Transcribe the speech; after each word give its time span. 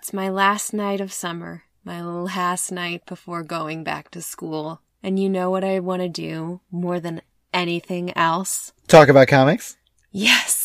It's 0.00 0.14
my 0.14 0.30
last 0.30 0.72
night 0.72 1.02
of 1.02 1.12
summer, 1.12 1.64
my 1.84 2.00
last 2.00 2.72
night 2.72 3.04
before 3.04 3.42
going 3.42 3.84
back 3.84 4.10
to 4.12 4.22
school. 4.22 4.80
And 5.02 5.18
you 5.18 5.28
know 5.28 5.50
what 5.50 5.62
I 5.62 5.78
want 5.80 6.00
to 6.00 6.08
do 6.08 6.62
more 6.70 7.00
than 7.00 7.20
anything 7.52 8.16
else? 8.16 8.72
Talk 8.88 9.10
about 9.10 9.28
comics? 9.28 9.76
Yes! 10.10 10.59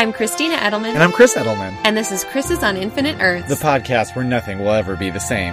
I'm 0.00 0.14
Christina 0.14 0.56
Edelman. 0.56 0.94
And 0.94 1.02
I'm 1.02 1.12
Chris 1.12 1.34
Edelman. 1.34 1.76
And 1.84 1.94
this 1.94 2.10
is 2.10 2.24
Chris's 2.24 2.62
on 2.62 2.78
Infinite 2.78 3.18
Earths. 3.20 3.50
The 3.50 3.54
podcast 3.54 4.16
where 4.16 4.24
nothing 4.24 4.58
will 4.58 4.70
ever 4.70 4.96
be 4.96 5.10
the 5.10 5.20
same. 5.20 5.52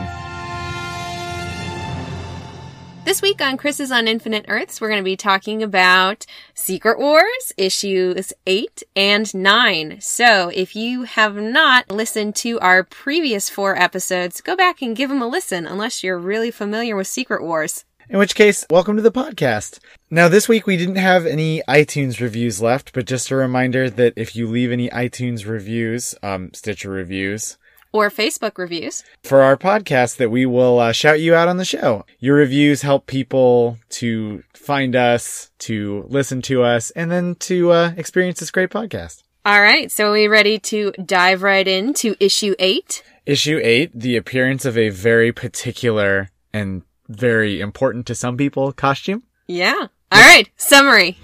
This 3.04 3.22
week 3.22 3.42
on 3.42 3.58
Chris's 3.58 3.92
on 3.92 4.08
Infinite 4.08 4.46
Earths, 4.48 4.80
we're 4.80 4.88
going 4.88 5.02
to 5.02 5.04
be 5.04 5.18
talking 5.18 5.64
about 5.64 6.26
Secret 6.54 6.98
Wars 6.98 7.52
issues 7.58 8.32
8 8.46 8.84
and 8.96 9.36
9. 9.36 9.98
So 10.00 10.50
if 10.56 10.78
you 10.78 11.04
have 11.04 11.36
not 11.36 11.92
listened 11.92 12.34
to 12.38 12.58
our 12.62 12.86
previous 12.86 13.50
four 13.50 13.78
episodes, 13.78 14.40
go 14.40 14.56
back 14.56 14.82
and 14.82 14.96
give 14.96 15.10
them 15.10 15.22
a 15.22 15.28
listen 15.28 15.68
unless 15.68 16.06
you're 16.06 16.18
really 16.18 16.52
familiar 16.52 16.96
with 16.96 17.08
Secret 17.08 17.44
Wars. 17.44 17.84
In 18.10 18.20
which 18.20 18.36
case, 18.36 18.66
welcome 18.70 18.96
to 18.96 19.02
the 19.02 19.12
podcast. 19.12 19.80
Now, 20.10 20.30
this 20.30 20.48
week 20.48 20.66
we 20.66 20.78
didn't 20.78 20.96
have 20.96 21.26
any 21.26 21.62
iTunes 21.68 22.22
reviews 22.22 22.62
left, 22.62 22.94
but 22.94 23.06
just 23.06 23.32
a 23.32 23.36
reminder 23.36 23.90
that 23.90 24.14
if 24.16 24.34
you 24.34 24.48
leave 24.48 24.72
any 24.72 24.90
iTunes 24.92 25.46
reviews, 25.46 26.16
um, 26.24 26.54
Stitcher 26.54 26.90
reviews, 26.90 27.58
or 27.92 28.10
Facebook 28.10 28.58
reviews 28.58 29.04
for 29.24 29.42
our 29.42 29.58
podcast, 29.58 30.16
that 30.18 30.32
we 30.32 30.46
will 30.46 30.80
uh, 30.80 30.94
shout 30.94 31.20
you 31.20 31.36
out 31.36 31.50
on 31.50 31.58
the 31.58 31.66
show. 31.66 32.06
Your 32.18 32.38
reviews 32.38 32.82
help 32.82 33.08
people 33.08 33.78
to 33.90 34.42
find 34.54 34.96
us, 34.96 35.52
to 35.60 36.06
listen 36.08 36.42
to 36.44 36.64
us, 36.64 36.92
and 36.92 37.12
then 37.12 37.36
to 37.36 37.72
uh, 37.72 37.94
experience 37.98 38.40
this 38.40 38.52
great 38.52 38.70
podcast. 38.70 39.22
All 39.46 39.62
right, 39.62 39.92
so 39.92 40.12
are 40.12 40.14
we 40.14 40.30
ready 40.30 40.60
to 40.60 40.94
dive 40.94 41.44
right 41.44 41.68
into 41.68 42.16
issue 42.22 42.56
eight? 42.58 43.04
Issue 43.26 43.60
eight, 43.62 43.92
the 43.94 44.16
appearance 44.16 44.64
of 44.64 44.78
a 44.78 44.88
very 44.90 45.34
particular 45.34 46.30
and 46.54 46.84
very 47.08 47.60
important 47.62 48.06
to 48.08 48.16
some 48.16 48.38
people 48.38 48.72
costume. 48.72 49.24
Yeah. 49.48 49.88
All 50.12 50.22
right. 50.22 50.50
Summary. 50.58 51.18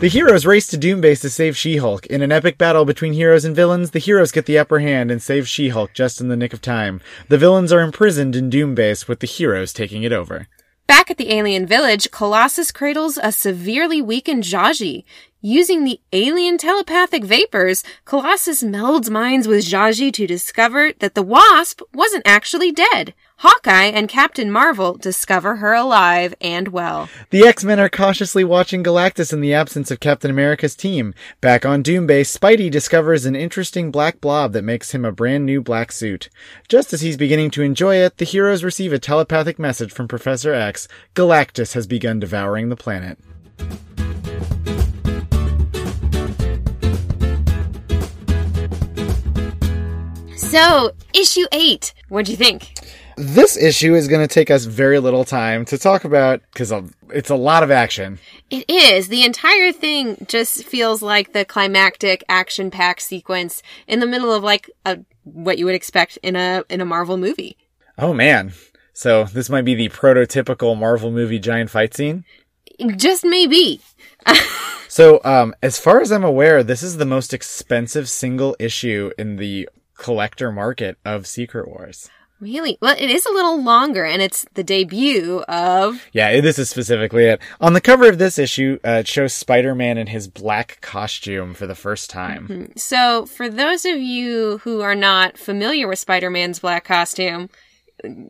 The 0.00 0.08
heroes 0.08 0.46
race 0.46 0.66
to 0.68 0.78
Doombase 0.78 1.20
to 1.20 1.28
save 1.28 1.58
She-Hulk. 1.58 2.06
In 2.06 2.22
an 2.22 2.32
epic 2.32 2.56
battle 2.56 2.86
between 2.86 3.12
heroes 3.12 3.44
and 3.44 3.54
villains, 3.54 3.90
the 3.90 3.98
heroes 3.98 4.32
get 4.32 4.46
the 4.46 4.58
upper 4.58 4.78
hand 4.78 5.10
and 5.10 5.20
save 5.20 5.46
She-Hulk 5.46 5.92
just 5.92 6.22
in 6.22 6.28
the 6.28 6.38
nick 6.38 6.54
of 6.54 6.62
time. 6.62 7.02
The 7.28 7.36
villains 7.36 7.70
are 7.70 7.82
imprisoned 7.82 8.34
in 8.34 8.48
Doombase 8.48 9.08
with 9.08 9.20
the 9.20 9.26
heroes 9.26 9.74
taking 9.74 10.02
it 10.02 10.12
over. 10.12 10.48
Back 10.86 11.10
at 11.10 11.18
the 11.18 11.32
alien 11.34 11.66
village, 11.66 12.10
Colossus 12.10 12.72
cradles 12.72 13.18
a 13.22 13.30
severely 13.30 14.00
weakened 14.00 14.44
Zsaji. 14.44 15.04
Using 15.42 15.84
the 15.84 15.98
alien 16.12 16.58
telepathic 16.58 17.24
vapors, 17.24 17.82
Colossus 18.04 18.62
melds 18.62 19.08
minds 19.08 19.48
with 19.48 19.64
Zsaji 19.64 20.12
to 20.12 20.26
discover 20.26 20.92
that 20.98 21.14
the 21.14 21.22
Wasp 21.22 21.80
wasn't 21.94 22.26
actually 22.26 22.70
dead. 22.72 23.14
Hawkeye 23.38 23.86
and 23.86 24.06
Captain 24.06 24.50
Marvel 24.50 24.98
discover 24.98 25.56
her 25.56 25.72
alive 25.72 26.34
and 26.42 26.68
well. 26.68 27.08
The 27.30 27.46
X-Men 27.46 27.80
are 27.80 27.88
cautiously 27.88 28.44
watching 28.44 28.84
Galactus 28.84 29.32
in 29.32 29.40
the 29.40 29.54
absence 29.54 29.90
of 29.90 29.98
Captain 29.98 30.30
America's 30.30 30.76
team. 30.76 31.14
Back 31.40 31.64
on 31.64 31.82
Doombase, 31.82 32.38
Spidey 32.38 32.70
discovers 32.70 33.24
an 33.24 33.34
interesting 33.34 33.90
black 33.90 34.20
blob 34.20 34.52
that 34.52 34.62
makes 34.62 34.92
him 34.92 35.06
a 35.06 35.12
brand 35.12 35.46
new 35.46 35.62
black 35.62 35.90
suit. 35.90 36.28
Just 36.68 36.92
as 36.92 37.00
he's 37.00 37.16
beginning 37.16 37.50
to 37.52 37.62
enjoy 37.62 37.96
it, 37.96 38.18
the 38.18 38.26
heroes 38.26 38.62
receive 38.62 38.92
a 38.92 38.98
telepathic 38.98 39.58
message 39.58 39.90
from 39.90 40.06
Professor 40.06 40.52
X. 40.52 40.86
Galactus 41.14 41.72
has 41.72 41.86
begun 41.86 42.20
devouring 42.20 42.68
the 42.68 42.76
planet. 42.76 43.16
So, 50.50 50.90
issue 51.14 51.46
eight. 51.52 51.94
What'd 52.08 52.28
you 52.28 52.34
think? 52.36 52.74
This 53.16 53.56
issue 53.56 53.94
is 53.94 54.08
going 54.08 54.26
to 54.26 54.34
take 54.34 54.50
us 54.50 54.64
very 54.64 54.98
little 54.98 55.24
time 55.24 55.64
to 55.66 55.78
talk 55.78 56.02
about 56.02 56.40
because 56.52 56.72
it's 57.10 57.30
a 57.30 57.36
lot 57.36 57.62
of 57.62 57.70
action. 57.70 58.18
It 58.50 58.68
is. 58.68 59.06
The 59.06 59.22
entire 59.22 59.70
thing 59.70 60.26
just 60.26 60.64
feels 60.64 61.02
like 61.02 61.34
the 61.34 61.44
climactic 61.44 62.24
action 62.28 62.72
pack 62.72 63.00
sequence 63.00 63.62
in 63.86 64.00
the 64.00 64.08
middle 64.08 64.32
of 64.32 64.42
like 64.42 64.68
a 64.84 64.98
what 65.22 65.56
you 65.56 65.66
would 65.66 65.76
expect 65.76 66.18
in 66.20 66.34
a 66.34 66.64
in 66.68 66.80
a 66.80 66.84
Marvel 66.84 67.16
movie. 67.16 67.56
Oh 67.96 68.12
man. 68.12 68.52
So 68.92 69.24
this 69.24 69.50
might 69.50 69.64
be 69.64 69.76
the 69.76 69.88
prototypical 69.88 70.76
Marvel 70.76 71.12
movie 71.12 71.38
giant 71.38 71.70
fight 71.70 71.94
scene? 71.94 72.24
Just 72.96 73.24
maybe. 73.24 73.80
so, 74.88 75.20
um, 75.24 75.54
as 75.62 75.78
far 75.78 76.00
as 76.00 76.10
I'm 76.10 76.24
aware, 76.24 76.64
this 76.64 76.82
is 76.82 76.96
the 76.96 77.06
most 77.06 77.32
expensive 77.32 78.08
single 78.08 78.56
issue 78.58 79.12
in 79.16 79.36
the 79.36 79.68
collector 80.00 80.50
market 80.50 80.98
of 81.04 81.26
Secret 81.26 81.68
Wars. 81.68 82.10
Really? 82.40 82.78
Well, 82.80 82.96
it 82.98 83.10
is 83.10 83.26
a 83.26 83.32
little 83.32 83.62
longer, 83.62 84.04
and 84.06 84.22
it's 84.22 84.46
the 84.54 84.64
debut 84.64 85.44
of. 85.46 86.08
Yeah, 86.12 86.40
this 86.40 86.58
is 86.58 86.70
specifically 86.70 87.26
it. 87.26 87.40
On 87.60 87.74
the 87.74 87.82
cover 87.82 88.08
of 88.08 88.16
this 88.16 88.38
issue, 88.38 88.78
uh, 88.82 89.00
it 89.00 89.08
shows 89.08 89.34
Spider 89.34 89.74
Man 89.74 89.98
in 89.98 90.06
his 90.06 90.26
black 90.26 90.78
costume 90.80 91.52
for 91.52 91.66
the 91.66 91.74
first 91.74 92.08
time. 92.08 92.48
Mm-hmm. 92.48 92.72
So, 92.76 93.26
for 93.26 93.50
those 93.50 93.84
of 93.84 93.98
you 93.98 94.58
who 94.58 94.80
are 94.80 94.94
not 94.94 95.36
familiar 95.36 95.86
with 95.86 95.98
Spider 95.98 96.30
Man's 96.30 96.60
black 96.60 96.84
costume, 96.84 97.50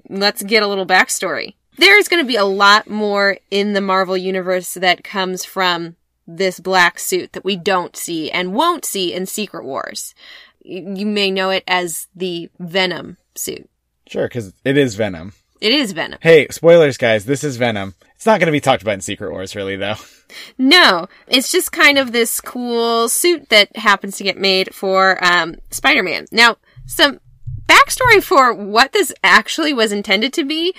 let's 0.08 0.42
get 0.42 0.64
a 0.64 0.66
little 0.66 0.86
backstory. 0.86 1.54
There's 1.78 2.08
going 2.08 2.22
to 2.22 2.28
be 2.28 2.36
a 2.36 2.44
lot 2.44 2.90
more 2.90 3.38
in 3.52 3.74
the 3.74 3.80
Marvel 3.80 4.16
Universe 4.16 4.74
that 4.74 5.04
comes 5.04 5.44
from 5.44 5.94
this 6.26 6.58
black 6.58 6.98
suit 6.98 7.32
that 7.32 7.44
we 7.44 7.56
don't 7.56 7.96
see 7.96 8.30
and 8.30 8.54
won't 8.54 8.84
see 8.84 9.14
in 9.14 9.26
Secret 9.26 9.64
Wars 9.64 10.14
you 10.62 11.06
may 11.06 11.30
know 11.30 11.50
it 11.50 11.64
as 11.66 12.08
the 12.14 12.50
Venom 12.58 13.16
suit. 13.34 13.68
Sure, 14.06 14.26
because 14.26 14.52
it 14.64 14.76
is 14.76 14.94
Venom. 14.94 15.32
It 15.60 15.72
is 15.72 15.92
Venom. 15.92 16.18
Hey, 16.22 16.48
spoilers, 16.48 16.96
guys. 16.96 17.26
This 17.26 17.44
is 17.44 17.56
Venom. 17.56 17.94
It's 18.16 18.26
not 18.26 18.40
going 18.40 18.46
to 18.46 18.52
be 18.52 18.60
talked 18.60 18.82
about 18.82 18.94
in 18.94 19.00
Secret 19.00 19.30
Wars, 19.30 19.54
really, 19.54 19.76
though. 19.76 19.96
No, 20.58 21.08
it's 21.26 21.50
just 21.50 21.72
kind 21.72 21.98
of 21.98 22.12
this 22.12 22.40
cool 22.40 23.08
suit 23.08 23.48
that 23.48 23.76
happens 23.76 24.16
to 24.16 24.22
get 24.22 24.38
made 24.38 24.72
for 24.72 25.18
um, 25.24 25.56
Spider-Man. 25.72 26.26
Now, 26.30 26.56
some 26.86 27.18
backstory 27.66 28.22
for 28.22 28.54
what 28.54 28.92
this 28.92 29.12
actually 29.24 29.72
was 29.72 29.90
intended 29.90 30.32
to 30.34 30.44
be. 30.44 30.72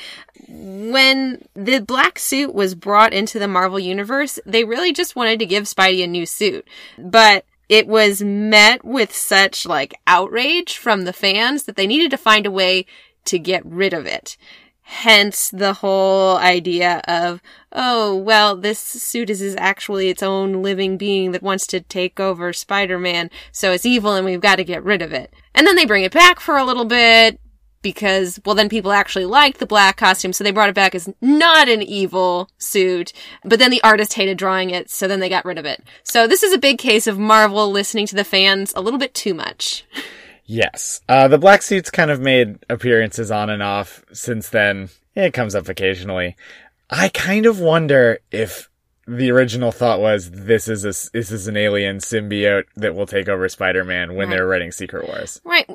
When 0.47 1.43
the 1.53 1.79
black 1.79 2.17
suit 2.17 2.53
was 2.53 2.75
brought 2.75 3.13
into 3.13 3.39
the 3.39 3.47
Marvel 3.49 3.77
Universe, 3.77 4.39
they 4.45 4.63
really 4.63 4.93
just 4.93 5.17
wanted 5.17 5.39
to 5.39 5.45
give 5.45 5.65
Spidey 5.65 6.01
a 6.03 6.07
new 6.07 6.25
suit. 6.25 6.65
But 6.97 7.43
it 7.71 7.87
was 7.87 8.21
met 8.21 8.83
with 8.83 9.15
such 9.15 9.65
like 9.65 9.93
outrage 10.05 10.77
from 10.77 11.03
the 11.03 11.13
fans 11.13 11.63
that 11.63 11.77
they 11.77 11.87
needed 11.87 12.11
to 12.11 12.17
find 12.17 12.45
a 12.45 12.51
way 12.51 12.85
to 13.23 13.39
get 13.39 13.65
rid 13.65 13.93
of 13.93 14.05
it. 14.05 14.35
Hence 14.81 15.49
the 15.49 15.75
whole 15.75 16.35
idea 16.35 17.01
of, 17.07 17.41
oh, 17.71 18.13
well, 18.13 18.57
this 18.57 18.77
suit 18.77 19.29
is, 19.29 19.55
actually 19.55 20.09
its 20.09 20.21
own 20.21 20.61
living 20.61 20.97
being 20.97 21.31
that 21.31 21.41
wants 21.41 21.65
to 21.67 21.79
take 21.79 22.19
over 22.19 22.51
Spider-Man, 22.51 23.29
so 23.53 23.71
it's 23.71 23.85
evil 23.85 24.15
and 24.15 24.25
we've 24.25 24.41
got 24.41 24.57
to 24.57 24.65
get 24.65 24.83
rid 24.83 25.01
of 25.01 25.13
it. 25.13 25.33
And 25.55 25.65
then 25.65 25.77
they 25.77 25.85
bring 25.85 26.03
it 26.03 26.11
back 26.11 26.41
for 26.41 26.57
a 26.57 26.65
little 26.65 26.83
bit, 26.83 27.39
because, 27.81 28.39
well, 28.45 28.55
then 28.55 28.69
people 28.69 28.91
actually 28.91 29.25
liked 29.25 29.59
the 29.59 29.65
black 29.65 29.97
costume, 29.97 30.33
so 30.33 30.43
they 30.43 30.51
brought 30.51 30.69
it 30.69 30.75
back 30.75 30.95
as 30.95 31.09
not 31.21 31.67
an 31.67 31.81
evil 31.81 32.49
suit, 32.57 33.13
but 33.43 33.59
then 33.59 33.71
the 33.71 33.83
artist 33.83 34.13
hated 34.13 34.37
drawing 34.37 34.69
it, 34.69 34.89
so 34.89 35.07
then 35.07 35.19
they 35.19 35.29
got 35.29 35.45
rid 35.45 35.57
of 35.57 35.65
it. 35.65 35.83
So 36.03 36.27
this 36.27 36.43
is 36.43 36.53
a 36.53 36.57
big 36.57 36.77
case 36.77 37.07
of 37.07 37.19
Marvel 37.19 37.71
listening 37.71 38.07
to 38.07 38.15
the 38.15 38.23
fans 38.23 38.73
a 38.75 38.81
little 38.81 38.99
bit 38.99 39.13
too 39.13 39.33
much. 39.33 39.85
Yes. 40.45 41.01
Uh, 41.07 41.27
the 41.27 41.37
black 41.37 41.61
suits 41.61 41.89
kind 41.89 42.11
of 42.11 42.19
made 42.19 42.59
appearances 42.69 43.31
on 43.31 43.49
and 43.49 43.63
off 43.63 44.03
since 44.11 44.49
then. 44.49 44.89
It 45.15 45.33
comes 45.33 45.55
up 45.55 45.69
occasionally. 45.69 46.35
I 46.89 47.09
kind 47.09 47.45
of 47.45 47.59
wonder 47.59 48.19
if 48.31 48.69
the 49.11 49.29
original 49.29 49.73
thought 49.73 49.99
was 49.99 50.31
this 50.31 50.69
is 50.69 50.85
a 50.85 51.11
this 51.11 51.31
is 51.31 51.47
an 51.47 51.57
alien 51.57 51.97
symbiote 51.97 52.65
that 52.77 52.95
will 52.95 53.05
take 53.05 53.27
over 53.27 53.49
Spider-Man 53.49 54.15
when 54.15 54.29
right. 54.29 54.35
they're 54.35 54.47
writing 54.47 54.71
Secret 54.71 55.07
Wars. 55.07 55.41
Right. 55.43 55.65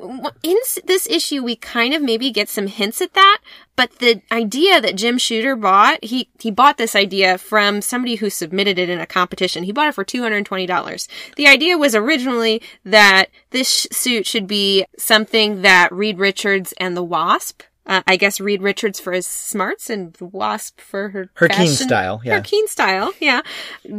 In 0.41 0.57
this 0.85 1.07
issue, 1.07 1.43
we 1.43 1.55
kind 1.55 1.93
of 1.93 2.01
maybe 2.01 2.31
get 2.31 2.49
some 2.49 2.65
hints 2.65 2.99
at 2.99 3.13
that, 3.13 3.39
but 3.75 3.91
the 3.99 4.21
idea 4.31 4.81
that 4.81 4.95
Jim 4.95 5.19
Shooter 5.19 5.55
bought, 5.55 6.03
he 6.03 6.29
he 6.39 6.49
bought 6.49 6.77
this 6.77 6.95
idea 6.95 7.37
from 7.37 7.81
somebody 7.81 8.15
who 8.15 8.31
submitted 8.31 8.79
it 8.79 8.89
in 8.89 8.99
a 8.99 9.05
competition. 9.05 9.63
He 9.63 9.71
bought 9.71 9.89
it 9.89 9.95
for 9.95 10.03
two 10.03 10.23
hundred 10.23 10.37
and 10.37 10.45
twenty 10.45 10.65
dollars. 10.65 11.07
The 11.35 11.47
idea 11.47 11.77
was 11.77 11.93
originally 11.93 12.61
that 12.85 13.27
this 13.51 13.87
suit 13.91 14.25
should 14.25 14.47
be 14.47 14.85
something 14.97 15.61
that 15.61 15.91
Reed 15.91 16.17
Richards 16.17 16.73
and 16.79 16.97
the 16.97 17.03
Wasp 17.03 17.61
uh, 17.87 18.01
I 18.05 18.17
guess 18.17 18.39
Reed 18.39 18.61
Richards 18.61 18.99
for 18.99 19.13
his 19.13 19.25
smarts 19.25 19.89
and 19.89 20.15
Wasp 20.19 20.79
for 20.79 21.09
her 21.09 21.29
Her 21.35 21.47
keen 21.47 21.57
fashion- 21.69 21.87
style, 21.87 22.21
yeah. 22.23 22.35
her 22.35 22.41
keen 22.41 22.67
style, 22.67 23.13
yeah, 23.19 23.41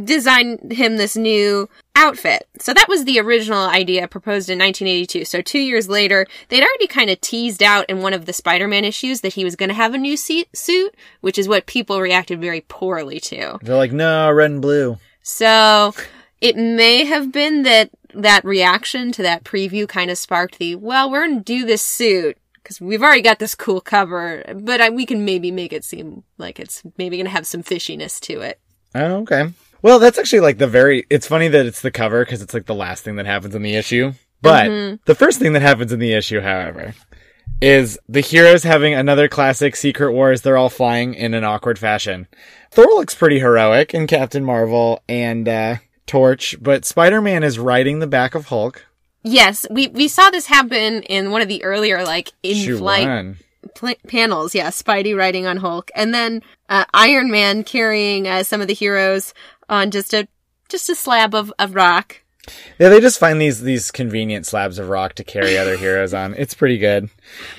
designed 0.05 0.71
him 0.71 0.97
this 0.97 1.15
new 1.15 1.67
outfit. 1.95 2.47
So 2.59 2.73
that 2.73 2.87
was 2.87 3.03
the 3.05 3.19
original 3.19 3.67
idea 3.67 4.07
proposed 4.07 4.49
in 4.49 4.57
1982. 4.59 5.25
So 5.25 5.41
two 5.41 5.59
years 5.59 5.89
later, 5.89 6.25
they'd 6.49 6.63
already 6.63 6.87
kind 6.87 7.09
of 7.09 7.19
teased 7.19 7.61
out 7.63 7.85
in 7.89 8.01
one 8.01 8.13
of 8.13 8.25
the 8.25 8.33
Spider-Man 8.33 8.85
issues 8.85 9.21
that 9.21 9.33
he 9.33 9.43
was 9.43 9.55
going 9.55 9.69
to 9.69 9.75
have 9.75 9.93
a 9.93 9.97
new 9.97 10.15
se- 10.15 10.45
suit, 10.53 10.95
which 11.21 11.37
is 11.37 11.47
what 11.47 11.65
people 11.65 11.99
reacted 11.99 12.39
very 12.39 12.61
poorly 12.61 13.19
to. 13.21 13.57
They're 13.61 13.75
like, 13.75 13.91
no, 13.91 14.31
red 14.31 14.51
and 14.51 14.61
blue. 14.61 14.97
So 15.23 15.93
it 16.41 16.55
may 16.55 17.05
have 17.05 17.31
been 17.31 17.63
that 17.63 17.89
that 18.15 18.43
reaction 18.43 19.11
to 19.11 19.21
that 19.21 19.43
preview 19.43 19.87
kind 19.87 20.09
of 20.09 20.17
sparked 20.17 20.57
the, 20.57 20.73
well, 20.75 21.11
we're 21.11 21.27
going 21.27 21.37
to 21.37 21.43
do 21.43 21.63
this 21.63 21.83
suit 21.83 22.38
because 22.63 22.81
we've 22.81 23.01
already 23.01 23.21
got 23.21 23.39
this 23.39 23.55
cool 23.55 23.81
cover, 23.81 24.43
but 24.55 24.81
I, 24.81 24.89
we 24.89 25.05
can 25.05 25.25
maybe 25.25 25.51
make 25.51 25.73
it 25.73 25.83
seem 25.83 26.23
like 26.37 26.59
it's 26.59 26.83
maybe 26.97 27.17
going 27.17 27.25
to 27.25 27.31
have 27.31 27.47
some 27.47 27.63
fishiness 27.63 28.19
to 28.21 28.41
it. 28.41 28.59
Oh, 28.95 29.21
okay. 29.21 29.51
Well, 29.81 29.99
that's 29.99 30.17
actually 30.17 30.41
like 30.41 30.57
the 30.57 30.67
very, 30.67 31.05
it's 31.09 31.27
funny 31.27 31.47
that 31.47 31.65
it's 31.65 31.81
the 31.81 31.91
cover 31.91 32.25
because 32.25 32.41
it's 32.41 32.53
like 32.53 32.65
the 32.65 32.75
last 32.75 33.03
thing 33.03 33.15
that 33.15 33.25
happens 33.25 33.55
in 33.55 33.61
the 33.61 33.75
issue. 33.75 34.13
But 34.41 34.99
the 35.05 35.15
first 35.15 35.39
thing 35.39 35.53
that 35.53 35.61
happens 35.61 35.91
in 35.91 35.99
the 35.99 36.13
issue, 36.13 36.39
however, 36.39 36.93
is 37.61 37.99
the 38.07 38.21
heroes 38.21 38.63
having 38.63 38.93
another 38.93 39.27
classic 39.27 39.75
Secret 39.75 40.13
Wars. 40.13 40.41
They're 40.41 40.57
all 40.57 40.69
flying 40.69 41.13
in 41.13 41.33
an 41.33 41.43
awkward 41.43 41.77
fashion. 41.77 42.27
Thor 42.71 42.85
looks 42.85 43.15
pretty 43.15 43.39
heroic 43.39 43.93
in 43.93 44.07
Captain 44.07 44.45
Marvel 44.45 45.03
and, 45.09 45.47
uh, 45.47 45.75
Torch, 46.07 46.55
but 46.59 46.85
Spider-Man 46.85 47.43
is 47.43 47.59
riding 47.59 47.99
the 47.99 48.07
back 48.07 48.33
of 48.33 48.47
Hulk. 48.47 48.85
Yes, 49.23 49.65
we 49.69 49.87
we 49.87 50.07
saw 50.07 50.29
this 50.29 50.45
happen 50.45 51.03
in 51.03 51.31
one 51.31 51.41
of 51.41 51.47
the 51.47 51.63
earlier 51.63 52.03
like 52.03 52.31
in 52.41 52.77
flight 52.77 53.35
pl- 53.75 53.95
panels. 54.07 54.55
Yeah, 54.55 54.69
Spidey 54.69 55.15
riding 55.17 55.45
on 55.45 55.57
Hulk, 55.57 55.91
and 55.95 56.13
then 56.13 56.41
uh, 56.69 56.85
Iron 56.93 57.29
Man 57.29 57.63
carrying 57.63 58.27
uh, 58.27 58.43
some 58.43 58.61
of 58.61 58.67
the 58.67 58.73
heroes 58.73 59.33
on 59.67 59.91
just 59.91 60.13
a 60.13 60.27
just 60.69 60.89
a 60.89 60.95
slab 60.95 61.33
of, 61.35 61.51
of 61.59 61.75
rock. 61.75 62.21
Yeah, 62.79 62.89
they 62.89 62.99
just 63.01 63.19
find 63.19 63.39
these 63.39 63.61
these 63.61 63.91
convenient 63.91 64.45
slabs 64.45 64.79
of 64.79 64.89
rock 64.89 65.13
to 65.15 65.23
carry 65.23 65.57
other 65.57 65.77
heroes 65.77 66.13
on. 66.13 66.33
It's 66.35 66.53
pretty 66.53 66.77
good. 66.77 67.09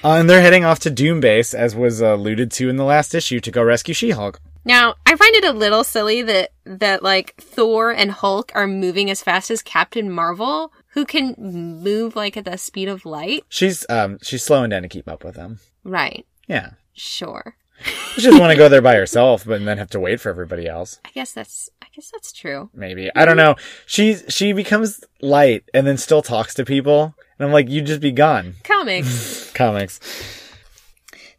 Uh, 0.02 0.14
and 0.14 0.28
they're 0.28 0.40
heading 0.40 0.64
off 0.64 0.80
to 0.80 0.90
Doom 0.90 1.20
Base, 1.20 1.54
as 1.54 1.76
was 1.76 2.00
alluded 2.00 2.50
to 2.52 2.68
in 2.68 2.76
the 2.76 2.84
last 2.84 3.14
issue, 3.14 3.40
to 3.40 3.50
go 3.50 3.62
rescue 3.62 3.94
She-Hulk. 3.94 4.40
Now, 4.64 4.94
I 5.06 5.16
find 5.16 5.34
it 5.36 5.44
a 5.44 5.52
little 5.52 5.84
silly 5.84 6.22
that 6.22 6.50
that 6.64 7.02
like 7.02 7.34
Thor 7.40 7.90
and 7.90 8.10
Hulk 8.10 8.52
are 8.54 8.66
moving 8.66 9.10
as 9.10 9.22
fast 9.22 9.50
as 9.50 9.62
Captain 9.62 10.10
Marvel, 10.10 10.72
who 10.90 11.04
can 11.04 11.34
move 11.38 12.16
like 12.16 12.36
at 12.36 12.44
the 12.44 12.56
speed 12.56 12.88
of 12.88 13.04
light. 13.04 13.44
She's 13.48 13.86
um 13.88 14.18
she's 14.22 14.42
slowing 14.42 14.70
down 14.70 14.82
to 14.82 14.88
keep 14.88 15.08
up 15.08 15.24
with 15.24 15.34
them. 15.34 15.58
Right. 15.84 16.26
Yeah, 16.46 16.70
Sure. 16.92 17.56
she 18.14 18.20
just 18.20 18.38
want 18.38 18.50
to 18.52 18.58
go 18.58 18.68
there 18.68 18.82
by 18.82 18.94
herself, 18.96 19.44
but 19.46 19.64
then 19.64 19.78
have 19.78 19.90
to 19.90 20.00
wait 20.00 20.20
for 20.20 20.28
everybody 20.28 20.66
else. 20.66 21.00
I 21.04 21.10
guess 21.10 21.32
that's 21.32 21.70
I 21.80 21.86
guess 21.94 22.10
that's 22.10 22.32
true. 22.32 22.70
Maybe 22.74 23.10
I 23.14 23.24
don't 23.24 23.36
know. 23.36 23.56
She 23.86 24.16
she 24.28 24.52
becomes 24.52 25.02
light 25.20 25.64
and 25.72 25.86
then 25.86 25.96
still 25.96 26.22
talks 26.22 26.54
to 26.54 26.64
people, 26.64 27.14
and 27.38 27.46
I'm 27.46 27.52
like, 27.52 27.68
you 27.70 27.80
just 27.82 28.00
be 28.00 28.12
gone. 28.12 28.56
Comics. 28.64 29.50
Comics. 29.54 30.00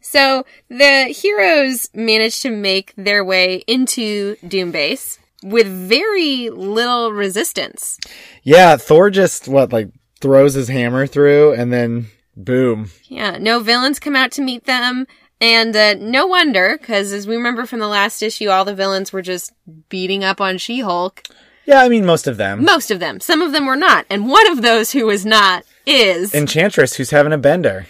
So 0.00 0.44
the 0.68 1.04
heroes 1.06 1.88
manage 1.94 2.40
to 2.40 2.50
make 2.50 2.92
their 2.96 3.24
way 3.24 3.62
into 3.66 4.36
Doombase 4.44 5.18
with 5.42 5.66
very 5.66 6.50
little 6.50 7.12
resistance. 7.12 7.98
Yeah, 8.42 8.76
Thor 8.76 9.10
just 9.10 9.48
what 9.48 9.72
like 9.72 9.88
throws 10.20 10.54
his 10.54 10.68
hammer 10.68 11.06
through, 11.06 11.54
and 11.54 11.72
then 11.72 12.06
boom. 12.36 12.90
Yeah, 13.04 13.38
no 13.38 13.60
villains 13.60 13.98
come 13.98 14.16
out 14.16 14.32
to 14.32 14.42
meet 14.42 14.64
them. 14.64 15.06
And 15.40 15.74
uh, 15.74 15.94
no 15.94 16.26
wonder, 16.26 16.78
because 16.80 17.12
as 17.12 17.26
we 17.26 17.34
remember 17.34 17.66
from 17.66 17.80
the 17.80 17.88
last 17.88 18.22
issue, 18.22 18.48
all 18.48 18.64
the 18.64 18.76
villains 18.76 19.12
were 19.12 19.22
just 19.22 19.52
beating 19.88 20.22
up 20.22 20.40
on 20.40 20.56
She 20.56 20.80
Hulk. 20.80 21.24
Yeah, 21.64 21.80
I 21.80 21.88
mean 21.88 22.06
most 22.06 22.26
of 22.28 22.36
them. 22.36 22.64
Most 22.64 22.90
of 22.90 23.00
them. 23.00 23.18
Some 23.18 23.42
of 23.42 23.52
them 23.52 23.66
were 23.66 23.76
not. 23.76 24.06
And 24.08 24.28
one 24.28 24.46
of 24.50 24.62
those 24.62 24.92
who 24.92 25.06
was 25.06 25.26
not 25.26 25.64
is. 25.84 26.32
Enchantress, 26.32 26.94
who's 26.94 27.10
having 27.10 27.32
a 27.32 27.38
bender. 27.38 27.86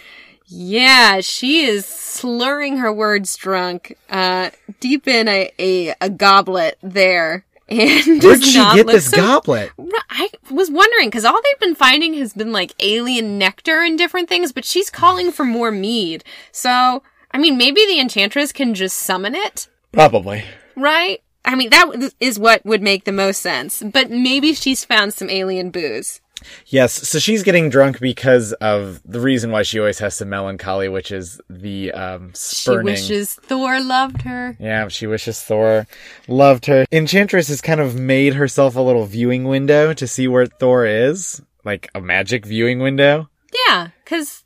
Yeah, 0.47 1.19
she 1.21 1.65
is 1.65 1.85
slurring 1.85 2.77
her 2.77 2.91
words 2.93 3.35
drunk, 3.37 3.97
uh, 4.09 4.49
deep 4.79 5.07
in 5.07 5.27
a, 5.27 5.51
a, 5.59 5.95
a 6.01 6.09
goblet 6.09 6.77
there. 6.81 7.45
And 7.69 8.21
Where'd 8.21 8.43
she 8.43 8.59
get 8.75 8.85
this 8.87 9.09
so- 9.09 9.17
goblet? 9.17 9.71
I 10.09 10.29
was 10.51 10.69
wondering 10.69 11.07
because 11.07 11.25
all 11.25 11.39
they've 11.41 11.59
been 11.59 11.75
finding 11.75 12.13
has 12.15 12.33
been 12.33 12.51
like 12.51 12.73
alien 12.79 13.39
nectar 13.39 13.79
and 13.81 13.97
different 13.97 14.27
things, 14.29 14.51
but 14.51 14.65
she's 14.65 14.89
calling 14.91 15.31
for 15.31 15.43
more 15.45 15.71
mead. 15.71 16.23
So, 16.51 17.01
I 17.31 17.37
mean, 17.37 17.57
maybe 17.57 17.83
the 17.87 17.99
enchantress 17.99 18.51
can 18.51 18.75
just 18.75 18.97
summon 18.99 19.33
it, 19.33 19.69
Probably. 19.93 20.43
right? 20.75 21.23
I 21.45 21.55
mean, 21.55 21.69
that 21.71 22.13
is 22.19 22.37
what 22.37 22.63
would 22.65 22.81
make 22.81 23.05
the 23.05 23.11
most 23.11 23.41
sense. 23.41 23.81
But 23.81 24.11
maybe 24.11 24.53
she's 24.53 24.85
found 24.85 25.13
some 25.13 25.29
alien 25.29 25.71
booze. 25.71 26.19
Yes, 26.67 26.93
so 27.07 27.19
she's 27.19 27.43
getting 27.43 27.69
drunk 27.69 27.99
because 27.99 28.53
of 28.53 29.01
the 29.05 29.19
reason 29.19 29.51
why 29.51 29.63
she 29.63 29.79
always 29.79 29.99
has 29.99 30.15
some 30.15 30.29
melancholy, 30.29 30.89
which 30.89 31.11
is 31.11 31.39
the 31.49 31.91
um, 31.91 32.29
She 32.35 32.55
spurning. 32.55 32.85
wishes 32.93 33.33
Thor 33.35 33.81
loved 33.81 34.21
her. 34.23 34.55
Yeah, 34.59 34.87
she 34.87 35.07
wishes 35.07 35.41
Thor 35.41 35.87
loved 36.27 36.65
her. 36.67 36.85
Enchantress 36.91 37.47
has 37.47 37.61
kind 37.61 37.79
of 37.81 37.95
made 37.99 38.33
herself 38.35 38.75
a 38.75 38.81
little 38.81 39.05
viewing 39.05 39.45
window 39.45 39.93
to 39.93 40.07
see 40.07 40.27
where 40.27 40.45
Thor 40.45 40.85
is, 40.85 41.41
like 41.63 41.89
a 41.95 42.01
magic 42.01 42.45
viewing 42.45 42.79
window. 42.79 43.29
Yeah, 43.67 43.89
because 44.03 44.42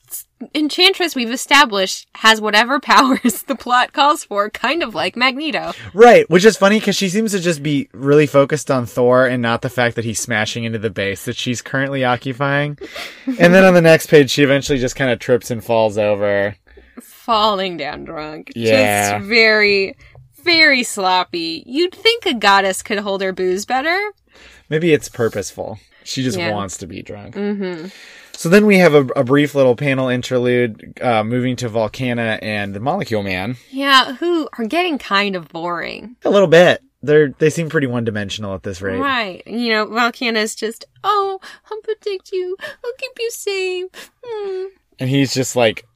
Enchantress, 0.53 1.15
we've 1.15 1.31
established, 1.31 2.07
has 2.15 2.39
whatever 2.39 2.79
powers 2.81 3.43
the 3.43 3.55
plot 3.55 3.91
calls 3.93 4.23
for, 4.23 4.49
kind 4.49 4.83
of 4.83 4.93
like 4.93 5.15
Magneto. 5.15 5.73
Right, 5.93 6.29
which 6.29 6.45
is 6.45 6.57
funny 6.57 6.79
because 6.79 6.95
she 6.95 7.09
seems 7.09 7.31
to 7.31 7.39
just 7.39 7.63
be 7.63 7.89
really 7.93 8.27
focused 8.27 8.69
on 8.69 8.85
Thor 8.85 9.25
and 9.25 9.41
not 9.41 9.61
the 9.63 9.69
fact 9.69 9.95
that 9.95 10.05
he's 10.05 10.19
smashing 10.19 10.63
into 10.63 10.77
the 10.79 10.89
base 10.91 11.25
that 11.25 11.35
she's 11.35 11.61
currently 11.61 12.03
occupying. 12.05 12.77
and 13.25 13.53
then 13.53 13.63
on 13.63 13.73
the 13.73 13.81
next 13.81 14.07
page, 14.07 14.29
she 14.29 14.43
eventually 14.43 14.77
just 14.77 14.95
kind 14.95 15.09
of 15.11 15.17
trips 15.19 15.49
and 15.49 15.63
falls 15.63 15.97
over. 15.97 16.55
falling 17.01 17.77
down 17.77 18.03
drunk. 18.05 18.51
Yeah. 18.55 19.17
Just 19.17 19.25
very, 19.27 19.95
very 20.43 20.83
sloppy. 20.83 21.63
You'd 21.65 21.95
think 21.95 22.25
a 22.27 22.33
goddess 22.35 22.83
could 22.83 22.99
hold 22.99 23.21
her 23.21 23.33
booze 23.33 23.65
better. 23.65 23.99
Maybe 24.69 24.93
it's 24.93 25.09
purposeful. 25.09 25.79
She 26.03 26.23
just 26.23 26.37
Yeah. 26.37 26.51
wants 26.53 26.77
to 26.77 26.87
be 26.87 27.01
drunk. 27.01 27.35
Mm-hmm. 27.35 27.87
So 28.37 28.49
then 28.49 28.67
we 28.67 28.77
have 28.77 28.93
a, 28.93 29.03
a 29.15 29.23
brief 29.23 29.55
little 29.55 29.75
panel 29.75 30.09
interlude, 30.09 30.99
uh, 31.01 31.23
moving 31.23 31.55
to 31.55 31.69
Volcana 31.69 32.37
and 32.43 32.75
the 32.75 32.79
Molecule 32.79 33.23
Man. 33.23 33.57
Yeah, 33.71 34.13
who 34.13 34.47
are 34.59 34.65
getting 34.65 34.99
kind 34.99 35.35
of 35.35 35.49
boring. 35.49 36.15
A 36.23 36.29
little 36.29 36.47
bit. 36.47 36.83
They're 37.01 37.29
they 37.29 37.49
seem 37.49 37.67
pretty 37.67 37.87
one 37.87 38.03
dimensional 38.03 38.53
at 38.53 38.61
this 38.61 38.79
rate. 38.79 38.99
Right. 38.99 39.41
You 39.47 39.69
know, 39.69 39.85
Volcana's 39.87 40.53
just, 40.53 40.85
oh, 41.03 41.39
I'll 41.71 41.81
protect 41.81 42.31
you. 42.31 42.55
I'll 42.61 42.93
keep 42.99 43.11
you 43.17 43.31
safe. 43.31 44.11
Hmm. 44.23 44.65
And 44.99 45.09
he's 45.09 45.33
just 45.33 45.55
like, 45.55 45.87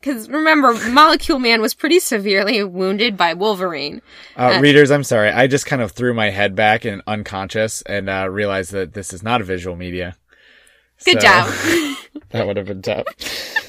Because 0.00 0.26
remember, 0.30 0.72
Molecule 0.88 1.38
Man 1.38 1.60
was 1.60 1.74
pretty 1.74 2.00
severely 2.00 2.64
wounded 2.64 3.18
by 3.18 3.34
Wolverine. 3.34 4.00
uh, 4.36 4.58
readers, 4.62 4.90
I'm 4.90 5.04
sorry. 5.04 5.28
I 5.30 5.46
just 5.46 5.66
kind 5.66 5.82
of 5.82 5.92
threw 5.92 6.14
my 6.14 6.30
head 6.30 6.54
back 6.56 6.86
and 6.86 7.02
unconscious 7.06 7.82
and 7.82 8.08
uh, 8.08 8.26
realized 8.30 8.72
that 8.72 8.94
this 8.94 9.12
is 9.12 9.22
not 9.22 9.42
a 9.42 9.44
visual 9.44 9.76
media. 9.76 10.16
Good 11.04 11.20
So, 11.20 11.26
job. 11.26 11.48
that 12.30 12.46
would 12.46 12.56
have 12.56 12.66
been 12.66 12.82
tough. 12.82 13.06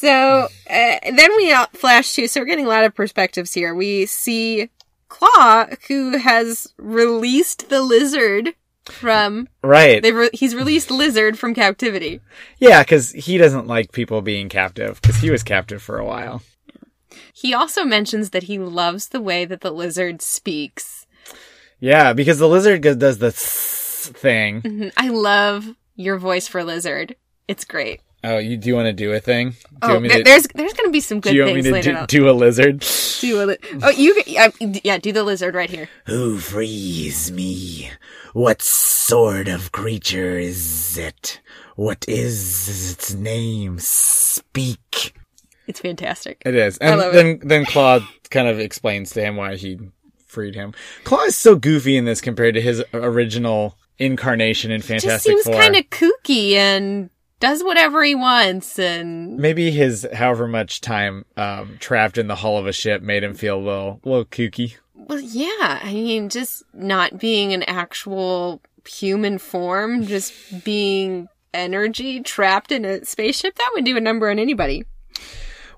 So 0.00 0.08
uh, 0.08 0.48
then 0.66 1.36
we 1.36 1.54
flash 1.74 2.14
to, 2.14 2.26
so 2.26 2.40
we're 2.40 2.46
getting 2.46 2.64
a 2.64 2.70
lot 2.70 2.84
of 2.84 2.94
perspectives 2.94 3.52
here. 3.52 3.74
We 3.74 4.06
see 4.06 4.70
Claw, 5.10 5.66
who 5.88 6.16
has 6.16 6.72
released 6.78 7.68
the 7.68 7.82
lizard 7.82 8.54
from. 8.86 9.46
Right. 9.62 10.02
Re- 10.02 10.30
he's 10.32 10.54
released 10.54 10.90
lizard 10.90 11.38
from 11.38 11.52
captivity. 11.52 12.22
Yeah, 12.56 12.82
because 12.82 13.10
he 13.10 13.36
doesn't 13.36 13.66
like 13.66 13.92
people 13.92 14.22
being 14.22 14.48
captive 14.48 15.02
because 15.02 15.16
he 15.16 15.30
was 15.30 15.42
captive 15.42 15.82
for 15.82 15.98
a 15.98 16.06
while. 16.06 16.40
He 17.34 17.52
also 17.52 17.84
mentions 17.84 18.30
that 18.30 18.44
he 18.44 18.58
loves 18.58 19.08
the 19.08 19.20
way 19.20 19.44
that 19.44 19.60
the 19.60 19.70
lizard 19.70 20.22
speaks. 20.22 21.06
Yeah, 21.78 22.14
because 22.14 22.38
the 22.38 22.48
lizard 22.48 22.80
does 22.80 23.18
the 23.18 23.32
s- 24.00 24.08
thing. 24.08 24.62
Mhm. 24.62 24.92
I 24.96 25.08
love 25.08 25.66
your 25.96 26.16
voice 26.18 26.48
for 26.48 26.64
lizard. 26.64 27.16
It's 27.48 27.64
great. 27.64 28.00
Oh, 28.22 28.36
you 28.38 28.56
do 28.58 28.68
you 28.68 28.74
want 28.76 28.86
to 28.86 28.92
do 28.92 29.12
a 29.12 29.20
thing? 29.20 29.50
Do 29.50 29.56
you 29.56 29.78
Oh, 29.82 29.88
want 29.92 30.02
me 30.02 30.08
there- 30.08 30.18
to, 30.18 30.24
there's 30.24 30.46
there's 30.54 30.72
gonna 30.74 30.90
be 30.90 31.00
some 31.00 31.20
good 31.20 31.30
do 31.30 31.36
you 31.36 31.42
want 31.44 31.54
me 31.56 31.62
things 31.62 31.66
to 31.66 31.72
later. 31.72 31.92
do, 31.92 31.96
on. 31.98 32.06
do 32.06 32.28
a 32.30 32.32
lizard? 32.32 32.84
Do 33.20 33.42
a 33.42 33.44
li- 33.46 33.56
oh, 33.82 33.90
you 33.90 34.22
uh, 34.38 34.50
yeah, 34.84 34.98
do 34.98 35.12
the 35.12 35.24
lizard 35.24 35.54
right 35.54 35.70
here. 35.70 35.88
Who 36.06 36.38
frees 36.38 37.30
me? 37.32 37.90
What 38.34 38.60
sort 38.62 39.48
of 39.48 39.72
creature 39.72 40.38
is 40.38 40.96
it? 40.98 41.40
What 41.76 42.04
is 42.08 42.92
its 42.92 43.14
name? 43.14 43.78
Speak. 43.78 45.14
It's 45.66 45.80
fantastic. 45.80 46.42
It 46.44 46.54
is, 46.54 46.78
and 46.78 46.98
love 47.00 47.12
then 47.12 47.40
then 47.42 47.64
Claw 47.64 48.00
kind 48.30 48.48
of 48.48 48.58
explains 48.60 49.10
to 49.12 49.22
him 49.22 49.36
why 49.36 49.56
he 49.56 49.78
freed 50.26 50.54
him. 50.54 50.74
Claw 51.04 51.24
is 51.24 51.36
so 51.36 51.56
goofy 51.56 51.96
in 51.96 52.04
this 52.04 52.20
compared 52.20 52.54
to 52.54 52.60
his 52.60 52.82
original 52.92 53.76
incarnation 54.00 54.70
in 54.72 54.80
Fantastic 54.80 55.32
Just 55.32 55.44
seems 55.44 55.56
kind 55.56 55.76
of 55.76 55.88
kooky 55.90 56.54
and 56.54 57.10
does 57.38 57.62
whatever 57.62 58.02
he 58.02 58.14
wants 58.14 58.78
and 58.78 59.36
Maybe 59.36 59.70
his 59.70 60.06
however 60.12 60.48
much 60.48 60.80
time 60.80 61.24
um, 61.36 61.76
trapped 61.78 62.18
in 62.18 62.26
the 62.26 62.34
hull 62.36 62.58
of 62.58 62.66
a 62.66 62.72
ship 62.72 63.02
made 63.02 63.22
him 63.22 63.34
feel 63.34 63.56
a 63.56 63.60
little, 63.60 64.00
little 64.04 64.24
kooky. 64.24 64.76
well 64.94 65.20
yeah 65.20 65.80
i 65.82 65.92
mean 65.92 66.28
just 66.28 66.62
not 66.74 67.18
being 67.18 67.52
an 67.52 67.62
actual 67.64 68.60
human 68.86 69.38
form 69.38 70.04
just 70.06 70.32
being 70.64 71.28
energy 71.54 72.20
trapped 72.20 72.72
in 72.72 72.84
a 72.84 73.04
spaceship 73.04 73.54
that 73.56 73.70
would 73.74 73.84
do 73.84 73.96
a 73.96 74.00
number 74.00 74.30
on 74.30 74.38
anybody 74.38 74.84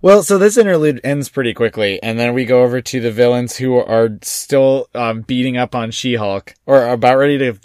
Well, 0.02 0.24
so 0.24 0.36
this 0.36 0.58
interlude 0.58 1.00
ends 1.04 1.28
pretty 1.28 1.54
quickly, 1.54 2.02
and 2.02 2.18
then 2.18 2.34
we 2.34 2.44
go 2.44 2.64
over 2.64 2.80
to 2.80 3.00
the 3.00 3.12
villains 3.12 3.56
who 3.56 3.76
are 3.76 4.18
still 4.22 4.88
um, 4.96 5.22
beating 5.22 5.56
up 5.56 5.76
on 5.76 5.92
She-Hulk, 5.92 6.54
or 6.66 6.88
about 6.88 7.18
ready 7.18 7.38
to 7.38 7.56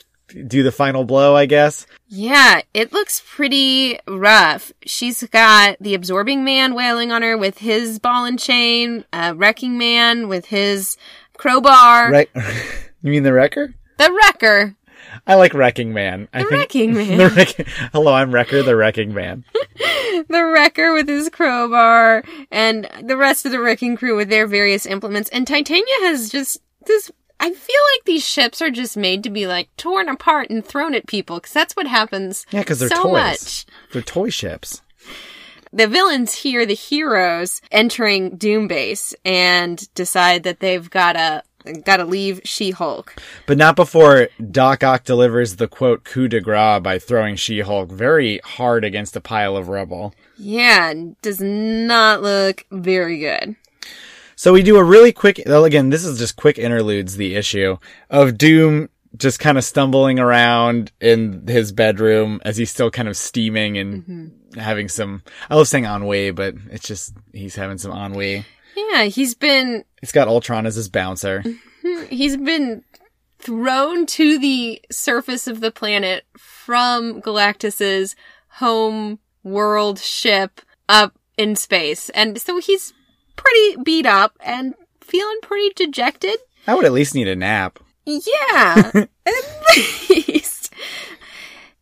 do 0.47 0.63
the 0.63 0.71
final 0.71 1.03
blow, 1.05 1.35
I 1.35 1.45
guess. 1.45 1.85
yeah 2.07 2.61
it 2.73 2.91
looks 2.93 3.21
pretty 3.25 3.99
rough 4.07 4.71
she's 4.85 5.23
got 5.23 5.77
the 5.79 5.93
absorbing 5.93 6.43
man 6.43 6.73
wailing 6.73 7.11
on 7.11 7.21
her 7.21 7.37
with 7.37 7.57
his 7.59 7.99
ball 7.99 8.25
and 8.25 8.39
chain 8.39 9.03
uh, 9.13 9.33
wrecking 9.35 9.77
man 9.77 10.27
with 10.27 10.45
his 10.47 10.97
crowbar 11.37 12.11
Right? 12.11 12.29
you 13.01 13.11
mean 13.11 13.23
the 13.23 13.33
Wrecker? 13.33 13.73
the 13.97 14.11
wrecker 14.23 14.75
I 15.25 15.35
like 15.35 15.53
Wrecking 15.53 15.93
Man. 15.93 16.27
I 16.33 16.43
The 16.43 16.49
Wrecking 16.49 16.93
Man. 16.95 17.17
The 17.17 17.29
wrecking, 17.29 17.65
hello, 17.91 18.13
I'm 18.13 18.31
Wrecker, 18.31 18.61
the 18.61 18.75
Wrecking 18.75 19.13
Man. 19.13 19.45
the 20.29 20.51
wrecker 20.53 20.93
with 20.93 21.07
his 21.07 21.29
crowbar 21.29 22.23
and 22.51 22.89
the 23.03 23.17
rest 23.17 23.45
of 23.45 23.51
the 23.51 23.59
wrecking 23.59 23.95
crew 23.95 24.15
with 24.15 24.29
their 24.29 24.47
various 24.47 24.85
implements. 24.85 25.29
And 25.29 25.47
Titania 25.47 25.83
has 26.01 26.29
just 26.29 26.59
this. 26.85 27.11
I 27.39 27.51
feel 27.51 27.81
like 27.95 28.05
these 28.05 28.27
ships 28.27 28.61
are 28.61 28.71
just 28.71 28.97
made 28.97 29.23
to 29.23 29.29
be 29.29 29.47
like 29.47 29.75
torn 29.77 30.09
apart 30.09 30.49
and 30.49 30.65
thrown 30.65 30.95
at 30.95 31.07
people 31.07 31.37
because 31.37 31.53
that's 31.53 31.75
what 31.75 31.87
happens. 31.87 32.45
Yeah, 32.51 32.61
because 32.61 32.79
they're 32.79 32.89
so 32.89 33.03
toys. 33.03 33.11
much. 33.11 33.65
They're 33.93 34.01
toy 34.01 34.29
ships. 34.29 34.81
The 35.71 35.87
villains 35.87 36.33
hear 36.33 36.65
the 36.65 36.73
heroes 36.73 37.61
entering 37.71 38.37
Doom 38.37 38.67
Base 38.67 39.13
and 39.25 39.93
decide 39.93 40.43
that 40.43 40.59
they've 40.59 40.89
gotta 40.89 41.43
gotta 41.83 42.05
leave 42.05 42.39
She-Hulk. 42.45 43.21
But 43.45 43.57
not 43.57 43.75
before 43.75 44.29
Doc 44.51 44.83
Ock 44.83 45.03
delivers 45.03 45.57
the 45.57 45.67
quote 45.67 46.03
coup 46.05 46.27
de 46.27 46.39
grace 46.39 46.81
by 46.81 46.97
throwing 46.97 47.35
She-Hulk 47.35 47.89
very 47.91 48.39
hard 48.39 48.85
against 48.85 49.15
a 49.15 49.21
pile 49.21 49.57
of 49.57 49.67
rubble. 49.67 50.13
Yeah, 50.37 50.93
does 51.21 51.41
not 51.41 52.21
look 52.21 52.65
very 52.71 53.19
good. 53.19 53.55
So 54.37 54.53
we 54.53 54.61
do 54.61 54.77
a 54.77 54.83
really 54.83 55.11
quick, 55.11 55.41
well, 55.47 55.65
again, 55.65 55.89
this 55.89 56.05
is 56.05 56.19
just 56.19 56.35
quick 56.35 56.59
interludes, 56.59 57.17
the 57.17 57.35
issue 57.35 57.77
of 58.11 58.37
Doom 58.37 58.87
just 59.17 59.39
kind 59.39 59.57
of 59.57 59.63
stumbling 59.63 60.19
around 60.19 60.91
in 61.01 61.47
his 61.47 61.71
bedroom 61.71 62.39
as 62.45 62.55
he's 62.55 62.69
still 62.69 62.91
kind 62.91 63.07
of 63.07 63.17
steaming 63.17 63.79
and 63.79 64.03
mm-hmm. 64.03 64.59
having 64.59 64.89
some, 64.89 65.23
I 65.49 65.55
love 65.55 65.67
saying 65.67 65.85
ennui, 65.85 66.29
but 66.29 66.53
it's 66.69 66.87
just, 66.87 67.15
he's 67.33 67.55
having 67.55 67.79
some 67.79 67.91
ennui. 67.91 68.45
Yeah, 68.75 69.05
he's 69.05 69.33
been 69.33 69.83
He's 70.01 70.11
got 70.11 70.27
Ultron 70.27 70.67
as 70.67 70.75
his 70.75 70.87
bouncer. 70.87 71.41
Mm-hmm. 71.41 72.05
he's 72.15 72.37
been 72.37 72.83
thrown 73.39 74.05
to 74.05 74.37
the 74.37 74.79
surface 74.91 75.47
of 75.47 75.61
the 75.61 75.71
planet 75.71 76.25
from 76.37 77.21
Galactus's 77.21 78.15
home 78.49 79.17
world 79.41 79.97
ship 79.97 80.61
up 80.87 81.17
in 81.37 81.55
space. 81.55 82.09
And 82.09 82.39
so 82.39 82.59
he's 82.59 82.93
pretty 83.37 83.77
beat 83.83 84.05
up 84.05 84.35
and 84.41 84.75
feeling 85.01 85.37
pretty 85.41 85.69
dejected. 85.75 86.37
I 86.67 86.75
would 86.75 86.85
at 86.85 86.91
least 86.91 87.15
need 87.15 87.27
a 87.29 87.35
nap. 87.35 87.79
Yeah, 88.05 88.91
at 88.93 89.07
least. 89.75 90.73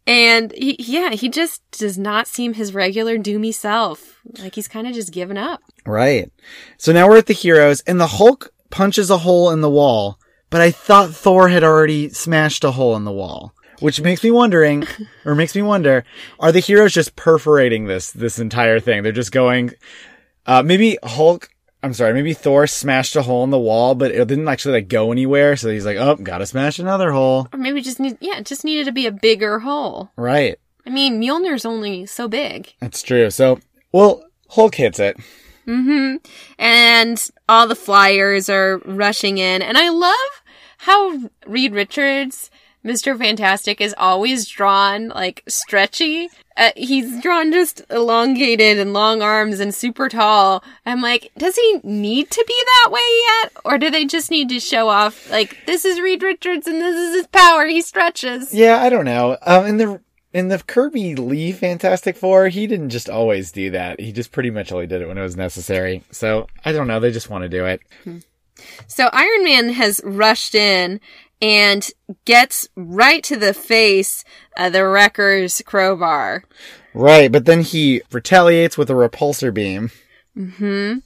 And 0.08 0.52
he, 0.52 0.76
yeah, 0.80 1.12
he 1.12 1.30
just 1.30 1.62
does 1.72 1.98
not 1.98 2.28
seem 2.28 2.54
his 2.54 2.74
regular 2.74 3.18
doomy 3.18 3.54
self. 3.54 4.20
Like 4.40 4.56
he's 4.56 4.68
kind 4.68 4.88
of 4.88 4.94
just 4.94 5.12
given 5.12 5.38
up. 5.38 5.62
Right. 5.86 6.32
So 6.78 6.92
now 6.92 7.08
we're 7.08 7.18
at 7.18 7.26
the 7.26 7.34
heroes 7.34 7.82
and 7.82 8.00
the 8.00 8.08
Hulk 8.08 8.52
punches 8.70 9.10
a 9.10 9.20
hole 9.20 9.50
in 9.52 9.62
the 9.62 9.70
wall, 9.70 10.20
but 10.50 10.62
I 10.62 10.72
thought 10.72 11.12
Thor 11.12 11.50
had 11.50 11.64
already 11.64 12.10
smashed 12.10 12.64
a 12.64 12.72
hole 12.72 12.96
in 12.96 13.04
the 13.04 13.12
wall. 13.12 13.54
Which 13.80 14.00
makes 14.00 14.24
me 14.24 14.32
wondering, 14.32 14.86
or 15.26 15.36
makes 15.36 15.54
me 15.54 15.62
wonder, 15.62 16.06
are 16.40 16.54
the 16.54 16.62
heroes 16.62 16.94
just 16.94 17.18
perforating 17.18 17.86
this, 17.86 18.10
this 18.12 18.40
entire 18.40 18.80
thing? 18.80 19.04
They're 19.04 19.12
just 19.12 19.34
going, 19.34 19.74
uh, 20.46 20.64
maybe 20.64 20.98
Hulk, 21.04 21.50
I'm 21.84 21.94
sorry, 21.94 22.14
maybe 22.14 22.34
Thor 22.34 22.68
smashed 22.68 23.16
a 23.16 23.22
hole 23.22 23.44
in 23.44 23.50
the 23.50 23.60
wall, 23.60 23.96
but 23.96 24.12
it 24.12 24.28
didn't 24.28 24.48
actually 24.48 24.74
like 24.74 24.88
go 24.88 25.12
anywhere. 25.12 25.56
So 25.56 25.70
he's 25.70 25.86
like, 25.86 25.98
oh, 25.98 26.16
gotta 26.16 26.46
smash 26.46 26.80
another 26.80 27.12
hole. 27.12 27.48
Or 27.54 27.60
maybe 27.60 27.82
just 27.82 28.00
need, 28.00 28.18
yeah, 28.20 28.38
it 28.38 28.46
just 28.46 28.64
needed 28.64 28.86
to 28.86 28.92
be 28.92 29.06
a 29.06 29.12
bigger 29.12 29.60
hole. 29.60 30.12
Right. 30.16 30.58
I 30.86 30.90
mean, 30.90 31.22
Mjolnir's 31.22 31.66
only 31.66 32.06
so 32.06 32.28
big. 32.28 32.74
That's 32.80 33.02
true. 33.02 33.30
So, 33.30 33.60
well, 33.92 34.24
Hulk 34.50 34.76
hits 34.76 35.00
it. 35.00 35.18
Mm-hmm. 35.68 36.18
And 36.60 37.30
all 37.50 37.68
the 37.68 37.76
flyers 37.76 38.50
are 38.50 38.78
rushing 38.86 39.40
in. 39.40 39.62
And 39.62 39.78
I 39.78 39.90
love 39.90 40.44
how 40.78 41.30
Reed 41.48 41.74
Richards, 41.74 42.52
Mr. 42.86 43.18
Fantastic, 43.18 43.82
is 43.82 43.96
always 43.98 44.48
drawn 44.48 45.10
like 45.10 45.44
stretchy. 45.48 46.30
Uh, 46.56 46.72
he's 46.76 47.20
drawn 47.22 47.52
just 47.52 47.82
elongated 47.90 48.78
and 48.78 48.94
long 48.94 49.22
arms 49.22 49.60
and 49.60 49.74
super 49.74 50.08
tall. 50.08 50.64
I'm 50.86 51.02
like, 51.02 51.32
does 51.38 51.56
he 51.56 51.80
need 51.84 52.32
to 52.32 52.46
be 52.48 52.64
that 52.66 52.92
way 52.92 53.02
yet? 53.28 53.52
Or 53.66 53.78
do 53.78 53.90
they 53.90 54.06
just 54.06 54.32
need 54.32 54.48
to 54.50 54.60
show 54.60 54.88
off, 54.88 55.30
like, 55.30 55.58
this 55.66 55.84
is 55.84 56.00
Reed 56.00 56.24
Richards 56.24 56.66
and 56.68 56.80
this 56.80 56.96
is 56.96 57.16
his 57.16 57.28
power, 57.28 57.66
he 57.66 57.82
stretches? 57.82 58.54
Yeah, 58.54 58.82
I 58.82 58.90
don't 58.90 59.06
know. 59.06 59.38
Um, 59.42 59.66
in 59.66 59.78
the 59.78 60.02
in 60.32 60.50
the 60.50 60.60
Kirby 60.60 61.16
Lee 61.16 61.54
Fantastic 61.54 62.18
Four, 62.18 62.50
he 62.50 62.68
didn't 62.68 62.90
just 62.90 63.10
always 63.10 63.54
do 63.54 63.72
that. 63.72 64.02
He 64.02 64.12
just 64.12 64.34
pretty 64.34 64.50
much 64.50 64.72
only 64.72 64.86
did 64.86 65.02
it 65.02 65.08
when 65.08 65.18
it 65.18 65.22
was 65.22 65.38
necessary. 65.38 66.04
So 66.12 66.48
I 66.64 66.74
don't 66.74 66.88
know. 66.88 67.00
They 67.00 67.12
just 67.12 67.30
want 67.30 67.44
to 67.44 67.50
do 67.50 67.66
it. 67.66 67.82
So 68.88 69.10
Iron 69.12 69.44
Man 69.44 69.70
has 69.70 70.02
rushed 70.04 70.56
in 70.56 71.00
and 71.42 71.90
gets 72.26 72.68
right 72.76 73.24
to 73.24 73.36
the 73.36 73.54
face 73.54 74.24
of 74.58 74.74
the 74.74 74.88
Wrecker's 74.88 75.62
crowbar. 75.66 76.44
Right, 76.94 77.32
but 77.32 77.46
then 77.46 77.62
he 77.62 78.02
retaliates 78.12 78.78
with 78.78 78.90
a 78.90 78.94
repulsor 78.94 79.54
beam. 79.54 79.92
Mm-hmm. 80.38 80.98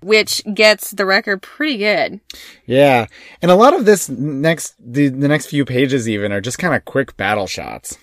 which 0.00 0.42
gets 0.54 0.92
the 0.92 1.04
Wrecker 1.04 1.36
pretty 1.36 1.76
good. 1.76 2.20
Yeah, 2.64 3.06
and 3.42 3.50
a 3.50 3.54
lot 3.54 3.74
of 3.74 3.84
this 3.84 4.08
next 4.08 4.74
the 4.78 5.08
the 5.08 5.28
next 5.28 5.46
few 5.46 5.64
pages 5.66 6.08
even 6.08 6.32
are 6.32 6.40
just 6.40 6.58
kind 6.58 6.74
of 6.74 6.86
quick 6.86 7.16
battle 7.16 7.46
shots. 7.46 7.98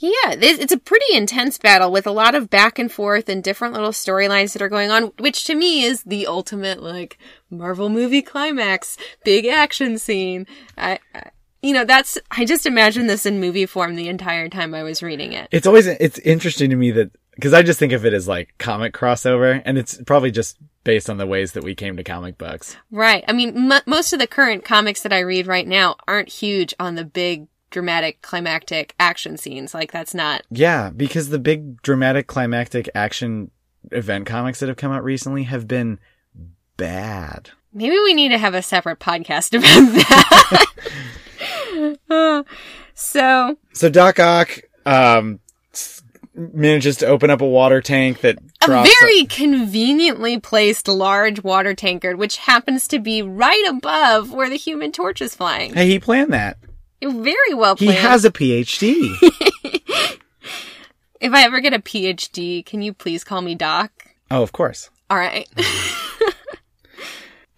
Yeah, 0.00 0.34
this- 0.34 0.58
it's 0.58 0.72
a 0.72 0.78
pretty 0.78 1.14
intense 1.14 1.58
battle 1.58 1.92
with 1.92 2.06
a 2.06 2.10
lot 2.10 2.34
of 2.34 2.48
back 2.48 2.78
and 2.78 2.90
forth 2.90 3.28
and 3.28 3.44
different 3.44 3.74
little 3.74 3.90
storylines 3.92 4.54
that 4.54 4.62
are 4.62 4.68
going 4.70 4.90
on, 4.90 5.12
which 5.18 5.44
to 5.44 5.54
me 5.54 5.84
is 5.84 6.02
the 6.04 6.26
ultimate 6.26 6.82
like 6.82 7.18
Marvel 7.50 7.90
movie 7.90 8.22
climax, 8.22 8.96
big 9.24 9.44
action 9.46 9.98
scene. 9.98 10.46
I, 10.78 10.98
I 11.14 11.30
you 11.62 11.74
know, 11.74 11.84
that's 11.84 12.16
I 12.30 12.46
just 12.46 12.64
imagine 12.64 13.06
this 13.06 13.26
in 13.26 13.38
movie 13.40 13.66
form 13.66 13.94
the 13.94 14.08
entire 14.08 14.48
time 14.48 14.74
I 14.74 14.82
was 14.82 15.02
reading 15.02 15.34
it. 15.34 15.48
It's 15.52 15.66
always 15.66 15.86
it's 15.86 16.18
interesting 16.20 16.70
to 16.70 16.76
me 16.76 16.90
that 16.92 17.10
because 17.34 17.52
I 17.52 17.62
just 17.62 17.78
think 17.78 17.92
of 17.92 18.06
it 18.06 18.14
as 18.14 18.26
like 18.26 18.54
comic 18.56 18.94
crossover, 18.94 19.60
and 19.66 19.76
it's 19.76 20.00
probably 20.06 20.30
just 20.30 20.56
based 20.84 21.10
on 21.10 21.18
the 21.18 21.26
ways 21.26 21.52
that 21.52 21.62
we 21.62 21.74
came 21.74 21.98
to 21.98 22.04
comic 22.04 22.38
books. 22.38 22.78
Right. 22.90 23.22
I 23.28 23.32
mean, 23.34 23.70
m- 23.72 23.82
most 23.86 24.14
of 24.14 24.18
the 24.18 24.26
current 24.26 24.64
comics 24.64 25.02
that 25.02 25.12
I 25.12 25.18
read 25.20 25.46
right 25.46 25.68
now 25.68 25.96
aren't 26.08 26.30
huge 26.30 26.72
on 26.80 26.94
the 26.94 27.04
big 27.04 27.46
dramatic 27.70 28.22
climactic 28.22 28.94
action 29.00 29.36
scenes. 29.36 29.74
Like 29.74 29.92
that's 29.92 30.14
not 30.14 30.42
Yeah, 30.50 30.90
because 30.90 31.28
the 31.30 31.38
big 31.38 31.80
dramatic 31.82 32.26
climactic 32.26 32.88
action 32.94 33.50
event 33.92 34.26
comics 34.26 34.60
that 34.60 34.68
have 34.68 34.76
come 34.76 34.92
out 34.92 35.04
recently 35.04 35.44
have 35.44 35.66
been 35.66 35.98
bad. 36.76 37.50
Maybe 37.72 37.98
we 37.98 38.14
need 38.14 38.30
to 38.30 38.38
have 38.38 38.54
a 38.54 38.62
separate 38.62 38.98
podcast 38.98 39.54
about 39.58 39.92
that. 39.94 40.66
Uh, 42.10 42.42
so, 42.94 43.56
So 43.72 43.88
Doc 43.88 44.18
Ock 44.18 44.60
um, 44.84 45.40
manages 46.34 46.96
to 46.98 47.06
open 47.06 47.30
up 47.30 47.40
a 47.40 47.46
water 47.46 47.80
tank 47.80 48.20
that 48.20 48.38
a 48.62 48.66
very 48.66 49.24
conveniently 49.26 50.38
placed 50.38 50.88
large 50.88 51.42
water 51.42 51.74
tankard, 51.74 52.18
which 52.18 52.38
happens 52.38 52.88
to 52.88 52.98
be 52.98 53.22
right 53.22 53.64
above 53.68 54.32
where 54.32 54.50
the 54.50 54.56
human 54.56 54.92
torch 54.92 55.22
is 55.22 55.34
flying. 55.34 55.72
hey, 55.74 55.86
he 55.86 55.98
planned 55.98 56.32
that. 56.32 56.58
Very 57.02 57.54
well 57.54 57.76
He 57.76 57.86
has 57.86 58.24
a 58.24 58.30
PhD. 58.30 59.14
if 61.20 61.32
I 61.32 61.42
ever 61.44 61.60
get 61.60 61.72
a 61.74 61.78
PhD, 61.78 62.64
can 62.64 62.82
you 62.82 62.92
please 62.92 63.24
call 63.24 63.40
me 63.42 63.54
Doc? 63.54 63.90
oh, 64.30 64.42
of 64.42 64.52
course. 64.52 64.90
All 65.08 65.16
right. 65.16 65.48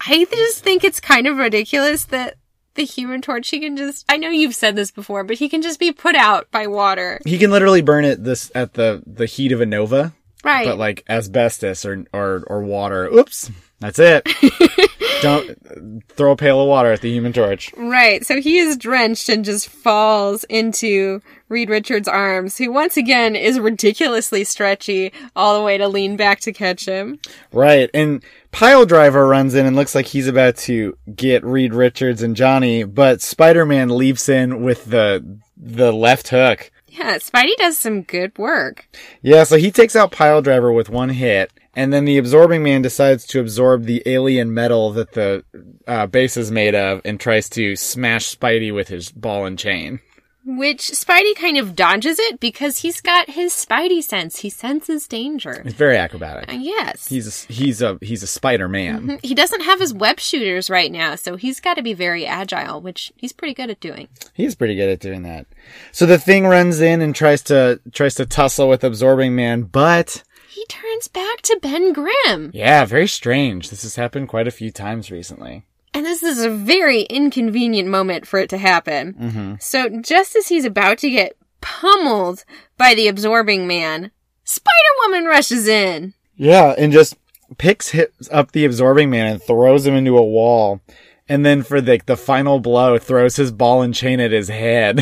I 0.05 0.25
just 0.31 0.65
think 0.65 0.83
it's 0.85 1.01
kind 1.01 1.27
of 1.27 1.37
ridiculous 1.37 2.05
that 2.07 2.35
the 2.75 2.85
human 2.85 3.21
torch, 3.23 3.51
he 3.51 3.61
can 3.61 3.77
just, 3.77 4.05
I 4.09 4.17
know 4.17 4.31
you've 4.31 4.55
said 4.55 4.75
this 4.75 4.91
before, 4.91 5.23
but 5.25 5.37
he 5.39 5.49
can 5.49 5.63
just 5.63 5.79
be 5.79 5.93
put 5.93 6.17
out 6.17 6.51
by 6.51 6.67
water. 6.67 7.21
He 7.25 7.39
can 7.39 7.51
literally 7.51 7.83
burn 7.83 8.05
it 8.05 8.25
this 8.25 8.51
at 8.55 8.75
the 8.75 9.03
the 9.07 9.27
heat 9.27 9.53
of 9.53 9.61
a 9.61 9.67
nova, 9.67 10.13
Right. 10.43 10.67
but 10.67 10.79
like 10.79 11.05
asbestos 11.09 11.85
or 11.85 12.05
or 12.13 12.43
or 12.49 12.63
water. 12.63 13.07
Oops, 13.13 13.51
That's 13.83 13.99
it. 13.99 14.29
Don't 15.23 16.03
throw 16.09 16.33
a 16.33 16.37
pail 16.37 16.61
of 16.61 16.69
water 16.69 16.93
at 16.93 17.01
the 17.01 17.13
Human 17.13 17.33
Torch. 17.33 17.73
Right. 17.77 18.25
So 18.25 18.41
he 18.41 18.59
is 18.59 18.77
drenched 18.77 19.29
and 19.29 19.45
just 19.45 19.69
falls 19.69 20.45
into 20.45 21.21
Reed 21.53 21.69
Richards' 21.69 22.09
arms, 22.09 22.57
who 22.57 22.73
once 22.73 22.97
again 22.97 23.37
is 23.37 23.61
ridiculously 23.61 24.43
stretchy 24.43 25.13
all 25.37 25.57
the 25.57 25.65
way 25.65 25.77
to 25.77 25.87
lean 25.87 26.17
back 26.17 26.41
to 26.41 26.53
catch 26.53 26.87
him. 26.87 27.19
Right, 27.53 27.91
and 27.93 28.25
Pile 28.53 28.87
Driver 28.87 29.29
runs 29.29 29.55
in 29.55 29.67
and 29.67 29.77
looks 29.77 29.95
like 29.95 30.07
he's 30.07 30.27
about 30.27 30.57
to 30.59 30.97
get 31.15 31.45
Reed 31.45 31.75
Richards 31.75 32.23
and 32.23 32.35
Johnny, 32.35 32.85
but 32.85 33.21
Spider-Man 33.21 33.91
leaps 33.91 34.31
in 34.31 34.63
with 34.63 34.87
the 34.87 35.39
the 35.57 35.93
left 35.93 36.29
hook. 36.29 36.71
Yeah, 36.89 37.17
Spidey 37.19 37.55
does 37.57 37.79
some 37.79 38.03
good 38.03 38.37
work. 38.39 38.89
Yeah, 39.21 39.45
so 39.45 39.57
he 39.57 39.71
takes 39.71 39.95
out 39.95 40.11
Pile 40.11 40.43
Driver 40.43 40.73
with 40.73 40.91
one 40.91 41.11
hit, 41.11 41.53
and 41.75 41.93
then 41.93 42.05
the 42.05 42.19
Absorbing 42.19 42.63
Man 42.63 42.83
decides 42.83 43.27
to 43.29 43.41
absorb 43.41 43.85
the 43.85 44.03
alien 44.07 44.53
metal 44.53 44.91
that 44.93 45.13
the 45.13 45.45
uh, 45.87 46.07
base 46.07 46.37
is 46.37 46.51
made 46.51 46.75
of 46.75 47.01
and 47.05 47.19
tries 47.19 47.49
to 47.51 47.77
smash 47.77 48.37
Spidey 48.37 48.75
with 48.75 48.89
his 48.89 49.11
ball 49.11 49.47
and 49.47 49.59
chain. 49.59 50.01
Which 50.45 50.91
Spidey 50.91 51.37
kind 51.37 51.57
of 51.57 51.77
dodges 51.77 52.19
it 52.19 52.41
because 52.41 52.79
he's 52.79 53.01
got 53.01 53.31
his 53.31 53.53
Spidey 53.53 54.03
sense. 54.03 54.41
He 54.41 54.51
senses 54.51 55.07
danger. 55.07 55.63
It's 55.65 55.77
very 55.77 55.97
acrobatic. 55.97 56.53
Uh, 56.53 56.57
yes. 56.57 57.07
He's 57.07 57.47
a, 57.49 57.53
he's 57.53 57.81
a 57.81 57.97
he's 58.03 58.25
a 58.25 58.27
Spider 58.27 58.69
Man. 58.69 59.21
he 59.23 59.37
doesn't 59.37 59.61
have 59.61 59.79
his 59.79 59.95
web 59.95 60.19
shooters 60.19 60.69
right 60.69 60.91
now, 60.91 61.15
so 61.15 61.37
he's 61.37 61.61
got 61.61 61.75
to 61.75 61.83
be 61.83 61.95
very 61.95 62.27
agile, 62.27 62.81
which 62.81 63.13
he's 63.17 63.33
pretty 63.33 63.55
good 63.55 63.71
at 63.71 63.79
doing. 63.79 64.09
He's 64.35 64.57
pretty 64.57 64.75
good 64.75 64.89
at 64.89 64.99
doing 64.99 65.23
that. 65.23 65.47
So 65.93 66.07
the 66.07 66.19
thing 66.19 66.49
runs 66.49 66.81
in 66.81 67.03
and 67.03 67.15
tries 67.15 67.43
to 67.45 67.81
tries 67.93 68.17
to 68.17 68.27
tussle 68.27 68.69
with 68.69 68.83
Absorbing 68.83 69.37
Man, 69.37 69.63
but 69.63 70.25
He 70.53 70.65
turns 70.67 71.09
back 71.09 71.41
to 71.43 71.59
Ben 71.63 71.93
Grimm. 71.93 72.51
yeah, 72.53 72.85
very 72.85 73.09
strange. 73.09 73.71
This 73.71 73.83
has 73.83 73.97
happened 73.97 74.29
quite 74.29 74.47
a 74.47 74.53
few 74.53 74.71
times 74.71 75.11
recently. 75.11 75.65
And 75.95 76.05
this 76.07 76.23
is 76.23 76.43
a 76.43 76.51
very 76.51 77.03
inconvenient 77.03 77.89
moment 77.89 78.27
for 78.27 78.39
it 78.39 78.49
to 78.51 78.59
happen. 78.59 79.15
Mm-hmm. 79.15 79.55
So 79.61 80.01
just 80.01 80.37
as 80.37 80.49
he's 80.49 80.65
about 80.65 80.99
to 80.99 81.11
get 81.11 81.37
pummeled 81.61 82.45
by 82.77 82.95
the 82.95 83.09
absorbing 83.09 83.67
man, 83.67 84.11
Spider 84.45 84.93
Woman 85.07 85.25
rushes 85.25 85.69
in. 85.69 86.15
Yeah, 86.37 86.75
and 86.77 86.93
just 86.93 87.17
picks 87.59 87.95
up 88.31 88.53
the 88.53 88.65
Absorbing 88.65 89.11
Man 89.11 89.27
and 89.33 89.43
throws 89.43 89.87
him 89.87 89.95
into 89.95 90.17
a 90.17 90.25
wall. 90.25 90.81
And 91.29 91.47
then 91.47 91.63
for 91.63 91.81
the 91.81 92.01
the 92.05 92.17
final 92.17 92.59
blow, 92.59 92.99
throws 92.99 93.37
his 93.37 93.53
ball 93.53 93.83
and 93.83 93.95
chain 93.95 94.21
at 94.21 94.33
his 94.33 94.49
head. 94.49 95.01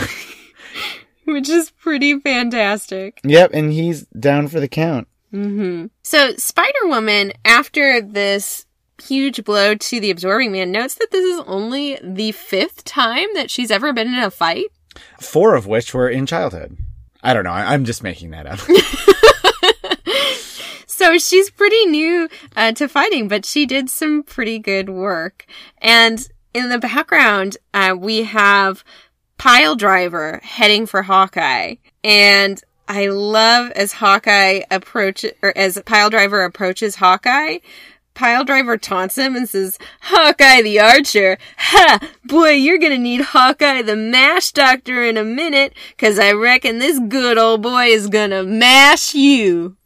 Which 1.25 1.49
is 1.49 1.71
pretty 1.71 2.19
fantastic. 2.21 3.21
yep, 3.25 3.51
and 3.53 3.73
he's 3.73 4.03
down 4.07 4.49
for 4.49 4.61
the 4.61 4.69
count. 4.69 5.09
So 6.03 6.35
Spider 6.37 6.87
Woman, 6.87 7.33
after 7.45 8.01
this 8.01 8.67
huge 9.03 9.45
blow 9.45 9.75
to 9.75 10.01
the 10.01 10.11
absorbing 10.11 10.53
man, 10.53 10.73
notes 10.73 10.95
that 10.97 11.11
this 11.11 11.25
is 11.25 11.43
only 11.47 11.99
the 12.03 12.33
fifth 12.33 12.85
time 12.85 13.29
that 13.35 13.51
she's 13.51 13.71
ever 13.71 13.93
been 13.93 14.09
in 14.09 14.19
a 14.19 14.31
fight. 14.31 14.67
Four 15.21 15.55
of 15.55 15.67
which 15.67 15.95
were 15.95 16.09
in 16.09 16.27
childhood. 16.27 16.77
I 17.23 17.35
don't 17.35 17.45
know. 17.45 17.53
I, 17.53 17.73
I'm 17.73 17.85
just 17.85 18.03
making 18.03 18.31
that 18.31 18.47
up. 18.47 18.61
So 21.01 21.17
she's 21.17 21.49
pretty 21.49 21.87
new 21.87 22.29
uh, 22.55 22.73
to 22.73 22.87
fighting, 22.87 23.27
but 23.27 23.47
she 23.47 23.65
did 23.65 23.89
some 23.89 24.23
pretty 24.23 24.59
good 24.59 24.91
work. 24.91 25.47
And 25.79 26.29
in 26.53 26.69
the 26.69 26.79
background, 26.79 27.57
uh, 27.73 27.95
we 27.99 28.25
have 28.25 28.85
Pile 29.39 29.77
Driver 29.77 30.41
heading 30.43 30.85
for 30.85 31.01
Hawkeye. 31.01 31.77
And 32.05 32.63
I 32.93 33.07
love 33.07 33.71
as 33.77 33.93
Hawkeye 33.93 34.63
approach 34.69 35.25
or 35.43 35.57
as 35.57 35.81
Pile 35.87 36.11
Driver 36.11 36.43
approaches 36.43 36.97
Hawkeye. 36.97 37.59
Pile 38.15 38.45
Driver 38.45 38.77
taunts 38.77 39.17
him 39.17 39.37
and 39.37 39.49
says, 39.49 39.79
Hawkeye 40.01 40.61
the 40.63 40.81
Archer, 40.81 41.39
ha! 41.57 42.01
Boy, 42.25 42.51
you're 42.51 42.81
gonna 42.81 42.99
need 42.99 43.21
Hawkeye 43.21 43.83
the 43.83 43.95
Mash 43.95 44.51
Doctor 44.51 45.05
in 45.05 45.17
a 45.17 45.23
minute, 45.23 45.73
cause 45.99 46.19
I 46.19 46.33
reckon 46.33 46.81
this 46.81 46.99
good 46.99 47.39
old 47.39 47.63
boy 47.63 47.85
is 47.85 48.09
gonna 48.09 48.43
mash 48.43 49.15
you. 49.15 49.77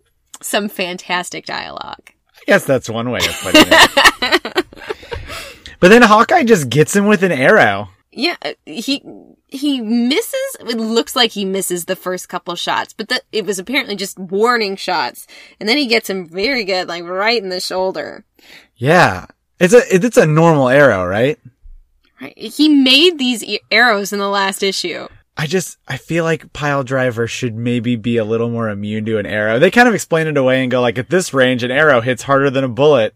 Some 0.41 0.71
fantastic 0.71 1.45
dialogue. 1.45 2.09
I 2.09 2.41
guess 2.47 2.65
that's 2.65 2.89
one 2.89 3.11
way 3.11 3.19
of 3.19 3.39
putting 3.43 3.67
it. 3.67 4.67
but 5.79 5.89
then 5.91 6.01
Hawkeye 6.01 6.45
just 6.45 6.71
gets 6.71 6.97
him 6.97 7.05
with 7.05 7.23
an 7.23 7.33
arrow. 7.33 7.91
Yeah, 8.17 8.37
uh, 8.45 8.53
he 8.65 9.03
he 9.49 9.81
misses. 9.81 10.57
It 10.61 10.77
looks 10.77 11.17
like 11.17 11.33
he 11.33 11.45
misses 11.45 11.85
the 11.85 11.97
first 11.97 12.29
couple 12.29 12.55
shots, 12.55 12.93
but 12.93 13.09
the, 13.09 13.21
it 13.33 13.45
was 13.45 13.59
apparently 13.59 13.97
just 13.97 14.19
warning 14.19 14.77
shots. 14.77 15.27
And 15.59 15.69
then 15.69 15.77
he 15.77 15.87
gets 15.87 16.09
him 16.09 16.27
very 16.27 16.65
good, 16.65 16.87
like 16.89 17.03
right 17.05 17.43
in 17.43 17.49
the 17.49 17.61
shoulder. 17.61 18.25
Yeah. 18.77 19.27
It's 19.59 19.75
a 19.75 19.83
it's 19.93 20.17
a 20.17 20.27
normal 20.27 20.69
arrow, 20.69 21.05
right? 21.05 21.39
Right? 22.21 22.37
He 22.39 22.69
made 22.69 23.19
these 23.19 23.43
e- 23.43 23.61
arrows 23.71 24.13
in 24.13 24.19
the 24.19 24.29
last 24.29 24.63
issue. 24.63 25.09
I 25.37 25.47
just 25.47 25.79
I 25.89 25.97
feel 25.97 26.23
like 26.23 26.53
Pile 26.53 26.85
Driver 26.85 27.27
should 27.27 27.57
maybe 27.57 27.97
be 27.97 28.17
a 28.17 28.25
little 28.25 28.51
more 28.51 28.69
immune 28.69 29.05
to 29.07 29.19
an 29.19 29.27
arrow. 29.27 29.59
They 29.59 29.71
kind 29.71 29.89
of 29.89 29.95
explain 29.95 30.29
it 30.29 30.37
away 30.37 30.63
and 30.63 30.71
go 30.71 30.81
like 30.81 30.99
at 30.99 31.11
this 31.11 31.35
range 31.35 31.65
an 31.65 31.73
arrow 31.73 32.01
hits 32.01 32.23
harder 32.23 32.51
than 32.51 32.63
a 32.63 32.69
bullet. 32.69 33.15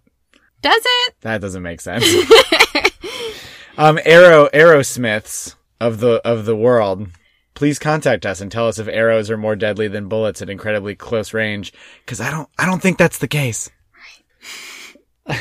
Does 0.61 0.83
it? 0.85 1.15
That 1.21 1.41
doesn't 1.41 1.63
make 1.63 1.81
sense. 1.81 2.05
um 3.79 3.99
arrow 4.05 4.49
arrowsmiths 4.53 5.55
of 5.81 6.01
the 6.01 6.21
of 6.27 6.45
the 6.45 6.57
world. 6.57 7.09
Please 7.55 7.79
contact 7.79 8.27
us 8.27 8.41
and 8.41 8.53
tell 8.53 8.69
us 8.69 8.79
if 8.79 8.87
arrows 8.87 9.31
are 9.31 9.37
more 9.37 9.57
deadly 9.57 9.89
than 9.89 10.09
bullets 10.09 10.43
at 10.43 10.51
incredibly 10.51 10.95
close 10.95 11.33
range 11.33 11.73
cuz 12.07 12.21
I 12.21 12.31
don't 12.31 12.49
I 12.59 12.67
don't 12.67 12.83
think 12.83 12.99
that's 12.99 13.19
the 13.19 13.29
case. 13.29 13.71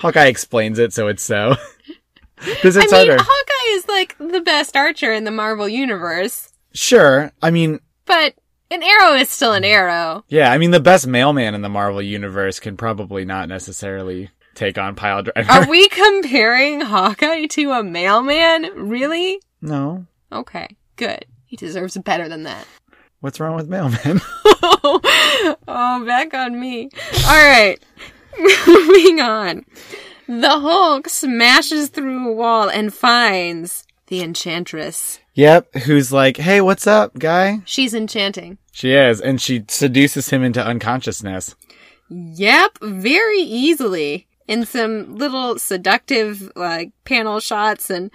Hawkeye 0.00 0.26
explains 0.26 0.78
it 0.78 0.92
so 0.92 1.08
it's 1.08 1.22
so. 1.22 1.54
I 2.42 2.56
it's 2.62 2.76
mean, 2.76 2.88
harder. 2.90 3.16
Hawkeye 3.20 3.76
is 3.76 3.86
like 3.88 4.16
the 4.18 4.40
best 4.40 4.76
archer 4.76 5.12
in 5.12 5.24
the 5.24 5.30
Marvel 5.30 5.68
universe, 5.68 6.50
Sure. 6.72 7.32
I 7.42 7.50
mean, 7.50 7.80
but 8.06 8.34
an 8.70 8.82
arrow 8.82 9.14
is 9.14 9.28
still 9.28 9.52
an 9.52 9.64
arrow. 9.64 10.24
Yeah, 10.28 10.50
I 10.50 10.58
mean 10.58 10.70
the 10.70 10.80
best 10.80 11.06
mailman 11.06 11.54
in 11.54 11.62
the 11.62 11.68
Marvel 11.68 12.00
universe 12.00 12.60
can 12.60 12.76
probably 12.76 13.24
not 13.24 13.48
necessarily 13.48 14.30
take 14.54 14.78
on 14.78 14.94
Pile 14.94 15.22
Driver. 15.22 15.50
Are 15.50 15.66
we 15.70 15.88
comparing 15.88 16.80
Hawkeye 16.80 17.46
to 17.46 17.72
a 17.72 17.82
mailman? 17.82 18.70
Really? 18.76 19.40
no. 19.60 20.06
Okay, 20.32 20.76
good. 20.96 21.24
He 21.46 21.56
deserves 21.56 21.98
better 21.98 22.28
than 22.28 22.44
that. 22.44 22.64
What's 23.18 23.40
wrong 23.40 23.56
with 23.56 23.68
mailman? 23.68 24.20
oh, 24.44 26.04
back 26.06 26.32
on 26.34 26.58
me. 26.60 26.88
All 27.26 27.48
right. 27.48 27.76
Moving 28.66 29.20
on. 29.20 29.64
The 30.28 30.48
Hulk 30.60 31.08
smashes 31.08 31.88
through 31.88 32.30
a 32.30 32.32
wall 32.32 32.70
and 32.70 32.94
finds 32.94 33.84
the 34.06 34.20
Enchantress. 34.22 35.18
yep, 35.34 35.74
who's 35.74 36.12
like, 36.12 36.36
"Hey, 36.36 36.60
what's 36.60 36.86
up, 36.86 37.18
guy?" 37.18 37.60
She's 37.64 37.92
enchanting. 37.94 38.58
She 38.72 38.92
is, 38.92 39.20
and 39.20 39.40
she 39.40 39.64
seduces 39.68 40.30
him 40.30 40.42
into 40.44 40.64
unconsciousness. 40.64 41.56
Yep, 42.08 42.78
very 42.82 43.40
easily. 43.40 44.28
In 44.50 44.66
some 44.66 45.14
little 45.14 45.58
seductive 45.60 46.50
like 46.56 46.90
panel 47.04 47.38
shots 47.38 47.88
and 47.88 48.10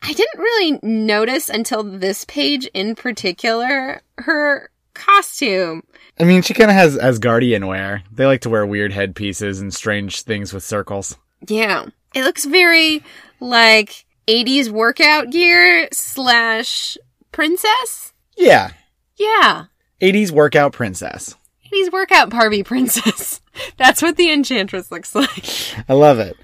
I 0.00 0.12
didn't 0.12 0.40
really 0.40 0.78
notice 0.82 1.48
until 1.48 1.82
this 1.82 2.24
page 2.24 2.66
in 2.72 2.94
particular 2.94 4.00
her 4.18 4.70
costume. 4.94 5.82
I 6.20 6.24
mean, 6.24 6.42
she 6.42 6.54
kind 6.54 6.70
of 6.70 6.76
has 6.76 6.96
Asgardian 6.96 7.66
wear. 7.66 8.02
They 8.12 8.26
like 8.26 8.42
to 8.42 8.50
wear 8.50 8.64
weird 8.64 8.92
headpieces 8.92 9.60
and 9.60 9.74
strange 9.74 10.22
things 10.22 10.52
with 10.52 10.62
circles. 10.62 11.16
Yeah. 11.48 11.86
It 12.14 12.22
looks 12.22 12.44
very 12.44 13.02
like 13.40 14.04
80s 14.28 14.68
workout 14.70 15.30
gear 15.30 15.88
slash 15.92 16.96
princess. 17.32 18.12
Yeah, 18.36 18.70
Yeah. 19.16 19.64
80s 20.00 20.30
workout 20.30 20.72
princess. 20.72 21.34
80s 21.72 21.92
workout 21.92 22.30
Barbie 22.30 22.62
princess. 22.62 23.40
That's 23.76 24.02
what 24.02 24.16
the 24.16 24.30
Enchantress 24.30 24.90
looks 24.90 25.14
like. 25.14 25.46
I 25.88 25.94
love 25.94 26.18
it. 26.18 26.36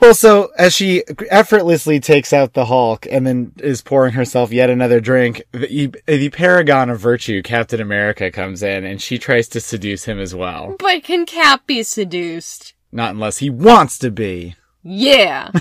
Well, 0.00 0.14
so 0.14 0.50
as 0.56 0.74
she 0.74 1.04
effortlessly 1.30 2.00
takes 2.00 2.32
out 2.32 2.54
the 2.54 2.64
Hulk 2.64 3.06
and 3.10 3.26
then 3.26 3.52
is 3.58 3.82
pouring 3.82 4.14
herself 4.14 4.50
yet 4.50 4.70
another 4.70 4.98
drink, 4.98 5.42
the, 5.52 5.94
the 6.06 6.30
paragon 6.30 6.88
of 6.88 6.98
virtue, 6.98 7.42
Captain 7.42 7.80
America, 7.82 8.30
comes 8.30 8.62
in 8.62 8.84
and 8.84 9.02
she 9.02 9.18
tries 9.18 9.46
to 9.48 9.60
seduce 9.60 10.04
him 10.04 10.18
as 10.18 10.34
well. 10.34 10.76
But 10.78 11.04
can 11.04 11.26
Cap 11.26 11.66
be 11.66 11.82
seduced? 11.82 12.72
Not 12.90 13.10
unless 13.10 13.38
he 13.38 13.50
wants 13.50 13.98
to 13.98 14.10
be. 14.10 14.56
Yeah. 14.82 15.50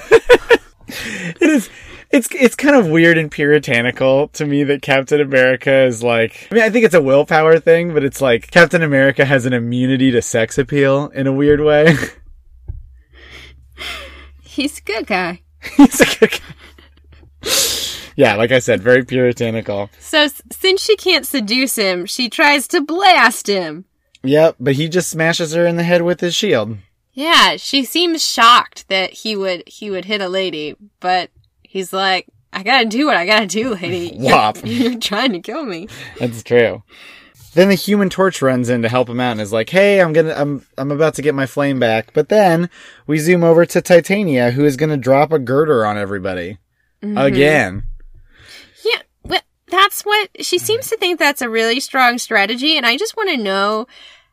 It 0.91 1.41
is. 1.41 1.69
It's 2.11 2.27
it's 2.33 2.55
kind 2.55 2.75
of 2.75 2.87
weird 2.87 3.19
and 3.19 3.29
puritanical 3.29 4.29
to 4.29 4.45
me 4.45 4.63
that 4.63 4.81
Captain 4.81 5.21
America 5.21 5.83
is 5.83 6.01
like. 6.01 6.47
I 6.51 6.55
mean, 6.55 6.63
I 6.63 6.69
think 6.71 6.85
it's 6.85 6.95
a 6.95 7.01
willpower 7.01 7.59
thing, 7.59 7.93
but 7.93 8.03
it's 8.03 8.19
like 8.19 8.49
Captain 8.49 8.81
America 8.81 9.25
has 9.25 9.45
an 9.45 9.53
immunity 9.53 10.09
to 10.11 10.21
sex 10.21 10.57
appeal 10.57 11.09
in 11.09 11.27
a 11.27 11.33
weird 11.33 11.61
way. 11.61 11.93
He's 14.43 14.79
a 14.79 14.81
good 14.81 15.07
guy. 15.07 15.41
He's 15.77 16.01
a 16.01 16.19
good 16.19 16.31
guy. 16.31 17.49
Yeah, 18.15 18.35
like 18.35 18.51
I 18.51 18.59
said, 18.59 18.81
very 18.81 19.05
puritanical. 19.05 19.89
So 19.99 20.19
s- 20.23 20.41
since 20.51 20.81
she 20.83 20.97
can't 20.97 21.25
seduce 21.25 21.77
him, 21.77 22.05
she 22.05 22.29
tries 22.29 22.67
to 22.69 22.81
blast 22.81 23.47
him. 23.47 23.85
Yep, 24.23 24.57
but 24.59 24.73
he 24.73 24.89
just 24.89 25.09
smashes 25.09 25.53
her 25.53 25.65
in 25.65 25.77
the 25.77 25.83
head 25.83 26.01
with 26.01 26.19
his 26.19 26.35
shield. 26.35 26.77
Yeah, 27.13 27.55
she 27.55 27.85
seems 27.85 28.27
shocked 28.27 28.89
that 28.89 29.13
he 29.13 29.35
would 29.37 29.63
he 29.67 29.89
would 29.89 30.05
hit 30.05 30.19
a 30.21 30.27
lady, 30.27 30.75
but 30.99 31.29
he's 31.69 31.93
like, 31.93 32.27
I 32.51 32.63
gotta 32.63 32.87
do 32.87 33.05
what 33.05 33.15
I 33.15 33.25
gotta 33.25 33.45
do, 33.45 33.75
lady. 33.75 34.09
You're- 34.15 34.33
Whop. 34.33 34.57
You're, 34.63 34.99
trying 34.99 35.33
to 35.33 35.39
kill 35.39 35.63
me. 35.63 35.87
That's 36.19 36.43
true. 36.43 36.83
Then 37.53 37.69
the 37.69 37.75
Human 37.75 38.09
Torch 38.09 38.41
runs 38.41 38.69
in 38.69 38.81
to 38.81 38.89
help 38.89 39.09
him 39.09 39.19
out 39.19 39.33
and 39.33 39.41
is 39.41 39.53
like, 39.53 39.69
"Hey, 39.69 40.01
I'm 40.01 40.13
gonna, 40.13 40.33
I'm, 40.33 40.65
I'm 40.77 40.91
about 40.91 41.15
to 41.15 41.21
get 41.21 41.33
my 41.33 41.45
flame 41.45 41.79
back." 41.79 42.13
But 42.13 42.29
then 42.29 42.69
we 43.07 43.17
zoom 43.17 43.43
over 43.43 43.65
to 43.65 43.81
Titania, 43.81 44.51
who 44.51 44.65
is 44.65 44.77
gonna 44.77 44.97
drop 44.97 45.31
a 45.31 45.39
girder 45.39 45.85
on 45.85 45.97
everybody 45.97 46.57
mm-hmm. 47.01 47.17
again. 47.17 47.83
Yeah, 48.85 49.01
but 49.23 49.43
that's 49.67 50.01
what 50.01 50.29
she 50.45 50.59
seems 50.59 50.89
to 50.89 50.97
think 50.97 51.17
that's 51.17 51.41
a 51.41 51.49
really 51.49 51.79
strong 51.79 52.19
strategy, 52.19 52.77
and 52.77 52.85
I 52.85 52.97
just 52.97 53.17
want 53.17 53.29
to 53.29 53.37
know 53.37 53.87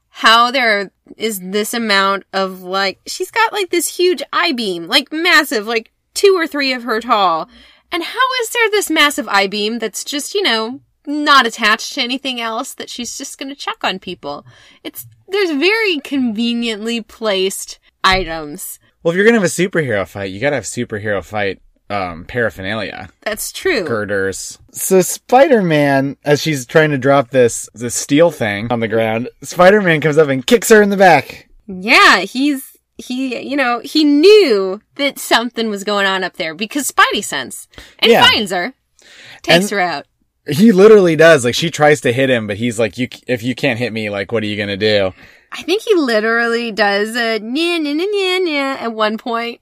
how 0.09 0.51
there 0.51 0.91
is 1.17 1.41
this 1.41 1.73
amount 1.73 2.25
of 2.35 2.63
like 2.63 3.01
she's 3.07 3.31
got 3.31 3.53
like 3.53 3.71
this 3.71 3.97
huge 3.97 4.23
I 4.31 4.53
beam, 4.53 4.89
like 4.89 5.11
massive, 5.11 5.67
like 5.67 5.91
two 6.17 6.35
or 6.37 6.47
three 6.47 6.73
of 6.73 6.83
her 6.83 7.01
tall. 7.01 7.49
And 7.93 8.03
how 8.03 8.33
is 8.43 8.51
there 8.51 8.71
this 8.71 8.91
massive 8.91 9.29
I 9.29 9.47
beam 9.47 9.79
that's 9.79 10.03
just, 10.03 10.35
you 10.35 10.43
know, 10.43 10.81
not 11.07 11.47
attached 11.47 11.95
to 11.95 12.01
anything 12.03 12.41
else 12.41 12.75
that 12.75 12.91
she's 12.91 13.17
just 13.17 13.39
going 13.39 13.49
to 13.49 13.55
check 13.55 13.85
on 13.85 14.01
people? 14.01 14.45
It's 14.83 15.07
there's 15.29 15.53
very 15.53 15.99
conveniently 16.01 17.01
placed 17.01 17.79
items. 18.03 18.79
Well, 19.03 19.13
if 19.13 19.17
you're 19.17 19.25
gonna 19.25 19.39
have 19.39 19.45
a 19.45 19.47
superhero 19.47 20.07
fight, 20.07 20.33
you 20.33 20.41
gotta 20.41 20.57
have 20.57 20.65
superhero 20.65 21.23
fight 21.25 21.61
um, 21.89 22.25
paraphernalia, 22.25 23.09
That's 23.23 23.53
true. 23.53 23.85
girders. 23.85 24.59
So 24.73 25.01
Spider-Man, 25.01 26.17
as 26.25 26.43
she's 26.43 26.67
trying 26.67 26.91
to 26.91 26.99
drop 26.99 27.31
this 27.31 27.69
this 27.75 27.95
steel 27.95 28.31
thing 28.31 28.67
on 28.73 28.81
the 28.81 28.89
ground, 28.89 29.29
Spider-Man 29.43 30.01
comes 30.01 30.19
up 30.19 30.29
and 30.29 30.45
kicks 30.45 30.71
her 30.71 30.83
in 30.83 30.91
the 30.91 30.97
back. 30.97 31.49
Yeah, 31.69 32.21
he's 32.21 32.76
he 32.99 33.39
you 33.49 33.57
know, 33.57 33.81
he 33.81 34.05
knew 34.05 34.81
that 34.97 35.19
something 35.19 35.69
was 35.69 35.85
going 35.85 36.07
on 36.07 36.25
up 36.25 36.35
there 36.35 36.55
because 36.55 36.91
Spidey 36.91 37.23
sense. 37.25 37.69
And 37.99 38.11
Yeah. 38.13 38.27
finds 38.29 38.51
her. 38.53 38.73
Takes 39.43 39.65
And- 39.65 39.71
her 39.73 39.81
out. 39.81 40.07
He 40.49 40.71
literally 40.71 41.17
does. 41.17 41.45
Like 41.45 41.57
she 41.57 41.71
tries 41.71 42.01
to 42.03 42.13
hit 42.13 42.31
him, 42.31 42.47
but 42.47 42.57
he's 42.57 42.79
like, 42.79 42.97
"You, 42.99 43.09
if 43.27 43.43
you 43.43 43.57
can't 43.57 43.81
hit 43.81 43.93
me, 43.93 44.11
like, 44.11 44.31
what 44.31 44.45
are 44.45 44.47
you 44.47 44.57
gonna 44.57 44.77
do?" 44.77 45.13
I 45.51 45.63
think 45.63 45.83
he 45.83 45.93
literally 45.97 46.71
does 46.71 47.17
a 47.17 47.41
nya 47.41 47.81
nya 47.81 47.95
nya 48.01 48.07
nya 48.07 48.41
nya 48.47 48.77
at 48.83 48.93
one 48.93 49.19
point. 49.19 49.61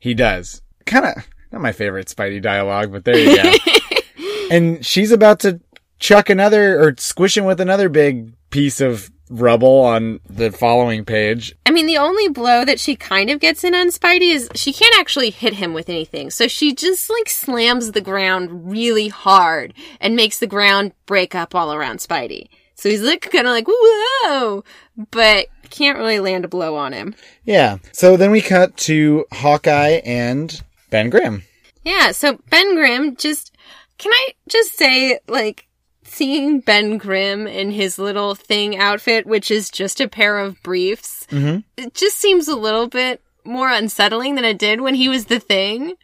He 0.00 0.14
does. 0.14 0.62
Kind 0.86 1.04
of 1.04 1.28
not 1.52 1.60
my 1.60 1.72
favorite 1.72 2.08
Spidey 2.08 2.40
dialogue, 2.40 2.90
but 2.90 3.04
there 3.04 3.18
you 3.18 3.36
go. 3.42 3.52
and 4.50 4.84
she's 4.84 5.12
about 5.12 5.38
to 5.40 5.60
chuck 5.98 6.30
another 6.30 6.80
or 6.82 6.94
squish 6.96 7.36
him 7.36 7.44
with 7.44 7.60
another 7.60 7.90
big 7.90 8.32
piece 8.50 8.80
of 8.80 9.10
rubble 9.32 9.80
on 9.80 10.20
the 10.28 10.52
following 10.52 11.04
page. 11.04 11.54
I 11.64 11.70
mean, 11.70 11.86
the 11.86 11.98
only 11.98 12.28
blow 12.28 12.64
that 12.64 12.78
she 12.78 12.96
kind 12.96 13.30
of 13.30 13.40
gets 13.40 13.64
in 13.64 13.74
on 13.74 13.88
Spidey 13.88 14.34
is 14.34 14.48
she 14.54 14.72
can't 14.72 14.94
actually 14.98 15.30
hit 15.30 15.54
him 15.54 15.74
with 15.74 15.88
anything. 15.88 16.30
So 16.30 16.48
she 16.48 16.74
just 16.74 17.08
like 17.08 17.28
slams 17.28 17.92
the 17.92 18.00
ground 18.00 18.70
really 18.70 19.08
hard 19.08 19.74
and 20.00 20.14
makes 20.14 20.38
the 20.38 20.46
ground 20.46 20.92
break 21.06 21.34
up 21.34 21.54
all 21.54 21.72
around 21.72 21.98
Spidey. 21.98 22.48
So 22.74 22.88
he's 22.88 23.02
like 23.02 23.30
kind 23.30 23.46
of 23.46 23.52
like, 23.52 23.66
whoa, 23.68 24.64
but 25.10 25.46
can't 25.70 25.98
really 25.98 26.20
land 26.20 26.44
a 26.44 26.48
blow 26.48 26.76
on 26.76 26.92
him. 26.92 27.14
Yeah. 27.44 27.78
So 27.92 28.16
then 28.16 28.30
we 28.30 28.42
cut 28.42 28.76
to 28.78 29.24
Hawkeye 29.32 30.00
and 30.04 30.62
Ben 30.90 31.08
Grimm. 31.08 31.44
Yeah, 31.84 32.12
so 32.12 32.38
Ben 32.50 32.74
Grimm 32.74 33.16
just 33.16 33.56
can 33.98 34.12
I 34.12 34.34
just 34.48 34.76
say 34.76 35.18
like 35.26 35.66
seeing 36.12 36.60
Ben 36.60 36.98
Grimm 36.98 37.46
in 37.46 37.70
his 37.70 37.98
little 37.98 38.34
thing 38.34 38.76
outfit, 38.76 39.26
which 39.26 39.50
is 39.50 39.70
just 39.70 40.00
a 40.00 40.08
pair 40.08 40.38
of 40.38 40.62
briefs, 40.62 41.26
Mhm. 41.30 41.64
it 41.76 41.94
just 41.94 42.18
seems 42.18 42.48
a 42.48 42.56
little 42.56 42.86
bit 42.86 43.20
more 43.44 43.70
unsettling 43.70 44.34
than 44.36 44.44
it 44.44 44.58
did 44.58 44.80
when 44.80 44.94
he 44.94 45.08
was 45.08 45.24
the 45.26 45.40
thing. 45.40 45.94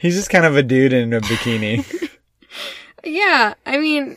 He's 0.00 0.14
just 0.14 0.30
kind 0.30 0.46
of 0.46 0.56
a 0.56 0.62
dude 0.62 0.92
in 0.92 1.12
a 1.12 1.20
bikini. 1.20 1.84
Yeah, 3.04 3.54
I 3.64 3.78
mean 3.78 4.16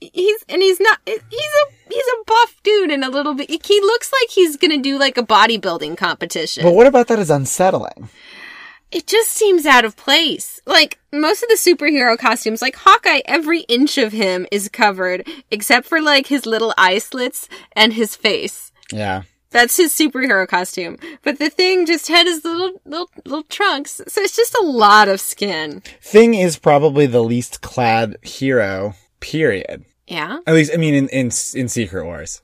he's 0.00 0.44
and 0.48 0.60
he's 0.62 0.80
not 0.80 0.98
he's 1.06 1.16
a 1.18 1.72
he's 1.90 2.04
a 2.06 2.24
buff 2.26 2.56
dude 2.64 2.90
and 2.90 3.04
a 3.04 3.08
little 3.10 3.34
bit 3.34 3.48
he 3.50 3.80
looks 3.80 4.10
like 4.20 4.30
he's 4.30 4.56
gonna 4.56 4.78
do 4.78 4.98
like 4.98 5.16
a 5.16 5.22
bodybuilding 5.22 5.96
competition. 5.96 6.62
but 6.64 6.72
what 6.74 6.86
about 6.88 7.06
that 7.08 7.18
is 7.18 7.30
unsettling? 7.30 8.08
It 8.90 9.06
just 9.06 9.30
seems 9.30 9.66
out 9.66 9.84
of 9.84 9.96
place. 9.96 10.60
Like 10.66 10.98
most 11.12 11.42
of 11.42 11.48
the 11.48 11.56
superhero 11.56 12.18
costumes, 12.18 12.62
like 12.62 12.76
Hawkeye, 12.76 13.20
every 13.26 13.60
inch 13.62 13.98
of 13.98 14.12
him 14.12 14.46
is 14.50 14.68
covered 14.68 15.26
except 15.50 15.86
for 15.86 16.00
like 16.00 16.26
his 16.26 16.46
little 16.46 16.74
eye 16.78 16.98
slits 16.98 17.48
and 17.72 17.92
his 17.92 18.16
face. 18.16 18.72
Yeah. 18.92 19.22
That's 19.50 19.76
his 19.76 19.92
superhero 19.92 20.46
costume. 20.46 20.98
But 21.22 21.38
the 21.38 21.50
thing 21.50 21.86
just 21.86 22.08
had 22.08 22.26
his 22.26 22.44
little 22.44 22.80
little 22.84 23.10
little 23.24 23.44
trunks, 23.44 24.02
so 24.06 24.20
it's 24.20 24.36
just 24.36 24.54
a 24.54 24.62
lot 24.62 25.08
of 25.08 25.20
skin. 25.20 25.82
Thing 26.02 26.34
is 26.34 26.58
probably 26.58 27.06
the 27.06 27.22
least 27.22 27.62
clad 27.62 28.16
hero, 28.22 28.94
period. 29.20 29.84
Yeah. 30.06 30.40
At 30.46 30.54
least, 30.54 30.72
I 30.74 30.76
mean, 30.76 30.94
in, 30.94 31.08
in, 31.08 31.26
in 31.54 31.68
Secret 31.68 32.04
Wars. 32.04 32.42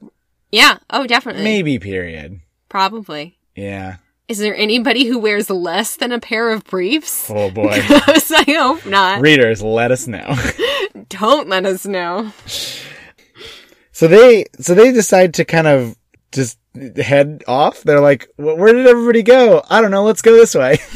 Yeah. 0.50 0.78
Oh, 0.90 1.06
definitely. 1.06 1.44
Maybe 1.44 1.78
period. 1.78 2.40
Probably. 2.68 3.38
Yeah. 3.54 3.96
Is 4.32 4.38
there 4.38 4.56
anybody 4.56 5.04
who 5.04 5.18
wears 5.18 5.50
less 5.50 5.96
than 5.96 6.10
a 6.10 6.18
pair 6.18 6.48
of 6.48 6.64
briefs? 6.64 7.28
Oh 7.28 7.50
boy. 7.50 7.82
Because 7.86 8.32
I 8.32 8.44
hope 8.44 8.86
not. 8.86 9.20
Readers, 9.20 9.60
let 9.62 9.90
us 9.92 10.06
know. 10.06 10.34
Don't 11.10 11.50
let 11.50 11.66
us 11.66 11.84
know. 11.84 12.32
so 12.46 14.08
they, 14.08 14.46
so 14.58 14.74
they 14.74 14.90
decide 14.90 15.34
to 15.34 15.44
kind 15.44 15.66
of 15.66 15.98
just 16.32 16.58
head 16.96 17.44
off. 17.46 17.82
They're 17.82 18.00
like, 18.00 18.26
where 18.36 18.72
did 18.72 18.86
everybody 18.86 19.22
go? 19.22 19.62
I 19.68 19.82
don't 19.82 19.90
know. 19.90 20.04
Let's 20.04 20.22
go 20.22 20.32
this 20.32 20.54
way. 20.54 20.78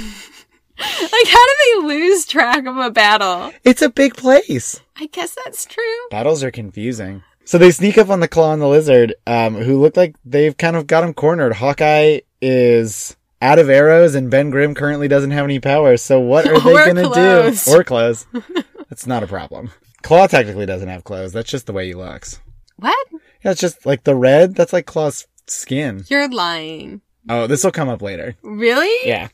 Like, 0.79 1.27
how 1.29 1.46
do 1.46 1.53
they 1.64 1.88
lose 1.88 2.27
track 2.27 2.66
of 2.66 2.77
a 2.77 2.90
battle? 2.90 3.51
It's 3.64 3.81
a 3.81 3.88
big 3.88 4.14
place. 4.14 4.79
I 4.96 5.07
guess 5.07 5.35
that's 5.35 5.64
true. 5.64 6.09
Battles 6.11 6.42
are 6.42 6.51
confusing. 6.51 7.22
So 7.46 7.57
they 7.57 7.70
sneak 7.70 7.96
up 7.96 8.11
on 8.11 8.20
the 8.20 8.29
Claw 8.29 8.53
and 8.53 8.61
the 8.61 8.66
Lizard, 8.68 9.14
um, 9.27 9.55
who 9.55 9.81
look 9.81 9.96
like 9.96 10.16
they've 10.22 10.55
kind 10.55 10.77
of 10.77 10.87
got 10.87 11.03
him 11.03 11.14
cornered. 11.14 11.55
Hawkeye 11.55 12.20
is 12.42 13.16
out 13.42 13.59
of 13.59 13.68
arrows 13.68 14.14
and 14.14 14.31
Ben 14.31 14.51
Grimm 14.51 14.75
currently 14.75 15.09
doesn't 15.09 15.31
have 15.31 15.44
any 15.44 15.61
powers. 15.61 16.03
So 16.03 16.20
what 16.20 16.46
are 16.46 16.59
they 16.61 16.72
going 16.92 16.96
to 16.96 17.11
do? 17.14 17.72
Or 17.72 17.85
clothes. 17.85 18.27
That's 18.88 19.07
not 19.07 19.22
a 19.22 19.27
problem. 19.27 19.70
Claw 20.03 20.27
technically 20.27 20.66
doesn't 20.66 20.88
have 20.88 21.05
clothes. 21.05 21.33
That's 21.33 21.51
just 21.51 21.66
the 21.66 21.72
way 21.72 21.87
he 21.87 21.94
looks. 21.94 22.40
What? 22.77 22.96
Yeah, 23.44 23.51
it's 23.53 23.61
just 23.61 23.85
like 23.87 24.05
the 24.05 24.14
red. 24.14 24.55
That's 24.55 24.72
like 24.72 24.87
Claw's 24.87 25.27
skin. 25.46 26.05
You're 26.09 26.29
lying. 26.31 27.01
Oh, 27.29 27.46
this 27.46 27.64
will 27.64 27.72
come 27.72 27.88
up 27.88 28.03
later. 28.03 28.37
Really? 28.42 29.09
Yeah. 29.09 29.29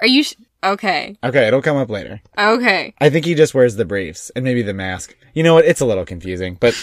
Are 0.00 0.06
you 0.06 0.22
sh- 0.22 0.34
okay? 0.62 1.16
Okay, 1.24 1.48
it'll 1.48 1.62
come 1.62 1.76
up 1.76 1.90
later. 1.90 2.20
Okay. 2.38 2.94
I 3.00 3.10
think 3.10 3.24
he 3.26 3.34
just 3.34 3.54
wears 3.54 3.74
the 3.76 3.84
briefs 3.84 4.30
and 4.36 4.44
maybe 4.44 4.62
the 4.62 4.72
mask. 4.74 5.16
You 5.34 5.42
know 5.42 5.54
what? 5.54 5.64
It's 5.64 5.80
a 5.80 5.86
little 5.86 6.04
confusing, 6.04 6.56
but 6.60 6.74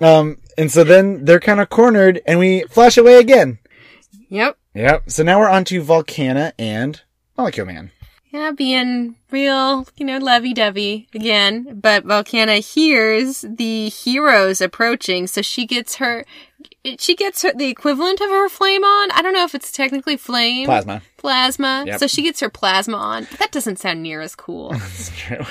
um, 0.00 0.38
and 0.56 0.70
so 0.70 0.84
then 0.84 1.24
they're 1.24 1.40
kind 1.40 1.60
of 1.60 1.68
cornered, 1.68 2.20
and 2.26 2.38
we 2.38 2.62
flash 2.70 2.96
away 2.96 3.18
again. 3.18 3.58
Yep. 4.30 4.56
Yep. 4.74 5.10
So 5.10 5.22
now 5.22 5.38
we're 5.38 5.50
on 5.50 5.64
to 5.66 5.82
Volcana 5.82 6.52
and 6.58 7.00
Molecule 7.36 7.66
Man. 7.66 7.90
Yeah, 8.32 8.52
being 8.52 9.16
real, 9.32 9.88
you 9.96 10.06
know, 10.06 10.18
lovey-dovey 10.18 11.08
again. 11.12 11.80
But 11.80 12.04
Volcana 12.04 12.60
hears 12.60 13.40
the 13.40 13.88
heroes 13.88 14.60
approaching, 14.60 15.26
so 15.26 15.42
she 15.42 15.66
gets 15.66 15.96
her, 15.96 16.24
she 16.98 17.16
gets 17.16 17.42
her, 17.42 17.52
the 17.52 17.66
equivalent 17.66 18.20
of 18.20 18.30
her 18.30 18.48
flame 18.48 18.84
on. 18.84 19.10
I 19.10 19.20
don't 19.20 19.32
know 19.32 19.42
if 19.42 19.56
it's 19.56 19.72
technically 19.72 20.16
flame. 20.16 20.66
Plasma. 20.66 21.02
Plasma. 21.16 21.84
Yep. 21.88 21.98
So 21.98 22.06
she 22.06 22.22
gets 22.22 22.38
her 22.38 22.48
plasma 22.48 22.96
on. 22.96 23.26
But 23.30 23.40
that 23.40 23.52
doesn't 23.52 23.80
sound 23.80 24.00
near 24.00 24.20
as 24.20 24.36
cool. 24.36 24.70
That's 24.74 25.10
true. 25.18 25.44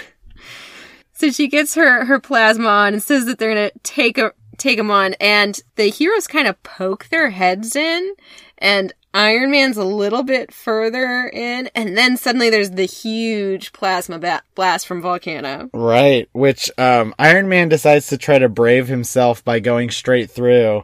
So 1.12 1.32
she 1.32 1.50
gets 1.50 1.76
her 1.76 2.06
her 2.06 2.18
plasma 2.18 2.70
on 2.70 2.94
and 2.94 3.04
says 3.04 3.26
that 3.26 3.40
they're 3.40 3.54
gonna 3.54 3.72
take 3.84 4.18
a 4.18 4.32
take 4.58 4.78
them 4.78 4.92
on, 4.92 5.16
and 5.20 5.60
the 5.76 5.90
heroes 5.90 6.28
kind 6.28 6.48
of 6.48 6.62
poke 6.64 7.10
their 7.10 7.30
heads 7.30 7.76
in, 7.76 8.14
and 8.60 8.94
Iron 9.14 9.50
Man's 9.50 9.78
a 9.78 9.84
little 9.84 10.22
bit 10.22 10.54
further 10.54 11.28
in, 11.34 11.70
and 11.74 11.98
then 11.98 12.16
suddenly 12.16 12.52
there's 12.52 12.70
the 12.72 12.86
huge 12.86 13.74
plasma 13.74 14.20
ba- 14.20 14.44
blast 14.54 14.86
from 14.86 15.02
Volcana. 15.02 15.68
Right. 15.74 16.30
Which 16.34 16.70
um, 16.78 17.16
Iron 17.18 17.50
Man 17.50 17.70
decides 17.70 18.06
to 18.08 18.18
try 18.20 18.38
to 18.38 18.48
brave 18.50 18.88
himself 18.88 19.44
by 19.44 19.60
going 19.60 19.90
straight 19.90 20.30
through, 20.30 20.84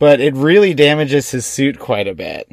but 0.00 0.20
it 0.20 0.34
really 0.34 0.74
damages 0.74 1.30
his 1.30 1.46
suit 1.46 1.78
quite 1.78 2.08
a 2.08 2.14
bit. 2.14 2.50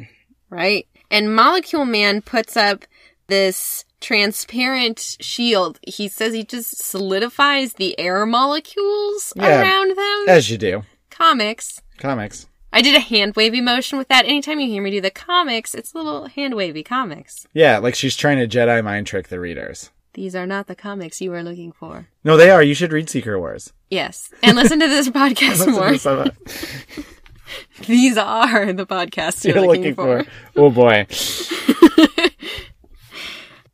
Right, 0.50 0.86
and 1.10 1.34
Molecule 1.34 1.84
Man 1.84 2.22
puts 2.22 2.56
up 2.56 2.84
this 3.26 3.84
transparent 4.00 5.16
shield. 5.20 5.78
He 5.86 6.08
says 6.08 6.32
he 6.32 6.44
just 6.44 6.78
solidifies 6.78 7.72
the 7.74 7.98
air 7.98 8.24
molecules 8.24 9.32
Yeah. 9.34 9.60
around 9.60 9.96
them. 9.96 10.24
As 10.28 10.48
you 10.50 10.56
do. 10.58 10.84
Comics. 11.10 11.82
Comics. 11.98 12.46
I 12.78 12.80
did 12.80 12.94
a 12.94 13.00
hand 13.00 13.34
wavy 13.34 13.60
motion 13.60 13.98
with 13.98 14.06
that. 14.06 14.24
Anytime 14.24 14.60
you 14.60 14.68
hear 14.68 14.80
me 14.80 14.92
do 14.92 15.00
the 15.00 15.10
comics, 15.10 15.74
it's 15.74 15.96
little 15.96 16.28
hand 16.28 16.54
wavy 16.54 16.84
comics. 16.84 17.44
Yeah, 17.52 17.78
like 17.78 17.96
she's 17.96 18.14
trying 18.14 18.38
to 18.38 18.46
Jedi 18.46 18.84
mind 18.84 19.08
trick 19.08 19.26
the 19.26 19.40
readers. 19.40 19.90
These 20.14 20.36
are 20.36 20.46
not 20.46 20.68
the 20.68 20.76
comics 20.76 21.20
you 21.20 21.32
are 21.32 21.42
looking 21.42 21.72
for. 21.72 22.06
No, 22.22 22.36
they 22.36 22.50
are. 22.50 22.62
You 22.62 22.74
should 22.74 22.92
read 22.92 23.10
Secret 23.10 23.40
Wars. 23.40 23.72
Yes. 23.90 24.30
And 24.44 24.54
listen 24.54 24.78
to 24.78 24.86
this 24.86 25.08
podcast 25.10 25.66
more. 25.72 25.90
These 27.88 28.16
are 28.16 28.72
the 28.72 28.86
podcasts 28.86 29.44
you're, 29.44 29.56
You're 29.56 29.66
looking, 29.66 29.96
for. 29.96 30.24
Oh 30.54 30.70
boy. 30.70 31.08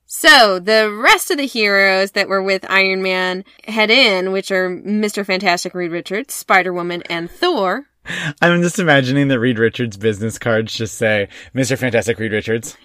So 0.06 0.58
the 0.58 0.90
rest 0.90 1.30
of 1.30 1.36
the 1.36 1.44
heroes 1.44 2.12
that 2.12 2.30
were 2.30 2.42
with 2.42 2.64
Iron 2.70 3.02
Man 3.02 3.44
head 3.68 3.90
in, 3.90 4.32
which 4.32 4.50
are 4.50 4.70
Mr. 4.70 5.26
Fantastic 5.26 5.74
Reed 5.74 5.92
Richards, 5.92 6.32
Spider 6.32 6.72
Woman, 6.72 7.02
and 7.10 7.30
Thor. 7.30 7.88
I'm 8.42 8.62
just 8.62 8.78
imagining 8.78 9.28
that 9.28 9.40
Reed 9.40 9.58
Richards 9.58 9.96
business 9.96 10.38
cards 10.38 10.74
just 10.74 10.96
say 10.96 11.28
Mr. 11.54 11.78
Fantastic 11.78 12.18
Reed 12.18 12.32
Richards. 12.32 12.76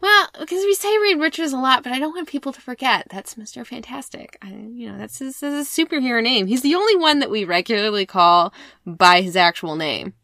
Well, 0.00 0.28
because 0.38 0.64
we 0.64 0.74
say 0.74 0.96
Reed 0.98 1.18
Richards 1.18 1.52
a 1.52 1.56
lot, 1.58 1.82
but 1.82 1.92
I 1.92 1.98
don't 1.98 2.14
want 2.14 2.28
people 2.28 2.52
to 2.52 2.60
forget 2.60 3.06
that's 3.10 3.34
Mr. 3.34 3.66
Fantastic. 3.66 4.38
I, 4.40 4.50
you 4.50 4.90
know, 4.90 4.96
that's 4.96 5.18
his, 5.18 5.40
that's 5.40 5.74
his 5.74 5.86
superhero 5.86 6.22
name. 6.22 6.46
He's 6.46 6.62
the 6.62 6.76
only 6.76 6.94
one 6.96 7.18
that 7.18 7.30
we 7.30 7.44
regularly 7.44 8.06
call 8.06 8.52
by 8.86 9.22
his 9.22 9.34
actual 9.34 9.74
name. 9.74 10.14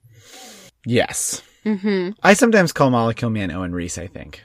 Yes. 0.86 1.42
hmm 1.64 2.10
I 2.22 2.34
sometimes 2.34 2.72
call 2.72 2.90
Molecule 2.90 3.30
Man 3.30 3.50
Owen 3.50 3.72
Reece, 3.72 3.98
I 3.98 4.06
think. 4.06 4.42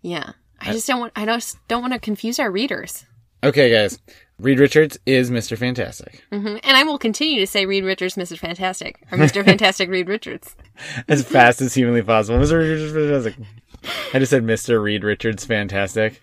Yeah. 0.00 0.32
I 0.60 0.72
just 0.72 0.86
don't 0.86 1.00
want, 1.00 1.12
I 1.16 1.24
don't, 1.24 1.56
don't 1.68 1.82
want 1.82 1.92
to 1.92 1.98
confuse 1.98 2.38
our 2.38 2.50
readers. 2.50 3.04
Okay, 3.44 3.70
guys. 3.70 3.98
Reed 4.38 4.58
Richards 4.58 4.98
is 5.06 5.30
Mr. 5.30 5.56
Fantastic. 5.56 6.24
hmm 6.30 6.56
And 6.62 6.76
I 6.76 6.82
will 6.84 6.98
continue 6.98 7.40
to 7.40 7.46
say 7.46 7.66
Reed 7.66 7.84
Richards, 7.84 8.16
Mr. 8.16 8.38
Fantastic, 8.38 9.00
or 9.12 9.18
Mr. 9.18 9.44
Fantastic 9.44 9.88
Reed 9.88 10.08
Richards. 10.08 10.56
As 11.08 11.22
fast 11.22 11.60
as 11.60 11.74
humanly 11.74 12.02
possible. 12.02 12.38
Mr. 12.38 12.58
Richards 12.58 12.92
Fantastic. 12.92 13.46
I 14.14 14.18
just 14.18 14.30
said 14.30 14.42
Mr. 14.44 14.82
Reed 14.82 15.04
Richards 15.04 15.44
Fantastic. 15.44 16.22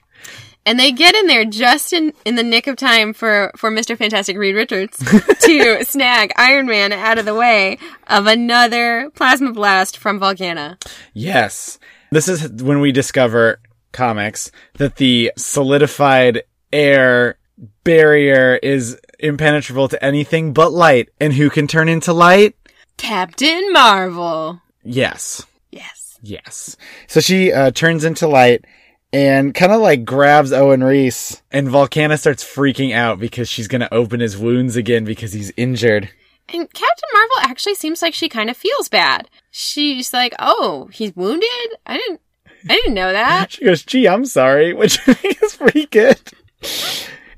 And 0.66 0.78
they 0.78 0.92
get 0.92 1.16
in 1.16 1.28
there 1.28 1.46
just 1.46 1.94
in, 1.94 2.14
in 2.26 2.36
the 2.36 2.44
nick 2.44 2.68
of 2.68 2.76
time 2.76 3.14
for, 3.14 3.52
for 3.56 3.72
Mr. 3.72 3.98
Fantastic 3.98 4.38
Reed 4.38 4.56
Richards 4.56 4.98
to 5.42 5.84
snag 5.86 6.32
Iron 6.36 6.68
Man 6.68 6.92
out 6.92 7.18
of 7.18 7.26
the 7.26 7.34
way 7.34 7.78
of 8.08 8.28
another 8.28 9.10
plasma 9.16 9.54
blast 9.54 9.98
from 9.98 10.20
Volcana. 10.20 10.78
Yes. 11.14 11.80
This 12.12 12.28
is 12.28 12.62
when 12.62 12.82
we 12.82 12.92
discover 12.92 13.62
comics 13.94 14.52
that 14.76 14.98
the 14.98 15.32
solidified 15.38 16.44
air 16.72 17.39
barrier 17.84 18.60
is 18.62 19.00
impenetrable 19.20 19.88
to 19.90 20.04
anything 20.04 20.54
but 20.54 20.72
light. 20.72 21.10
And 21.20 21.34
who 21.34 21.50
can 21.50 21.68
turn 21.68 21.90
into 21.90 22.14
light? 22.14 22.56
Captain 22.98 23.72
Marvel. 23.72 24.62
Yes. 24.84 25.46
Yes. 25.72 26.20
Yes. 26.22 26.78
So 27.08 27.20
she 27.20 27.52
uh, 27.52 27.72
turns 27.72 28.04
into 28.04 28.28
light 28.28 28.66
and 29.12 29.54
kind 29.56 29.72
of 29.72 29.82
like 29.82 30.06
grabs 30.06 30.52
Owen 30.52 30.84
Reece 30.84 31.42
and 31.52 31.68
Volcana 31.68 32.18
starts 32.20 32.44
freaking 32.44 32.94
out 32.94 33.20
because 33.20 33.50
she's 33.50 33.68
going 33.68 33.82
to 33.82 33.94
open 33.94 34.20
his 34.20 34.38
wounds 34.38 34.76
again 34.76 35.04
because 35.04 35.34
he's 35.34 35.52
injured. 35.58 36.10
And 36.52 36.72
Captain 36.74 37.10
Marvel 37.14 37.38
actually 37.52 37.76
seems 37.76 38.02
like 38.02 38.14
she 38.14 38.28
kind 38.28 38.50
of 38.50 38.58
feels 38.58 38.90
bad. 38.90 39.30
She's 39.52 40.14
like, 40.14 40.34
"Oh, 40.40 40.90
he's 40.92 41.16
wounded? 41.16 41.48
I 41.86 41.98
didn't 41.98 42.22
I 42.68 42.74
didn't 42.74 42.96
know 42.96 43.12
that." 43.12 43.52
She 43.52 43.66
goes, 43.66 43.84
gee, 43.84 44.08
I'm 44.08 44.26
sorry, 44.26 44.74
which 44.74 45.00
I 45.08 45.14
think 45.14 45.44
is 45.44 45.56
pretty 45.56 45.86
good. 45.86 46.20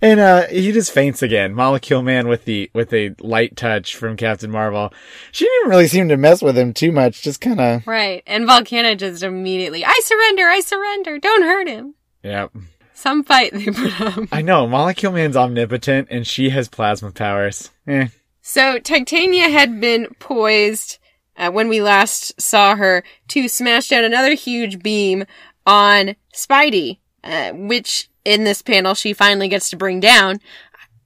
And, 0.01 0.19
uh, 0.19 0.47
he 0.47 0.71
just 0.71 0.91
faints 0.91 1.21
again. 1.21 1.53
Molecule 1.53 2.01
Man 2.01 2.27
with 2.27 2.45
the, 2.45 2.71
with 2.73 2.91
a 2.93 3.15
light 3.19 3.55
touch 3.55 3.95
from 3.95 4.17
Captain 4.17 4.49
Marvel. 4.49 4.91
She 5.31 5.45
didn't 5.45 5.69
really 5.69 5.87
seem 5.87 6.09
to 6.09 6.17
mess 6.17 6.41
with 6.41 6.57
him 6.57 6.73
too 6.73 6.91
much, 6.91 7.21
just 7.21 7.39
kind 7.39 7.61
of, 7.61 7.85
Right. 7.85 8.23
And 8.25 8.47
Volcana 8.47 8.97
just 8.97 9.21
immediately, 9.21 9.85
"I 9.85 10.01
surrender. 10.03 10.47
I 10.47 10.59
surrender. 10.61 11.19
Don't 11.19 11.43
hurt 11.43 11.67
him." 11.67 11.93
Yep. 12.23 12.51
Some 12.93 13.23
fight 13.23 13.51
they 13.53 13.65
put 13.65 14.01
up. 14.01 14.29
I 14.31 14.41
know, 14.41 14.67
Molecule 14.67 15.11
Man's 15.11 15.35
omnipotent 15.37 16.07
and 16.11 16.25
she 16.25 16.49
has 16.49 16.67
plasma 16.69 17.11
powers. 17.11 17.69
Eh. 17.87 18.07
So 18.41 18.79
Titania 18.79 19.49
had 19.49 19.79
been 19.79 20.07
poised 20.19 20.97
uh, 21.37 21.51
when 21.51 21.67
we 21.67 21.81
last 21.81 22.39
saw 22.41 22.75
her 22.75 23.03
to 23.29 23.47
smash 23.47 23.89
down 23.89 24.03
another 24.03 24.33
huge 24.35 24.81
beam 24.83 25.25
on 25.65 26.15
Spidey, 26.35 26.99
uh, 27.23 27.51
which 27.51 28.09
in 28.25 28.43
this 28.43 28.61
panel 28.61 28.93
she 28.93 29.13
finally 29.13 29.47
gets 29.47 29.69
to 29.69 29.77
bring 29.77 29.99
down. 29.99 30.39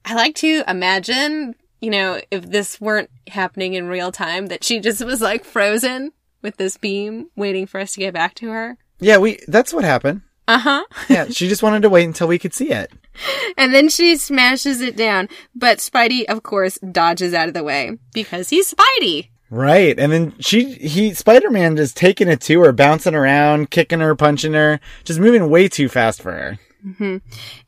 I 0.04 0.14
like 0.14 0.36
to 0.36 0.62
imagine, 0.68 1.54
you 1.80 1.90
know, 1.90 2.20
if 2.30 2.48
this 2.48 2.80
weren't 2.80 3.10
happening 3.26 3.74
in 3.74 3.88
real 3.88 4.12
time, 4.12 4.46
that 4.46 4.62
she 4.62 4.80
just 4.80 5.04
was 5.04 5.20
like 5.20 5.44
frozen 5.44 6.12
with 6.42 6.56
this 6.56 6.76
beam, 6.76 7.30
waiting 7.34 7.66
for 7.66 7.80
us 7.80 7.92
to 7.94 8.00
get 8.00 8.14
back 8.14 8.34
to 8.36 8.50
her. 8.50 8.78
Yeah, 9.00 9.18
we, 9.18 9.40
that's 9.48 9.74
what 9.74 9.84
happened. 9.84 10.22
Uh 10.48 10.58
huh. 10.58 10.84
Yeah, 11.08 11.26
she 11.28 11.48
just 11.48 11.62
wanted 11.62 11.82
to 11.82 11.90
wait 11.90 12.04
until 12.04 12.28
we 12.28 12.38
could 12.38 12.54
see 12.54 12.70
it. 12.70 12.92
And 13.58 13.74
then 13.74 13.88
she 13.88 14.16
smashes 14.16 14.82
it 14.82 14.94
down, 14.94 15.30
but 15.54 15.78
Spidey, 15.78 16.26
of 16.26 16.42
course, 16.42 16.78
dodges 16.78 17.32
out 17.32 17.48
of 17.48 17.54
the 17.54 17.64
way 17.64 17.96
because 18.12 18.50
he's 18.50 18.74
Spidey. 18.74 19.30
Right. 19.50 19.98
And 19.98 20.12
then 20.12 20.34
she, 20.40 20.72
he, 20.74 21.14
Spider-Man 21.14 21.76
just 21.76 21.96
taking 21.96 22.28
it 22.28 22.40
to 22.42 22.60
her, 22.62 22.72
bouncing 22.72 23.14
around, 23.14 23.70
kicking 23.70 24.00
her, 24.00 24.14
punching 24.14 24.54
her, 24.54 24.80
just 25.04 25.20
moving 25.20 25.48
way 25.48 25.68
too 25.68 25.88
fast 25.88 26.20
for 26.20 26.32
her. 26.32 26.58
Mm-hmm. 26.84 27.16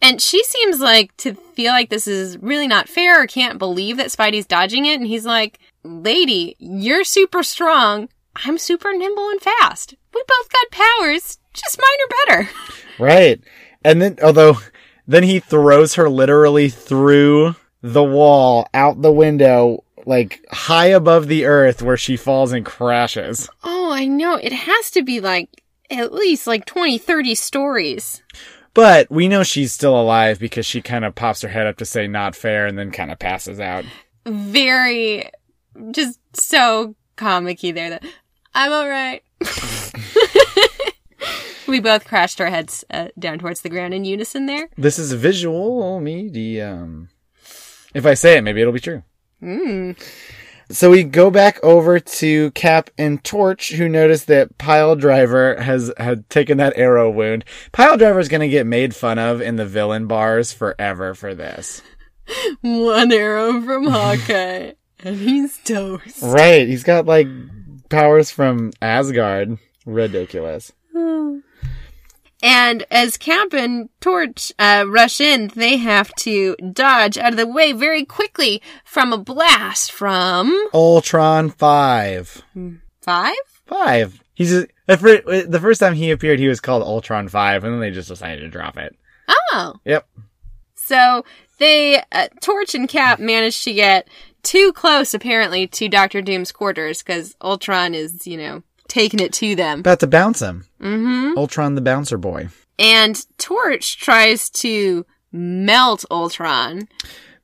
And 0.01 0.21
she 0.21 0.45
seems 0.45 0.81
like 0.81 1.17
to 1.19 1.35
feel 1.35 1.73
like 1.73 1.91
this 1.91 2.07
is 2.07 2.39
really 2.39 2.69
not 2.69 2.89
fair 2.89 3.23
or 3.23 3.27
can't 3.27 3.59
believe 3.59 3.97
that 3.97 4.09
Spidey's 4.09 4.47
dodging 4.47 4.87
it. 4.87 4.99
And 4.99 5.07
he's 5.07 5.27
like, 5.27 5.59
Lady, 5.83 6.57
you're 6.59 7.05
super 7.05 7.43
strong. 7.43 8.09
I'm 8.45 8.59
super 8.59 8.93
nimble 8.93 9.29
and 9.31 9.41
fast. 9.41 9.95
We 10.15 10.23
both 10.27 10.49
got 10.51 10.71
powers. 10.71 11.39
Just 11.53 11.79
mine 11.79 11.87
are 12.05 12.27
better. 12.27 12.51
Right. 13.01 13.41
And 13.85 14.03
then, 14.03 14.17
although, 14.25 14.59
then 15.07 15.23
he 15.23 15.39
throws 15.39 15.95
her 15.95 16.11
literally 16.11 16.69
through 16.69 17.55
the 17.81 18.03
wall, 18.03 18.69
out 18.75 19.03
the 19.03 19.13
window, 19.13 19.85
like 20.09 20.43
high 20.51 20.87
above 20.87 21.29
the 21.29 21.45
earth 21.45 21.83
where 21.83 21.99
she 21.99 22.17
falls 22.17 22.53
and 22.53 22.65
crashes. 22.65 23.51
Oh, 23.63 23.93
I 23.93 24.07
know. 24.07 24.37
It 24.37 24.53
has 24.53 24.91
to 24.93 25.03
be 25.03 25.21
like 25.21 25.63
at 25.91 26.15
least 26.15 26.47
like 26.47 26.65
20, 26.65 26.97
30 26.97 27.35
stories. 27.35 28.23
But 28.73 29.11
we 29.11 29.29
know 29.29 29.43
she's 29.43 29.73
still 29.73 30.01
alive 30.01 30.39
because 30.39 30.65
she 30.65 30.81
kind 30.81 31.05
of 31.05 31.15
pops 31.15 31.43
her 31.43 31.49
head 31.49 31.67
up 31.67 31.77
to 31.77 31.85
say 31.85 32.07
not 32.07 32.35
fair 32.35 32.67
and 32.67 32.79
then 32.79 32.91
kind 32.91 33.13
of 33.13 33.19
passes 33.19 33.61
out. 33.61 33.85
Very, 34.27 35.31
just 35.91 36.19
so 36.35 36.95
comic-y 37.17 37.73
there 37.73 37.91
that 37.91 38.05
I'm 38.55 38.73
all 38.73 38.89
right. 38.89 39.23
we 41.67 41.81
both 41.81 42.07
crashed 42.07 42.41
our 42.41 42.49
heads 42.49 42.83
uh, 42.91 43.09
down 43.19 43.39
towards 43.39 43.61
the 43.61 43.69
ground 43.69 43.93
in 43.93 44.07
unison 44.07 44.47
there. 44.47 44.71
This 44.79 44.99
is 44.99 45.13
a 45.13 45.19
visual 45.19 46.01
medium. 46.01 47.11
If 47.95 48.07
I 48.07 48.15
say 48.15 48.39
it, 48.39 48.43
maybe 48.43 48.63
it'll 48.63 48.73
be 48.73 48.81
true. 48.81 49.03
Mm. 49.43 49.99
So 50.71 50.91
we 50.91 51.03
go 51.03 51.31
back 51.31 51.63
over 51.65 51.99
to 51.99 52.51
Cap 52.51 52.91
and 52.99 53.25
Torch, 53.25 53.73
who 53.73 53.89
notice 53.89 54.27
that 54.27 54.59
Pile 54.59 54.97
Driver 54.97 55.61
has 55.63 55.91
had 55.97 56.29
taken 56.29 56.59
that 56.59 56.77
arrow 56.77 57.11
wound. 57.11 57.47
Pile 57.73 57.97
Driver 57.97 58.21
is 58.21 58.29
going 58.29 58.43
to 58.43 58.49
get 58.49 58.67
made 58.67 58.95
fun 58.95 59.19
of 59.19 59.41
in 59.41 59.57
the 59.57 59.65
villain 59.65 60.07
bars 60.07 60.53
forever 60.53 61.15
for 61.15 61.35
this. 61.35 61.81
One 62.61 63.11
arrow 63.13 63.63
from 63.63 63.87
Hawkeye, 63.87 64.73
and 65.01 65.17
he's 65.17 65.57
toast. 65.59 66.21
Right? 66.21 66.69
He's 66.69 66.85
got 66.85 67.07
like 67.07 67.29
powers 67.89 68.31
from 68.31 68.73
Asgard. 68.83 69.59
Ridiculous. 69.87 70.73
And 72.43 72.87
as 72.91 73.17
Cap 73.17 73.53
and 73.53 73.89
Torch 74.01 74.53
uh, 74.59 74.85
rush 74.87 75.21
in, 75.21 75.49
they 75.57 75.77
have 75.79 76.13
to 76.21 76.55
dodge 76.73 77.19
out 77.19 77.33
of 77.33 77.37
the 77.37 77.47
way 77.49 77.73
very 77.73 78.05
quickly 78.05 78.63
from 78.85 79.13
a 79.13 79.19
blast 79.19 79.91
from 79.91 80.69
Ultron 80.73 81.51
Five. 81.51 82.43
five. 83.03 83.35
Five. 83.67 84.23
He's 84.35 84.51
the 84.53 85.59
first 85.61 85.81
time 85.81 85.95
he 85.95 86.11
appeared, 86.13 86.39
he 86.39 86.47
was 86.49 86.61
called 86.61 86.83
Ultron 86.85 87.29
Five, 87.29 87.65
and 87.65 87.73
then 87.75 87.81
they 87.81 87.91
just 87.91 88.09
decided 88.09 88.41
to 88.43 88.49
drop 88.49 88.79
it. 88.79 88.97
Oh, 89.53 89.75
Yep. 89.85 90.09
so 90.75 91.25
they 91.59 92.01
uh, 92.13 92.29
Torch 92.41 92.75
and 92.75 92.89
Cap 92.89 93.19
managed 93.19 93.65
to 93.65 93.73
get 93.73 94.09
too 94.45 94.73
close, 94.73 95.13
apparently, 95.13 95.67
to 95.67 95.89
Doctor 95.89 96.23
Doom's 96.23 96.53
quarters 96.53 97.03
because 97.03 97.35
Ultron 97.43 97.95
is, 97.95 98.27
you 98.29 98.37
know, 98.39 98.63
taking 98.89 99.21
it 99.21 99.33
to 99.35 99.55
them. 99.55 99.81
About 99.81 100.01
to 100.01 100.07
bounce 100.07 100.41
him. 100.41 100.65
Mm-hmm. 100.81 101.39
Ultron 101.39 101.75
the 101.75 101.81
bouncer 101.81 102.19
boy. 102.19 102.49
And 102.79 103.21
Torch 103.39 103.99
tries 103.99 104.51
to 104.51 105.05
melt 105.33 106.05
Ultron. 106.11 106.89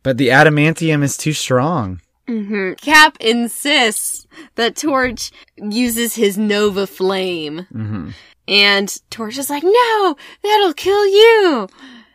But 0.03 0.17
the 0.19 0.29
adamantium 0.29 1.03
is 1.03 1.17
too 1.17 1.33
strong. 1.33 2.01
hmm 2.27 2.73
Cap 2.75 3.17
insists 3.21 4.27
that 4.57 4.77
Torch 4.77 5.31
uses 5.57 6.15
his 6.15 6.37
Nova 6.39 6.87
Flame. 6.87 7.67
hmm 7.73 8.11
And 8.47 8.95
Torch 9.11 9.39
is 9.39 9.51
like, 9.51 9.63
no, 9.63 10.17
that'll 10.43 10.75
kill 10.75 11.07
you. 11.07 11.69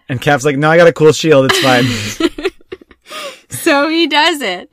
And 0.07 0.21
Cap's 0.21 0.45
like, 0.45 0.57
no, 0.57 0.69
I 0.71 0.77
got 0.77 0.87
a 0.87 0.93
cool 0.93 1.11
shield. 1.13 1.51
It's 1.51 1.59
fine. 1.59 1.85
So 3.51 3.87
he 3.89 4.05
does 4.07 4.41
it. 4.41 4.69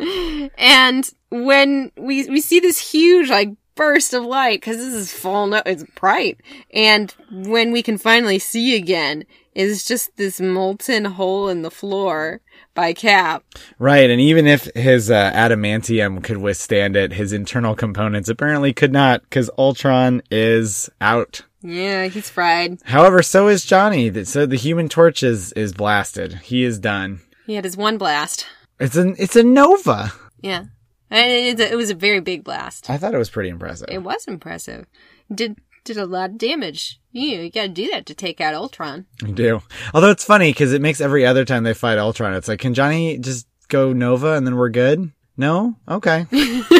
And 0.58 1.08
when 1.30 1.90
we, 1.96 2.28
we 2.28 2.40
see 2.42 2.60
this 2.60 2.78
huge, 2.78 3.30
like, 3.30 3.48
burst 3.76 4.12
of 4.14 4.24
light, 4.24 4.60
cause 4.62 4.76
this 4.78 4.92
is 4.94 5.12
full, 5.12 5.46
no, 5.46 5.62
it's 5.64 5.84
bright. 5.94 6.40
And 6.72 7.14
when 7.30 7.70
we 7.70 7.82
can 7.82 7.98
finally 7.98 8.38
see 8.40 8.74
again, 8.74 9.24
is 9.54 9.84
just 9.86 10.14
this 10.16 10.38
molten 10.38 11.04
hole 11.06 11.48
in 11.48 11.62
the 11.62 11.70
floor 11.70 12.40
by 12.74 12.92
Cap. 12.92 13.42
Right, 13.78 14.10
and 14.10 14.20
even 14.20 14.46
if 14.46 14.68
his 14.74 15.10
uh, 15.10 15.32
adamantium 15.32 16.22
could 16.22 16.36
withstand 16.36 16.94
it, 16.94 17.12
his 17.14 17.32
internal 17.32 17.74
components 17.74 18.28
apparently 18.28 18.74
could 18.74 18.92
not, 18.92 19.22
because 19.22 19.48
Ultron 19.56 20.20
is 20.30 20.90
out. 21.00 21.42
Yeah, 21.62 22.06
he's 22.08 22.28
fried. 22.28 22.80
However, 22.84 23.22
so 23.22 23.48
is 23.48 23.64
Johnny. 23.64 24.10
That- 24.10 24.28
So 24.28 24.44
the 24.44 24.56
Human 24.56 24.90
Torch 24.90 25.22
is 25.22 25.52
is 25.54 25.72
blasted. 25.72 26.34
He 26.44 26.62
is 26.62 26.78
done. 26.78 27.20
He 27.46 27.54
had 27.54 27.64
his 27.64 27.76
one 27.78 27.96
blast. 27.96 28.46
It's 28.78 28.94
an 28.96 29.16
it's 29.18 29.36
a 29.36 29.42
nova. 29.42 30.12
Yeah. 30.42 30.64
It, 31.10 31.60
it, 31.60 31.76
was 31.76 31.90
a 31.90 31.94
very 31.94 32.20
big 32.20 32.42
blast. 32.42 32.90
I 32.90 32.98
thought 32.98 33.14
it 33.14 33.18
was 33.18 33.30
pretty 33.30 33.48
impressive. 33.48 33.88
It 33.90 34.02
was 34.02 34.26
impressive. 34.26 34.86
Did 35.32 35.56
did 35.84 35.96
a 35.96 36.06
lot 36.06 36.30
of 36.30 36.38
damage. 36.38 37.00
You, 37.12 37.42
you 37.42 37.50
gotta 37.50 37.68
do 37.68 37.88
that 37.92 38.06
to 38.06 38.14
take 38.14 38.40
out 38.40 38.54
Ultron. 38.54 39.06
You 39.24 39.32
do. 39.32 39.62
Although 39.94 40.10
it's 40.10 40.24
funny 40.24 40.50
because 40.50 40.72
it 40.72 40.82
makes 40.82 41.00
every 41.00 41.24
other 41.24 41.44
time 41.44 41.62
they 41.62 41.74
fight 41.74 41.98
Ultron, 41.98 42.34
it's 42.34 42.48
like, 42.48 42.60
can 42.60 42.74
Johnny 42.74 43.18
just 43.18 43.46
go 43.68 43.92
Nova 43.92 44.32
and 44.32 44.46
then 44.46 44.56
we're 44.56 44.70
good? 44.70 45.12
No? 45.36 45.76
Okay. 45.88 46.26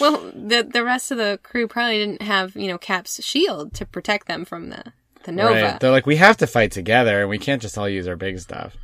Well, 0.00 0.32
the 0.34 0.68
the 0.70 0.84
rest 0.84 1.10
of 1.10 1.18
the 1.18 1.38
crew 1.42 1.68
probably 1.68 1.98
didn't 1.98 2.22
have, 2.22 2.56
you 2.56 2.68
know, 2.68 2.78
Cap's 2.78 3.22
shield 3.24 3.74
to 3.74 3.86
protect 3.86 4.26
them 4.26 4.44
from 4.44 4.70
the, 4.70 4.92
the 5.24 5.32
Nova. 5.32 5.62
Right. 5.62 5.80
They're 5.80 5.90
like, 5.90 6.06
we 6.06 6.16
have 6.16 6.36
to 6.38 6.46
fight 6.46 6.72
together 6.72 7.20
and 7.20 7.30
we 7.30 7.38
can't 7.38 7.62
just 7.62 7.78
all 7.78 7.88
use 7.88 8.06
our 8.08 8.16
big 8.16 8.38
stuff. 8.38 8.76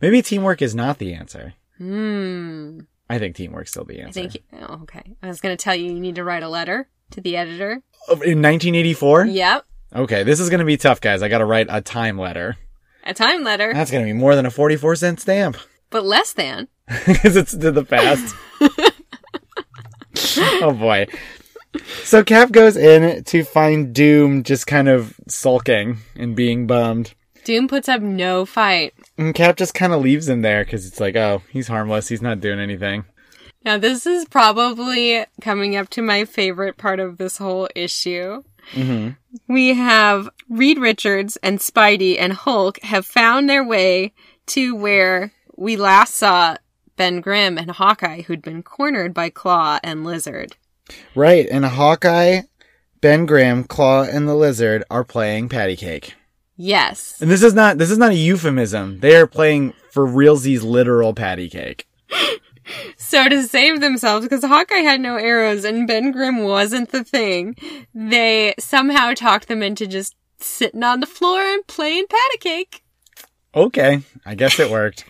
Maybe 0.00 0.22
teamwork 0.22 0.62
is 0.62 0.74
not 0.74 0.98
the 0.98 1.14
answer. 1.14 1.54
Hmm. 1.78 2.80
I 3.12 3.18
think 3.18 3.36
teamwork's 3.36 3.70
still 3.70 3.84
the 3.84 4.00
I 4.00 4.06
answer. 4.06 4.28
think. 4.28 4.42
Oh, 4.60 4.80
okay. 4.82 5.14
I 5.22 5.28
was 5.28 5.40
going 5.40 5.56
to 5.56 5.62
tell 5.62 5.74
you 5.74 5.92
you 5.92 6.00
need 6.00 6.16
to 6.16 6.24
write 6.24 6.42
a 6.42 6.48
letter 6.48 6.88
to 7.10 7.20
the 7.20 7.36
editor. 7.36 7.82
In 8.08 8.42
1984? 8.42 9.26
Yep. 9.26 9.64
Okay, 9.94 10.22
this 10.22 10.40
is 10.40 10.48
going 10.48 10.60
to 10.60 10.64
be 10.64 10.76
tough, 10.76 11.00
guys. 11.00 11.22
I 11.22 11.28
got 11.28 11.38
to 11.38 11.44
write 11.44 11.66
a 11.68 11.80
time 11.80 12.18
letter. 12.18 12.56
A 13.04 13.12
time 13.12 13.44
letter, 13.44 13.72
That's 13.74 13.90
going 13.90 14.04
to 14.04 14.10
be 14.10 14.18
more 14.18 14.34
than 14.34 14.46
a 14.46 14.50
44 14.50 14.96
cent 14.96 15.20
stamp 15.20 15.56
but 15.92 16.04
less 16.04 16.32
than. 16.32 16.66
because 17.06 17.36
it's 17.36 17.56
to 17.56 17.70
the 17.70 17.84
past. 17.84 18.34
oh 20.62 20.72
boy. 20.72 21.06
So 22.02 22.24
Cap 22.24 22.50
goes 22.50 22.76
in 22.76 23.22
to 23.24 23.44
find 23.44 23.94
Doom 23.94 24.42
just 24.42 24.66
kind 24.66 24.88
of 24.88 25.14
sulking 25.28 25.98
and 26.16 26.34
being 26.34 26.66
bummed. 26.66 27.14
Doom 27.44 27.68
puts 27.68 27.88
up 27.88 28.02
no 28.02 28.44
fight. 28.44 28.94
And 29.18 29.34
Cap 29.34 29.56
just 29.56 29.74
kind 29.74 29.92
of 29.92 30.00
leaves 30.00 30.28
him 30.28 30.42
there 30.42 30.64
because 30.64 30.86
it's 30.86 31.00
like, 31.00 31.16
oh, 31.16 31.42
he's 31.50 31.68
harmless. 31.68 32.08
He's 32.08 32.22
not 32.22 32.40
doing 32.40 32.58
anything. 32.58 33.04
Now, 33.64 33.78
this 33.78 34.06
is 34.06 34.24
probably 34.24 35.24
coming 35.40 35.76
up 35.76 35.88
to 35.90 36.02
my 36.02 36.24
favorite 36.24 36.76
part 36.76 36.98
of 36.98 37.18
this 37.18 37.36
whole 37.36 37.68
issue. 37.76 38.42
Mm-hmm. 38.72 39.10
We 39.52 39.74
have 39.74 40.28
Reed 40.48 40.78
Richards 40.78 41.36
and 41.42 41.58
Spidey 41.58 42.16
and 42.18 42.32
Hulk 42.32 42.80
have 42.82 43.06
found 43.06 43.48
their 43.48 43.64
way 43.64 44.12
to 44.46 44.74
where 44.74 45.32
we 45.56 45.76
last 45.76 46.14
saw 46.14 46.56
Ben 46.96 47.20
Grimm 47.20 47.58
and 47.58 47.70
Hawkeye, 47.70 48.22
who'd 48.22 48.42
been 48.42 48.62
cornered 48.62 49.14
by 49.14 49.30
Claw 49.30 49.78
and 49.82 50.04
Lizard. 50.04 50.56
Right. 51.14 51.46
And 51.50 51.64
Hawkeye, 51.64 52.42
Ben 53.00 53.26
Grimm, 53.26 53.64
Claw, 53.64 54.02
and 54.02 54.28
the 54.28 54.34
Lizard 54.34 54.84
are 54.90 55.04
playing 55.04 55.48
patty 55.48 55.76
cake. 55.76 56.14
Yes. 56.64 57.20
And 57.20 57.28
this 57.28 57.42
is 57.42 57.54
not 57.54 57.78
this 57.78 57.90
is 57.90 57.98
not 57.98 58.12
a 58.12 58.14
euphemism. 58.14 59.00
They 59.00 59.16
are 59.16 59.26
playing 59.26 59.72
for 59.90 60.06
realsies 60.06 60.62
literal 60.62 61.12
patty 61.12 61.48
cake. 61.48 61.88
So 62.96 63.28
to 63.28 63.42
save 63.42 63.80
themselves, 63.80 64.24
because 64.24 64.44
Hawkeye 64.44 64.76
had 64.76 65.00
no 65.00 65.16
arrows 65.16 65.64
and 65.64 65.86
Ben 65.86 66.12
Grimm 66.12 66.44
wasn't 66.44 66.90
the 66.90 67.02
thing, 67.02 67.56
they 67.92 68.54
somehow 68.58 69.12
talked 69.14 69.48
them 69.48 69.64
into 69.64 69.88
just 69.88 70.14
sitting 70.38 70.84
on 70.84 71.00
the 71.00 71.06
floor 71.06 71.40
and 71.40 71.66
playing 71.66 72.06
patty 72.08 72.38
cake. 72.38 72.84
Okay, 73.54 74.02
I 74.24 74.36
guess 74.36 74.60
it 74.60 74.70
worked. 74.70 75.04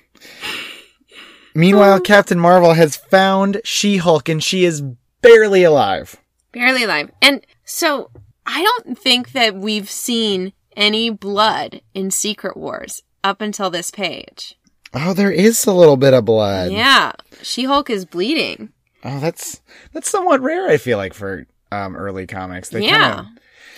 Meanwhile, 1.55 1.99
oh. 1.99 2.01
Captain 2.01 2.39
Marvel 2.39 2.73
has 2.73 2.97
found 2.97 3.61
She-Hulk 3.65 4.31
and 4.31 4.43
she 4.43 4.65
is 4.65 4.83
barely 5.21 5.63
alive. 5.63 6.17
Barely 6.53 6.85
alive. 6.85 7.11
And 7.21 7.47
so 7.65 8.11
I 8.47 8.63
don't 8.63 8.99
think 8.99 9.33
that 9.33 9.55
we've 9.55 9.91
seen 9.91 10.55
any 10.77 11.11
blood 11.11 11.81
in 11.95 12.11
Secret 12.11 12.57
Wars 12.57 13.03
up 13.25 13.41
until 13.41 13.71
this 13.71 13.91
page. 13.91 14.57
Oh, 14.95 15.15
there 15.15 15.31
is 15.31 15.65
a 15.67 15.73
little 15.73 15.97
bit 15.97 16.13
of 16.15 16.25
blood. 16.25 16.71
Yeah. 16.73 17.13
She 17.43 17.65
Hulk 17.65 17.89
is 17.91 18.05
bleeding. 18.05 18.71
Oh, 19.05 19.19
that's 19.21 19.61
that's 19.93 20.11
somewhat 20.11 20.41
rare. 20.43 20.69
I 20.69 20.77
feel 20.77 20.99
like 20.99 21.15
for 21.15 21.47
um, 21.71 21.97
early 21.97 22.27
comics, 22.27 22.69
they 22.69 22.85
yeah. 22.85 23.15
kinda- 23.17 23.31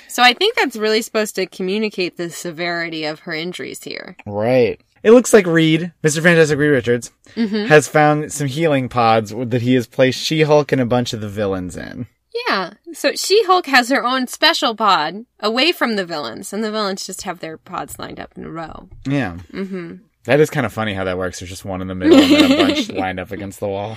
So 0.09 0.23
I 0.23 0.33
think 0.35 0.57
that's 0.57 0.77
really 0.77 1.03
supposed 1.03 1.35
to 1.37 1.47
communicate 1.47 2.17
the 2.17 2.31
severity 2.31 3.05
of 3.05 3.21
her 3.21 3.33
injuries 3.33 3.83
here. 3.85 4.17
right. 4.27 4.81
It 5.03 5.11
looks 5.13 5.35
like 5.35 5.47
Reed, 5.47 5.93
Mr. 6.03 6.23
Fantastic 6.23 6.59
Reed 6.59 6.71
Richards, 6.71 7.11
Mm-hmm. 7.37 7.67
has 7.67 7.87
found 7.89 8.33
some 8.33 8.47
healing 8.47 8.89
pods 8.89 9.35
that 9.37 9.61
he 9.61 9.75
has 9.75 9.87
placed 9.87 10.19
She-Hulk 10.19 10.73
and 10.73 10.81
a 10.81 10.87
bunch 10.87 11.13
of 11.13 11.21
the 11.21 11.29
villains 11.29 11.77
in. 11.77 12.07
Yeah. 12.49 12.75
So 12.93 13.13
She 13.15 13.45
Hulk 13.45 13.67
has 13.67 13.89
her 13.91 14.05
own 14.05 14.27
special 14.27 14.75
pod 14.75 15.27
away 15.41 15.73
from 15.73 15.97
the 15.97 16.05
villains, 16.05 16.53
and 16.53 16.65
the 16.65 16.71
villains 16.73 17.07
just 17.07 17.23
have 17.23 17.41
their 17.41 17.57
pods 17.57 17.99
lined 17.99 18.19
up 18.19 18.33
in 18.37 18.45
a 18.45 18.51
row. 18.51 18.89
Yeah. 19.07 19.39
Mm-hmm. 19.53 20.31
is 20.33 20.51
kind 20.51 20.67
of 20.67 20.73
funny 20.73 20.95
how 20.95 21.05
that 21.05 21.19
works. 21.19 21.41
There's 21.41 21.51
just 21.51 21.65
one 21.65 21.81
in 21.81 21.89
the 21.89 21.95
middle 21.95 22.19
and 22.19 22.31
then 22.31 22.53
a 22.53 22.57
bunch 22.57 22.89
lined 22.93 23.21
up 23.21 23.31
against 23.31 23.61
the 23.61 23.69
wall. 23.69 23.97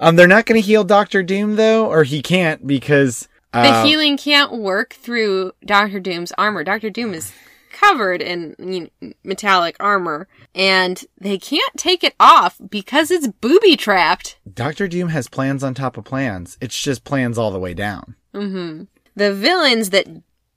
Um, 0.00 0.16
they're 0.16 0.26
not 0.26 0.46
going 0.46 0.60
to 0.60 0.66
heal 0.66 0.84
Doctor 0.84 1.22
Doom 1.22 1.56
though, 1.56 1.86
or 1.86 2.04
he 2.04 2.22
can't 2.22 2.66
because 2.66 3.28
The 3.52 3.58
uh, 3.60 3.84
healing 3.84 4.16
can't 4.16 4.52
work 4.52 4.94
through 4.94 5.52
Doctor 5.64 6.00
Doom's 6.00 6.32
armor. 6.38 6.64
Doctor 6.64 6.90
Doom 6.90 7.14
is 7.14 7.32
covered 7.78 8.22
in 8.22 8.54
you 8.58 8.90
know, 9.00 9.12
metallic 9.24 9.76
armor, 9.80 10.28
and 10.54 11.04
they 11.20 11.38
can't 11.38 11.76
take 11.76 12.02
it 12.02 12.14
off 12.18 12.60
because 12.68 13.10
it's 13.10 13.28
booby 13.28 13.76
trapped. 13.76 14.38
Doctor 14.52 14.88
Doom 14.88 15.08
has 15.08 15.28
plans 15.28 15.62
on 15.62 15.74
top 15.74 15.96
of 15.96 16.04
plans. 16.04 16.56
It's 16.60 16.80
just 16.80 17.04
plans 17.04 17.38
all 17.38 17.50
the 17.50 17.58
way 17.60 17.74
down. 17.74 18.16
The 18.32 19.34
villains 19.34 19.90
that 19.90 20.06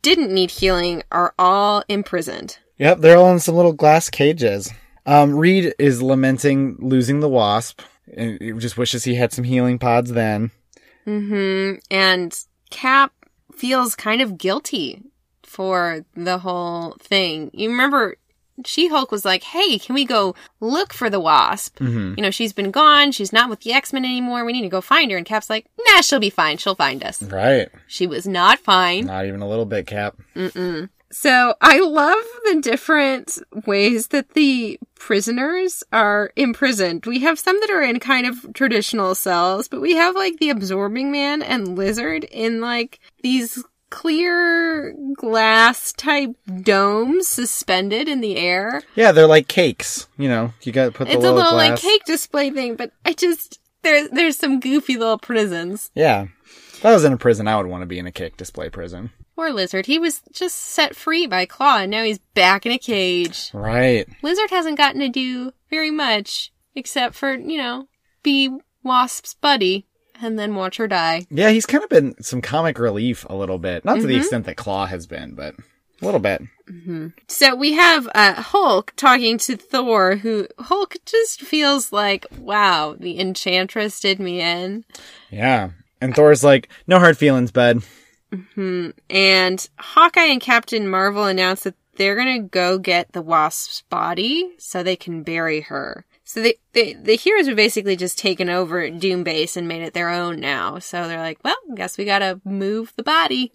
didn't 0.01 0.33
need 0.33 0.51
healing 0.51 1.03
are 1.11 1.33
all 1.39 1.83
imprisoned. 1.87 2.59
Yep, 2.77 2.99
they're 2.99 3.17
all 3.17 3.31
in 3.31 3.39
some 3.39 3.55
little 3.55 3.73
glass 3.73 4.09
cages. 4.09 4.71
Um, 5.05 5.35
Reed 5.35 5.73
is 5.79 6.01
lamenting 6.01 6.77
losing 6.79 7.19
the 7.19 7.29
Wasp, 7.29 7.81
and 8.15 8.39
he 8.39 8.51
just 8.53 8.77
wishes 8.77 9.03
he 9.03 9.15
had 9.15 9.33
some 9.33 9.43
healing 9.43 9.79
pods 9.79 10.11
then. 10.11 10.51
hmm 11.05 11.73
And 11.89 12.37
Cap 12.69 13.13
feels 13.55 13.95
kind 13.95 14.21
of 14.21 14.37
guilty 14.37 15.01
for 15.51 16.05
the 16.15 16.37
whole 16.37 16.95
thing. 17.01 17.51
You 17.53 17.69
remember 17.69 18.15
She 18.65 18.87
Hulk 18.87 19.11
was 19.11 19.25
like, 19.25 19.43
hey, 19.43 19.77
can 19.79 19.95
we 19.95 20.05
go 20.05 20.33
look 20.59 20.93
for 20.93 21.09
the 21.09 21.19
Wasp? 21.19 21.79
Mm-hmm. 21.79 22.13
You 22.17 22.23
know, 22.23 22.31
she's 22.31 22.53
been 22.53 22.71
gone. 22.71 23.11
She's 23.11 23.33
not 23.33 23.49
with 23.49 23.61
the 23.61 23.73
X 23.73 23.91
Men 23.91 24.05
anymore. 24.05 24.45
We 24.45 24.53
need 24.53 24.61
to 24.61 24.69
go 24.69 24.81
find 24.81 25.11
her. 25.11 25.17
And 25.17 25.25
Cap's 25.25 25.49
like, 25.49 25.67
nah, 25.87 26.01
she'll 26.01 26.19
be 26.19 26.29
fine. 26.29 26.57
She'll 26.57 26.75
find 26.75 27.03
us. 27.03 27.21
Right. 27.21 27.69
She 27.87 28.07
was 28.07 28.27
not 28.27 28.59
fine. 28.59 29.05
Not 29.05 29.25
even 29.25 29.41
a 29.41 29.49
little 29.49 29.65
bit, 29.65 29.87
Cap. 29.87 30.17
Mm. 30.35 30.89
So 31.13 31.55
I 31.59 31.79
love 31.81 32.23
the 32.45 32.61
different 32.61 33.37
ways 33.65 34.07
that 34.09 34.29
the 34.29 34.79
prisoners 34.95 35.83
are 35.91 36.31
imprisoned. 36.37 37.05
We 37.05 37.19
have 37.19 37.37
some 37.37 37.59
that 37.59 37.69
are 37.69 37.81
in 37.81 37.99
kind 37.99 38.25
of 38.25 38.53
traditional 38.53 39.13
cells, 39.13 39.67
but 39.67 39.81
we 39.81 39.95
have 39.95 40.15
like 40.15 40.37
the 40.37 40.51
absorbing 40.51 41.11
man 41.11 41.41
and 41.41 41.75
lizard 41.75 42.23
in 42.23 42.61
like 42.61 43.01
these 43.23 43.61
clear 43.91 44.95
glass 45.15 45.93
type 45.93 46.31
domes 46.63 47.27
suspended 47.27 48.07
in 48.07 48.21
the 48.21 48.37
air. 48.37 48.81
Yeah, 48.95 49.11
they're 49.11 49.27
like 49.27 49.47
cakes. 49.47 50.07
You 50.17 50.29
know, 50.29 50.53
you 50.63 50.71
got 50.71 50.85
to 50.85 50.91
put 50.91 51.07
the 51.07 51.13
It's 51.13 51.17
a 51.17 51.19
little, 51.19 51.35
little 51.35 51.55
like 51.55 51.79
cake 51.79 52.03
display 52.05 52.49
thing, 52.49 52.75
but 52.75 52.91
I 53.05 53.13
just 53.13 53.59
there's 53.83 54.09
there's 54.09 54.37
some 54.37 54.59
goofy 54.59 54.97
little 54.97 55.19
prisons. 55.19 55.91
Yeah. 55.93 56.27
If 56.43 56.85
I 56.85 56.93
was 56.93 57.03
in 57.03 57.13
a 57.13 57.17
prison, 57.17 57.47
I 57.47 57.57
would 57.57 57.67
want 57.67 57.83
to 57.83 57.87
be 57.87 57.99
in 57.99 58.07
a 58.07 58.11
cake 58.11 58.37
display 58.37 58.69
prison. 58.69 59.11
Poor 59.35 59.51
lizard. 59.51 59.85
He 59.85 59.99
was 59.99 60.21
just 60.31 60.55
set 60.55 60.95
free 60.95 61.27
by 61.27 61.45
Claw 61.45 61.79
and 61.79 61.91
now 61.91 62.03
he's 62.03 62.19
back 62.33 62.65
in 62.65 62.71
a 62.71 62.79
cage. 62.79 63.51
Right. 63.53 64.07
Lizard 64.23 64.49
hasn't 64.49 64.77
gotten 64.77 64.99
to 65.01 65.09
do 65.09 65.51
very 65.69 65.91
much 65.91 66.51
except 66.75 67.15
for, 67.15 67.35
you 67.35 67.57
know, 67.57 67.87
be 68.23 68.49
Wasp's 68.83 69.35
buddy 69.35 69.85
and 70.21 70.37
then 70.39 70.55
watch 70.55 70.77
her 70.77 70.87
die. 70.87 71.25
Yeah, 71.29 71.49
he's 71.49 71.65
kind 71.65 71.83
of 71.83 71.89
been 71.89 72.21
some 72.23 72.41
comic 72.41 72.79
relief 72.79 73.25
a 73.29 73.35
little 73.35 73.57
bit. 73.57 73.83
Not 73.85 73.93
to 73.95 73.99
Mm-hmm. 73.99 74.07
the 74.07 74.17
extent 74.17 74.45
that 74.45 74.57
Claw 74.57 74.85
has 74.85 75.07
been, 75.07 75.33
but 75.35 75.55
a 76.01 76.05
little 76.05 76.19
bit. 76.19 76.41
So 77.27 77.53
we 77.55 77.73
have 77.73 78.07
uh, 78.15 78.33
Hulk 78.41 78.93
talking 78.95 79.37
to 79.39 79.57
Thor, 79.57 80.15
who 80.15 80.47
Hulk 80.57 80.95
just 81.05 81.41
feels 81.41 81.91
like, 81.91 82.25
wow, 82.37 82.95
the 82.97 83.19
Enchantress 83.19 83.99
did 83.99 84.19
me 84.19 84.41
in. 84.41 84.85
Yeah. 85.29 85.71
And 85.99 86.15
Thor's 86.15 86.43
like, 86.43 86.69
no 86.87 86.97
hard 86.97 87.17
feelings, 87.17 87.51
bud. 87.51 87.83
And 89.09 89.69
Hawkeye 89.77 90.21
and 90.25 90.41
Captain 90.41 90.87
Marvel 90.87 91.25
announce 91.25 91.63
that 91.63 91.75
they're 91.97 92.15
gonna 92.15 92.39
go 92.39 92.77
get 92.77 93.11
the 93.11 93.21
Wasp's 93.21 93.81
body 93.89 94.51
so 94.57 94.81
they 94.81 94.95
can 94.95 95.23
bury 95.23 95.61
her. 95.61 96.05
So 96.33 96.41
they, 96.41 96.55
they, 96.71 96.93
the 96.93 97.17
heroes 97.17 97.47
have 97.47 97.57
basically 97.57 97.97
just 97.97 98.17
taken 98.17 98.49
over 98.49 98.89
Doom 98.89 99.23
Base 99.23 99.57
and 99.57 99.67
made 99.67 99.81
it 99.81 99.93
their 99.93 100.09
own 100.09 100.39
now. 100.39 100.79
So 100.79 101.07
they're 101.07 101.19
like, 101.19 101.39
well, 101.43 101.57
I 101.69 101.75
guess 101.75 101.97
we 101.97 102.05
gotta 102.05 102.39
move 102.45 102.93
the 102.95 103.03
body. 103.03 103.51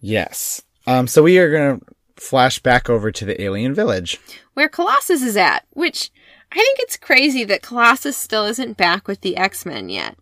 Yes. 0.00 0.62
Um, 0.86 1.08
so 1.08 1.22
we 1.22 1.38
are 1.38 1.50
going 1.50 1.80
to 1.80 1.86
flash 2.16 2.60
back 2.60 2.88
over 2.88 3.10
to 3.10 3.24
the 3.24 3.42
alien 3.42 3.74
village. 3.74 4.20
where 4.54 4.68
Colossus 4.68 5.22
is 5.22 5.36
at, 5.36 5.64
which 5.70 6.10
I 6.50 6.56
think 6.56 6.78
it's 6.80 6.96
crazy 6.96 7.44
that 7.44 7.62
Colossus 7.62 8.16
still 8.16 8.44
isn't 8.44 8.76
back 8.76 9.08
with 9.08 9.22
the 9.22 9.36
X-Men 9.36 9.88
yet. 9.88 10.16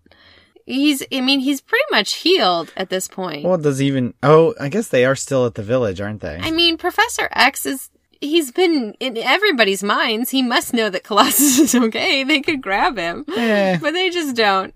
He's, 0.66 1.02
I 1.12 1.20
mean, 1.20 1.40
he's 1.40 1.60
pretty 1.60 1.84
much 1.90 2.14
healed 2.14 2.72
at 2.76 2.90
this 2.90 3.08
point. 3.08 3.44
Well, 3.44 3.58
does 3.58 3.78
he 3.78 3.88
even, 3.88 4.14
oh, 4.22 4.54
I 4.60 4.68
guess 4.68 4.88
they 4.88 5.04
are 5.04 5.16
still 5.16 5.44
at 5.46 5.54
the 5.54 5.62
village, 5.62 6.00
aren't 6.00 6.20
they? 6.20 6.38
I 6.40 6.50
mean, 6.50 6.78
Professor 6.78 7.28
X 7.32 7.66
is, 7.66 7.90
he's 8.20 8.50
been 8.52 8.94
in 9.00 9.16
everybody's 9.16 9.82
minds. 9.82 10.30
He 10.30 10.42
must 10.42 10.72
know 10.74 10.90
that 10.90 11.04
Colossus 11.04 11.58
is 11.60 11.74
okay. 11.74 12.24
They 12.24 12.40
could 12.40 12.60
grab 12.62 12.96
him, 12.96 13.24
Eh. 13.36 13.78
but 13.80 13.92
they 13.92 14.10
just 14.10 14.36
don't. 14.36 14.74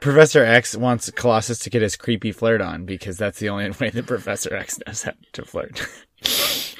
Professor 0.00 0.44
X 0.44 0.76
wants 0.76 1.10
Colossus 1.10 1.58
to 1.60 1.70
get 1.70 1.80
his 1.82 1.96
creepy 1.96 2.30
flirt 2.32 2.60
on 2.60 2.84
because 2.84 3.16
that's 3.16 3.38
the 3.38 3.48
only 3.48 3.70
way 3.80 3.90
that 3.90 4.06
Professor 4.06 4.54
X 4.54 4.78
knows 4.86 5.02
how 5.04 5.12
to 5.32 5.44
flirt. 5.44 5.86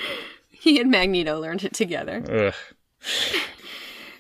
He 0.51 0.81
and 0.81 0.91
Magneto 0.91 1.39
learned 1.39 1.63
it 1.65 1.75
together. 1.75 2.25
Ugh. 2.27 2.55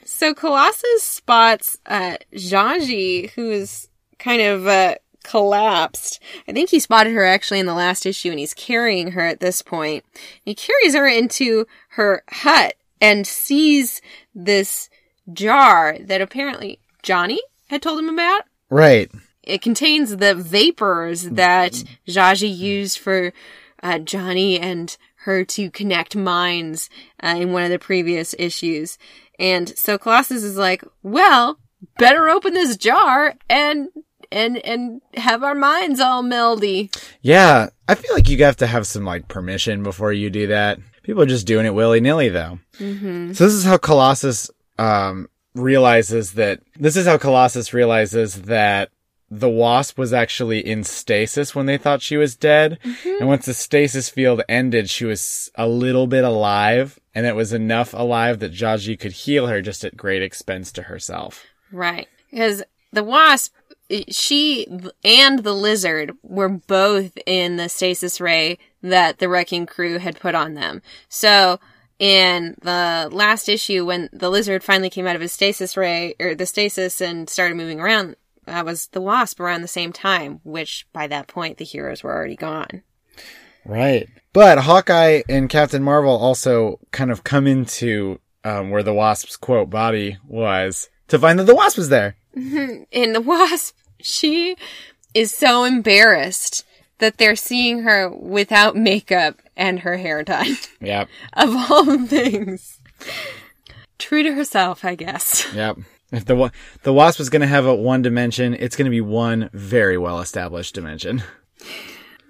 So 0.05 0.35
Colossus 0.35 1.03
spots 1.03 1.79
uh, 1.87 2.19
Zsaji, 2.35 3.31
who's 3.31 3.89
kind 4.19 4.43
of 4.43 4.67
uh, 4.67 4.97
collapsed. 5.25 6.21
I 6.47 6.53
think 6.53 6.71
he 6.71 6.79
spotted 6.79 7.13
her 7.15 7.25
actually 7.25 7.59
in 7.59 7.67
the 7.67 7.75
last 7.75 8.07
issue, 8.07 8.31
and 8.31 8.39
he's 8.39 8.55
carrying 8.55 9.13
her 9.13 9.23
at 9.23 9.41
this 9.41 9.63
point. 9.63 10.05
He 10.45 10.55
carries 10.55 10.95
her 10.95 11.09
into 11.09 11.67
her 11.91 12.23
hut 12.29 12.75
and 13.01 13.27
sees 13.27 14.01
this 14.35 14.89
jar 15.33 15.97
that 15.99 16.21
apparently 16.21 16.79
Johnny 17.03 17.41
had 17.69 17.83
told 17.83 17.99
him 17.99 18.09
about. 18.09 18.43
Right. 18.71 19.11
It 19.43 19.63
contains 19.63 20.17
the 20.17 20.35
vapors 20.35 21.25
that 21.31 21.85
Zsaji 22.09 22.57
used 22.57 22.99
for 22.99 23.33
uh, 23.83 23.99
Johnny 23.99 24.59
and 24.59 24.97
her 25.25 25.45
to 25.45 25.71
connect 25.71 26.17
minds 26.17 26.89
uh, 27.23 27.35
in 27.39 27.53
one 27.53 27.65
of 27.65 27.71
the 27.71 27.79
previous 27.79 28.35
issues. 28.39 28.99
And 29.39 29.77
so 29.77 29.99
Colossus 29.99 30.43
is 30.43 30.57
like, 30.57 30.85
well, 31.03 31.59
better 31.99 32.29
open 32.29 32.55
this 32.55 32.77
jar 32.77 33.35
and 33.49 33.89
and 34.35 34.59
and 34.59 35.01
have 35.15 35.43
our 35.43 35.55
minds 35.55 36.01
all 36.01 36.23
meldy. 36.23 36.95
Yeah, 37.23 37.71
I 37.89 37.95
feel 37.95 38.15
like 38.15 38.29
you 38.29 38.43
have 38.45 38.57
to 38.57 38.67
have 38.67 38.87
some 38.87 39.05
like 39.05 39.29
permission 39.29 39.83
before 39.83 40.13
you 40.13 40.29
do 40.29 40.49
that. 40.49 40.79
People 41.03 41.23
are 41.23 41.27
just 41.27 41.47
doing 41.47 41.67
it 41.67 41.75
willy 41.75 42.01
nilly 42.01 42.29
though. 42.29 42.59
Mm-hmm. 42.79 43.33
So 43.33 43.45
this 43.45 43.55
is 43.55 43.65
how 43.65 43.79
Colossus 43.79 44.51
um, 44.79 45.29
realizes 45.55 46.33
that 46.33 46.61
this 46.77 46.97
is 46.97 47.07
how 47.07 47.17
Colossus 47.17 47.73
realizes 47.73 48.43
that 48.43 48.91
the 49.31 49.49
wasp 49.49 49.99
was 49.99 50.13
actually 50.13 50.65
in 50.65 50.85
stasis 50.85 51.55
when 51.55 51.67
they 51.67 51.79
thought 51.79 52.03
she 52.03 52.17
was 52.17 52.37
dead. 52.37 52.79
And 53.05 53.27
once 53.27 53.47
the 53.47 53.55
stasis 53.55 54.09
field 54.09 54.43
ended, 54.49 54.91
she 54.91 55.05
was 55.05 55.51
a 55.57 55.67
little 55.67 56.07
bit 56.07 56.25
alive, 56.25 57.01
and 57.15 57.27
it 57.27 57.35
was 57.35 57.53
enough 57.53 57.95
alive 57.95 58.39
that 58.41 58.53
Zsaji 58.53 58.99
could 58.99 59.13
heal 59.13 59.47
her 59.47 59.61
just 59.61 59.85
at 59.85 59.97
great 59.97 60.23
expense 60.23 60.71
to 60.73 60.83
herself. 60.83 61.45
Right. 61.73 62.07
Because 62.31 62.63
the 62.93 63.03
wasp, 63.03 63.55
she 64.09 64.67
and 65.05 65.41
the 65.41 65.53
lizard 65.53 66.13
were 66.23 66.49
both 66.49 67.17
in 67.27 67.57
the 67.57 67.69
stasis 67.69 68.21
ray 68.21 68.59
that 68.83 69.19
the 69.19 69.29
wrecking 69.29 69.67
crew 69.67 69.99
had 69.99 70.21
put 70.21 70.35
on 70.35 70.55
them. 70.55 70.83
So 71.09 71.61
in 71.99 72.57
the 72.63 73.09
last 73.11 73.49
issue, 73.49 73.85
when 73.85 74.09
the 74.13 74.31
lizard 74.31 74.65
finally 74.65 74.91
came 74.91 75.07
out 75.07 75.17
of 75.17 75.23
his 75.23 75.33
stasis 75.33 75.77
ray, 75.77 76.15
or 76.21 76.35
the 76.35 76.47
stasis 76.47 77.01
and 77.01 77.29
started 77.29 77.57
moving 77.57 77.81
around, 77.81 78.17
that 78.47 78.65
was 78.65 78.89
the 78.89 79.01
wasp 79.01 79.41
around 79.41 79.63
the 79.63 79.69
same 79.69 79.93
time, 79.93 80.41
which 80.45 80.87
by 80.93 81.07
that 81.07 81.29
point 81.29 81.59
the 81.59 81.65
heroes 81.65 82.03
were 82.03 82.15
already 82.15 82.37
gone. 82.37 82.83
Right. 83.65 84.09
But 84.33 84.59
Hawkeye 84.59 85.23
and 85.29 85.49
Captain 85.49 85.83
Marvel 85.83 86.17
also 86.17 86.81
kind 86.91 87.11
of 87.11 87.25
come 87.25 87.47
into 87.47 88.21
um, 88.45 88.71
where 88.71 88.83
the 88.83 88.93
wasp's 88.93 89.37
quote 89.37 89.71
body 89.71 90.19
was 90.27 90.91
to 91.09 91.19
find 91.19 91.39
that 91.39 91.45
the 91.45 91.55
wasp 91.55 91.79
was 91.79 91.89
there. 91.89 92.17
And 92.93 93.15
the 93.15 93.21
wasp, 93.21 93.77
she 94.05 94.57
is 95.15 95.31
so 95.33 95.65
embarrassed 95.65 96.65
that 96.99 97.19
they're 97.19 97.37
seeing 97.37 97.83
her 97.83 98.09
without 98.09 98.77
makeup 98.77 99.41
and 99.57 99.81
her 99.81 99.97
hair 99.97 100.23
done. 100.23 100.57
Yep. 100.81 101.09
of 101.33 101.51
all 101.71 102.07
things. 102.07 102.79
True 103.99 104.23
to 104.23 104.35
herself, 104.35 104.85
I 104.85 104.95
guess. 104.95 105.47
Yep. 105.55 105.79
If 106.13 106.27
the 106.27 106.53
the 106.85 106.93
wasp 106.93 107.19
is 107.19 107.31
going 107.31 107.41
to 107.43 107.49
have 107.49 107.67
a 107.67 107.75
one 107.75 108.03
dimension, 108.03 108.55
it's 108.55 108.77
going 108.77 108.85
to 108.85 108.91
be 108.91 109.01
one 109.01 109.51
very 109.53 109.99
well 109.99 110.21
established 110.21 110.75
dimension. 110.75 111.25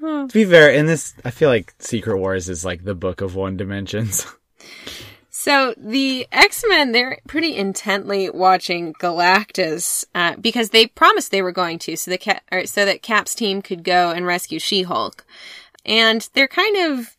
to 0.01 0.29
be 0.33 0.45
fair, 0.47 0.70
in 0.70 0.87
this, 0.87 1.12
I 1.25 1.31
feel 1.31 1.51
like 1.51 1.75
Secret 1.81 2.16
Wars 2.18 2.49
is 2.49 2.64
like 2.64 2.85
the 2.85 2.95
book 2.95 3.20
of 3.20 3.35
one 3.35 3.57
dimensions. 3.59 4.27
So 5.45 5.75
the 5.77 6.27
X-Men, 6.33 6.93
they're 6.93 7.19
pretty 7.29 7.55
intently 7.55 8.31
watching 8.31 8.95
Galactus, 8.95 10.03
uh, 10.15 10.37
because 10.37 10.71
they 10.71 10.87
promised 10.87 11.31
they 11.31 11.43
were 11.43 11.53
going 11.53 11.79
to, 11.81 11.99
so 11.99 12.11
the 12.11 12.65
so 12.65 12.87
that 12.87 13.03
Cap's 13.03 13.35
team 13.35 13.61
could 13.61 13.85
go 13.85 14.11
and 14.11 14.25
rescue 14.25 14.59
She-Hulk. 14.59 15.27
And 15.85 16.27
they're 16.33 16.49
kind 16.49 16.91
of 16.91 17.15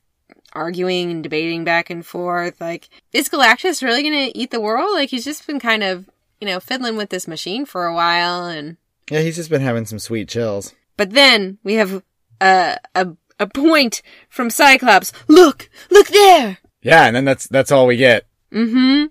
arguing 0.53 1.11
and 1.11 1.21
debating 1.21 1.63
back 1.63 1.91
and 1.91 2.03
forth, 2.03 2.59
like, 2.59 2.89
is 3.13 3.29
Galactus 3.29 3.83
really 3.83 4.01
gonna 4.01 4.31
eat 4.33 4.49
the 4.49 4.59
world? 4.59 4.95
Like, 4.95 5.11
he's 5.11 5.23
just 5.23 5.45
been 5.45 5.59
kind 5.59 5.83
of, 5.83 6.09
you 6.41 6.47
know, 6.47 6.59
fiddling 6.59 6.97
with 6.97 7.11
this 7.11 7.27
machine 7.27 7.63
for 7.63 7.85
a 7.85 7.93
while, 7.93 8.45
and 8.45 8.77
yeah, 9.11 9.19
he's 9.19 9.35
just 9.35 9.51
been 9.51 9.61
having 9.61 9.85
some 9.85 9.99
sweet 9.99 10.29
chills. 10.29 10.73
But 10.97 11.11
then 11.11 11.59
we 11.63 11.75
have 11.75 12.01
a 12.41 12.79
a 12.95 13.09
a 13.39 13.45
point 13.45 14.01
from 14.29 14.49
Cyclops. 14.49 15.13
Look, 15.27 15.69
look 15.91 16.07
there. 16.07 16.57
Yeah, 16.85 17.05
and 17.07 17.15
then 17.15 17.25
that's 17.25 17.47
that's 17.47 17.71
all 17.71 17.87
we 17.87 17.97
get. 17.97 18.27
Mm-hmm. 18.53 19.05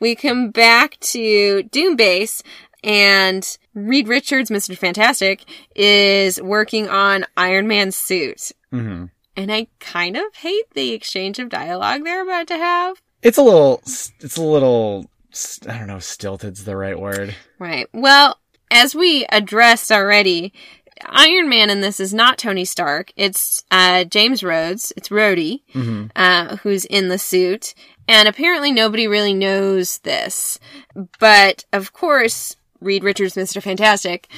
We 0.00 0.16
come 0.16 0.50
back 0.50 0.98
to 1.00 1.62
Doom 1.62 1.94
Base 1.94 2.42
and 2.82 3.56
Reed 3.72 4.08
Richards, 4.08 4.50
Mr. 4.50 4.76
Fantastic, 4.76 5.44
is 5.76 6.42
working 6.42 6.88
on 6.88 7.24
Iron 7.36 7.68
Man's 7.68 7.94
suit. 7.96 8.50
hmm 8.70 9.04
And 9.36 9.52
I 9.52 9.68
kind 9.78 10.16
of 10.16 10.34
hate 10.34 10.74
the 10.74 10.92
exchange 10.92 11.38
of 11.38 11.48
dialogue 11.50 12.02
they're 12.02 12.24
about 12.24 12.48
to 12.48 12.56
have. 12.58 13.00
It's 13.22 13.38
a 13.38 13.42
little, 13.42 13.80
it's 13.84 14.36
a 14.36 14.42
little, 14.42 15.06
I 15.68 15.78
don't 15.78 15.86
know, 15.86 16.00
stilted's 16.00 16.64
the 16.64 16.76
right 16.76 16.98
word. 16.98 17.36
Right. 17.60 17.86
Well, 17.92 18.38
as 18.72 18.94
we 18.94 19.24
addressed 19.30 19.92
already, 19.92 20.52
Iron 21.06 21.48
Man 21.48 21.70
in 21.70 21.80
this 21.80 22.00
is 22.00 22.12
not 22.14 22.38
Tony 22.38 22.64
Stark. 22.64 23.12
It's 23.16 23.64
uh, 23.70 24.04
James 24.04 24.42
Rhodes. 24.42 24.92
It's 24.96 25.08
Rhodey, 25.08 25.62
hmm 25.72 26.06
uh, 26.16 26.56
who's 26.56 26.84
in 26.84 27.08
the 27.08 27.18
suit. 27.18 27.74
And 28.08 28.28
apparently 28.28 28.72
nobody 28.72 29.06
really 29.06 29.34
knows 29.34 29.98
this. 29.98 30.58
But 31.18 31.64
of 31.72 31.92
course, 31.92 32.56
Reed 32.80 33.04
Richards, 33.04 33.34
Mr. 33.34 33.62
Fantastic, 33.62 34.28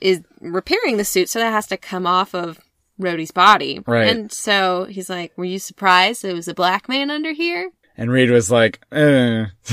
is 0.00 0.22
repairing 0.40 0.96
the 0.96 1.04
suit, 1.04 1.28
so 1.28 1.38
that 1.38 1.52
has 1.52 1.66
to 1.68 1.76
come 1.76 2.06
off 2.06 2.34
of 2.34 2.60
Rhodey's 3.00 3.30
body. 3.30 3.80
Right. 3.86 4.08
And 4.08 4.32
so 4.32 4.84
he's 4.84 5.08
like, 5.10 5.36
Were 5.36 5.44
you 5.44 5.58
surprised 5.58 6.24
it 6.24 6.34
was 6.34 6.48
a 6.48 6.54
black 6.54 6.88
man 6.88 7.10
under 7.10 7.32
here? 7.32 7.70
And 7.96 8.10
Reed 8.10 8.30
was 8.30 8.50
like, 8.50 8.80
uh. 8.92 9.46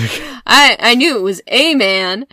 I, 0.45 0.75
I 0.79 0.95
knew 0.95 1.17
it 1.17 1.21
was 1.21 1.41
a 1.47 1.75
man. 1.75 2.27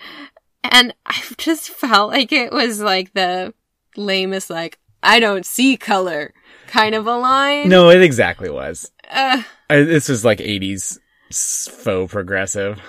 And 0.64 0.94
I 1.06 1.22
just 1.36 1.68
felt 1.70 2.10
like 2.10 2.32
it 2.32 2.52
was 2.52 2.80
like 2.80 3.12
the 3.12 3.54
lamest, 3.96 4.50
like, 4.50 4.78
I 5.02 5.20
don't 5.20 5.44
see 5.46 5.76
color 5.76 6.32
kind 6.66 6.94
of 6.94 7.06
a 7.06 7.16
line. 7.16 7.68
no, 7.68 7.90
it 7.90 8.02
exactly 8.02 8.50
was. 8.50 8.90
Uh, 9.10 9.42
I, 9.70 9.76
this 9.82 10.08
was 10.08 10.24
like 10.24 10.38
80s 10.38 10.98
s- 11.30 11.68
faux 11.70 12.12
progressive. 12.12 12.80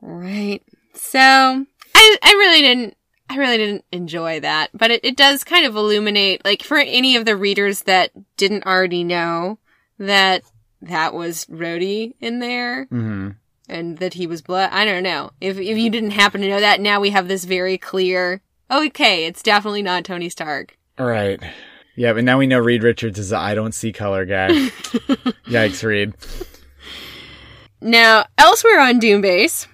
right. 0.00 0.62
So, 0.94 1.18
I, 1.20 2.16
I 2.22 2.30
really 2.32 2.60
didn't, 2.62 2.96
I 3.28 3.36
really 3.36 3.56
didn't 3.58 3.84
enjoy 3.92 4.40
that, 4.40 4.70
but 4.74 4.90
it, 4.90 5.04
it 5.04 5.16
does 5.16 5.44
kind 5.44 5.66
of 5.66 5.76
illuminate, 5.76 6.44
like, 6.44 6.62
for 6.62 6.78
any 6.78 7.16
of 7.16 7.24
the 7.24 7.36
readers 7.36 7.82
that 7.82 8.10
didn't 8.36 8.64
already 8.66 9.04
know 9.04 9.58
that 9.98 10.42
that 10.82 11.12
was 11.14 11.44
Rhodey 11.46 12.14
in 12.20 12.38
there 12.38 12.84
hmm 12.86 13.30
and 13.70 13.98
that 13.98 14.14
he 14.14 14.26
was 14.26 14.40
blood. 14.40 14.70
I 14.72 14.86
don't 14.86 15.02
know. 15.02 15.30
If, 15.42 15.58
if 15.58 15.76
you 15.76 15.90
didn't 15.90 16.12
happen 16.12 16.40
to 16.40 16.48
know 16.48 16.60
that, 16.60 16.80
now 16.80 17.00
we 17.00 17.10
have 17.10 17.28
this 17.28 17.44
very 17.44 17.76
clear, 17.76 18.40
okay, 18.70 19.26
it's 19.26 19.42
definitely 19.42 19.82
not 19.82 20.04
Tony 20.04 20.28
Stark. 20.28 20.76
All 20.98 21.06
right. 21.06 21.40
Yeah, 21.96 22.12
but 22.12 22.24
now 22.24 22.38
we 22.38 22.46
know 22.46 22.58
Reed 22.58 22.82
Richards 22.84 23.18
is 23.18 23.32
i 23.32 23.54
don't 23.54 23.74
see 23.74 23.92
color 23.92 24.24
guy. 24.24 24.48
Yikes, 25.48 25.82
Reed. 25.82 26.14
Now, 27.80 28.26
elsewhere 28.36 28.80
on 28.80 29.00
Doombase, 29.00 29.66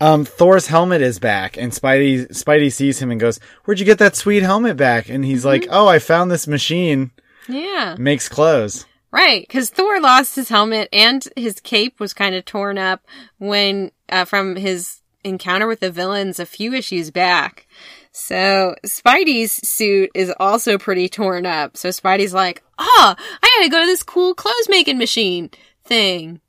Um, 0.00 0.24
Thor's 0.24 0.66
helmet 0.66 1.02
is 1.02 1.18
back, 1.18 1.56
and 1.56 1.72
Spidey 1.72 2.26
Spidey 2.28 2.72
sees 2.72 3.00
him 3.00 3.10
and 3.10 3.20
goes, 3.20 3.38
"Where'd 3.64 3.78
you 3.78 3.86
get 3.86 3.98
that 3.98 4.16
sweet 4.16 4.42
helmet 4.42 4.76
back?" 4.76 5.08
And 5.08 5.24
he's 5.24 5.44
like, 5.44 5.66
"Oh, 5.70 5.86
I 5.86 5.98
found 5.98 6.30
this 6.30 6.46
machine 6.46 7.12
yeah, 7.48 7.96
makes 7.98 8.28
clothes." 8.28 8.86
right, 9.10 9.46
because 9.46 9.70
Thor 9.70 10.00
lost 10.00 10.34
his 10.36 10.48
helmet 10.48 10.88
and 10.92 11.26
his 11.36 11.60
cape 11.60 12.00
was 12.00 12.12
kind 12.12 12.34
of 12.34 12.44
torn 12.44 12.76
up 12.78 13.06
when 13.38 13.92
uh, 14.08 14.24
from 14.24 14.56
his 14.56 15.00
encounter 15.22 15.66
with 15.66 15.80
the 15.80 15.90
villains 15.90 16.38
a 16.40 16.46
few 16.46 16.74
issues 16.74 17.10
back. 17.10 17.66
So 18.16 18.76
Spidey's 18.86 19.68
suit 19.68 20.10
is 20.14 20.32
also 20.38 20.78
pretty 20.78 21.08
torn 21.08 21.46
up. 21.46 21.76
So 21.76 21.88
Spidey's 21.88 22.32
like, 22.32 22.62
ah, 22.78 23.16
oh, 23.18 23.24
I 23.42 23.58
gotta 23.58 23.70
go 23.70 23.80
to 23.80 23.86
this 23.86 24.04
cool 24.04 24.34
clothes 24.34 24.68
making 24.68 24.98
machine 24.98 25.50
thing. 25.84 26.40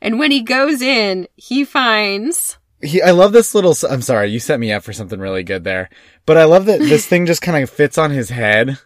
And 0.00 0.20
when 0.20 0.30
he 0.30 0.40
goes 0.40 0.80
in, 0.80 1.26
he 1.34 1.64
finds 1.64 2.58
he, 2.80 3.02
I 3.02 3.10
love 3.10 3.32
this 3.32 3.54
little. 3.56 3.74
I'm 3.90 4.02
sorry, 4.02 4.30
you 4.30 4.38
set 4.38 4.60
me 4.60 4.72
up 4.72 4.84
for 4.84 4.92
something 4.92 5.18
really 5.18 5.42
good 5.42 5.64
there, 5.64 5.90
but 6.26 6.38
I 6.38 6.44
love 6.44 6.66
that 6.66 6.78
this 6.78 7.06
thing 7.06 7.26
just 7.26 7.42
kind 7.42 7.62
of 7.62 7.68
fits 7.68 7.98
on 7.98 8.12
his 8.12 8.30
head. 8.30 8.78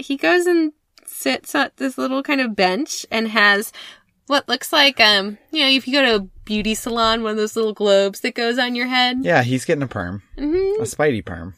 He 0.00 0.16
goes 0.16 0.46
and 0.46 0.72
sits 1.04 1.54
at 1.54 1.76
this 1.76 1.98
little 1.98 2.22
kind 2.22 2.40
of 2.40 2.56
bench 2.56 3.04
and 3.10 3.28
has 3.28 3.70
what 4.26 4.48
looks 4.48 4.72
like 4.72 4.98
um 5.00 5.38
you 5.50 5.60
know 5.60 5.68
if 5.68 5.86
you 5.86 5.92
go 5.92 6.02
to 6.02 6.24
a 6.24 6.28
beauty 6.44 6.74
salon 6.74 7.22
one 7.22 7.32
of 7.32 7.36
those 7.36 7.56
little 7.56 7.72
globes 7.72 8.20
that 8.20 8.34
goes 8.34 8.58
on 8.58 8.74
your 8.74 8.86
head 8.86 9.18
Yeah, 9.22 9.42
he's 9.42 9.64
getting 9.64 9.82
a 9.82 9.88
perm, 9.88 10.22
hmm 10.38 10.80
a 10.80 10.84
Spidey 10.84 11.24
perm. 11.24 11.54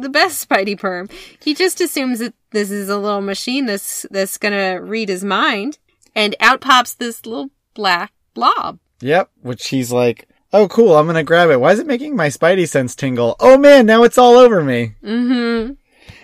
the 0.00 0.08
best 0.08 0.48
spidey 0.48 0.78
perm 0.78 1.08
he 1.40 1.54
just 1.54 1.80
assumes 1.80 2.18
that 2.18 2.34
this 2.50 2.70
is 2.70 2.88
a 2.88 2.98
little 2.98 3.20
machine 3.20 3.66
that's 3.66 4.04
that's 4.10 4.36
gonna 4.38 4.80
read 4.82 5.08
his 5.08 5.22
mind 5.24 5.78
and 6.14 6.34
out 6.40 6.60
pops 6.60 6.94
this 6.94 7.24
little 7.26 7.50
black 7.74 8.12
blob 8.34 8.78
Yep, 9.00 9.30
which 9.42 9.68
he's 9.68 9.92
like, 9.92 10.26
oh 10.54 10.68
cool, 10.68 10.96
I'm 10.96 11.06
gonna 11.06 11.22
grab 11.22 11.50
it. 11.50 11.60
Why 11.60 11.72
is 11.72 11.78
it 11.78 11.86
making 11.86 12.16
my 12.16 12.28
Spidey 12.28 12.66
sense 12.66 12.94
tingle? 12.94 13.36
Oh 13.40 13.58
man, 13.58 13.84
now 13.84 14.04
it's 14.04 14.16
all 14.16 14.36
over 14.38 14.64
me. 14.64 14.94
mm-hmm 15.04 15.72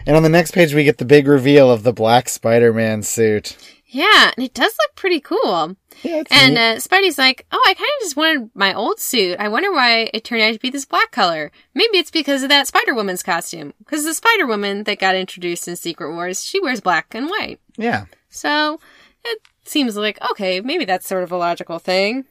And 0.07 0.16
on 0.16 0.22
the 0.22 0.30
next 0.30 0.53
page, 0.53 0.72
we 0.74 0.82
get 0.84 0.96
the 0.96 1.05
big 1.05 1.28
reveal 1.28 1.70
of 1.70 1.82
the 1.82 1.92
black 1.92 2.30
Spider-Man 2.30 3.03
suit. 3.03 3.57
Yeah 3.93 4.32
and 4.36 4.45
it 4.45 4.55
does 4.55 4.72
look 4.80 4.97
pretty 4.97 5.20
cool 5.20 5.76
Yeah, 6.03 6.20
it's 6.20 6.32
and 6.32 6.59
uh, 6.59 6.76
spidey's 6.76 7.18
like 7.18 7.47
oh 7.53 7.62
i 7.66 7.74
kind 7.74 7.90
of 8.01 8.05
just 8.05 8.16
wanted 8.16 8.51
my 8.55 8.74
old 8.74 8.99
suit 8.99 9.36
i 9.38 9.49
wonder 9.49 9.72
why 9.72 10.11
it 10.12 10.24
turned 10.24 10.43
out 10.43 10.55
to 10.55 10.59
be 10.59 10.70
this 10.70 10.84
black 10.84 11.11
color 11.12 11.53
maybe 11.74 11.99
it's 11.99 12.11
because 12.11 12.43
of 12.43 12.49
that 12.49 12.66
spider-woman's 12.66 13.22
costume 13.22 13.72
because 13.78 14.05
the 14.05 14.14
spider-woman 14.14 14.84
that 14.84 14.99
got 14.99 15.14
introduced 15.14 15.68
in 15.68 15.76
secret 15.76 16.12
wars 16.12 16.45
she 16.45 16.61
wears 16.61 16.80
black 16.80 17.14
and 17.14 17.28
white 17.28 17.61
yeah. 17.76 18.07
So 18.28 18.80
it 19.24 19.38
seems 19.64 19.97
like, 19.97 20.18
okay, 20.30 20.61
maybe 20.61 20.84
that's 20.84 21.07
sort 21.07 21.22
of 21.22 21.32
a 21.32 21.36
logical 21.36 21.78
thing. 21.78 22.24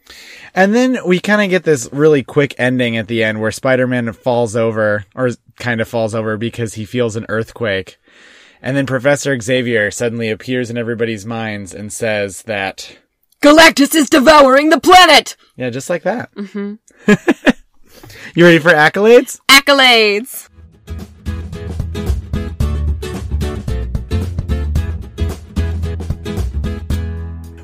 And 0.53 0.73
then 0.75 0.97
we 1.05 1.19
kind 1.19 1.41
of 1.41 1.49
get 1.49 1.63
this 1.63 1.89
really 1.91 2.23
quick 2.23 2.55
ending 2.57 2.97
at 2.97 3.07
the 3.07 3.23
end 3.23 3.39
where 3.39 3.51
Spider-Man 3.51 4.11
falls 4.13 4.55
over, 4.55 5.05
or 5.15 5.29
kind 5.57 5.81
of 5.81 5.87
falls 5.87 6.15
over 6.15 6.37
because 6.37 6.73
he 6.73 6.85
feels 6.85 7.15
an 7.15 7.25
earthquake. 7.29 7.97
And 8.63 8.77
then 8.77 8.85
Professor 8.85 9.39
Xavier 9.39 9.89
suddenly 9.89 10.29
appears 10.29 10.69
in 10.69 10.77
everybody's 10.77 11.25
minds 11.25 11.73
and 11.73 11.91
says 11.91 12.43
that, 12.43 12.95
Galactus 13.41 13.95
is 13.95 14.07
devouring 14.07 14.69
the 14.69 14.79
planet! 14.79 15.35
yeah, 15.55 15.71
just 15.71 15.89
like 15.89 16.03
that. 16.03 16.31
Mm-hmm. 16.35 16.75
you 18.35 18.45
ready 18.45 18.59
for 18.59 18.69
accolades? 18.69 19.39
Accolades! 19.47 20.47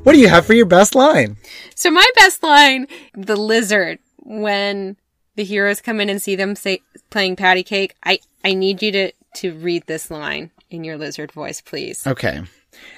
What 0.01 0.13
do 0.13 0.19
you 0.19 0.29
have 0.29 0.47
for 0.47 0.53
your 0.53 0.65
best 0.65 0.95
line? 0.95 1.37
So 1.75 1.91
my 1.91 2.09
best 2.15 2.41
line, 2.41 2.87
the 3.13 3.35
lizard, 3.35 3.99
when 4.17 4.97
the 5.35 5.43
heroes 5.43 5.79
come 5.79 6.01
in 6.01 6.09
and 6.09 6.19
see 6.19 6.35
them 6.35 6.55
say, 6.55 6.81
playing 7.11 7.35
patty 7.35 7.61
cake, 7.61 7.93
I, 8.03 8.17
I 8.43 8.55
need 8.55 8.81
you 8.81 8.91
to, 8.93 9.11
to 9.35 9.53
read 9.53 9.85
this 9.85 10.09
line 10.09 10.49
in 10.69 10.83
your 10.83 10.97
lizard 10.97 11.31
voice, 11.31 11.61
please. 11.61 12.05
Okay. 12.05 12.43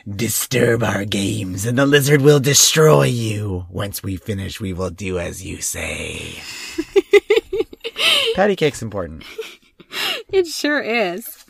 Disturb 0.09 0.84
our 0.84 1.05
games, 1.05 1.65
and 1.65 1.78
the 1.78 1.86
lizard 1.86 2.22
will 2.22 2.39
destroy 2.39 3.03
you. 3.03 3.65
Once 3.70 4.03
we 4.03 4.17
finish, 4.17 4.59
we 4.59 4.74
will 4.74 4.89
do 4.89 5.20
as 5.20 5.45
you 5.45 5.61
say. 5.61 6.41
Patty 8.36 8.55
cake's 8.55 8.82
important. 8.82 9.24
It 10.32 10.47
sure 10.47 10.82
is. 10.82 11.45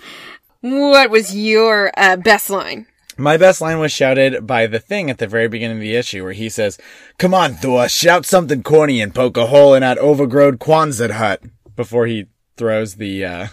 What 0.62 1.10
was 1.10 1.36
your 1.36 1.92
uh, 1.98 2.18
best 2.18 2.50
line? 2.50 2.86
My 3.18 3.36
best 3.36 3.60
line 3.60 3.80
was 3.80 3.92
shouted 3.92 4.48
by 4.48 4.68
the 4.68 4.80
thing 4.80 5.10
at 5.10 5.18
the 5.18 5.28
very 5.28 5.50
beginning 5.50 5.78
of 5.78 5.82
the 5.82 5.96
issue 5.96 6.24
where 6.24 6.34
he 6.34 6.48
says, 6.48 6.78
Come 7.18 7.34
on, 7.34 7.54
Thor, 7.54 7.90
shout 7.90 8.26
something 8.26 8.64
corny 8.64 9.02
and 9.02 9.14
poke 9.14 9.36
a 9.36 9.48
hole 9.48 9.74
in 9.74 9.82
that 9.82 9.98
overgrown 9.98 10.58
Quonset 10.58 11.12
hut 11.12 11.42
before 11.76 12.08
he 12.08 12.28
throws 12.60 12.96
the, 12.96 13.26
uh, 13.26 13.48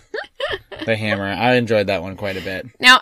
the 0.85 0.97
hammer. 0.99 1.25
I 1.25 1.55
enjoyed 1.55 1.87
that 1.87 2.03
one 2.03 2.17
quite 2.17 2.37
a 2.37 2.43
bit. 2.43 2.67
Now, 2.79 2.97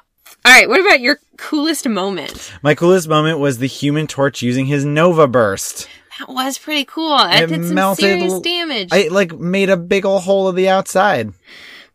all 0.45 0.53
right, 0.53 0.69
what 0.69 0.81
about 0.81 1.01
your 1.01 1.19
coolest 1.37 1.89
moment? 1.89 2.53
My 2.63 2.75
coolest 2.77 3.09
moment 3.09 3.41
was 3.41 3.59
the 3.59 3.67
human 3.67 4.07
torch 4.07 4.43
using 4.43 4.67
his 4.67 4.85
Nova 4.85 5.27
Burst. 5.27 5.89
That 6.21 6.29
was 6.29 6.59
pretty 6.59 6.85
cool. 6.85 7.17
That 7.17 7.45
It 7.45 7.47
did 7.49 7.65
some 7.65 7.75
melted 7.75 8.05
serious 8.05 8.33
l- 8.35 8.41
damage. 8.41 8.91
I 8.93 9.09
like 9.09 9.33
made 9.37 9.69
a 9.71 9.77
big 9.77 10.07
ol' 10.07 10.21
hole 10.21 10.47
of 10.47 10.55
the 10.55 10.69
outside. 10.69 11.33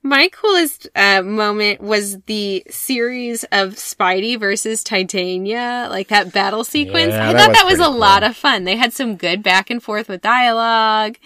My 0.01 0.29
coolest 0.29 0.87
uh, 0.95 1.21
moment 1.21 1.81
was 1.81 2.19
the 2.21 2.63
series 2.69 3.43
of 3.51 3.75
Spidey 3.75 4.39
versus 4.39 4.81
Titania, 4.83 5.87
like 5.89 6.07
that 6.07 6.33
battle 6.33 6.63
sequence. 6.63 7.11
Yeah, 7.11 7.29
I 7.29 7.33
that 7.33 7.39
thought 7.39 7.49
was 7.49 7.57
that 7.57 7.65
was 7.65 7.79
a 7.79 7.83
cool. 7.91 7.97
lot 7.99 8.23
of 8.23 8.35
fun. 8.35 8.63
They 8.63 8.77
had 8.77 8.93
some 8.93 9.15
good 9.17 9.43
back 9.43 9.69
and 9.69 9.83
forth 9.83 10.07
with 10.09 10.21
dialogue. 10.21 11.17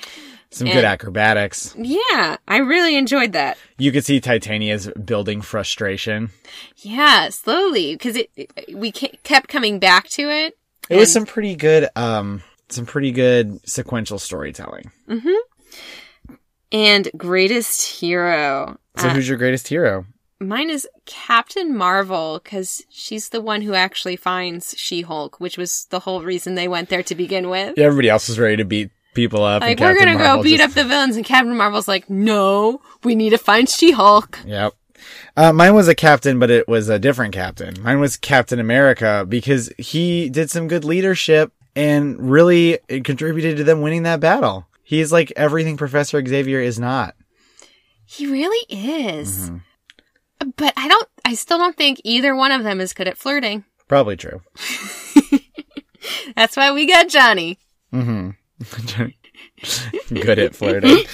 Some 0.54 0.68
And- 0.68 0.76
good 0.76 0.86
acrobatics. 0.86 1.74
Yeah, 1.78 2.38
I 2.48 2.58
really 2.58 2.96
enjoyed 2.96 3.32
that. 3.34 3.58
You 3.80 3.92
could 3.92 4.06
see 4.06 4.20
Titania's 4.20 4.88
building 5.04 5.42
frustration. 5.42 6.30
Yeah, 6.78 7.30
slowly 7.30 7.96
because 7.96 8.16
it, 8.16 8.30
it- 8.36 8.76
we 8.78 8.92
kept 8.92 9.48
coming 9.48 9.80
back 9.80 10.08
to 10.10 10.30
it. 10.30 10.58
It 10.90 10.98
was 10.98 11.12
some 11.12 11.26
pretty 11.26 11.56
good, 11.56 11.90
um, 11.96 12.44
some 12.70 12.86
pretty 12.86 13.12
good 13.12 13.68
sequential 13.68 14.20
storytelling. 14.20 14.92
Mhm. 15.10 15.36
And 16.72 17.10
greatest 17.16 18.00
hero. 18.00 18.78
So 18.98 19.08
Uh, 19.08 19.14
who's 19.14 19.28
your 19.28 19.38
greatest 19.38 19.68
hero? 19.68 20.06
Mine 20.40 20.70
is 20.70 20.88
Captain 21.06 21.76
Marvel 21.76 22.42
because 22.44 22.84
she's 22.90 23.30
the 23.30 23.42
one 23.42 23.62
who 23.62 23.74
actually 23.76 24.16
finds 24.18 24.76
She 24.78 25.02
Hulk, 25.02 25.40
which 25.40 25.58
was 25.58 25.86
the 25.90 26.02
whole 26.02 26.22
reason 26.22 26.56
they 26.56 26.68
went 26.68 26.90
there 26.90 27.04
to 27.04 27.16
begin 27.16 27.50
with. 27.50 27.76
Yeah, 27.78 27.86
everybody 27.86 28.10
else 28.10 28.28
was 28.28 28.40
ready 28.40 28.58
to 28.58 28.66
beat 28.66 28.92
people 29.14 29.44
up. 29.44 29.62
Like, 29.62 29.80
we're 29.80 29.98
gonna 29.98 30.14
Marvel 30.18 30.38
go 30.38 30.44
beat 30.44 30.58
just- 30.58 30.70
up 30.78 30.84
the 30.84 30.88
villains, 30.88 31.16
and 31.16 31.26
Captain 31.26 31.56
Marvel's 31.56 31.88
like, 31.88 32.10
no, 32.10 32.82
we 33.04 33.16
need 33.16 33.32
to 33.32 33.38
find 33.38 33.68
She 33.70 33.92
Hulk. 33.92 34.40
Yep. 34.46 34.74
Uh, 35.36 35.52
mine 35.52 35.74
was 35.76 35.88
a 35.88 35.96
captain, 35.96 36.40
but 36.40 36.50
it 36.50 36.68
was 36.68 36.90
a 36.90 37.00
different 37.00 37.34
captain. 37.34 37.76
Mine 37.82 38.00
was 38.00 38.16
Captain 38.18 38.60
America 38.60 39.26
because 39.28 39.72
he 39.78 40.30
did 40.30 40.50
some 40.52 40.68
good 40.68 40.86
leadership 40.86 41.52
and 41.76 42.30
really 42.32 42.78
contributed 43.04 43.58
to 43.58 43.64
them 43.64 43.82
winning 43.82 44.04
that 44.04 44.20
battle. 44.20 44.68
He's 44.84 45.12
like 45.12 45.34
everything 45.36 45.76
Professor 45.76 46.24
Xavier 46.26 46.60
is 46.60 46.80
not. 46.80 47.16
He 48.06 48.28
really 48.28 48.66
is. 48.70 49.50
Mm-hmm. 49.50 50.50
But 50.56 50.74
I 50.78 50.88
don't, 50.88 51.08
I 51.26 51.34
still 51.36 51.58
don't 51.58 51.76
think 51.76 52.00
either 52.04 52.36
one 52.36 52.52
of 52.52 52.64
them 52.64 52.80
is 52.80 52.94
good 52.94 53.08
at 53.08 53.18
flirting. 53.18 53.64
Probably 53.88 54.16
true. 54.16 54.42
That's 56.36 56.56
why 56.58 56.72
we 56.72 56.86
got 56.86 57.10
Johnny. 57.10 57.58
hmm 57.92 58.32
good 60.10 60.40
at 60.40 60.56
flirting. 60.56 61.06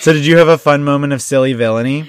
so 0.00 0.12
did 0.12 0.26
you 0.26 0.36
have 0.38 0.48
a 0.48 0.58
fun 0.58 0.84
moment 0.84 1.12
of 1.12 1.22
silly 1.22 1.52
villainy? 1.52 2.08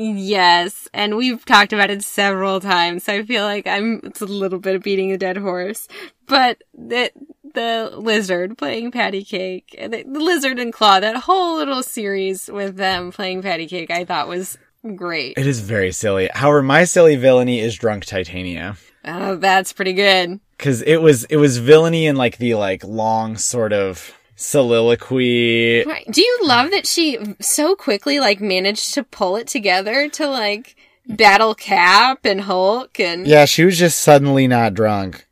Yes, 0.00 0.86
and 0.94 1.16
we've 1.16 1.44
talked 1.44 1.72
about 1.72 1.90
it 1.90 2.04
several 2.04 2.60
times. 2.60 3.04
So 3.04 3.14
I 3.14 3.24
feel 3.24 3.42
like 3.42 3.66
I'm 3.66 4.00
it's 4.04 4.20
a 4.20 4.26
little 4.26 4.60
bit 4.60 4.76
of 4.76 4.82
beating 4.82 5.10
a 5.10 5.18
dead 5.18 5.36
horse, 5.36 5.88
but 6.26 6.62
the 6.72 7.10
the 7.54 7.90
lizard 7.96 8.56
playing 8.56 8.92
patty 8.92 9.24
cake, 9.24 9.74
the, 9.76 10.04
the 10.06 10.20
lizard 10.20 10.60
and 10.60 10.72
claw, 10.72 11.00
that 11.00 11.16
whole 11.16 11.56
little 11.56 11.82
series 11.82 12.48
with 12.48 12.76
them 12.76 13.10
playing 13.10 13.42
patty 13.42 13.66
cake, 13.66 13.90
I 13.90 14.04
thought 14.04 14.28
was 14.28 14.56
great. 14.94 15.36
It 15.36 15.46
is 15.46 15.60
very 15.60 15.90
silly. 15.90 16.30
However, 16.32 16.62
my 16.62 16.84
silly 16.84 17.16
villainy 17.16 17.58
is 17.58 17.74
drunk 17.74 18.04
Titania. 18.04 18.76
Oh, 19.04 19.36
that's 19.36 19.72
pretty 19.72 19.94
good. 19.94 20.38
Cause 20.58 20.82
it 20.82 20.96
was, 20.96 21.24
it 21.24 21.36
was 21.36 21.58
villainy 21.58 22.06
in 22.06 22.16
like 22.16 22.38
the 22.38 22.54
like 22.54 22.84
long 22.84 23.36
sort 23.36 23.72
of 23.72 24.12
soliloquy. 24.34 25.84
Right. 25.84 26.06
Do 26.10 26.20
you 26.20 26.38
love 26.42 26.70
that 26.70 26.86
she 26.86 27.18
so 27.40 27.74
quickly 27.74 28.20
like 28.20 28.40
managed 28.40 28.94
to 28.94 29.02
pull 29.02 29.36
it 29.36 29.46
together 29.46 30.08
to 30.10 30.28
like 30.28 30.76
battle 31.08 31.54
Cap 31.54 32.24
and 32.24 32.42
Hulk 32.42 33.00
and 33.00 33.26
Yeah, 33.26 33.46
she 33.46 33.64
was 33.64 33.78
just 33.78 34.00
suddenly 34.00 34.46
not 34.46 34.74
drunk. 34.74 35.26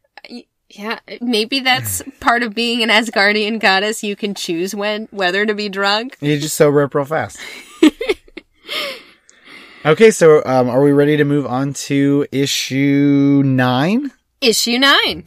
Yeah, 0.68 0.98
maybe 1.20 1.60
that's 1.60 2.02
part 2.20 2.42
of 2.42 2.54
being 2.54 2.82
an 2.82 2.88
Asgardian 2.88 3.60
goddess. 3.60 4.02
You 4.02 4.16
can 4.16 4.34
choose 4.34 4.74
when 4.74 5.08
whether 5.10 5.46
to 5.46 5.54
be 5.54 5.68
drunk. 5.68 6.16
You 6.20 6.38
just 6.38 6.56
sober 6.56 6.82
up 6.82 6.94
real 6.94 7.04
fast. 7.04 7.38
okay, 9.86 10.10
so 10.10 10.42
um, 10.44 10.68
are 10.68 10.82
we 10.82 10.92
ready 10.92 11.16
to 11.16 11.24
move 11.24 11.46
on 11.46 11.72
to 11.74 12.26
issue 12.32 13.42
nine? 13.44 14.10
Issue 14.42 14.78
nine. 14.78 15.24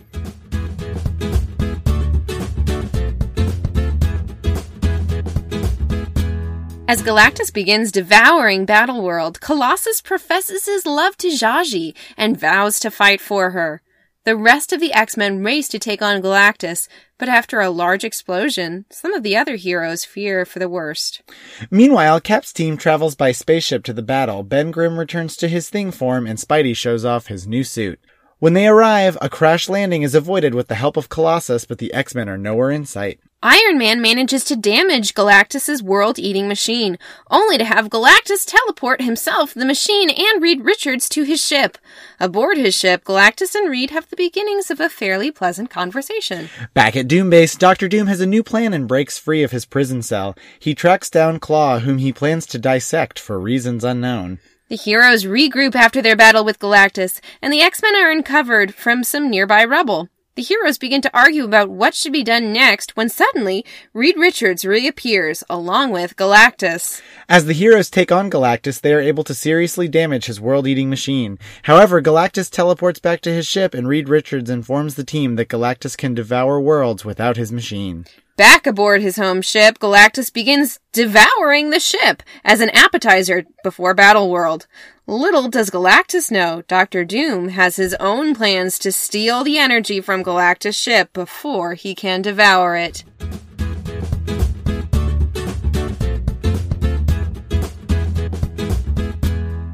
As 6.87 7.01
Galactus 7.01 7.51
begins 7.51 7.91
devouring 7.91 8.67
Battleworld, 8.67 9.39
Colossus 9.39 10.01
professes 10.01 10.67
his 10.67 10.85
love 10.85 11.17
to 11.17 11.29
Zsaji 11.29 11.95
and 12.17 12.39
vows 12.39 12.79
to 12.81 12.91
fight 12.91 13.19
for 13.19 13.49
her. 13.49 13.81
The 14.25 14.35
rest 14.35 14.73
of 14.73 14.79
the 14.79 14.93
X-Men 14.93 15.43
race 15.43 15.67
to 15.69 15.79
take 15.79 16.03
on 16.03 16.21
Galactus, 16.21 16.87
but 17.17 17.29
after 17.29 17.61
a 17.61 17.71
large 17.71 18.03
explosion, 18.03 18.85
some 18.91 19.13
of 19.15 19.23
the 19.23 19.35
other 19.35 19.55
heroes 19.55 20.05
fear 20.05 20.45
for 20.45 20.59
the 20.59 20.69
worst. 20.69 21.23
Meanwhile, 21.71 22.21
Cap's 22.21 22.53
team 22.53 22.77
travels 22.77 23.15
by 23.15 23.31
spaceship 23.31 23.83
to 23.85 23.93
the 23.93 24.03
battle. 24.03 24.43
Ben 24.43 24.69
Grimm 24.69 24.99
returns 24.99 25.35
to 25.37 25.47
his 25.47 25.67
thing 25.67 25.89
form 25.89 26.27
and 26.27 26.37
Spidey 26.37 26.75
shows 26.75 27.05
off 27.05 27.25
his 27.25 27.47
new 27.47 27.63
suit. 27.63 27.99
When 28.39 28.53
they 28.53 28.67
arrive, 28.67 29.17
a 29.19 29.29
crash 29.29 29.67
landing 29.67 30.01
is 30.03 30.15
avoided 30.15 30.55
with 30.55 30.69
the 30.69 30.75
help 30.75 30.95
of 30.95 31.09
Colossus, 31.09 31.65
but 31.65 31.77
the 31.77 31.93
X-Men 31.93 32.29
are 32.29 32.37
nowhere 32.37 32.71
in 32.71 32.85
sight. 32.85 33.19
Iron 33.43 33.77
Man 33.77 34.01
manages 34.01 34.45
to 34.45 34.55
damage 34.55 35.13
Galactus's 35.13 35.83
world-eating 35.83 36.47
machine, 36.47 36.97
only 37.29 37.57
to 37.57 37.65
have 37.65 37.89
Galactus 37.89 38.45
teleport 38.45 39.01
himself, 39.01 39.53
the 39.53 39.65
machine, 39.65 40.09
and 40.09 40.41
Reed 40.41 40.63
Richards 40.63 41.09
to 41.09 41.23
his 41.23 41.45
ship. 41.45 41.77
Aboard 42.17 42.57
his 42.57 42.77
ship, 42.77 43.03
Galactus 43.03 43.55
and 43.55 43.69
Reed 43.69 43.91
have 43.91 44.09
the 44.09 44.15
beginnings 44.15 44.71
of 44.71 44.79
a 44.79 44.87
fairly 44.87 45.31
pleasant 45.31 45.69
conversation. 45.69 46.49
Back 46.73 46.95
at 46.95 47.09
Doombase, 47.09 47.57
Doctor 47.57 47.89
Doom 47.89 48.07
has 48.07 48.21
a 48.21 48.25
new 48.25 48.41
plan 48.41 48.71
and 48.71 48.87
breaks 48.87 49.19
free 49.19 49.43
of 49.43 49.51
his 49.51 49.65
prison 49.65 50.01
cell. 50.01 50.33
He 50.59 50.73
tracks 50.73 51.09
down 51.09 51.41
Claw, 51.41 51.79
whom 51.79 51.97
he 51.97 52.13
plans 52.13 52.45
to 52.47 52.57
dissect 52.57 53.19
for 53.19 53.37
reasons 53.37 53.83
unknown. 53.83 54.39
The 54.69 54.75
heroes 54.75 55.25
regroup 55.25 55.73
after 55.73 55.99
their 55.99 56.15
battle 56.15 56.45
with 56.45 56.59
Galactus, 56.59 57.19
and 57.41 57.51
the 57.51 57.59
X-Men 57.59 57.95
are 57.95 58.11
uncovered 58.11 58.75
from 58.75 59.03
some 59.03 59.27
nearby 59.27 59.65
rubble. 59.65 60.09
The 60.35 60.43
heroes 60.43 60.77
begin 60.77 61.01
to 61.01 61.17
argue 61.17 61.43
about 61.43 61.71
what 61.71 61.95
should 61.95 62.13
be 62.13 62.23
done 62.23 62.53
next 62.53 62.95
when 62.95 63.09
suddenly 63.09 63.65
Reed 63.93 64.15
Richards 64.15 64.63
reappears 64.63 65.43
along 65.49 65.89
with 65.89 66.15
Galactus. 66.15 67.01
As 67.27 67.45
the 67.45 67.53
heroes 67.53 67.89
take 67.89 68.11
on 68.11 68.29
Galactus, 68.29 68.79
they 68.79 68.93
are 68.93 69.01
able 69.01 69.23
to 69.23 69.33
seriously 69.33 69.87
damage 69.87 70.27
his 70.27 70.39
world-eating 70.39 70.87
machine. 70.87 71.39
However, 71.63 71.99
Galactus 71.99 72.51
teleports 72.51 72.99
back 72.99 73.21
to 73.21 73.33
his 73.33 73.47
ship 73.47 73.73
and 73.73 73.87
Reed 73.87 74.07
Richards 74.07 74.51
informs 74.51 74.93
the 74.93 75.03
team 75.03 75.35
that 75.37 75.49
Galactus 75.49 75.97
can 75.97 76.13
devour 76.13 76.61
worlds 76.61 77.03
without 77.03 77.37
his 77.37 77.51
machine. 77.51 78.05
Back 78.39 78.65
aboard 78.65 79.01
his 79.01 79.17
home 79.17 79.41
ship, 79.41 79.79
Galactus 79.79 80.31
begins 80.31 80.79
devouring 80.93 81.71
the 81.71 81.79
ship 81.81 82.23
as 82.45 82.61
an 82.61 82.69
appetizer 82.69 83.43
before 83.65 83.93
Battleworld. 83.93 84.65
Little 85.05 85.49
does 85.49 85.69
Galactus 85.69 86.31
know, 86.31 86.63
Doctor 86.69 87.03
Doom 87.03 87.49
has 87.49 87.75
his 87.75 87.95
own 87.95 88.33
plans 88.33 88.79
to 88.79 88.93
steal 88.93 89.43
the 89.43 89.57
energy 89.57 89.99
from 89.99 90.23
Galactus' 90.23 90.81
ship 90.81 91.11
before 91.11 91.73
he 91.73 91.93
can 91.93 92.21
devour 92.21 92.77
it. 92.77 93.03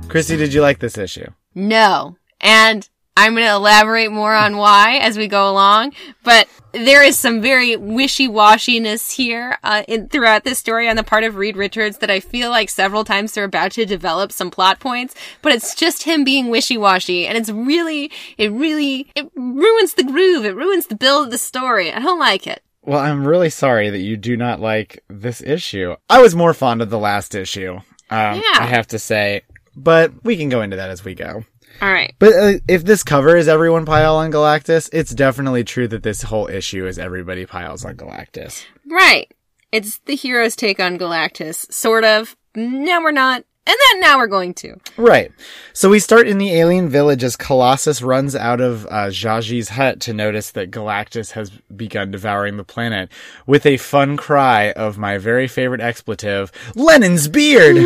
Chrissy, 0.09 0.37
did 0.37 0.55
you 0.55 0.61
like 0.61 0.79
this 0.79 0.97
issue? 0.97 1.27
No. 1.53 2.17
And 2.41 2.89
I'm 3.17 3.33
going 3.33 3.47
to 3.47 3.53
elaborate 3.53 4.11
more 4.11 4.33
on 4.33 4.57
why 4.57 4.97
as 4.97 5.17
we 5.17 5.27
go 5.27 5.49
along, 5.49 5.93
but 6.23 6.49
there 6.73 7.01
is 7.01 7.17
some 7.17 7.41
very 7.41 7.77
wishy-washiness 7.77 9.13
here 9.15 9.57
uh, 9.63 9.83
in, 9.87 10.09
throughout 10.09 10.43
this 10.43 10.59
story 10.59 10.89
on 10.89 10.97
the 10.97 11.03
part 11.03 11.23
of 11.23 11.37
Reed 11.37 11.55
Richards 11.55 11.99
that 11.99 12.11
I 12.11 12.19
feel 12.19 12.49
like 12.49 12.69
several 12.69 13.05
times 13.05 13.31
they're 13.31 13.45
about 13.45 13.71
to 13.71 13.85
develop 13.85 14.33
some 14.33 14.51
plot 14.51 14.81
points, 14.81 15.15
but 15.41 15.53
it's 15.53 15.73
just 15.73 16.03
him 16.03 16.25
being 16.25 16.49
wishy-washy, 16.49 17.25
and 17.25 17.37
it's 17.37 17.49
really, 17.49 18.11
it 18.37 18.51
really, 18.51 19.07
it 19.15 19.31
ruins 19.35 19.93
the 19.93 20.03
groove, 20.03 20.43
it 20.43 20.55
ruins 20.55 20.87
the 20.87 20.95
build 20.95 21.27
of 21.27 21.31
the 21.31 21.37
story. 21.37 21.93
I 21.93 21.99
don't 21.99 22.19
like 22.19 22.45
it. 22.45 22.61
Well, 22.81 22.99
I'm 22.99 23.25
really 23.25 23.49
sorry 23.49 23.89
that 23.89 24.01
you 24.01 24.17
do 24.17 24.35
not 24.35 24.59
like 24.59 25.03
this 25.07 25.41
issue. 25.41 25.95
I 26.09 26.21
was 26.21 26.35
more 26.35 26.53
fond 26.53 26.81
of 26.81 26.89
the 26.89 26.99
last 26.99 27.33
issue. 27.33 27.77
Um, 28.09 28.35
Yeah. 28.35 28.59
I 28.59 28.65
have 28.65 28.87
to 28.87 28.99
say, 28.99 29.41
but 29.75 30.11
we 30.23 30.35
can 30.35 30.49
go 30.49 30.61
into 30.61 30.75
that 30.75 30.89
as 30.89 31.05
we 31.05 31.15
go. 31.15 31.45
All 31.81 31.91
right. 31.91 32.13
But 32.19 32.33
uh, 32.33 32.53
if 32.67 32.83
this 32.83 33.03
cover 33.03 33.35
is 33.35 33.47
everyone 33.47 33.85
pile 33.85 34.15
on 34.15 34.31
Galactus, 34.31 34.89
it's 34.93 35.13
definitely 35.13 35.63
true 35.63 35.87
that 35.89 36.03
this 36.03 36.23
whole 36.23 36.47
issue 36.47 36.87
is 36.87 36.97
everybody 36.97 37.45
piles 37.45 37.85
on 37.85 37.95
Galactus. 37.95 38.65
Right. 38.89 39.31
It's 39.71 39.99
the 40.05 40.15
hero's 40.15 40.55
take 40.55 40.79
on 40.79 40.97
Galactus, 40.97 41.71
sort 41.71 42.05
of. 42.05 42.35
No, 42.55 43.01
we're 43.01 43.11
not. 43.11 43.43
And 43.67 43.75
then 43.89 43.99
now 43.99 44.19
we're 44.19 44.27
going 44.27 44.53
to. 44.55 44.75
Right. 44.95 45.31
So 45.73 45.89
we 45.89 45.99
start 45.99 46.27
in 46.27 46.37
the 46.37 46.53
alien 46.53 46.87
village 46.87 47.23
as 47.23 47.35
Colossus 47.35 48.03
runs 48.03 48.35
out 48.35 48.61
of 48.61 48.85
uh, 48.85 49.07
Zsaji's 49.07 49.69
hut 49.69 49.99
to 50.01 50.13
notice 50.13 50.51
that 50.51 50.69
Galactus 50.69 51.31
has 51.31 51.49
begun 51.75 52.11
devouring 52.11 52.57
the 52.57 52.63
planet 52.63 53.09
with 53.47 53.65
a 53.65 53.77
fun 53.77 54.17
cry 54.17 54.71
of 54.73 54.99
my 54.99 55.17
very 55.17 55.47
favorite 55.47 55.81
expletive, 55.81 56.51
Lenin's 56.75 57.27
beard! 57.27 57.77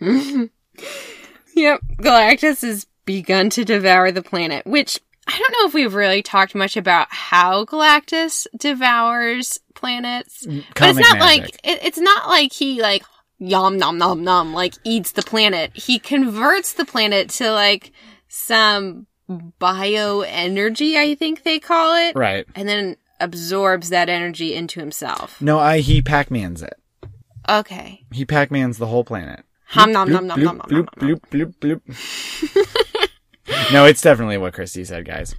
Yep, 1.60 1.80
Galactus 1.98 2.62
has 2.62 2.86
begun 3.04 3.50
to 3.50 3.66
devour 3.66 4.10
the 4.10 4.22
planet, 4.22 4.66
which 4.66 4.98
I 5.26 5.38
don't 5.38 5.52
know 5.52 5.68
if 5.68 5.74
we've 5.74 5.92
really 5.92 6.22
talked 6.22 6.54
much 6.54 6.74
about 6.76 7.08
how 7.10 7.66
Galactus 7.66 8.46
devours 8.56 9.60
planets. 9.74 10.46
Mm, 10.46 10.64
but 10.74 10.88
it's 10.88 10.98
not 10.98 11.18
magic. 11.18 11.20
like 11.20 11.48
it, 11.62 11.84
it's 11.84 11.98
not 11.98 12.28
like 12.28 12.54
he 12.54 12.80
like 12.80 13.02
yum 13.38 13.76
nom 13.76 13.98
nom 13.98 14.24
nom 14.24 14.54
like 14.54 14.74
eats 14.84 15.12
the 15.12 15.22
planet. 15.22 15.70
He 15.76 15.98
converts 15.98 16.72
the 16.72 16.86
planet 16.86 17.28
to 17.30 17.52
like 17.52 17.92
some 18.28 19.06
bioenergy, 19.28 20.96
I 20.96 21.14
think 21.14 21.42
they 21.42 21.58
call 21.58 21.94
it, 22.08 22.16
right. 22.16 22.46
and 22.54 22.66
then 22.66 22.96
absorbs 23.20 23.90
that 23.90 24.08
energy 24.08 24.54
into 24.54 24.80
himself. 24.80 25.42
No, 25.42 25.58
I, 25.58 25.80
he 25.80 26.00
Pac-Mans 26.00 26.62
it. 26.62 26.74
Okay. 27.48 28.04
He 28.12 28.24
Pac-Mans 28.24 28.78
the 28.78 28.86
whole 28.86 29.04
planet. 29.04 29.44
Hum 29.70 29.92
nom 29.92 30.08
Bloop, 30.08 30.12
nom 30.12 30.26
nom 30.26 30.38
nom 30.38 30.44
nom 30.44 30.56
nom. 30.56 30.66
bloop, 30.66 31.20
bloop, 31.30 31.54
bloop, 31.60 31.80
bloop. 31.84 33.72
no, 33.72 33.84
it's 33.84 34.02
definitely 34.02 34.36
what 34.36 34.52
Christy 34.52 34.84
said, 34.84 35.04
guys. 35.04 35.36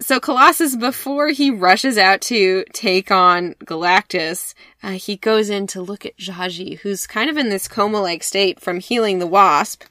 So 0.00 0.18
Colossus, 0.18 0.76
before 0.76 1.28
he 1.28 1.50
rushes 1.50 1.98
out 1.98 2.22
to 2.22 2.64
take 2.72 3.10
on 3.10 3.54
Galactus, 3.64 4.54
uh, 4.82 4.92
he 4.92 5.16
goes 5.16 5.50
in 5.50 5.66
to 5.68 5.82
look 5.82 6.06
at 6.06 6.16
Zsaji, 6.16 6.78
who's 6.78 7.06
kind 7.06 7.28
of 7.28 7.36
in 7.36 7.50
this 7.50 7.68
coma-like 7.68 8.22
state 8.22 8.60
from 8.60 8.80
healing 8.80 9.18
the 9.18 9.26
wasp, 9.26 9.84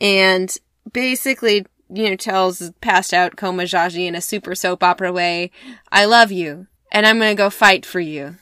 and 0.00 0.56
basically, 0.90 1.66
you 1.90 2.08
know, 2.08 2.16
tells 2.16 2.70
passed 2.80 3.12
out 3.12 3.36
coma 3.36 3.64
Zsaji 3.64 4.06
in 4.06 4.14
a 4.14 4.22
super 4.22 4.54
soap 4.54 4.82
opera 4.82 5.12
way, 5.12 5.50
"I 5.92 6.06
love 6.06 6.32
you, 6.32 6.66
and 6.90 7.04
I'm 7.04 7.18
gonna 7.18 7.34
go 7.34 7.50
fight 7.50 7.84
for 7.84 8.00
you." 8.00 8.36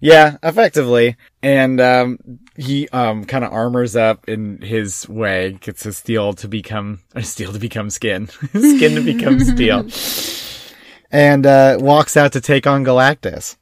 Yeah, 0.00 0.36
effectively. 0.42 1.16
And 1.42 1.80
um 1.80 2.18
he 2.56 2.88
um 2.88 3.24
kind 3.24 3.44
of 3.44 3.52
armors 3.52 3.96
up 3.96 4.28
in 4.28 4.60
his 4.60 5.08
way, 5.08 5.58
gets 5.60 5.82
his 5.82 5.96
steel 5.96 6.32
to 6.34 6.48
become 6.48 7.00
steel 7.22 7.52
to 7.52 7.58
become 7.58 7.90
skin. 7.90 8.28
skin 8.48 8.94
to 8.94 9.00
become 9.00 9.40
steel. 9.54 9.86
And 11.10 11.46
uh 11.46 11.78
walks 11.80 12.16
out 12.16 12.32
to 12.32 12.40
take 12.40 12.66
on 12.66 12.84
Galactus. 12.84 13.56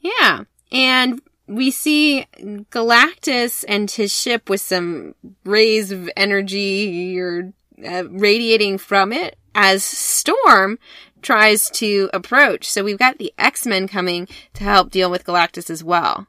Yeah. 0.00 0.44
And 0.72 1.20
we 1.46 1.70
see 1.70 2.26
Galactus 2.70 3.64
and 3.66 3.90
his 3.90 4.14
ship 4.14 4.48
with 4.48 4.60
some 4.60 5.14
rays 5.44 5.90
of 5.90 6.08
energy 6.16 7.18
or 7.18 7.52
uh, 7.84 8.04
radiating 8.08 8.78
from 8.78 9.12
it 9.12 9.36
as 9.54 9.82
Storm 9.82 10.78
tries 11.22 11.70
to 11.70 12.10
approach. 12.12 12.68
So 12.68 12.84
we've 12.84 12.98
got 12.98 13.18
the 13.18 13.32
X-Men 13.38 13.88
coming 13.88 14.28
to 14.54 14.64
help 14.64 14.90
deal 14.90 15.10
with 15.10 15.24
Galactus 15.24 15.70
as 15.70 15.84
well. 15.84 16.26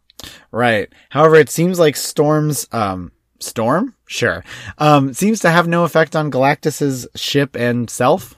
Right. 0.51 0.89
However, 1.09 1.35
it 1.35 1.49
seems 1.49 1.79
like 1.79 1.95
Storm's 1.95 2.67
um 2.71 3.11
Storm? 3.39 3.95
Sure. 4.05 4.43
Um 4.77 5.13
seems 5.13 5.39
to 5.41 5.49
have 5.49 5.67
no 5.67 5.83
effect 5.83 6.15
on 6.15 6.31
Galactus's 6.31 7.07
ship 7.15 7.55
and 7.55 7.89
self. 7.89 8.35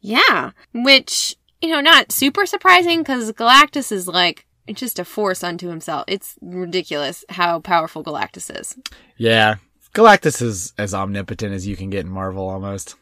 Yeah. 0.00 0.50
Which, 0.72 1.36
you 1.60 1.70
know, 1.70 1.80
not 1.80 2.12
super 2.12 2.46
surprising 2.46 3.00
because 3.00 3.32
Galactus 3.32 3.90
is 3.90 4.06
like 4.06 4.46
just 4.72 4.98
a 4.98 5.04
force 5.04 5.42
unto 5.42 5.68
himself. 5.68 6.04
It's 6.08 6.36
ridiculous 6.40 7.24
how 7.28 7.60
powerful 7.60 8.04
Galactus 8.04 8.58
is. 8.58 8.76
Yeah. 9.16 9.56
Galactus 9.94 10.42
is 10.42 10.72
as 10.76 10.94
omnipotent 10.94 11.54
as 11.54 11.66
you 11.66 11.76
can 11.76 11.90
get 11.90 12.04
in 12.04 12.10
Marvel 12.10 12.48
almost. 12.48 12.96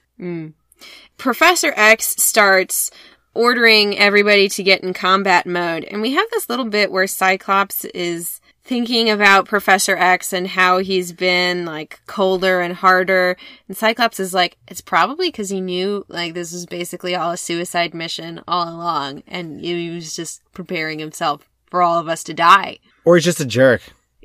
Professor 1.18 1.72
X 1.76 2.14
starts 2.22 2.91
ordering 3.35 3.97
everybody 3.99 4.49
to 4.49 4.62
get 4.62 4.83
in 4.83 4.93
combat 4.93 5.47
mode. 5.47 5.85
And 5.85 6.03
we 6.03 6.12
have 6.12 6.26
this 6.30 6.49
little 6.49 6.66
bit 6.66 6.91
where 6.93 7.07
Cyclops 7.07 7.85
is 7.87 8.41
thinking 8.64 9.11
about 9.11 9.49
Professor 9.49 9.97
X 9.97 10.33
and 10.33 10.47
how 10.47 10.78
he's 10.78 11.12
been 11.12 11.64
like 11.64 12.01
colder 12.07 12.61
and 12.61 12.74
harder. 12.74 13.37
And 13.68 13.76
Cyclops 13.76 14.20
is 14.20 14.35
like, 14.35 14.57
it's 14.68 14.80
probably 14.80 15.28
because 15.28 15.49
he 15.49 15.61
knew 15.61 16.05
like 16.09 16.35
this 16.35 16.53
was 16.53 16.66
basically 16.66 17.14
all 17.14 17.30
a 17.33 17.37
suicide 17.37 17.95
mission 17.95 18.41
all 18.47 18.68
along. 18.68 19.22
And 19.26 19.61
he 19.61 19.91
was 19.91 20.14
just 20.14 20.43
preparing 20.53 20.99
himself 20.99 21.49
for 21.70 21.83
all 21.83 21.99
of 21.99 22.09
us 22.09 22.22
to 22.24 22.35
die. 22.35 22.78
Or 23.05 23.16
he's 23.16 23.24
just 23.24 23.41
a 23.41 23.47
jerk. 23.47 23.80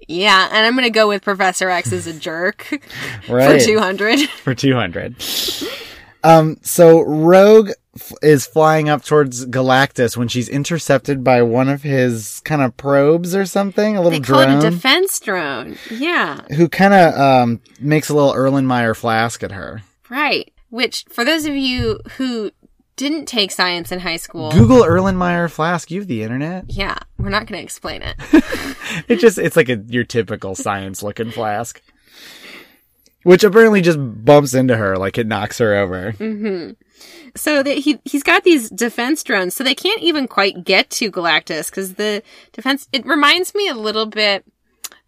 Yeah, 0.09 0.47
and 0.51 0.65
I'm 0.65 0.75
gonna 0.75 0.89
go 0.89 1.07
with 1.07 1.23
Professor 1.23 1.69
X 1.69 1.91
as 1.91 2.07
a 2.07 2.13
jerk 2.13 2.67
Right. 3.29 3.59
for 3.59 3.65
200. 3.65 4.19
for 4.29 4.53
200. 4.55 5.15
Um, 6.27 6.57
so 6.61 7.01
Rogue 7.01 7.69
f- 7.95 8.11
is 8.21 8.45
flying 8.45 8.89
up 8.89 9.03
towards 9.03 9.45
Galactus 9.45 10.17
when 10.17 10.27
she's 10.27 10.49
intercepted 10.49 11.23
by 11.23 11.41
one 11.41 11.69
of 11.69 11.83
his 11.83 12.41
kind 12.43 12.61
of 12.61 12.75
probes 12.77 13.35
or 13.35 13.45
something, 13.45 13.95
a 13.95 14.01
little 14.01 14.19
They 14.19 14.25
call 14.25 14.43
drone, 14.43 14.57
it 14.57 14.63
a 14.65 14.69
defense 14.71 15.19
drone. 15.19 15.77
Yeah. 15.89 16.41
who 16.55 16.67
kind 16.69 16.93
of 16.93 17.13
um 17.19 17.61
makes 17.79 18.09
a 18.09 18.13
little 18.13 18.33
Erlenmeyer 18.33 18.95
flask 18.95 19.41
at 19.43 19.51
her. 19.51 19.83
Right. 20.09 20.51
which 20.69 21.05
for 21.09 21.23
those 21.23 21.45
of 21.45 21.55
you 21.55 21.99
who 22.17 22.51
didn't 22.97 23.25
take 23.27 23.51
science 23.51 23.91
in 23.91 23.99
high 23.99 24.17
school, 24.17 24.51
Google 24.51 24.81
Erlenmeyer 24.83 25.49
flask. 25.51 25.91
You 25.91 25.99
have 26.01 26.07
the 26.07 26.23
internet. 26.23 26.65
yeah, 26.67 26.97
we're 27.19 27.29
not 27.29 27.45
going 27.45 27.59
to 27.59 27.63
explain 27.63 28.01
it. 28.01 28.15
It 29.09 29.17
just 29.19 29.37
it's 29.37 29.55
like 29.57 29.69
a 29.69 29.75
your 29.89 30.05
typical 30.05 30.55
science 30.55 31.03
looking 31.03 31.29
flask. 31.31 31.81
Which 33.27 33.43
apparently 33.43 33.81
just 33.81 33.97
bumps 33.99 34.53
into 34.53 34.77
her 34.77 34.97
like 34.97 35.17
it 35.17 35.27
knocks 35.27 35.57
her 35.57 35.75
over. 35.75 36.13
Mm-hmm. 36.13 36.71
so 37.35 37.61
that 37.61 37.77
he 37.79 37.99
he's 38.05 38.23
got 38.23 38.43
these 38.45 38.69
defense 38.69 39.21
drones, 39.23 39.53
so 39.53 39.63
they 39.63 39.75
can't 39.75 40.01
even 40.01 40.27
quite 40.27 40.63
get 40.63 40.89
to 40.91 41.11
Galactus 41.11 41.69
because 41.69 41.95
the 41.95 42.23
defense. 42.53 42.87
It 42.93 43.05
reminds 43.05 43.53
me 43.53 43.67
a 43.67 43.73
little 43.75 44.05
bit 44.05 44.45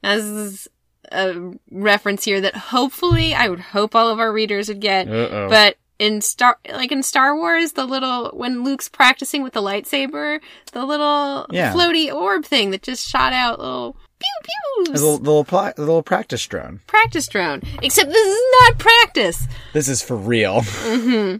as 0.03 0.67
a 1.11 1.53
reference 1.71 2.25
here 2.25 2.41
that 2.41 2.55
hopefully 2.55 3.33
I 3.33 3.47
would 3.47 3.59
hope 3.61 3.95
all 3.95 4.09
of 4.09 4.19
our 4.19 4.31
readers 4.33 4.67
would 4.67 4.81
get, 4.81 5.07
Uh-oh. 5.07 5.47
but. 5.49 5.77
In 5.97 6.21
Star, 6.21 6.57
like 6.71 6.93
in 6.93 7.03
Star 7.03 7.35
Wars, 7.35 7.73
the 7.73 7.83
little, 7.83 8.29
when 8.29 8.63
Luke's 8.63 8.87
practicing 8.87 9.43
with 9.43 9.51
the 9.51 9.61
lightsaber, 9.61 10.39
the 10.71 10.85
little 10.85 11.45
Yeah. 11.51 11.73
floaty 11.73 12.09
orb 12.09 12.45
thing 12.45 12.71
that 12.71 12.83
just 12.83 13.05
shot 13.05 13.33
out 13.33 13.59
little 13.59 13.97
pew 14.19 14.83
The 14.85 14.91
pews. 14.91 15.01
little, 15.01 15.17
the 15.17 15.23
little, 15.23 15.43
pla- 15.43 15.73
the 15.75 15.81
little 15.81 16.03
practice 16.03 16.45
drone. 16.45 16.81
practice 16.87 17.27
drone. 17.27 17.61
Except 17.81 18.09
this 18.09 18.27
is 18.27 18.41
not 18.61 18.77
practice. 18.79 19.47
This 19.73 19.87
is 19.89 20.01
for 20.01 20.15
real. 20.17 20.61
Mm-hmm. 20.61 21.37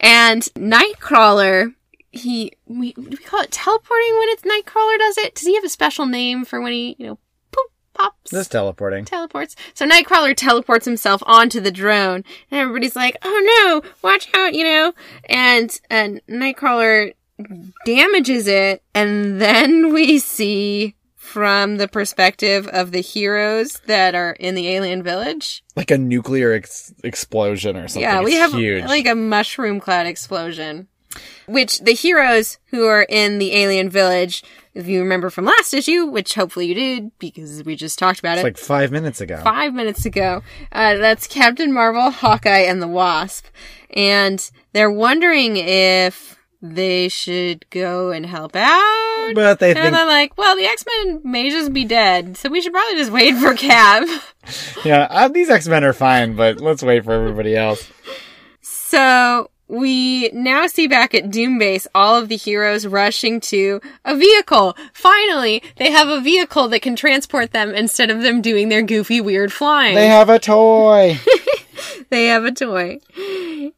And 0.00 0.42
Nightcrawler, 0.54 1.74
he 2.12 2.52
we 2.66 2.92
do 2.92 3.02
we 3.10 3.16
call 3.16 3.40
it 3.40 3.50
teleporting 3.50 4.14
when 4.18 4.28
it's 4.30 4.42
Nightcrawler 4.42 4.98
does 4.98 5.18
it? 5.18 5.34
Does 5.34 5.46
he 5.46 5.54
have 5.54 5.64
a 5.64 5.68
special 5.68 6.06
name 6.06 6.44
for 6.44 6.60
when 6.60 6.72
he, 6.72 6.94
you 6.98 7.06
know, 7.06 7.18
poop 7.52 7.70
pops? 7.94 8.30
This 8.30 8.48
teleporting. 8.48 9.04
teleports. 9.04 9.56
So 9.74 9.86
Nightcrawler 9.88 10.36
teleports 10.36 10.84
himself 10.84 11.22
onto 11.26 11.60
the 11.60 11.70
drone, 11.72 12.24
and 12.50 12.60
everybody's 12.60 12.94
like, 12.96 13.16
"Oh 13.22 13.82
no, 13.82 13.90
watch 14.02 14.28
out!" 14.34 14.54
You 14.54 14.64
know, 14.64 14.92
and 15.28 15.80
and 15.90 16.20
Nightcrawler 16.28 17.14
damages 17.84 18.46
it, 18.46 18.82
and 18.94 19.40
then 19.40 19.92
we 19.92 20.18
see 20.18 20.94
from 21.34 21.78
the 21.78 21.88
perspective 21.88 22.68
of 22.68 22.92
the 22.92 23.00
heroes 23.00 23.80
that 23.86 24.14
are 24.14 24.34
in 24.38 24.54
the 24.54 24.68
alien 24.68 25.02
village. 25.02 25.64
Like 25.74 25.90
a 25.90 25.98
nuclear 25.98 26.52
ex- 26.52 26.94
explosion 27.02 27.76
or 27.76 27.88
something. 27.88 28.02
Yeah, 28.02 28.22
we 28.22 28.34
It's 28.34 28.40
have 28.40 28.52
huge. 28.52 28.84
like 28.84 29.08
a 29.08 29.16
mushroom 29.16 29.80
cloud 29.80 30.06
explosion. 30.06 30.86
Which 31.46 31.80
the 31.80 31.90
heroes 31.92 32.58
who 32.66 32.86
are 32.86 33.02
in 33.08 33.38
the 33.38 33.52
alien 33.56 33.90
village, 33.90 34.44
if 34.74 34.86
you 34.86 35.00
remember 35.00 35.28
from 35.28 35.44
last 35.44 35.74
issue, 35.74 36.06
which 36.06 36.34
hopefully 36.34 36.66
you 36.66 36.74
did 36.76 37.10
because 37.18 37.64
we 37.64 37.74
just 37.74 37.98
talked 37.98 38.20
about 38.20 38.34
it's 38.38 38.42
it 38.42 38.44
like 38.44 38.56
five 38.58 38.92
minutes 38.92 39.20
ago. 39.20 39.40
five 39.42 39.74
minutes 39.74 40.06
ago, 40.06 40.42
uh, 40.70 40.94
that's 40.98 41.26
Captain 41.26 41.72
Marvel, 41.72 42.10
Hawkeye, 42.12 42.60
and 42.70 42.80
the 42.80 42.86
Wasp. 42.88 43.46
And 43.90 44.48
they're 44.72 44.90
wondering 44.90 45.56
if 45.56 46.33
they 46.64 47.08
should 47.10 47.68
go 47.68 48.10
and 48.10 48.24
help 48.24 48.56
out. 48.56 49.34
But 49.34 49.58
they 49.58 49.70
and 49.72 49.78
think, 49.78 49.94
they're 49.94 50.06
like, 50.06 50.36
well, 50.38 50.56
the 50.56 50.64
X-Men 50.64 51.20
may 51.22 51.50
just 51.50 51.72
be 51.72 51.84
dead, 51.84 52.38
so 52.38 52.48
we 52.48 52.62
should 52.62 52.72
probably 52.72 52.96
just 52.96 53.12
wait 53.12 53.36
for 53.36 53.54
Cap. 53.54 54.08
yeah, 54.84 55.06
uh, 55.10 55.28
these 55.28 55.50
X 55.50 55.68
Men 55.68 55.84
are 55.84 55.92
fine, 55.92 56.36
but 56.36 56.60
let's 56.60 56.82
wait 56.82 57.04
for 57.04 57.12
everybody 57.12 57.54
else. 57.54 57.90
So 58.62 59.50
we 59.68 60.30
now 60.32 60.66
see 60.66 60.86
back 60.86 61.14
at 61.14 61.30
Doom 61.30 61.58
Base 61.58 61.86
all 61.94 62.16
of 62.16 62.28
the 62.28 62.36
heroes 62.36 62.86
rushing 62.86 63.40
to 63.40 63.80
a 64.04 64.16
vehicle. 64.16 64.74
Finally, 64.94 65.62
they 65.76 65.90
have 65.90 66.08
a 66.08 66.20
vehicle 66.20 66.68
that 66.68 66.80
can 66.80 66.96
transport 66.96 67.52
them 67.52 67.74
instead 67.74 68.10
of 68.10 68.22
them 68.22 68.40
doing 68.40 68.70
their 68.70 68.82
goofy, 68.82 69.20
weird 69.20 69.52
flying. 69.52 69.94
They 69.94 70.08
have 70.08 70.30
a 70.30 70.38
toy. 70.38 71.18
they 72.10 72.26
have 72.26 72.44
a 72.44 72.52
toy. 72.52 73.00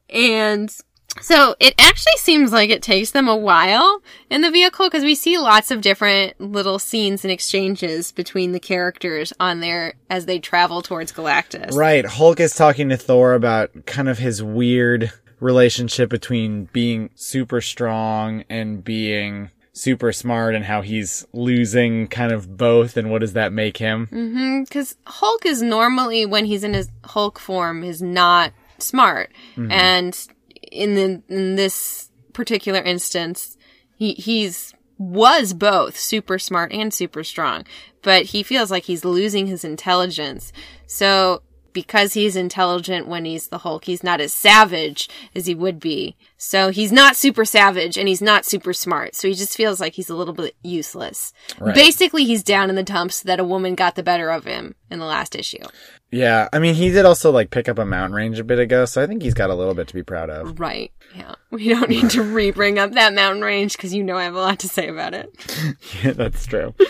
And 0.09 0.77
so 1.21 1.55
it 1.61 1.75
actually 1.79 2.17
seems 2.19 2.53
like 2.53 2.71
it 2.71 2.83
takes 2.83 3.11
them 3.11 3.29
a 3.29 3.37
while 3.37 4.03
in 4.31 4.43
the 4.43 4.51
vehicle 4.51 4.87
because 4.87 5.05
we 5.05 5.15
see 5.15 5.39
lots 5.39 5.71
of 5.71 5.81
different 5.81 6.41
little 6.41 6.79
scenes 6.79 7.25
and 7.25 7.33
exchanges 7.33 8.13
between 8.13 8.53
the 8.53 8.61
characters 8.61 9.33
on 9.41 9.61
there 9.61 9.95
as 10.11 10.27
they 10.27 10.39
travel 10.39 10.83
towards 10.83 11.13
Galactus. 11.13 11.75
Right. 11.75 12.05
Hulk 12.05 12.41
is 12.41 12.55
talking 12.55 12.89
to 12.91 12.97
Thor 12.97 13.35
about 13.35 13.87
kind 13.87 14.09
of 14.09 14.19
his 14.19 14.43
weird 14.43 15.13
relationship 15.41 16.09
between 16.11 16.65
being 16.67 17.11
super 17.15 17.61
strong 17.61 18.45
and 18.49 18.83
being 18.83 19.51
super 19.73 20.11
smart 20.11 20.55
and 20.55 20.65
how 20.65 20.81
he's 20.81 21.27
losing 21.35 22.09
kind 22.09 22.33
of 22.33 22.57
both 22.57 22.97
and 22.97 23.11
what 23.11 23.21
does 23.21 23.35
that 23.35 23.53
make 23.53 23.77
him? 23.77 24.07
Mm-hmm. 24.07 24.63
Because 24.63 24.97
Hulk 25.07 25.45
is 25.45 25.61
normally, 25.61 26.25
when 26.25 26.47
he's 26.47 26.65
in 26.65 26.73
his 26.73 26.89
Hulk 27.05 27.39
form, 27.39 27.85
is 27.85 28.01
not 28.01 28.53
smart. 28.79 29.31
And 29.57 30.29
in 30.77 30.95
the, 30.95 31.23
in 31.29 31.57
this 31.57 32.11
particular 32.33 32.81
instance, 32.81 33.57
he, 33.97 34.13
he's, 34.15 34.75
was 34.99 35.53
both 35.53 35.99
super 35.99 36.39
smart 36.39 36.73
and 36.73 36.93
super 36.93 37.23
strong, 37.23 37.65
but 38.03 38.27
he 38.27 38.43
feels 38.43 38.71
like 38.71 38.85
he's 38.85 39.05
losing 39.05 39.47
his 39.47 39.65
intelligence. 39.65 40.53
So, 40.87 41.43
because 41.77 42.15
he's 42.15 42.37
intelligent 42.37 43.07
when 43.07 43.27
he's 43.27 43.49
the 43.49 43.59
Hulk, 43.59 43.85
he's 43.85 44.03
not 44.03 44.19
as 44.19 44.33
savage 44.33 45.11
as 45.35 45.45
he 45.45 45.55
would 45.55 45.79
be. 45.79 46.17
So 46.39 46.71
he's 46.71 46.91
not 46.91 47.17
super 47.17 47.45
savage 47.45 47.99
and 47.99 48.09
he's 48.09 48.23
not 48.23 48.47
super 48.47 48.73
smart. 48.73 49.15
So 49.15 49.29
he 49.29 49.35
just 49.35 49.55
feels 49.55 49.79
like 49.79 49.93
he's 49.93 50.09
a 50.09 50.17
little 50.17 50.33
bit 50.33 50.57
useless. 50.63 51.35
Right. 51.61 51.75
Basically, 51.75 52.25
he's 52.25 52.43
down 52.43 52.71
in 52.71 52.77
the 52.77 52.83
dumps 52.83 53.21
that 53.25 53.41
a 53.41 53.45
woman 53.45 53.75
got 53.75 53.95
the 53.95 54.03
better 54.03 54.31
of 54.31 54.45
him 54.45 54.75
in 54.91 55.01
the 55.01 55.05
last 55.05 55.37
issue. 55.37 55.65
Yeah. 56.11 56.49
I 56.53 56.59
mean, 56.59 56.75
he 56.75 56.91
did 56.91 57.05
also 57.05 57.31
like 57.31 57.51
pick 57.51 57.69
up 57.69 57.79
a 57.79 57.85
mountain 57.85 58.15
range 58.15 58.39
a 58.39 58.45
bit 58.45 58.59
ago, 58.59 58.85
so 58.85 59.03
I 59.03 59.07
think 59.07 59.23
he's 59.23 59.35
got 59.35 59.51
a 59.51 59.55
little 59.55 59.75
bit 59.75 59.89
to 59.89 59.95
be 59.95 60.03
proud 60.03 60.31
of. 60.31 60.59
Right. 60.61 60.93
Yeah. 61.15 61.35
We 61.51 61.69
don't 61.69 61.91
need 61.91 62.11
to 62.11 62.23
re 62.35 62.51
bring 62.51 62.79
up 62.79 62.93
that 62.93 63.15
mountain 63.15 63.43
range 63.43 63.77
because 63.77 63.95
you 63.95 64.05
know 64.05 64.17
I 64.17 64.25
have 64.25 64.35
a 64.35 64.41
lot 64.41 64.61
to 64.61 64.69
say 64.69 64.89
about 64.89 65.15
it. 65.15 65.31
Yeah, 66.03 66.13
that's 66.13 66.47
true. 66.47 66.75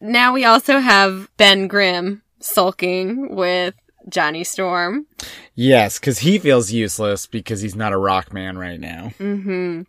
Now 0.00 0.32
we 0.32 0.44
also 0.44 0.78
have 0.78 1.28
Ben 1.36 1.66
Grimm 1.66 2.22
sulking 2.40 3.34
with 3.34 3.74
Johnny 4.08 4.44
Storm. 4.44 5.06
Yes, 5.54 5.98
because 5.98 6.20
he 6.20 6.38
feels 6.38 6.70
useless 6.70 7.26
because 7.26 7.60
he's 7.60 7.74
not 7.74 7.92
a 7.92 7.98
rock 7.98 8.32
man 8.32 8.56
right 8.56 8.78
now. 8.78 9.12
Mm-hmm. 9.18 9.82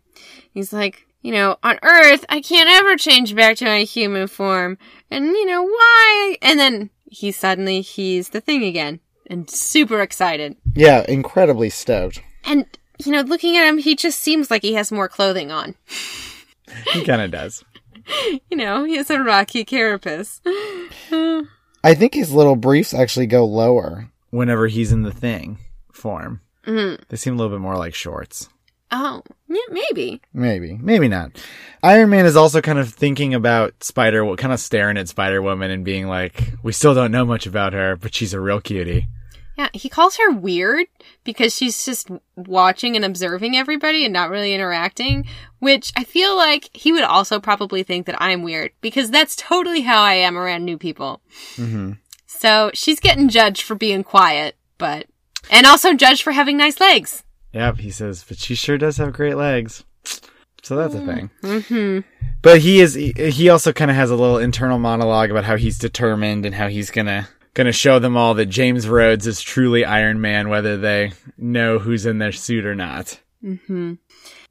He's 0.52 0.72
like, 0.72 1.06
you 1.22 1.32
know, 1.32 1.56
on 1.62 1.78
Earth, 1.82 2.24
I 2.28 2.40
can't 2.40 2.68
ever 2.68 2.96
change 2.96 3.36
back 3.36 3.56
to 3.58 3.66
my 3.66 3.82
human 3.82 4.26
form. 4.26 4.78
And, 5.10 5.26
you 5.26 5.46
know, 5.46 5.62
why? 5.62 6.36
And 6.42 6.58
then 6.58 6.90
he 7.10 7.30
suddenly, 7.32 7.82
he's 7.82 8.30
the 8.30 8.40
thing 8.40 8.64
again. 8.64 9.00
And 9.26 9.48
super 9.50 10.00
excited. 10.00 10.56
Yeah, 10.74 11.04
incredibly 11.08 11.70
stoked. 11.70 12.20
And, 12.44 12.66
you 13.04 13.12
know, 13.12 13.20
looking 13.20 13.56
at 13.56 13.68
him, 13.68 13.78
he 13.78 13.94
just 13.94 14.18
seems 14.18 14.50
like 14.50 14.62
he 14.62 14.74
has 14.74 14.90
more 14.90 15.08
clothing 15.08 15.52
on. 15.52 15.74
He 16.92 17.04
kind 17.04 17.20
of 17.22 17.30
does. 17.30 17.62
You 18.50 18.56
know, 18.56 18.82
he 18.82 18.96
has 18.96 19.08
a 19.08 19.20
rocky 19.20 19.64
carapace. 19.64 20.40
I 21.84 21.94
think 21.94 22.14
his 22.14 22.32
little 22.32 22.56
briefs 22.56 22.92
actually 22.92 23.26
go 23.26 23.44
lower 23.44 24.10
whenever 24.30 24.66
he's 24.66 24.90
in 24.90 25.02
the 25.02 25.12
thing 25.12 25.58
form. 25.92 26.40
Mhm. 26.66 27.00
They 27.08 27.16
seem 27.16 27.34
a 27.34 27.36
little 27.36 27.56
bit 27.56 27.62
more 27.62 27.76
like 27.76 27.94
shorts. 27.94 28.48
Oh, 28.92 29.22
yeah, 29.48 29.60
maybe. 29.70 30.20
Maybe, 30.32 30.76
maybe 30.80 31.06
not. 31.08 31.32
Iron 31.82 32.10
Man 32.10 32.26
is 32.26 32.36
also 32.36 32.60
kind 32.60 32.78
of 32.78 32.92
thinking 32.92 33.34
about 33.34 33.84
Spider, 33.84 34.24
what 34.24 34.38
kind 34.38 34.52
of 34.52 34.60
staring 34.60 34.96
at 34.96 35.08
Spider 35.08 35.40
Woman 35.40 35.70
and 35.70 35.84
being 35.84 36.08
like, 36.08 36.54
"We 36.62 36.72
still 36.72 36.94
don't 36.94 37.12
know 37.12 37.24
much 37.24 37.46
about 37.46 37.72
her, 37.72 37.96
but 37.96 38.14
she's 38.14 38.34
a 38.34 38.40
real 38.40 38.60
cutie." 38.60 39.06
Yeah, 39.56 39.68
he 39.74 39.88
calls 39.88 40.16
her 40.16 40.30
weird 40.32 40.86
because 41.22 41.54
she's 41.54 41.84
just 41.84 42.08
watching 42.34 42.96
and 42.96 43.04
observing 43.04 43.56
everybody 43.56 44.04
and 44.04 44.12
not 44.12 44.30
really 44.30 44.54
interacting, 44.54 45.26
which 45.58 45.92
I 45.96 46.04
feel 46.04 46.34
like 46.34 46.70
he 46.72 46.92
would 46.92 47.02
also 47.02 47.38
probably 47.40 47.82
think 47.82 48.06
that 48.06 48.20
I'm 48.20 48.42
weird 48.42 48.72
because 48.80 49.10
that's 49.10 49.36
totally 49.36 49.82
how 49.82 50.02
I 50.02 50.14
am 50.14 50.38
around 50.38 50.64
new 50.64 50.78
people. 50.78 51.20
hmm 51.56 51.92
So 52.26 52.70
she's 52.72 53.00
getting 53.00 53.28
judged 53.28 53.62
for 53.62 53.74
being 53.74 54.02
quiet, 54.02 54.56
but, 54.78 55.06
and 55.50 55.66
also 55.66 55.92
judged 55.94 56.22
for 56.22 56.32
having 56.32 56.56
nice 56.56 56.80
legs. 56.80 57.22
Yep, 57.52 57.78
he 57.78 57.90
says, 57.90 58.24
but 58.26 58.38
she 58.38 58.54
sure 58.54 58.78
does 58.78 58.96
have 58.98 59.12
great 59.12 59.36
legs. 59.36 59.84
So 60.62 60.76
that's 60.76 60.94
a 60.94 61.00
thing. 61.00 61.30
hmm 61.42 62.00
But 62.42 62.60
he 62.60 62.80
is. 62.80 62.94
He 62.94 63.48
also 63.48 63.72
kind 63.72 63.90
of 63.90 63.96
has 63.96 64.10
a 64.10 64.16
little 64.16 64.38
internal 64.38 64.78
monologue 64.78 65.30
about 65.30 65.44
how 65.44 65.56
he's 65.56 65.78
determined 65.78 66.44
and 66.46 66.54
how 66.54 66.68
he's 66.68 66.90
gonna 66.90 67.28
gonna 67.54 67.72
show 67.72 67.98
them 67.98 68.16
all 68.16 68.34
that 68.34 68.46
James 68.46 68.86
Rhodes 68.88 69.26
is 69.26 69.40
truly 69.40 69.84
Iron 69.84 70.20
Man, 70.20 70.48
whether 70.48 70.76
they 70.76 71.12
know 71.38 71.78
who's 71.78 72.06
in 72.06 72.18
their 72.18 72.32
suit 72.32 72.64
or 72.66 72.74
not. 72.74 73.18
hmm 73.42 73.94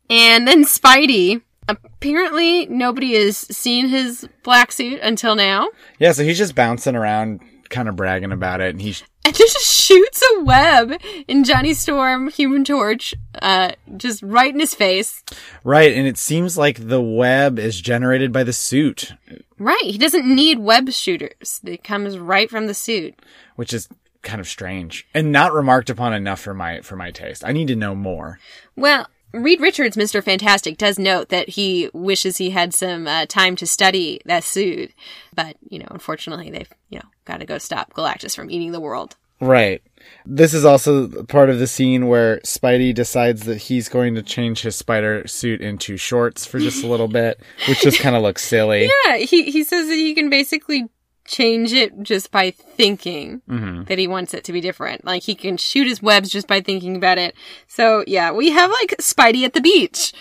And 0.10 0.48
then 0.48 0.66
Spidey, 0.66 1.42
apparently 1.68 2.66
nobody 2.66 3.14
has 3.24 3.38
seen 3.38 3.88
his 3.88 4.28
black 4.44 4.72
suit 4.72 5.00
until 5.02 5.36
now. 5.36 5.70
Yeah, 6.00 6.12
so 6.12 6.24
he's 6.24 6.38
just 6.40 6.56
bouncing 6.56 6.96
around, 6.96 7.40
kind 7.70 7.88
of 7.90 7.96
bragging 7.96 8.32
about 8.32 8.62
it, 8.62 8.70
and 8.72 8.82
he 8.82 8.96
and 9.26 9.36
just 9.36 9.58
shoots 9.60 10.24
a 10.38 10.44
web 10.44 10.94
in 11.28 11.44
Johnny 11.44 11.74
Storm, 11.74 12.30
Human 12.30 12.64
Torch, 12.64 13.14
uh, 13.42 13.72
just 13.98 14.24
right 14.24 14.54
in 14.54 14.60
his 14.60 14.74
face. 14.74 15.24
right, 15.64 15.94
and 15.94 16.08
it 16.08 16.18
seems 16.18 16.58
like 16.58 16.88
the 16.88 17.02
web 17.02 17.60
is 17.60 17.80
generated 17.82 18.32
by 18.32 18.44
the 18.44 18.54
suit, 18.54 19.14
Right, 19.58 19.82
he 19.84 19.98
doesn't 19.98 20.26
need 20.26 20.60
web 20.60 20.90
shooters. 20.92 21.60
It 21.66 21.84
comes 21.84 22.18
right 22.18 22.50
from 22.50 22.68
the 22.68 22.74
suit. 22.74 23.16
which 23.56 23.74
is 23.74 23.90
kind 24.22 24.40
of 24.42 24.48
strange 24.48 25.08
and 25.14 25.32
not 25.32 25.54
remarked 25.54 25.90
upon 25.90 26.14
enough 26.14 26.40
for 26.42 26.54
my 26.54 26.82
for 26.82 26.96
my 26.96 27.12
taste. 27.12 27.44
I 27.46 27.52
need 27.54 27.68
to 27.70 27.76
know 27.76 27.94
more. 27.96 28.40
Well, 28.76 29.08
Reed 29.34 29.62
Richards, 29.62 29.96
Mr. 29.96 30.24
Fantastic, 30.24 30.78
does 30.78 30.98
note 30.98 31.30
that 31.30 31.50
he 31.50 31.90
wishes 31.94 32.38
he 32.38 32.50
had 32.50 32.74
some 32.74 33.08
uh, 33.08 33.26
time 33.28 33.56
to 33.58 33.68
study 33.68 34.20
that 34.26 34.44
suit, 34.44 34.92
but 35.36 35.56
you 35.70 35.80
know, 35.80 35.88
unfortunately, 35.92 36.50
they've 36.50 36.72
you 36.90 37.00
know 37.00 37.06
got 37.26 37.40
to 37.40 37.46
go 37.46 37.58
stop 37.58 37.94
Galactus 37.94 38.36
from 38.36 38.50
eating 38.50 38.72
the 38.72 38.80
world. 38.80 39.16
Right. 39.42 39.82
This 40.26 40.54
is 40.54 40.66
also 40.66 41.24
part 41.24 41.50
of 41.50 41.60
the 41.60 41.68
scene 41.68 42.08
where 42.08 42.40
Spidey 42.40 42.94
decides 42.94 43.44
that 43.44 43.58
he's 43.58 43.88
going 43.88 44.16
to 44.16 44.22
change 44.22 44.62
his 44.62 44.76
spider 44.76 45.26
suit 45.28 45.62
into 45.62 45.96
shorts 45.96 46.46
for 46.46 46.60
just 46.60 46.84
a 46.84 46.88
little 46.88 47.08
bit, 47.08 47.40
which 47.68 47.82
just 47.82 48.00
kind 48.00 48.16
of 48.16 48.22
looks 48.22 48.44
silly. 48.44 48.90
Yeah, 49.06 49.18
he 49.18 49.50
he 49.50 49.64
says 49.64 49.88
that 49.88 49.96
he 49.96 50.14
can 50.14 50.30
basically 50.30 50.90
change 51.30 51.72
it 51.74 52.02
just 52.02 52.32
by 52.32 52.52
thinking 52.52 53.42
Mm-hmm. 53.48 53.84
that 53.84 53.98
he 54.00 54.08
wants 54.08 54.34
it 54.34 54.44
to 54.46 54.52
be 54.52 54.60
different. 54.62 55.06
Like 55.06 55.24
he 55.24 55.36
can 55.36 55.56
shoot 55.58 55.88
his 55.88 56.02
webs 56.02 56.30
just 56.30 56.48
by 56.48 56.60
thinking 56.60 56.96
about 56.96 57.18
it. 57.18 57.36
So 57.68 58.04
yeah, 58.08 58.32
we 58.32 58.50
have 58.50 58.70
like 58.72 58.96
Spidey 59.00 59.44
at 59.46 59.54
the 59.54 59.62
beach, 59.62 60.12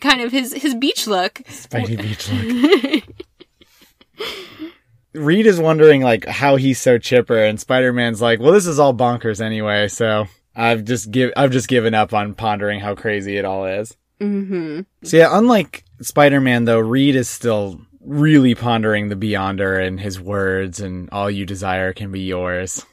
kind 0.00 0.20
of 0.20 0.30
his 0.32 0.52
his 0.52 0.74
beach 0.74 1.06
look. 1.06 1.34
Spidey 1.48 2.00
Beach 2.02 2.30
look. 2.30 3.04
Reed 5.14 5.46
is 5.46 5.58
wondering 5.58 6.02
like 6.02 6.26
how 6.26 6.56
he's 6.56 6.80
so 6.80 6.96
chipper, 6.98 7.38
and 7.44 7.58
Spider 7.58 7.92
Man's 7.92 8.22
like, 8.22 8.38
"Well, 8.38 8.52
this 8.52 8.66
is 8.66 8.78
all 8.78 8.94
bonkers 8.94 9.40
anyway." 9.40 9.88
So 9.88 10.26
I've 10.54 10.84
just 10.84 11.10
give 11.10 11.32
I've 11.36 11.50
just 11.50 11.68
given 11.68 11.94
up 11.94 12.12
on 12.14 12.34
pondering 12.34 12.78
how 12.80 12.94
crazy 12.94 13.36
it 13.36 13.44
all 13.44 13.64
is. 13.64 13.96
hmm 14.20 14.82
So 15.02 15.16
yeah, 15.16 15.28
unlike 15.36 15.84
Spider 16.00 16.40
Man 16.40 16.64
though, 16.64 16.78
Reed 16.78 17.16
is 17.16 17.28
still 17.28 17.80
really 18.00 18.54
pondering 18.54 19.08
the 19.08 19.16
Beyonder 19.16 19.84
and 19.86 20.00
his 20.00 20.20
words, 20.20 20.80
and 20.80 21.08
all 21.10 21.30
you 21.30 21.46
desire 21.46 21.92
can 21.92 22.10
be 22.10 22.20
yours. 22.20 22.84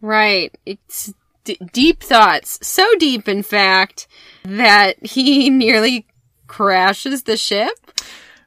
Right. 0.00 0.54
It's 0.64 1.12
d- 1.44 1.58
deep 1.72 2.02
thoughts. 2.02 2.58
So 2.66 2.86
deep, 2.98 3.28
in 3.28 3.42
fact, 3.42 4.06
that 4.44 5.04
he 5.04 5.50
nearly 5.50 6.06
crashes 6.46 7.24
the 7.24 7.36
ship. 7.36 7.72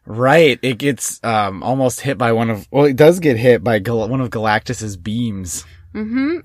Right, 0.06 0.58
it 0.64 0.80
gets 0.80 1.24
um 1.24 1.62
almost 1.62 2.00
hit 2.02 2.18
by 2.18 2.32
one 2.32 2.50
of 2.50 2.68
well, 2.72 2.86
it 2.86 2.95
does 2.95 3.20
get 3.20 3.38
hit 3.38 3.64
by 3.64 3.78
Gal- 3.78 4.10
one 4.10 4.22
of 4.22 4.32
Galactus's 4.32 4.97
beams. 4.97 5.66
hmm 5.93 6.38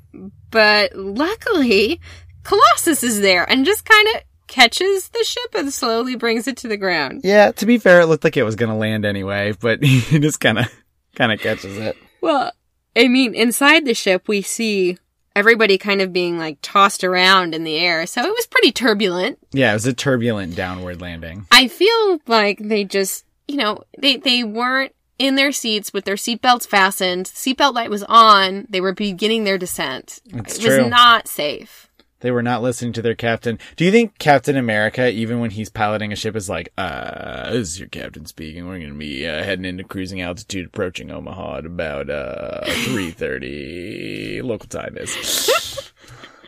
But 0.51 0.95
luckily, 0.95 1.99
Colossus 2.43 3.03
is 3.03 3.21
there 3.23 3.49
and 3.51 3.65
just 3.65 3.87
kind 3.87 4.09
of 4.17 4.23
catches 4.55 5.09
the 5.09 5.25
ship 5.25 5.55
and 5.57 5.73
slowly 5.73 6.15
brings 6.15 6.47
it 6.47 6.57
to 6.59 6.69
the 6.69 6.77
ground. 6.77 7.23
Yeah, 7.25 7.51
to 7.53 7.67
be 7.67 7.79
fair, 7.79 8.03
it 8.03 8.07
looked 8.07 8.23
like 8.23 8.37
it 8.37 8.45
was 8.45 8.55
gonna 8.55 8.77
land 8.77 9.05
anyway, 9.05 9.53
but 9.61 9.83
he 9.83 10.19
just 10.21 10.39
kind 10.39 10.61
of 10.61 10.73
kind 11.17 11.33
of 11.33 11.41
catches 11.41 11.77
it. 11.77 11.97
Well, 12.21 12.53
I 12.97 13.09
mean, 13.09 13.35
inside 13.35 13.85
the 13.85 13.95
ship, 13.95 14.29
we 14.29 14.43
see 14.43 14.97
everybody 15.35 15.77
kind 15.77 16.01
of 16.01 16.13
being 16.13 16.39
like 16.39 16.59
tossed 16.63 17.03
around 17.03 17.53
in 17.53 17.65
the 17.65 17.77
air. 17.77 18.07
So 18.07 18.23
it 18.23 18.31
was 18.31 18.47
pretty 18.47 18.71
turbulent. 18.71 19.39
Yeah, 19.53 19.73
it 19.73 19.75
was 19.75 19.87
a 19.87 19.93
turbulent 19.93 20.55
downward 20.55 21.01
landing. 21.01 21.47
I 21.51 21.67
feel 21.67 22.21
like 22.29 22.61
they 22.61 22.85
just, 22.85 23.25
you 23.49 23.57
know, 23.57 23.83
they, 23.99 24.19
they 24.19 24.45
weren't 24.45 24.95
in 25.19 25.35
their 25.35 25.51
seats 25.51 25.93
with 25.93 26.05
their 26.05 26.15
seatbelts 26.15 26.67
fastened. 26.69 27.27
Seatbelt 27.27 27.75
light 27.75 27.91
was 27.91 28.05
on. 28.05 28.67
They 28.71 28.81
were 28.81 28.95
beginning 28.95 29.43
their 29.43 29.59
descent. 29.59 30.21
It's 30.27 30.59
it 30.59 30.63
true. 30.63 30.83
was 30.83 30.91
not 30.91 31.27
safe. 31.27 31.89
They 32.25 32.31
were 32.31 32.43
not 32.43 32.62
listening 32.62 32.95
to 32.95 33.03
their 33.03 33.14
captain. 33.14 33.59
Do 33.77 33.85
you 33.85 33.91
think 33.91 34.16
Captain 34.16 34.57
America, 34.57 35.11
even 35.11 35.41
when 35.41 35.51
he's 35.51 35.68
piloting 35.68 36.11
a 36.11 36.16
ship, 36.16 36.35
is 36.35 36.49
like, 36.49 36.72
uh, 36.79 37.51
this 37.51 37.68
is 37.68 37.79
your 37.79 37.91
captain 37.91 38.25
speaking. 38.25 38.66
We're 38.66 38.79
going 38.79 38.95
to 38.95 38.99
be 38.99 39.27
uh, 39.27 39.45
heading 39.45 39.66
into 39.66 39.85
cruising 39.85 40.22
altitude, 40.22 40.68
approaching 40.68 41.11
Omaha 41.11 41.59
at 41.59 41.66
about, 41.66 42.09
uh, 42.09 42.62
3.30 42.64 44.43
local 44.43 44.70
time 44.70 44.97
is. 44.97 45.93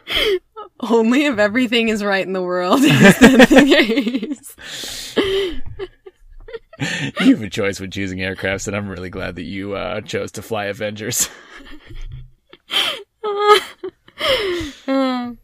Only 0.81 1.27
if 1.27 1.39
everything 1.39 1.91
is 1.91 2.03
right 2.03 2.27
in 2.27 2.33
the 2.33 2.41
world. 2.41 2.81
is 2.83 3.18
the 3.18 4.47
case. 4.57 5.14
you 7.20 7.35
have 7.35 7.43
a 7.43 7.51
choice 7.51 7.81
when 7.81 7.91
choosing 7.91 8.20
aircrafts, 8.20 8.66
and 8.66 8.74
I'm 8.74 8.89
really 8.89 9.11
glad 9.11 9.37
that 9.37 9.45
you, 9.45 9.74
uh, 9.74 10.01
chose 10.01 10.33
to 10.33 10.41
fly 10.41 10.64
Avengers. 10.64 11.29
Um, 14.89 15.39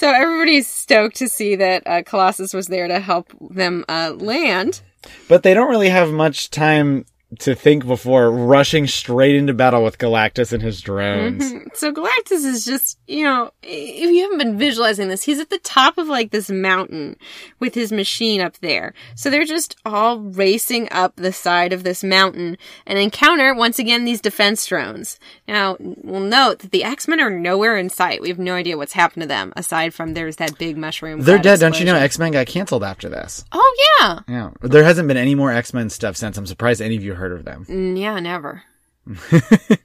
so 0.00 0.10
everybody's 0.10 0.66
stoked 0.66 1.16
to 1.16 1.28
see 1.28 1.56
that 1.56 1.82
uh, 1.86 2.02
Colossus 2.02 2.54
was 2.54 2.68
there 2.68 2.88
to 2.88 3.00
help 3.00 3.34
them 3.50 3.84
uh, 3.86 4.14
land. 4.16 4.80
But 5.28 5.42
they 5.42 5.52
don't 5.52 5.68
really 5.68 5.90
have 5.90 6.10
much 6.10 6.48
time 6.48 7.04
to 7.38 7.54
think 7.54 7.86
before 7.86 8.30
rushing 8.30 8.86
straight 8.86 9.36
into 9.36 9.54
battle 9.54 9.84
with 9.84 9.98
Galactus 9.98 10.52
and 10.52 10.62
his 10.62 10.80
drones. 10.80 11.52
So 11.72 11.92
Galactus 11.92 12.44
is 12.44 12.64
just, 12.64 12.98
you 13.06 13.22
know, 13.22 13.52
if 13.62 14.10
you 14.10 14.22
haven't 14.22 14.38
been 14.38 14.58
visualizing 14.58 15.08
this, 15.08 15.22
he's 15.22 15.38
at 15.38 15.50
the 15.50 15.58
top 15.58 15.98
of 15.98 16.08
like 16.08 16.30
this 16.32 16.50
mountain 16.50 17.16
with 17.60 17.74
his 17.74 17.92
machine 17.92 18.40
up 18.40 18.58
there. 18.58 18.92
So 19.14 19.30
they're 19.30 19.44
just 19.44 19.76
all 19.86 20.18
racing 20.18 20.88
up 20.90 21.14
the 21.16 21.32
side 21.32 21.72
of 21.72 21.84
this 21.84 22.02
mountain 22.02 22.58
and 22.86 22.98
encounter 22.98 23.54
once 23.54 23.78
again 23.78 24.04
these 24.04 24.20
defense 24.20 24.66
drones. 24.66 25.18
Now, 25.46 25.76
we'll 25.78 26.20
note 26.20 26.58
that 26.58 26.72
the 26.72 26.82
X-Men 26.82 27.20
are 27.20 27.30
nowhere 27.30 27.76
in 27.76 27.88
sight. 27.88 28.20
We 28.20 28.28
have 28.28 28.38
no 28.38 28.54
idea 28.56 28.76
what's 28.76 28.94
happened 28.94 29.22
to 29.22 29.28
them 29.28 29.52
aside 29.56 29.94
from 29.94 30.14
there's 30.14 30.36
that 30.36 30.58
big 30.58 30.76
mushroom. 30.76 31.20
They're 31.20 31.36
cloud 31.36 31.44
dead, 31.44 31.60
don't 31.60 31.78
you 31.78 31.86
know? 31.86 31.94
X 31.94 32.18
Men 32.18 32.32
got 32.32 32.46
canceled 32.48 32.82
after 32.82 33.08
this. 33.08 33.44
Oh 33.52 33.86
yeah. 34.00 34.20
Yeah, 34.28 34.50
there 34.60 34.84
hasn't 34.84 35.06
been 35.08 35.16
any 35.16 35.36
more 35.36 35.52
X 35.52 35.72
Men 35.72 35.88
stuff 35.88 36.16
since. 36.16 36.36
I'm 36.36 36.46
surprised 36.46 36.82
any 36.82 36.96
of 36.96 37.04
you 37.04 37.14
heard 37.20 37.32
of 37.32 37.44
them. 37.44 37.64
Mm, 37.66 38.00
yeah, 38.00 38.18
never. 38.18 38.62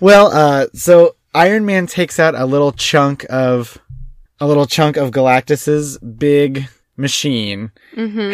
Well, 0.00 0.28
uh, 0.32 0.66
so 0.74 1.16
Iron 1.34 1.64
Man 1.64 1.86
takes 1.86 2.18
out 2.18 2.34
a 2.34 2.46
little 2.46 2.72
chunk 2.72 3.24
of 3.30 3.78
a 4.40 4.46
little 4.46 4.66
chunk 4.66 4.96
of 4.96 5.10
Galactus's 5.10 5.98
big 5.98 6.68
machine. 6.96 7.72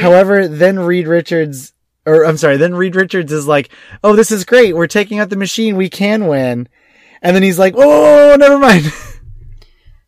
However, 0.00 0.48
then 0.48 0.78
Reed 0.78 1.06
Richards, 1.06 1.72
or 2.06 2.24
I'm 2.24 2.36
sorry, 2.36 2.56
then 2.56 2.74
Reed 2.74 2.96
Richards 2.96 3.32
is 3.32 3.46
like, 3.46 3.70
"Oh, 4.02 4.16
this 4.16 4.30
is 4.30 4.44
great. 4.44 4.74
We're 4.74 4.86
taking 4.86 5.18
out 5.18 5.30
the 5.30 5.36
machine. 5.36 5.76
We 5.76 5.88
can 5.88 6.26
win." 6.26 6.68
And 7.22 7.36
then 7.36 7.42
he's 7.42 7.58
like, 7.58 7.74
"Whoa, 7.74 7.86
whoa, 7.86 8.00
whoa, 8.00 8.28
whoa, 8.30 8.36
never 8.36 8.58
mind." 8.58 8.92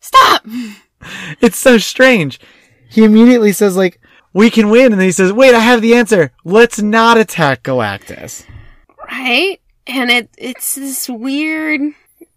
Stop! 0.01 0.45
it's 1.41 1.59
so 1.59 1.79
strange. 1.79 2.41
He 2.89 3.05
immediately 3.05 3.53
says 3.53 3.77
like, 3.77 4.01
"We 4.33 4.51
can 4.51 4.71
win," 4.71 4.93
and 4.93 5.01
then 5.01 5.07
he 5.07 5.13
says, 5.13 5.33
"Wait, 5.33 5.55
I 5.55 5.61
have 5.61 5.83
the 5.83 5.95
answer. 5.95 6.33
Let's 6.45 6.81
not 6.81 7.19
attack 7.19 7.63
Galactus." 7.63 8.45
right? 9.13 9.61
And 9.87 10.11
it 10.11 10.31
it's 10.39 10.75
this 10.75 11.09
weird 11.09 11.81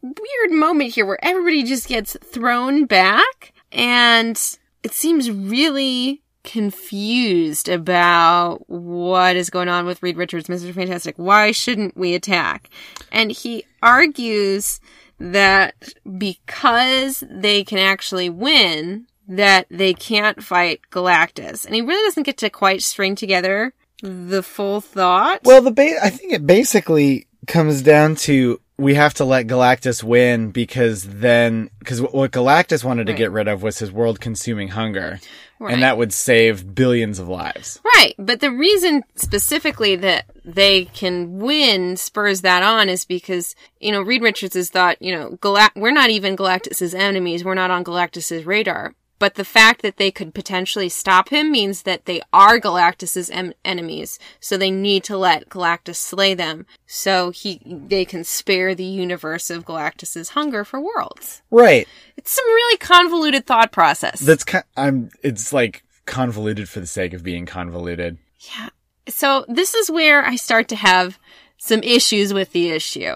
weird 0.01 0.51
moment 0.51 0.93
here 0.93 1.05
where 1.05 1.23
everybody 1.23 1.63
just 1.63 1.87
gets 1.87 2.15
thrown 2.23 2.85
back 2.85 3.53
and 3.71 4.39
it 4.83 4.93
seems 4.93 5.31
really 5.31 6.21
confused 6.43 7.67
about 7.67 8.69
what 8.69 9.35
is 9.35 9.49
going 9.49 9.67
on 9.67 9.87
with 9.87 10.03
Reed 10.03 10.15
Richards, 10.15 10.47
Mr. 10.47 10.71
Fantastic. 10.73 11.15
Why 11.17 11.51
shouldn't 11.51 11.97
we 11.97 12.13
attack? 12.13 12.69
And 13.11 13.31
he 13.31 13.65
argues 13.81 14.79
that 15.19 15.73
because 16.17 17.23
they 17.29 17.63
can 17.63 17.79
actually 17.79 18.29
win, 18.29 19.07
that 19.27 19.65
they 19.69 19.93
can't 19.93 20.43
fight 20.43 20.81
Galactus. 20.91 21.65
And 21.65 21.73
he 21.75 21.81
really 21.81 22.05
doesn't 22.07 22.23
get 22.23 22.37
to 22.37 22.49
quite 22.49 22.81
string 22.83 23.15
together 23.15 23.73
the 24.01 24.43
full 24.43 24.81
thought. 24.81 25.41
Well, 25.43 25.61
the 25.61 25.71
ba- 25.71 26.03
I 26.03 26.09
think 26.09 26.33
it 26.33 26.45
basically 26.45 27.27
comes 27.47 27.81
down 27.81 28.15
to 28.17 28.59
we 28.77 28.95
have 28.95 29.13
to 29.13 29.23
let 29.23 29.47
Galactus 29.47 30.03
win 30.03 30.51
because 30.51 31.03
then 31.03 31.69
because 31.79 32.01
what 32.01 32.31
Galactus 32.31 32.83
wanted 32.83 33.07
to 33.07 33.13
Right. 33.13 33.17
get 33.19 33.31
rid 33.31 33.47
of 33.47 33.63
was 33.63 33.79
his 33.79 33.89
world-consuming 33.89 34.67
hunger, 34.69 35.21
Right. 35.59 35.73
and 35.73 35.81
that 35.81 35.97
would 35.97 36.11
save 36.13 36.75
billions 36.75 37.17
of 37.17 37.29
lives. 37.29 37.79
Right, 37.95 38.15
but 38.19 38.41
the 38.41 38.51
reason 38.51 39.03
specifically 39.15 39.95
that 39.95 40.25
they 40.43 40.85
can 40.85 41.39
win 41.39 41.95
spurs 41.95 42.41
that 42.41 42.63
on 42.63 42.89
is 42.89 43.05
because 43.05 43.55
you 43.79 43.93
know 43.93 44.01
Reed 44.01 44.21
Richards 44.21 44.55
has 44.55 44.69
thought 44.69 45.01
you 45.01 45.15
know 45.15 45.37
Galact- 45.41 45.77
we're 45.77 45.91
not 45.91 46.09
even 46.09 46.35
Galactus's 46.35 46.93
enemies, 46.93 47.45
we're 47.45 47.53
not 47.53 47.71
on 47.71 47.85
Galactus's 47.85 48.45
radar. 48.45 48.93
But 49.17 49.35
the 49.35 49.45
fact 49.45 49.81
that 49.81 49.97
they 49.97 50.11
could 50.11 50.33
potentially 50.33 50.89
stop 50.89 51.29
him 51.29 51.51
means 51.51 51.83
that 51.83 52.05
they 52.05 52.21
are 52.33 52.59
Galactus's 52.59 53.29
em- 53.29 53.53
enemies, 53.63 54.19
so 54.39 54.57
they 54.57 54.71
need 54.71 55.03
to 55.05 55.17
let 55.17 55.49
Galactus 55.49 55.95
slay 55.95 56.33
them, 56.33 56.65
so 56.85 57.31
he 57.31 57.61
they 57.65 58.03
can 58.03 58.23
spare 58.23 58.75
the 58.75 58.83
universe 58.83 59.49
of 59.49 59.65
Galactus's 59.65 60.29
hunger 60.29 60.65
for 60.65 60.81
worlds. 60.81 61.41
Right. 61.49 61.87
It's 62.17 62.31
some 62.31 62.45
really 62.45 62.77
convoluted 62.77 63.45
thought 63.45 63.71
process. 63.71 64.19
That's 64.19 64.43
ki- 64.43 64.59
I'm. 64.75 65.09
It's 65.23 65.53
like 65.53 65.83
convoluted 66.05 66.67
for 66.67 66.79
the 66.81 66.87
sake 66.87 67.13
of 67.13 67.23
being 67.23 67.45
convoluted. 67.45 68.17
Yeah. 68.39 68.69
So 69.07 69.45
this 69.47 69.73
is 69.75 69.89
where 69.89 70.25
I 70.25 70.35
start 70.35 70.67
to 70.69 70.75
have 70.75 71.17
some 71.57 71.81
issues 71.83 72.33
with 72.33 72.51
the 72.51 72.69
issue. 72.71 73.15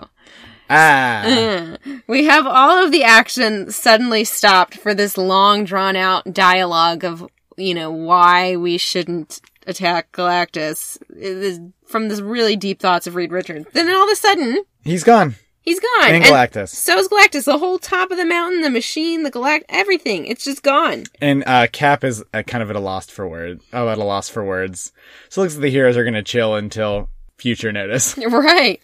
Ah. 0.70 1.78
We 2.07 2.26
have 2.26 2.47
all 2.47 2.84
of 2.84 2.91
the 2.91 3.03
action 3.03 3.72
suddenly 3.72 4.24
stopped 4.24 4.76
for 4.78 4.95
this 4.95 5.15
long 5.15 5.63
drawn 5.63 5.95
out 5.95 6.34
dialogue 6.34 7.03
of, 7.03 7.28
you 7.55 7.76
know, 7.76 7.91
why 7.91 8.55
we 8.55 8.80
shouldn't 8.80 9.41
attack 9.67 10.11
Galactus 10.11 10.97
is 11.15 11.59
from 11.86 12.07
this 12.07 12.20
really 12.20 12.55
deep 12.55 12.80
thoughts 12.80 13.05
of 13.05 13.13
Reed 13.13 13.32
Richards. 13.32 13.67
Then 13.74 13.89
all 13.89 14.03
of 14.05 14.09
a 14.11 14.15
sudden, 14.15 14.63
He's 14.84 15.03
gone. 15.03 15.36
He's 15.61 15.80
gone. 15.80 16.11
And 16.15 16.24
Galactus. 16.24 16.70
So's 16.70 17.07
Galactus. 17.09 17.43
The 17.45 17.59
whole 17.59 17.78
top 17.78 18.09
of 18.09 18.17
the 18.17 18.26
mountain, 18.26 18.61
the 18.61 18.72
machine, 18.72 19.22
the 19.22 19.32
Galact, 19.32 19.63
everything. 19.70 20.26
It's 20.26 20.43
just 20.43 20.63
gone. 20.63 21.03
And 21.22 21.43
uh, 21.45 21.67
Cap 21.72 22.03
is 22.03 22.24
uh, 22.34 22.41
kind 22.41 22.63
of 22.63 22.72
at 22.72 22.76
a 22.76 22.80
loss 22.80 23.07
for 23.07 23.28
words. 23.28 23.63
Oh, 23.72 23.88
at 23.88 23.99
a 23.99 24.03
loss 24.03 24.30
for 24.30 24.43
words. 24.43 24.91
So 25.30 25.41
it 25.41 25.43
looks 25.43 25.55
like 25.55 25.61
the 25.61 25.70
heroes 25.70 25.95
are 25.95 26.03
going 26.03 26.15
to 26.15 26.24
chill 26.24 26.55
until 26.55 27.09
future 27.38 27.72
notice. 27.72 28.17
Right. 28.30 28.84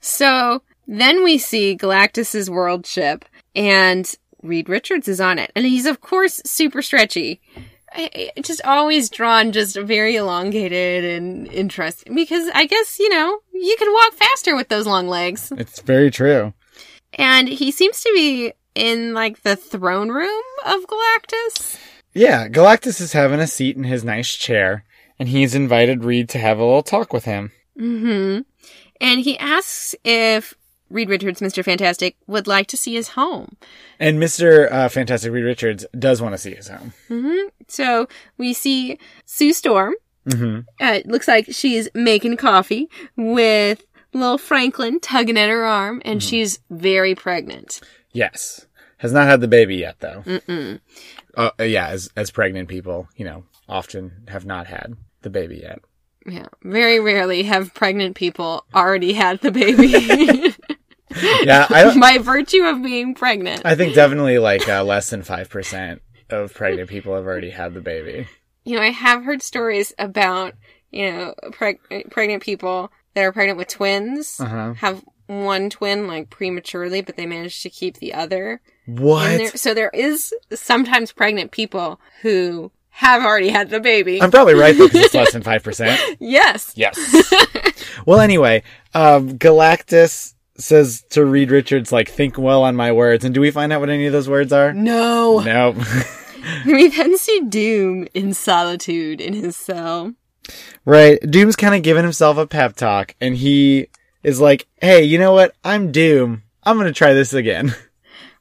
So 0.00 0.62
then 0.86 1.22
we 1.24 1.38
see 1.38 1.76
Galactus's 1.76 2.50
world 2.50 2.86
ship, 2.86 3.24
and 3.54 4.12
Reed 4.42 4.68
Richards 4.68 5.08
is 5.08 5.20
on 5.20 5.38
it, 5.38 5.50
and 5.56 5.64
he's 5.64 5.86
of 5.86 6.00
course 6.00 6.40
super 6.44 6.82
stretchy. 6.82 7.40
I, 7.92 8.10
I- 8.36 8.40
just 8.40 8.60
always 8.64 9.08
drawn 9.08 9.52
just 9.52 9.76
very 9.78 10.16
elongated 10.16 11.04
and 11.04 11.46
interesting 11.48 12.14
because 12.14 12.48
I 12.54 12.66
guess 12.66 12.98
you 12.98 13.08
know 13.08 13.38
you 13.52 13.76
can 13.78 13.92
walk 13.92 14.14
faster 14.14 14.54
with 14.56 14.68
those 14.68 14.86
long 14.86 15.08
legs. 15.08 15.52
It's 15.56 15.80
very 15.80 16.10
true. 16.10 16.52
And 17.16 17.48
he 17.48 17.70
seems 17.70 18.00
to 18.02 18.10
be 18.14 18.52
in 18.74 19.14
like 19.14 19.42
the 19.42 19.54
throne 19.54 20.08
room 20.10 20.42
of 20.66 20.80
Galactus. 20.86 21.78
Yeah, 22.12 22.48
Galactus 22.48 23.00
is 23.00 23.12
having 23.12 23.38
a 23.40 23.46
seat 23.46 23.76
in 23.76 23.84
his 23.84 24.02
nice 24.04 24.34
chair, 24.34 24.84
and 25.18 25.28
he's 25.28 25.54
invited 25.54 26.04
Reed 26.04 26.28
to 26.30 26.38
have 26.38 26.58
a 26.58 26.64
little 26.64 26.82
talk 26.82 27.12
with 27.12 27.24
him. 27.24 27.52
hmm 27.78 28.40
And 29.00 29.20
he 29.20 29.38
asks 29.38 29.94
if 30.04 30.54
Reed 30.90 31.08
Richards, 31.10 31.40
Mr. 31.40 31.64
Fantastic, 31.64 32.16
would 32.26 32.46
like 32.46 32.66
to 32.68 32.76
see 32.76 32.94
his 32.94 33.08
home. 33.08 33.56
And 33.98 34.18
Mr. 34.18 34.70
Uh, 34.70 34.88
Fantastic 34.88 35.32
Reed 35.32 35.44
Richards 35.44 35.86
does 35.98 36.20
want 36.22 36.34
to 36.34 36.38
see 36.38 36.54
his 36.54 36.68
home. 36.68 36.92
hmm 37.08 37.48
So 37.68 38.06
we 38.38 38.52
see 38.52 38.98
Sue 39.24 39.52
Storm. 39.52 39.94
hmm 40.30 40.60
Uh, 40.80 40.98
it 41.00 41.06
looks 41.06 41.26
like 41.28 41.46
she's 41.50 41.88
making 41.94 42.36
coffee 42.36 42.88
with 43.16 43.84
little 44.12 44.38
Franklin 44.38 45.00
tugging 45.00 45.36
at 45.38 45.48
her 45.50 45.64
arm, 45.64 46.00
and 46.04 46.22
she's 46.22 46.60
very 46.70 47.14
pregnant. 47.14 47.80
Yes. 48.12 48.66
Has 48.98 49.12
not 49.12 49.26
had 49.26 49.40
the 49.40 49.48
baby 49.48 49.76
yet, 49.76 49.96
though. 50.00 50.22
Mm-mm. 50.24 50.80
Uh, 51.36 51.50
yeah, 51.58 51.88
as, 51.88 52.08
as 52.16 52.30
pregnant 52.30 52.68
people, 52.68 53.08
you 53.16 53.24
know, 53.24 53.44
often 53.68 54.24
have 54.28 54.46
not 54.46 54.68
had 54.68 54.94
the 55.22 55.30
baby 55.30 55.56
yet. 55.62 55.80
Yeah, 56.26 56.46
very 56.62 57.00
rarely 57.00 57.42
have 57.42 57.74
pregnant 57.74 58.16
people 58.16 58.64
already 58.74 59.12
had 59.12 59.40
the 59.40 59.50
baby 59.50 60.54
Yeah, 61.22 61.66
I 61.70 61.84
don't, 61.84 62.22
virtue 62.22 62.64
of 62.64 62.82
being 62.82 63.14
pregnant. 63.14 63.62
I 63.64 63.74
think 63.74 63.94
definitely 63.94 64.38
like 64.38 64.68
uh, 64.68 64.82
less 64.84 65.10
than 65.10 65.22
5% 65.22 66.00
of 66.30 66.54
pregnant 66.54 66.88
people 66.88 67.14
have 67.14 67.24
already 67.24 67.50
had 67.50 67.74
the 67.74 67.80
baby. 67.80 68.26
you 68.64 68.76
know, 68.76 68.82
I 68.82 68.90
have 68.90 69.24
heard 69.24 69.42
stories 69.42 69.92
about, 69.98 70.54
you 70.90 71.10
know, 71.12 71.34
preg- 71.50 72.10
pregnant 72.10 72.42
people 72.42 72.90
that 73.14 73.22
are 73.22 73.32
pregnant 73.32 73.58
with 73.58 73.68
twins 73.68 74.40
Uh-huh. 74.40 74.74
have 74.74 75.04
one 75.26 75.70
twin 75.70 76.06
like 76.06 76.30
prematurely, 76.30 77.00
but 77.00 77.16
they 77.16 77.26
manage 77.26 77.62
to 77.62 77.70
keep 77.70 77.98
the 77.98 78.12
other. 78.14 78.60
And 78.86 78.98
What? 79.00 79.38
there, 79.38 79.56
so 79.56 79.72
there 79.74 79.90
is 79.94 80.34
sometimes 80.52 81.12
pregnant 81.12 81.50
people 81.50 82.00
who 82.22 82.70
have 82.90 83.24
already 83.24 83.48
had 83.48 83.70
the 83.70 83.80
baby. 83.80 84.20
I'm 84.22 84.30
probably 84.30 84.54
right 84.54 84.76
though, 84.76 84.86
because 84.86 85.06
it's 85.06 85.14
less 85.14 85.32
than 85.32 85.42
5%. 85.44 86.16
yes. 86.20 86.72
Yes. 86.76 86.96
well, 88.06 88.20
anyway, 88.20 88.62
um, 88.94 89.38
Galactus 89.38 90.33
says 90.56 91.02
to 91.10 91.24
Reed 91.24 91.50
Richards, 91.50 91.90
like, 91.92 92.08
think 92.08 92.38
well 92.38 92.62
on 92.64 92.76
my 92.76 92.92
words. 92.92 93.24
And 93.24 93.34
do 93.34 93.40
we 93.40 93.50
find 93.50 93.72
out 93.72 93.80
what 93.80 93.90
any 93.90 94.06
of 94.06 94.12
those 94.12 94.28
words 94.28 94.52
are? 94.52 94.72
No. 94.72 95.40
No. 95.40 95.74
We 96.66 96.88
then 96.88 97.16
see 97.16 97.40
Doom 97.48 98.06
in 98.12 98.34
solitude 98.34 99.18
in 99.22 99.32
his 99.32 99.56
cell. 99.56 100.12
right. 100.84 101.18
Doom's 101.22 101.56
kind 101.56 101.74
of 101.74 101.82
giving 101.82 102.02
himself 102.02 102.36
a 102.36 102.46
pep 102.46 102.76
talk, 102.76 103.14
and 103.18 103.34
he 103.34 103.88
is 104.22 104.40
like, 104.42 104.66
hey, 104.82 105.02
you 105.04 105.18
know 105.18 105.32
what? 105.32 105.54
I'm 105.64 105.90
Doom. 105.90 106.42
I'm 106.62 106.76
going 106.76 106.86
to 106.86 106.92
try 106.92 107.14
this 107.14 107.32
again. 107.32 107.74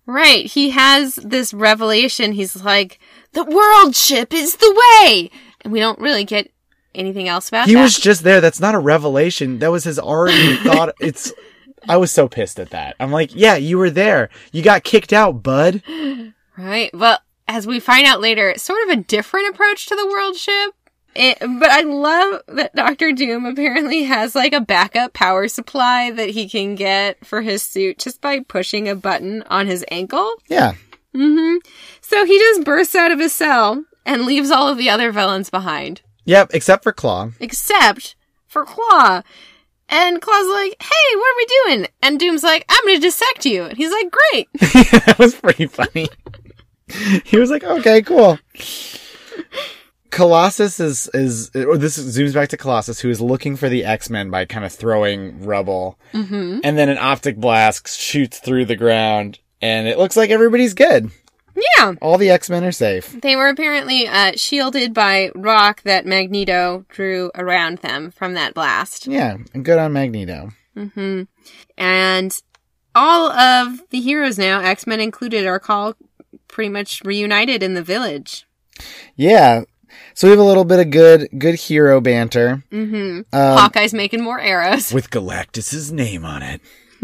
Right. 0.05 0.45
He 0.47 0.71
has 0.71 1.15
this 1.15 1.53
revelation. 1.53 2.33
He's 2.33 2.61
like, 2.61 2.99
the 3.31 3.45
world 3.45 3.95
ship 3.95 4.33
is 4.33 4.57
the 4.57 4.83
way. 5.01 5.31
And 5.61 5.71
we 5.71 5.79
don't 5.79 5.97
really 5.97 6.25
get 6.25 6.51
anything 6.93 7.29
else 7.29 7.47
about 7.47 7.69
He 7.69 7.75
that. 7.75 7.83
was 7.83 7.97
just 7.97 8.21
there. 8.21 8.41
That's 8.41 8.59
not 8.59 8.75
a 8.75 8.79
revelation. 8.79 9.59
That 9.59 9.71
was 9.71 9.85
his 9.85 9.97
already 9.99 10.57
thought. 10.63 10.93
It's. 10.99 11.31
I 11.87 11.97
was 11.97 12.11
so 12.11 12.27
pissed 12.27 12.59
at 12.59 12.69
that. 12.71 12.95
I'm 12.99 13.11
like, 13.11 13.35
yeah, 13.35 13.55
you 13.55 13.77
were 13.77 13.89
there. 13.89 14.29
You 14.51 14.61
got 14.61 14.83
kicked 14.83 15.13
out, 15.13 15.43
bud. 15.43 15.81
Right. 16.55 16.93
Well, 16.93 17.17
as 17.47 17.65
we 17.65 17.79
find 17.79 18.05
out 18.05 18.21
later, 18.21 18.49
it's 18.51 18.61
sort 18.61 18.83
of 18.83 18.89
a 18.89 19.01
different 19.01 19.49
approach 19.49 19.87
to 19.87 19.95
the 19.95 20.05
world 20.07 20.35
ship. 20.35 20.73
It, 21.15 21.39
but 21.39 21.69
I 21.71 21.81
love 21.81 22.41
that 22.47 22.75
Doctor 22.75 23.11
Doom 23.11 23.45
apparently 23.47 24.03
has 24.03 24.35
like 24.35 24.53
a 24.53 24.61
backup 24.61 25.13
power 25.13 25.47
supply 25.47 26.11
that 26.11 26.29
he 26.29 26.47
can 26.47 26.75
get 26.75 27.25
for 27.25 27.41
his 27.41 27.63
suit 27.63 27.97
just 27.97 28.21
by 28.21 28.39
pushing 28.41 28.87
a 28.87 28.93
button 28.95 29.41
on 29.49 29.65
his 29.65 29.83
ankle. 29.89 30.31
Yeah. 30.47 30.73
Mm-hmm. 31.15 31.57
So 32.01 32.23
he 32.25 32.37
just 32.37 32.63
bursts 32.63 32.93
out 32.95 33.11
of 33.11 33.19
his 33.19 33.33
cell 33.33 33.83
and 34.05 34.25
leaves 34.25 34.51
all 34.51 34.67
of 34.67 34.77
the 34.77 34.89
other 34.91 35.11
villains 35.11 35.49
behind, 35.49 36.01
Yep. 36.25 36.51
Except 36.53 36.83
for 36.83 36.93
Claw. 36.93 37.29
except 37.39 38.15
for 38.47 38.63
Claw. 38.63 39.21
And 39.89 40.21
Claw's 40.21 40.47
like, 40.47 40.75
"Hey, 40.81 41.15
what 41.15 41.25
are 41.25 41.37
we 41.37 41.47
doing?" 41.75 41.87
And 42.01 42.19
Doom's 42.19 42.43
like, 42.43 42.65
"I'm 42.69 42.85
gonna 42.85 42.99
dissect 42.99 43.45
you." 43.45 43.63
And 43.65 43.77
he's 43.77 43.91
like, 43.91 44.11
"Great." 44.11 44.49
that 45.05 45.15
was 45.19 45.35
pretty 45.35 45.67
funny. 45.67 46.07
he 47.25 47.37
was 47.37 47.49
like, 47.49 47.63
okay, 47.63 48.01
cool. 48.01 48.39
Colossus 50.09 50.79
is, 50.79 51.09
is, 51.13 51.49
or 51.55 51.77
this 51.77 51.97
zooms 51.97 52.33
back 52.33 52.49
to 52.49 52.57
Colossus, 52.57 52.99
who 52.99 53.09
is 53.09 53.19
looking 53.19 53.55
for 53.55 53.67
the 53.67 53.83
X-Men 53.83 54.29
by 54.29 54.45
kind 54.45 54.63
of 54.63 54.71
throwing 54.71 55.43
rubble. 55.43 55.97
hmm 56.11 56.59
And 56.63 56.77
then 56.77 56.89
an 56.89 56.99
optic 56.99 57.37
blast 57.37 57.99
shoots 57.99 58.39
through 58.39 58.65
the 58.65 58.75
ground, 58.75 59.39
and 59.61 59.87
it 59.87 59.97
looks 59.97 60.15
like 60.15 60.29
everybody's 60.29 60.75
good. 60.75 61.09
Yeah. 61.77 61.93
All 62.01 62.17
the 62.17 62.29
X-Men 62.29 62.63
are 62.63 62.71
safe. 62.71 63.11
They 63.21 63.35
were 63.35 63.47
apparently 63.49 64.07
uh, 64.07 64.31
shielded 64.35 64.93
by 64.93 65.29
rock 65.35 65.81
that 65.83 66.05
Magneto 66.05 66.85
drew 66.89 67.31
around 67.35 67.79
them 67.79 68.11
from 68.11 68.33
that 68.33 68.53
blast. 68.53 69.05
Yeah, 69.07 69.37
and 69.53 69.63
good 69.63 69.77
on 69.79 69.93
Magneto. 69.93 70.51
Mm-hmm. 70.75 71.23
And 71.77 72.41
all 72.95 73.31
of 73.31 73.81
the 73.91 73.99
heroes 74.01 74.37
now, 74.39 74.61
X 74.61 74.87
Men 74.87 74.99
included, 74.99 75.45
are 75.45 75.59
called 75.59 75.95
pretty 76.47 76.69
much 76.69 77.01
reunited 77.05 77.61
in 77.63 77.73
the 77.75 77.83
village. 77.83 78.45
Yeah. 79.15 79.63
So 80.15 80.27
we 80.27 80.31
have 80.31 80.39
a 80.39 80.43
little 80.43 80.65
bit 80.65 80.79
of 80.79 80.89
good, 80.89 81.27
good 81.37 81.55
hero 81.55 82.01
banter. 82.01 82.63
hmm 82.71 83.21
Um, 83.31 83.57
Hawkeye's 83.57 83.93
making 83.93 84.23
more 84.23 84.39
arrows. 84.39 84.91
with 84.93 85.09
Galactus's 85.11 85.91
name 85.91 86.25
on 86.25 86.41
it. 86.41 86.61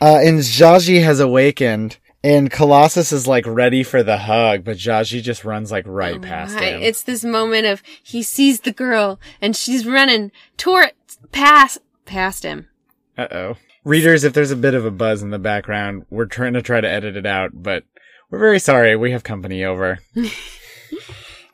uh, 0.00 0.18
and 0.22 0.40
Zsaji 0.40 1.02
has 1.02 1.20
awakened, 1.20 1.98
and 2.24 2.50
Colossus 2.50 3.12
is 3.12 3.26
like 3.26 3.46
ready 3.46 3.82
for 3.82 4.02
the 4.02 4.18
hug, 4.18 4.64
but 4.64 4.76
Zsaji 4.76 5.22
just 5.22 5.44
runs 5.44 5.70
like 5.72 5.84
right 5.86 6.20
past 6.20 6.54
Right. 6.54 6.74
him. 6.74 6.82
It's 6.82 7.02
this 7.02 7.24
moment 7.24 7.66
of 7.66 7.82
he 8.02 8.22
sees 8.22 8.60
the 8.60 8.72
girl 8.72 9.18
and 9.40 9.56
she's 9.56 9.86
running 9.86 10.32
toward 10.56 10.92
past 11.32 11.78
past 12.04 12.42
him. 12.44 12.68
Uh 13.16 13.28
oh. 13.30 13.56
Readers, 13.84 14.22
if 14.24 14.32
there's 14.32 14.52
a 14.52 14.56
bit 14.56 14.74
of 14.74 14.84
a 14.86 14.90
buzz 14.92 15.22
in 15.22 15.30
the 15.30 15.38
background, 15.38 16.06
we're 16.10 16.26
trying 16.26 16.52
to 16.52 16.62
try 16.62 16.80
to 16.80 16.88
edit 16.88 17.16
it 17.16 17.26
out, 17.26 17.50
but 17.54 17.84
we're 18.30 18.38
very 18.38 18.60
sorry. 18.60 18.94
We 18.96 19.10
have 19.12 19.24
company 19.24 19.64
over. 19.64 19.98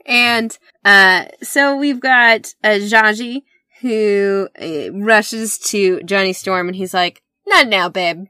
And 0.06 0.56
uh, 0.86 1.26
so 1.42 1.76
we've 1.76 2.00
got 2.00 2.54
uh, 2.64 2.78
Zsaji 2.80 3.42
who 3.82 4.48
uh, 4.60 4.90
rushes 4.92 5.58
to 5.58 6.00
Johnny 6.02 6.32
Storm 6.32 6.66
and 6.68 6.74
he's 6.76 6.94
like, 6.94 7.22
"Not 7.46 7.68
now, 7.68 7.88
babe." 7.90 8.24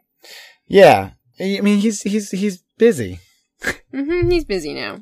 Yeah. 0.66 1.10
I 1.40 1.60
mean, 1.60 1.78
he's, 1.78 2.02
he's, 2.02 2.30
he's 2.30 2.62
busy. 2.78 3.20
hmm 3.92 4.30
he's 4.30 4.44
busy 4.44 4.74
now. 4.74 5.00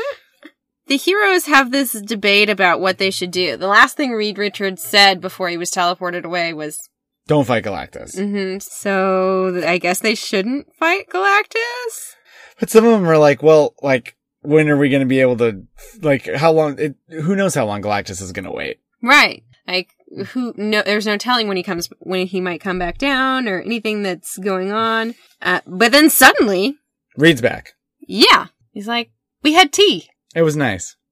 the 0.86 0.96
heroes 0.96 1.46
have 1.46 1.70
this 1.70 1.92
debate 1.92 2.50
about 2.50 2.80
what 2.80 2.98
they 2.98 3.10
should 3.10 3.30
do. 3.30 3.56
The 3.56 3.66
last 3.66 3.96
thing 3.96 4.12
Reed 4.12 4.38
Richards 4.38 4.82
said 4.82 5.20
before 5.20 5.48
he 5.48 5.56
was 5.56 5.70
teleported 5.70 6.24
away 6.24 6.52
was, 6.52 6.78
Don't 7.26 7.46
fight 7.46 7.64
Galactus. 7.64 8.16
hmm 8.18 8.58
"So 8.58 9.62
I 9.66 9.78
guess 9.78 10.00
they 10.00 10.14
shouldn't 10.14 10.74
fight 10.76 11.08
Galactus." 11.10 12.14
But 12.60 12.70
some 12.70 12.84
of 12.84 12.92
them 12.92 13.08
are 13.08 13.18
like, 13.18 13.42
well, 13.42 13.74
like, 13.82 14.16
when 14.42 14.68
are 14.68 14.76
we 14.76 14.88
going 14.90 15.00
to 15.00 15.06
be 15.06 15.20
able 15.20 15.36
to, 15.38 15.64
like, 16.02 16.26
how 16.34 16.52
long, 16.52 16.78
it, 16.78 16.94
who 17.08 17.34
knows 17.34 17.54
how 17.54 17.66
long 17.66 17.82
Galactus 17.82 18.22
is 18.22 18.30
going 18.32 18.44
to 18.44 18.52
wait? 18.52 18.78
Right. 19.02 19.42
Like 19.66 19.88
who 20.28 20.54
no 20.56 20.82
there's 20.82 21.06
no 21.06 21.16
telling 21.16 21.48
when 21.48 21.56
he 21.56 21.62
comes 21.62 21.88
when 22.00 22.26
he 22.26 22.40
might 22.40 22.60
come 22.60 22.78
back 22.78 22.98
down 22.98 23.48
or 23.48 23.60
anything 23.60 24.02
that's 24.02 24.38
going 24.38 24.72
on. 24.72 25.14
Uh, 25.42 25.60
but 25.66 25.92
then 25.92 26.10
suddenly, 26.10 26.76
Reed's 27.16 27.40
back. 27.42 27.72
yeah, 28.06 28.46
he's 28.72 28.88
like, 28.88 29.10
"We 29.42 29.54
had 29.54 29.72
tea." 29.72 30.08
It 30.34 30.42
was 30.42 30.56
nice. 30.56 30.96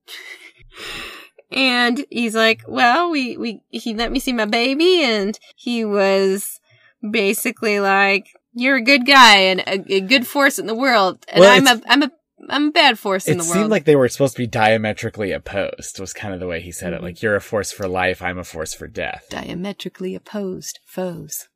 And 1.55 2.07
he's 2.09 2.35
like, 2.35 2.63
"Well, 2.67 3.11
we 3.11 3.37
we 3.37 3.61
he 3.69 3.95
let 3.95 4.11
me 4.11 4.19
see 4.21 4.33
my 4.33 4.47
baby 4.47 5.03
and 5.05 5.39
he 5.55 5.85
was 5.85 6.61
basically 7.11 7.79
like, 7.79 8.29
"You're 8.55 8.77
a 8.77 8.83
good 8.83 9.07
guy 9.07 9.37
and 9.37 9.61
a, 9.61 9.97
a 9.97 10.01
good 10.01 10.27
force 10.27 10.59
in 10.59 10.67
the 10.67 10.75
world." 10.75 11.25
And 11.29 11.41
Well, 11.41 11.55
I'm 11.55 11.67
a 11.67 11.83
I'm 11.87 12.03
a 12.05 12.11
I'm 12.49 12.69
a 12.69 12.71
bad 12.73 12.99
force 12.99 13.29
in 13.29 13.39
the 13.39 13.45
world. 13.45 13.57
It 13.57 13.59
seemed 13.61 13.71
like 13.71 13.85
they 13.85 13.97
were 13.97 14.09
supposed 14.09 14.35
to 14.37 14.43
be 14.43 14.47
diametrically 14.47 15.33
opposed, 15.33 15.99
was 16.01 16.13
kind 16.13 16.35
of 16.35 16.41
the 16.41 16.47
way 16.47 16.61
he 16.61 16.73
said 16.73 16.93
Mhm. 16.93 16.97
it. 16.97 17.03
Like, 17.03 17.23
you're 17.23 17.37
a 17.37 17.41
force 17.41 17.71
for 17.73 17.87
life, 17.87 18.21
I'm 18.23 18.39
a 18.39 18.45
force 18.45 18.75
for 18.75 18.87
death. 18.89 19.27
diametrically 19.31 20.15
opposed 20.15 20.81
foes. 20.85 21.49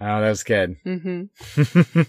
Oh, 0.00 0.20
that 0.22 0.28
was 0.30 0.42
good. 0.42 0.76
Mm-hmm. 0.86 2.02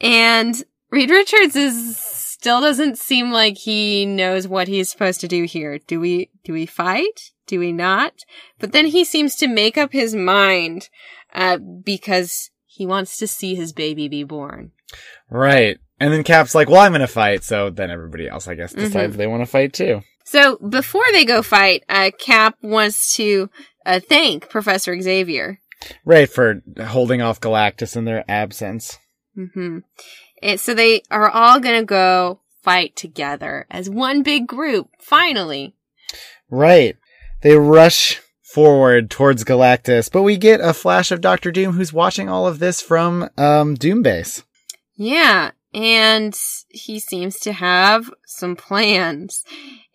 and 0.00 0.64
Reed 0.90 1.10
Richards 1.10 1.56
is 1.56 1.96
still 1.96 2.60
doesn't 2.60 2.98
seem 2.98 3.30
like 3.30 3.56
he 3.56 4.04
knows 4.04 4.46
what 4.48 4.68
he's 4.68 4.90
supposed 4.90 5.20
to 5.20 5.28
do 5.28 5.44
here. 5.44 5.78
Do 5.78 6.00
we 6.00 6.30
do 6.44 6.52
we 6.52 6.66
fight? 6.66 7.30
Do 7.46 7.58
we 7.60 7.72
not? 7.72 8.14
But 8.58 8.72
then 8.72 8.86
he 8.86 9.04
seems 9.04 9.36
to 9.36 9.46
make 9.46 9.78
up 9.78 9.92
his 9.92 10.14
mind 10.14 10.88
uh, 11.34 11.58
because 11.58 12.50
he 12.66 12.86
wants 12.86 13.16
to 13.18 13.26
see 13.26 13.54
his 13.54 13.72
baby 13.72 14.08
be 14.08 14.24
born. 14.24 14.72
Right. 15.30 15.78
And 16.00 16.12
then 16.12 16.24
Cap's 16.24 16.54
like, 16.54 16.68
well, 16.68 16.80
I'm 16.80 16.92
going 16.92 17.00
to 17.00 17.06
fight. 17.06 17.44
So 17.44 17.70
then 17.70 17.90
everybody 17.90 18.28
else, 18.28 18.48
I 18.48 18.54
guess, 18.54 18.72
decides 18.72 19.16
they 19.16 19.26
want 19.26 19.42
to 19.42 19.46
fight 19.46 19.72
too. 19.72 20.02
So 20.24 20.56
before 20.56 21.04
they 21.12 21.24
go 21.24 21.42
fight, 21.42 21.84
uh, 21.88 22.10
Cap 22.18 22.56
wants 22.62 23.16
to 23.16 23.50
uh, 23.86 24.00
thank 24.00 24.48
Professor 24.48 25.00
Xavier. 25.00 25.60
Right. 26.04 26.28
For 26.28 26.62
holding 26.82 27.22
off 27.22 27.40
Galactus 27.40 27.96
in 27.96 28.04
their 28.04 28.24
absence. 28.28 28.98
Mm-hmm. 29.38 29.78
And 30.42 30.60
so 30.60 30.74
they 30.74 31.02
are 31.10 31.30
all 31.30 31.60
going 31.60 31.80
to 31.80 31.86
go 31.86 32.40
fight 32.62 32.96
together 32.96 33.66
as 33.70 33.88
one 33.88 34.22
big 34.22 34.46
group, 34.46 34.88
finally. 35.00 35.74
Right. 36.50 36.96
They 37.42 37.56
rush 37.56 38.20
forward 38.42 39.10
towards 39.10 39.44
Galactus, 39.44 40.10
but 40.10 40.22
we 40.22 40.36
get 40.36 40.60
a 40.60 40.72
flash 40.72 41.10
of 41.10 41.20
Doctor 41.20 41.50
Doom 41.50 41.74
who's 41.74 41.92
watching 41.92 42.28
all 42.28 42.46
of 42.46 42.58
this 42.58 42.80
from 42.80 43.28
um, 43.36 43.74
Doom 43.74 44.02
Base. 44.02 44.44
Yeah, 44.96 45.50
and 45.74 46.38
he 46.70 46.98
seems 47.00 47.38
to 47.40 47.52
have 47.52 48.10
some 48.24 48.54
plans. 48.56 49.44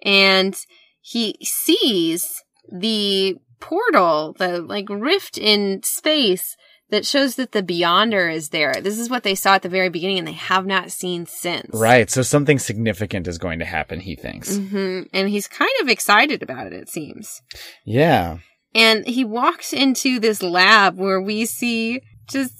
And 0.03 0.55
he 1.01 1.37
sees 1.41 2.43
the 2.71 3.37
portal, 3.59 4.35
the 4.37 4.61
like 4.61 4.89
rift 4.89 5.37
in 5.37 5.81
space 5.83 6.57
that 6.89 7.05
shows 7.05 7.35
that 7.35 7.51
the 7.51 7.63
Beyonder 7.63 8.33
is 8.33 8.49
there. 8.49 8.73
This 8.73 8.97
is 8.97 9.09
what 9.09 9.23
they 9.23 9.35
saw 9.35 9.55
at 9.55 9.61
the 9.61 9.69
very 9.69 9.89
beginning 9.89 10.19
and 10.19 10.27
they 10.27 10.33
have 10.33 10.65
not 10.65 10.91
seen 10.91 11.25
since. 11.25 11.69
Right. 11.73 12.09
So 12.09 12.23
something 12.23 12.59
significant 12.59 13.27
is 13.27 13.37
going 13.37 13.59
to 13.59 13.65
happen, 13.65 13.99
he 13.99 14.15
thinks. 14.15 14.57
hmm 14.57 15.03
And 15.13 15.29
he's 15.29 15.47
kind 15.47 15.69
of 15.81 15.87
excited 15.87 16.41
about 16.41 16.67
it, 16.67 16.73
it 16.73 16.89
seems. 16.89 17.41
Yeah. 17.85 18.39
And 18.73 19.05
he 19.05 19.23
walks 19.23 19.71
into 19.71 20.19
this 20.19 20.41
lab 20.41 20.97
where 20.97 21.21
we 21.21 21.45
see 21.45 22.01
just 22.27 22.53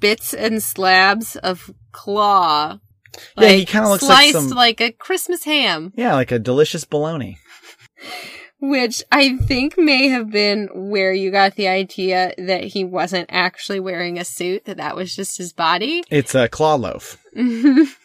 bits 0.00 0.32
and 0.34 0.62
slabs 0.62 1.36
of 1.36 1.70
claw. 1.92 2.78
Yeah, 3.38 3.50
he 3.52 3.64
kinda 3.64 3.88
looks 3.88 4.02
like 4.02 4.30
sliced 4.30 4.48
some- 4.48 4.56
like 4.56 4.80
a 4.80 4.92
Christmas 4.92 5.44
ham, 5.44 5.92
Yeah, 5.96 6.14
like 6.14 6.30
a 6.32 6.38
delicious 6.38 6.84
bologna. 6.84 7.38
which 8.60 9.02
I 9.12 9.36
think 9.36 9.76
may 9.78 10.08
have 10.08 10.30
been 10.30 10.68
where 10.90 11.12
you 11.12 11.30
got 11.30 11.54
the 11.56 11.68
idea 11.68 12.32
that 12.38 12.64
he 12.64 12.84
wasn't 12.84 13.28
actually 13.32 13.80
wearing 13.80 14.18
a 14.18 14.24
suit, 14.24 14.64
that 14.64 14.78
that 14.78 14.96
was 14.96 15.14
just 15.14 15.38
his 15.38 15.52
body. 15.52 16.02
It's 16.10 16.34
a 16.34 16.48
claw 16.48 16.74
loaf. 16.74 17.18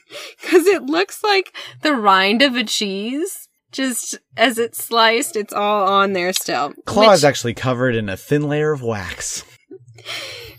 Because 0.42 0.68
it 0.68 0.84
looks 0.84 1.24
like 1.24 1.54
the 1.84 1.94
rind 1.96 2.42
of 2.42 2.56
a 2.58 2.66
cheese. 2.66 3.48
Just 3.72 4.20
as 4.36 4.58
it's 4.58 4.84
sliced, 4.84 5.38
it's 5.38 5.54
all 5.54 5.88
on 5.88 6.12
there 6.12 6.34
still. 6.34 6.74
Claw 6.86 7.08
Which- 7.12 7.14
is 7.16 7.24
actually 7.24 7.54
covered 7.54 7.96
in 7.96 8.10
a 8.10 8.18
thin 8.18 8.50
layer 8.50 8.74
of 8.74 8.82
wax. 8.82 9.46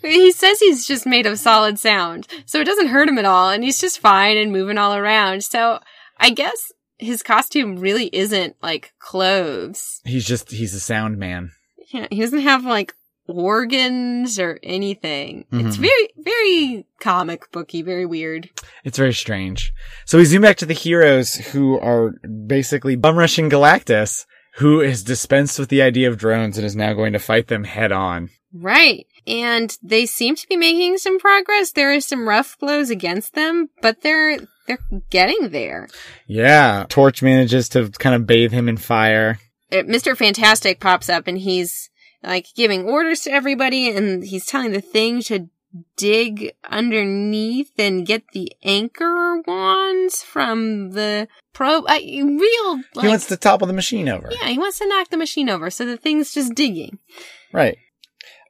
He 0.02 0.32
says 0.32 0.58
he's 0.58 0.86
just 0.86 1.06
made 1.06 1.26
of 1.26 1.38
solid 1.38 1.78
sound, 1.78 2.26
so 2.46 2.60
it 2.60 2.64
doesn't 2.64 2.88
hurt 2.88 3.08
him 3.08 3.18
at 3.18 3.24
all, 3.24 3.50
and 3.50 3.62
he's 3.62 3.80
just 3.80 4.00
fine 4.00 4.36
and 4.36 4.50
moving 4.52 4.78
all 4.78 4.94
around. 4.94 5.44
So 5.44 5.78
I 6.18 6.30
guess 6.30 6.72
his 6.98 7.22
costume 7.22 7.76
really 7.78 8.06
isn't 8.12 8.56
like 8.62 8.92
clothes. 8.98 10.00
He's 10.04 10.26
just, 10.26 10.50
he's 10.50 10.74
a 10.74 10.80
sound 10.80 11.18
man. 11.18 11.52
Yeah, 11.92 12.06
he 12.10 12.20
doesn't 12.20 12.40
have 12.40 12.64
like 12.64 12.94
organs 13.28 14.38
or 14.38 14.58
anything. 14.62 15.44
It's 15.52 15.76
Mhm. 15.76 15.80
very, 15.80 16.08
very 16.18 16.86
comic 17.00 17.50
booky, 17.52 17.82
very 17.82 18.06
weird. 18.06 18.50
It's 18.84 18.98
very 18.98 19.12
strange. 19.14 19.72
So 20.04 20.18
we 20.18 20.24
zoom 20.24 20.42
back 20.42 20.56
to 20.58 20.66
the 20.66 20.74
heroes 20.74 21.34
who 21.34 21.78
are 21.78 22.12
basically 22.46 22.96
bum 22.96 23.16
rushing 23.16 23.48
Galactus, 23.50 24.26
who 24.56 24.80
is 24.80 25.04
dispensed 25.04 25.58
with 25.58 25.68
the 25.68 25.82
idea 25.82 26.08
of 26.08 26.18
drones 26.18 26.56
and 26.58 26.66
is 26.66 26.76
now 26.76 26.92
going 26.92 27.12
to 27.12 27.18
fight 27.18 27.48
them 27.48 27.64
head 27.64 27.92
on. 27.92 28.30
Right. 28.52 29.06
And 29.26 29.76
they 29.82 30.06
seem 30.06 30.34
to 30.36 30.48
be 30.48 30.56
making 30.56 30.98
some 30.98 31.18
progress. 31.18 31.72
There 31.72 31.92
are 31.92 32.00
some 32.00 32.28
rough 32.28 32.58
blows 32.58 32.90
against 32.90 33.34
them, 33.34 33.68
but 33.80 34.02
they're 34.02 34.38
they're 34.66 34.78
getting 35.10 35.50
there. 35.50 35.88
Yeah. 36.26 36.86
Torch 36.88 37.22
manages 37.22 37.68
to 37.70 37.90
kind 37.90 38.14
of 38.14 38.26
bathe 38.26 38.52
him 38.52 38.68
in 38.68 38.76
fire. 38.76 39.38
uh, 39.72 39.76
Mr. 39.76 40.16
Fantastic 40.16 40.80
pops 40.80 41.08
up 41.08 41.26
and 41.26 41.38
he's 41.38 41.90
like 42.22 42.46
giving 42.54 42.84
orders 42.88 43.20
to 43.22 43.30
everybody 43.32 43.90
and 43.90 44.24
he's 44.24 44.46
telling 44.46 44.72
the 44.72 44.80
thing 44.80 45.20
to 45.22 45.48
dig 45.96 46.52
underneath 46.70 47.72
and 47.78 48.06
get 48.06 48.22
the 48.32 48.52
anchor 48.62 49.40
wands 49.46 50.22
from 50.22 50.90
the 50.90 51.26
probe. 51.52 51.84
Uh, 51.88 51.98
real, 52.02 52.76
like, 52.94 53.04
he 53.04 53.08
wants 53.08 53.26
to 53.26 53.36
topple 53.36 53.66
the 53.66 53.72
machine 53.72 54.08
over. 54.08 54.28
yeah, 54.30 54.48
he 54.48 54.58
wants 54.58 54.78
to 54.78 54.86
knock 54.86 55.08
the 55.10 55.16
machine 55.16 55.48
over 55.48 55.70
so 55.70 55.84
the 55.84 55.96
thing's 55.96 56.32
just 56.34 56.54
digging. 56.54 56.98
Right. 57.52 57.78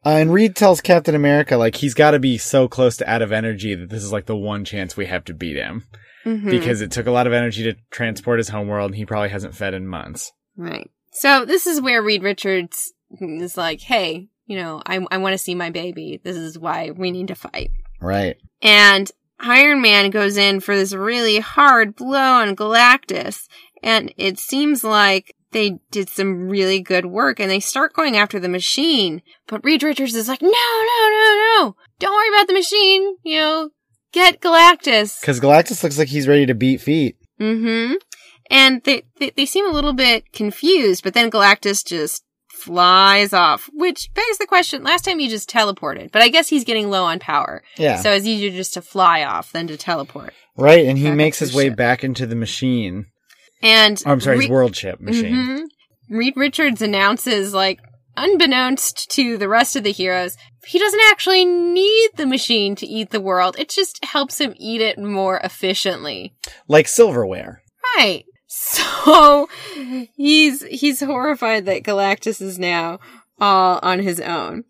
Uh, 0.05 0.11
and 0.11 0.33
Reed 0.33 0.57
tells 0.57 0.81
Captain 0.81 1.15
America, 1.15 1.57
like, 1.57 1.77
he's 1.77 1.95
got 1.95 2.11
to 2.13 2.19
be 2.19 2.37
so 2.39 2.67
close 2.67 2.97
to 2.97 3.09
out 3.09 3.23
of 3.23 3.31
energy 3.33 3.75
that 3.75 3.89
this 3.89 4.03
is 4.03 4.13
like 4.13 4.27
the 4.27 4.37
one 4.37 4.65
chance 4.65 4.97
we 4.97 5.07
have 5.07 5.25
to 5.27 5.35
beat 5.35 5.57
him. 5.57 5.85
Mhm. 6.25 6.51
Because 6.51 6.81
it 6.81 6.91
took 6.91 7.07
a 7.07 7.11
lot 7.11 7.27
of 7.27 7.33
energy 7.33 7.65
to 7.65 7.75
transport 7.91 8.39
his 8.39 8.49
homeworld 8.49 8.91
and 8.91 8.97
he 8.97 9.05
probably 9.05 9.29
hasn't 9.29 9.57
fed 9.57 9.75
in 9.75 9.87
months. 9.87 10.33
Right. 10.57 10.91
So 11.13 11.45
this 11.45 11.67
is 11.67 11.81
where 11.81 12.03
Reed 12.03 12.23
Richards 12.23 12.93
is 13.21 13.57
like, 13.57 13.81
hey, 13.81 14.29
you 14.47 14.57
know, 14.57 14.83
I, 14.87 15.05
I 15.11 15.19
want 15.19 15.35
to 15.35 15.39
see 15.39 15.55
my 15.55 15.71
baby. 15.71 16.21
This 16.23 16.37
is 16.37 16.59
why 16.59 16.91
we 16.91 17.11
need 17.11 17.29
to 17.29 17.35
fight. 17.35 17.71
Right. 18.01 18.37
And 18.61 19.11
Iron 19.41 19.83
Man 19.83 20.11
goes 20.11 20.37
in 20.37 20.61
for 20.61 20.77
this 20.77 20.93
really 20.93 21.41
hard 21.41 21.97
blow 21.97 22.35
on 22.35 22.57
Galactus. 22.57 23.49
And 23.83 24.15
it 24.17 24.39
seems 24.39 24.85
like 24.85 25.35
they 25.53 25.79
did 25.91 26.09
some 26.09 26.49
really 26.49 26.81
good 26.81 27.07
work 27.07 27.39
and 27.41 27.51
they 27.51 27.61
start 27.61 27.93
going 27.95 28.17
after 28.17 28.41
the 28.41 28.49
machine. 28.49 29.23
But 29.47 29.65
Reed 29.65 29.83
Richards 29.83 30.15
is 30.15 30.29
like, 30.29 30.43
no, 30.43 30.49
no, 30.49 31.09
no, 31.11 31.59
no. 31.61 31.77
Don't 31.99 32.15
worry 32.15 32.29
about 32.29 32.47
the 32.49 32.55
machine. 32.55 33.17
You 33.23 33.39
know, 33.39 33.71
get 34.13 34.41
Galactus. 34.41 35.21
Because 35.21 35.41
Galactus 35.41 35.83
looks 35.83 35.99
like 35.99 36.09
he's 36.09 36.29
ready 36.29 36.47
to 36.47 36.55
beat 36.55 36.81
feet. 36.81 37.17
Mm-hmm. 37.41 37.95
And 38.51 38.83
they, 38.85 39.03
they 39.19 39.31
they 39.31 39.47
seem 39.47 39.67
a 39.67 39.73
little 39.73 39.93
bit 39.95 40.33
confused, 40.33 41.03
but 41.05 41.15
then 41.15 41.31
Galactus 41.31 41.85
just 41.87 42.23
flies 42.51 43.33
off, 43.33 43.69
which 43.73 44.11
begs 44.15 44.39
the 44.39 44.47
question. 44.47 44.85
Last 44.85 45.05
time 45.05 45.19
he 45.19 45.29
just 45.29 45.51
teleported, 45.51 46.13
but 46.13 46.23
I 46.23 46.29
guess 46.29 46.49
he's 46.49 46.65
getting 46.65 46.91
low 46.91 47.05
on 47.05 47.19
power, 47.19 47.63
Yeah. 47.77 47.97
so 48.01 48.13
it's 48.13 48.27
easier 48.27 48.51
just 48.51 48.75
to 48.75 48.83
fly 48.83 49.25
off 49.25 49.53
than 49.53 49.67
to 49.69 49.77
teleport. 49.77 50.33
right. 50.57 50.87
And 50.87 50.99
he 50.99 51.05
Back 51.09 51.17
makes 51.17 51.39
his 51.39 51.55
way 51.55 51.69
ship. 51.69 51.77
back 51.77 52.05
into 52.05 52.27
the 52.27 52.37
machine. 52.37 53.07
And 53.63 54.03
Oh, 54.05 54.11
I'm 54.13 54.21
sorry, 54.21 54.39
Re- 54.39 54.45
his 54.45 54.51
world 54.51 54.77
ship 54.77 55.01
machine. 55.01 55.35
Mhm. 55.35 55.63
Reed 56.11 56.35
Richards 56.37 56.83
announces, 56.83 57.55
like, 57.55 57.79
unbeknownst 58.17 59.11
to 59.13 59.37
the 59.39 59.49
rest 59.49 59.77
of 59.77 59.85
the 59.85 59.93
heroes, 59.93 60.37
he 60.67 60.79
doesn't 60.79 61.01
actually 61.11 61.45
need 61.45 62.11
the 62.17 62.27
machine 62.27 62.75
to 62.77 62.87
eat 62.87 63.11
the 63.11 63.21
world. 63.21 63.57
It 63.59 63.69
just 63.71 64.05
helps 64.05 64.39
him 64.41 64.55
eat 64.59 64.81
it 64.81 64.99
more 64.99 65.39
efficiently. 65.43 66.35
Like 66.69 66.89
silverware. 66.89 67.63
Right. 67.97 68.25
So 68.47 69.49
he's 70.17 70.63
he's 70.65 71.01
horrified 71.01 71.65
that 71.67 71.83
Galactus 71.83 72.41
is 72.43 72.59
now 72.59 73.01
all 73.41 73.81
on 73.83 74.01
his 74.01 74.21
own. 74.21 74.65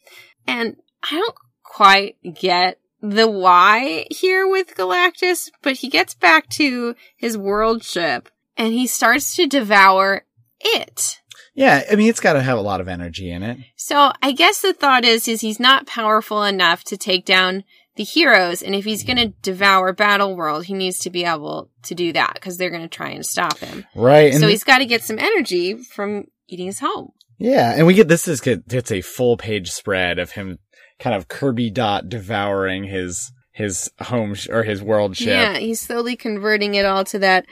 And 0.47 0.77
I 1.03 1.17
don't 1.17 1.35
quite 1.65 2.17
get 2.35 2.79
the 3.01 3.29
why 3.29 4.07
here 4.11 4.47
with 4.47 4.77
Galactus, 4.77 5.51
but 5.63 5.79
he 5.79 5.89
gets 5.89 6.15
back 6.15 6.49
to 6.51 6.95
his 7.17 7.37
world 7.37 7.83
ship 7.83 8.29
and 8.57 8.73
he 8.73 8.87
starts 8.87 9.35
to 9.37 9.47
devour 9.47 10.25
it. 10.61 11.21
Yeah. 11.55 11.83
I 11.91 11.97
mean, 11.97 12.09
it's 12.09 12.21
got 12.21 12.33
to 12.35 12.43
have 12.43 12.59
a 12.59 12.63
lot 12.63 12.81
of 12.81 12.89
energy 12.89 13.31
in 13.31 13.43
it. 13.43 13.59
So 13.77 14.13
I 14.23 14.33
guess 14.33 14.63
the 14.63 14.73
thought 14.73 15.05
is, 15.05 15.29
is 15.29 15.41
he's 15.43 15.61
not 15.61 15.87
powerful 15.87 16.45
enough 16.45 16.83
to 16.85 16.97
take 16.97 17.25
down 17.27 17.65
the 17.97 18.05
heroes. 18.05 18.63
And 18.63 18.75
if 18.75 18.85
he's 18.87 19.05
going 19.05 19.19
to 19.19 19.29
devour 19.43 19.93
Battle 19.93 20.35
World, 20.35 20.65
he 20.65 20.73
needs 20.73 20.99
to 21.01 21.11
be 21.11 21.25
able 21.25 21.71
to 21.83 21.95
do 21.95 22.13
that 22.15 22.33
because 22.35 22.57
they're 22.57 22.71
going 22.71 22.83
to 22.83 22.89
try 22.89 23.11
and 23.11 23.25
stop 23.27 23.59
him. 23.59 23.85
Right. 23.95 24.33
So 24.33 24.49
he's 24.49 24.65
got 24.65 24.79
to 24.79 24.87
get 24.87 25.03
some 25.03 25.19
energy 25.19 25.77
from 25.77 26.25
eating 26.49 26.67
his 26.67 26.79
home. 26.81 27.13
yeah. 27.39 27.75
And 27.77 27.87
we 27.87 27.93
get 27.95 28.09
this 28.09 28.29
is. 28.29 28.41
It's 28.47 28.93
a 28.93 29.03
full 29.03 29.37
page 29.37 29.71
spread 29.71 30.19
of 30.19 30.31
him 30.31 30.59
kind 30.99 31.15
of 31.15 31.29
Kirby 31.29 31.69
dot 31.71 32.09
devouring 32.09 32.85
his, 32.85 33.31
his 33.51 33.91
home 34.01 34.35
sh- 34.35 34.49
or 34.49 34.63
his 34.63 34.81
world 34.83 35.17
ship. 35.17 35.29
Yeah, 35.29 35.59
he's 35.59 35.81
slowly 35.81 36.17
converting 36.17 36.75
it 36.75 36.87
all 36.87 37.05
to 37.05 37.19
that. 37.19 37.45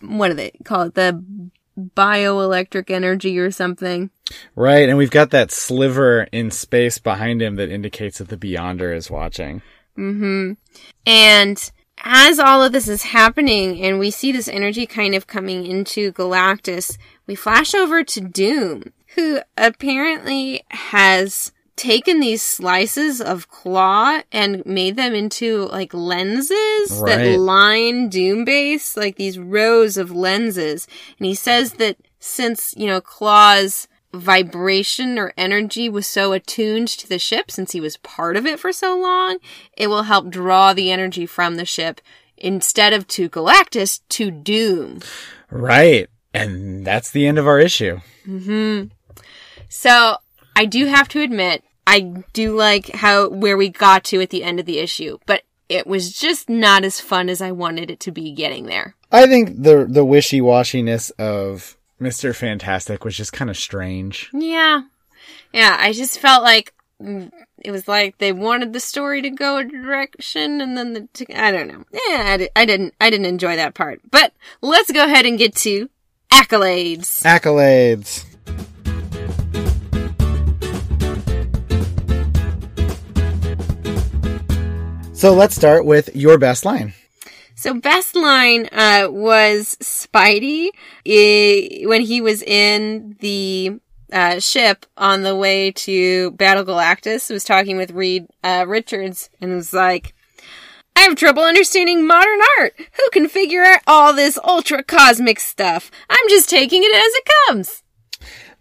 What 0.00 0.28
do 0.28 0.34
they 0.34 0.52
call 0.64 0.82
it? 0.82 0.94
The 0.94 1.22
bioelectric 1.78 2.90
energy 2.90 3.38
or 3.38 3.50
something. 3.50 4.10
Right. 4.54 4.88
And 4.88 4.98
we've 4.98 5.10
got 5.10 5.30
that 5.30 5.50
sliver 5.50 6.24
in 6.32 6.50
space 6.50 6.98
behind 6.98 7.40
him 7.42 7.56
that 7.56 7.70
indicates 7.70 8.18
that 8.18 8.28
the 8.28 8.36
Beyonder 8.36 8.94
is 8.94 9.10
watching. 9.10 9.62
Mm 9.96 10.18
hmm 10.18 10.52
And 11.06 11.72
as 12.04 12.38
all 12.38 12.62
of 12.62 12.72
this 12.72 12.88
is 12.88 13.04
happening 13.04 13.80
and 13.82 13.98
we 13.98 14.10
see 14.10 14.32
this 14.32 14.48
energy 14.48 14.86
kind 14.86 15.14
of 15.14 15.26
coming 15.26 15.66
into 15.66 16.12
Galactus, 16.12 16.98
we 17.26 17.34
flash 17.34 17.74
over 17.74 18.02
to 18.02 18.20
Doom, 18.20 18.92
who 19.14 19.40
apparently 19.56 20.64
has 20.70 21.52
taken 21.82 22.20
these 22.20 22.42
slices 22.42 23.20
of 23.20 23.48
claw 23.48 24.20
and 24.30 24.64
made 24.64 24.94
them 24.94 25.14
into 25.14 25.64
like 25.66 25.92
lenses 25.92 26.92
Right. 26.92 27.16
that 27.16 27.38
line 27.40 28.08
Doombase, 28.08 28.96
like 28.96 29.16
these 29.16 29.36
rows 29.36 29.96
of 29.96 30.12
lenses. 30.12 30.86
And 31.18 31.26
he 31.26 31.34
says 31.34 31.72
that 31.74 31.96
since, 32.20 32.72
you 32.76 32.86
know, 32.86 33.00
Claw's 33.00 33.88
vibration 34.14 35.18
or 35.18 35.32
energy 35.36 35.88
was 35.88 36.06
so 36.06 36.32
attuned 36.32 36.86
to 36.86 37.08
the 37.08 37.18
ship 37.18 37.50
since 37.50 37.72
he 37.72 37.80
was 37.80 37.96
part 37.96 38.36
of 38.36 38.46
it 38.46 38.60
for 38.60 38.72
so 38.72 38.96
long, 38.96 39.38
it 39.76 39.88
will 39.88 40.04
help 40.04 40.30
draw 40.30 40.72
the 40.72 40.92
energy 40.92 41.26
from 41.26 41.56
the 41.56 41.64
ship 41.64 42.00
instead 42.36 42.92
of 42.92 43.08
to 43.08 43.28
Galactus 43.28 44.02
to 44.10 44.30
Doom. 44.30 45.00
Right. 45.50 46.08
And 46.32 46.86
that's 46.86 47.10
the 47.10 47.26
end 47.26 47.38
of 47.38 47.48
our 47.48 47.58
issue. 47.58 48.00
Mm-hmm. 48.24 48.84
So 49.68 50.18
I 50.54 50.64
do 50.64 50.86
have 50.86 51.08
to 51.08 51.20
admit, 51.20 51.64
I 51.86 52.00
do 52.32 52.56
like 52.56 52.90
how 52.90 53.28
where 53.28 53.56
we 53.56 53.68
got 53.68 54.04
to 54.04 54.20
at 54.20 54.30
the 54.30 54.44
end 54.44 54.60
of 54.60 54.66
the 54.66 54.78
issue, 54.78 55.18
but 55.26 55.42
it 55.68 55.86
was 55.86 56.12
just 56.12 56.48
not 56.48 56.84
as 56.84 57.00
fun 57.00 57.28
as 57.28 57.40
I 57.40 57.52
wanted 57.52 57.90
it 57.90 58.00
to 58.00 58.12
be 58.12 58.32
getting 58.32 58.66
there. 58.66 58.94
I 59.10 59.26
think 59.26 59.62
the 59.62 59.86
the 59.88 60.04
wishy 60.04 60.40
washiness 60.40 61.10
of 61.18 61.76
Mister 61.98 62.32
Fantastic 62.32 63.04
was 63.04 63.16
just 63.16 63.32
kind 63.32 63.50
of 63.50 63.56
strange. 63.56 64.30
Yeah. 64.32 64.82
Yeah, 65.52 65.76
I 65.78 65.92
just 65.92 66.18
felt 66.18 66.42
like 66.42 66.72
mm, 67.00 67.30
it 67.62 67.70
was 67.70 67.86
like 67.86 68.18
they 68.18 68.32
wanted 68.32 68.72
the 68.72 68.80
story 68.80 69.22
to 69.22 69.30
go 69.30 69.58
a 69.58 69.64
direction 69.64 70.60
and 70.60 70.76
then 70.76 70.94
the 70.94 71.08
t- 71.12 71.34
I 71.34 71.50
don't 71.50 71.68
know. 71.68 71.84
Yeah, 71.92 72.24
I, 72.26 72.36
di- 72.38 72.50
I 72.56 72.64
didn't 72.64 72.94
I 73.00 73.10
didn't 73.10 73.26
enjoy 73.26 73.56
that 73.56 73.74
part. 73.74 74.00
But 74.10 74.32
let's 74.60 74.90
go 74.90 75.04
ahead 75.04 75.26
and 75.26 75.38
get 75.38 75.54
to 75.56 75.90
accolades. 76.30 77.22
Accolades. 77.22 78.24
So 85.22 85.32
let's 85.32 85.54
start 85.54 85.84
with 85.84 86.16
your 86.16 86.36
best 86.36 86.64
line. 86.64 86.94
So 87.54 87.74
best 87.74 88.16
line 88.16 88.68
uh, 88.72 89.06
was 89.08 89.76
Spidey 89.80 90.70
when 91.86 92.00
he 92.00 92.20
was 92.20 92.42
in 92.42 93.14
the 93.20 93.78
uh, 94.12 94.40
ship 94.40 94.84
on 94.96 95.22
the 95.22 95.36
way 95.36 95.70
to 95.70 96.32
Battle 96.32 96.64
Galactus. 96.64 97.30
Was 97.30 97.44
talking 97.44 97.76
with 97.76 97.92
Reed 97.92 98.26
uh, 98.42 98.64
Richards 98.66 99.30
and 99.40 99.54
was 99.54 99.72
like, 99.72 100.12
"I 100.96 101.02
have 101.02 101.14
trouble 101.14 101.44
understanding 101.44 102.04
modern 102.04 102.40
art. 102.58 102.74
Who 102.76 103.10
can 103.12 103.28
figure 103.28 103.62
out 103.62 103.82
all 103.86 104.12
this 104.12 104.36
ultra 104.42 104.82
cosmic 104.82 105.38
stuff? 105.38 105.92
I'm 106.10 106.28
just 106.30 106.50
taking 106.50 106.82
it 106.82 106.96
as 106.96 107.12
it 107.14 107.28
comes." 107.46 107.81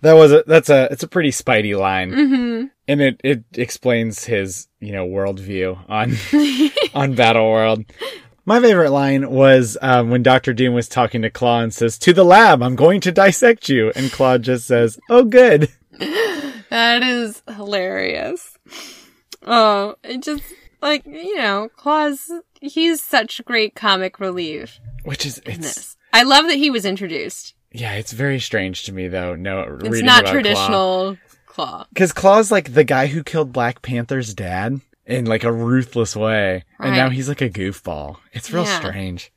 That 0.02 0.14
was 0.14 0.32
a 0.32 0.44
that's 0.48 0.70
a 0.70 0.88
it's 0.92 1.04
a 1.04 1.08
pretty 1.08 1.30
Spidey 1.30 1.78
line, 1.78 2.12
mm-hmm. 2.12 2.66
and 2.88 3.02
it 3.02 3.22
it 3.24 3.44
explains 3.54 4.26
his 4.26 4.68
you 4.80 4.92
know 4.92 5.06
worldview 5.06 5.78
on 5.88 6.16
on 6.94 7.16
Battle 7.16 7.50
World. 7.50 7.86
My 8.44 8.60
favorite 8.60 8.90
line 8.90 9.30
was 9.30 9.78
um, 9.82 10.10
when 10.10 10.24
Doctor 10.24 10.54
Doom 10.54 10.74
was 10.74 10.90
talking 10.90 11.22
to 11.22 11.30
Claw 11.30 11.62
and 11.62 11.74
says, 11.74 12.00
"To 12.00 12.14
the 12.14 12.26
lab, 12.26 12.64
I'm 12.64 12.76
going 12.76 13.00
to 13.02 13.12
dissect 13.12 13.70
you," 13.70 13.92
and 13.96 14.12
Claw 14.12 14.40
just 14.40 14.66
says, 14.66 15.00
"Oh, 15.10 15.24
good." 15.24 15.70
That 16.72 17.04
is 17.04 17.44
hilarious. 17.54 18.58
Oh, 19.46 19.96
it 20.06 20.24
just 20.24 20.46
like 20.82 21.06
you 21.06 21.36
know, 21.38 21.68
Claw's. 21.76 22.32
He's 22.62 23.04
such 23.04 23.44
great 23.44 23.76
comic 23.76 24.22
relief. 24.22 24.80
Which 25.04 25.26
is 25.26 25.42
it's 25.46 25.58
this. 25.58 25.98
I 26.14 26.24
love 26.24 26.48
that 26.48 26.56
he 26.56 26.70
was 26.70 26.86
introduced. 26.86 27.56
Yeah, 27.72 27.94
it's 27.94 28.12
very 28.12 28.40
strange 28.40 28.84
to 28.84 28.92
me 28.92 29.08
though. 29.08 29.36
No, 29.36 29.80
It's 29.82 30.02
not 30.02 30.26
traditional 30.26 31.18
claw. 31.46 31.86
because 31.90 32.12
Claw's 32.14 32.52
like 32.52 32.74
the 32.74 32.84
guy 32.84 33.08
who 33.08 33.24
killed 33.24 33.52
Black 33.54 33.82
Panther's 33.82 34.34
dad 34.34 34.82
in 35.06 35.26
like 35.26 35.44
a 35.44 35.52
ruthless 35.52 36.16
way, 36.16 36.64
and 36.80 36.96
now 36.96 37.10
he's 37.10 37.28
like 37.30 37.42
a 37.42 37.50
goofball. 37.50 38.18
It's 38.34 38.52
real 38.52 38.64
Yeah. 38.66 38.80
strange. 38.80 39.32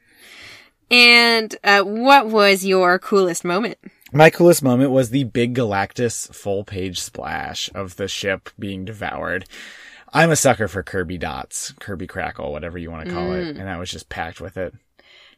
And 0.91 1.55
uh, 1.65 1.83
what 1.83 2.29
was 2.29 2.65
your 2.65 2.99
coolest 2.99 3.45
moment? 3.45 3.79
My 4.13 4.31
coolest 4.31 4.63
moment 4.63 4.91
was 4.91 5.11
the 5.11 5.25
big 5.25 5.55
Galactus 5.55 6.33
full 6.33 6.63
page 6.63 7.01
splash 7.01 7.69
of 7.75 7.97
the 7.97 8.07
ship 8.07 8.51
being 8.59 8.85
devoured. 8.85 9.47
I'm 10.13 10.31
a 10.31 10.37
sucker 10.37 10.69
for 10.69 10.85
Kirby 10.85 11.19
dots, 11.19 11.73
Kirby 11.81 12.07
crackle, 12.07 12.53
whatever 12.53 12.79
you 12.79 12.91
want 12.91 13.07
to 13.09 13.13
call 13.13 13.33
it, 13.33 13.57
and 13.57 13.69
I 13.69 13.79
was 13.79 13.91
just 13.91 14.09
packed 14.09 14.41
with 14.41 14.57
it. 14.57 14.73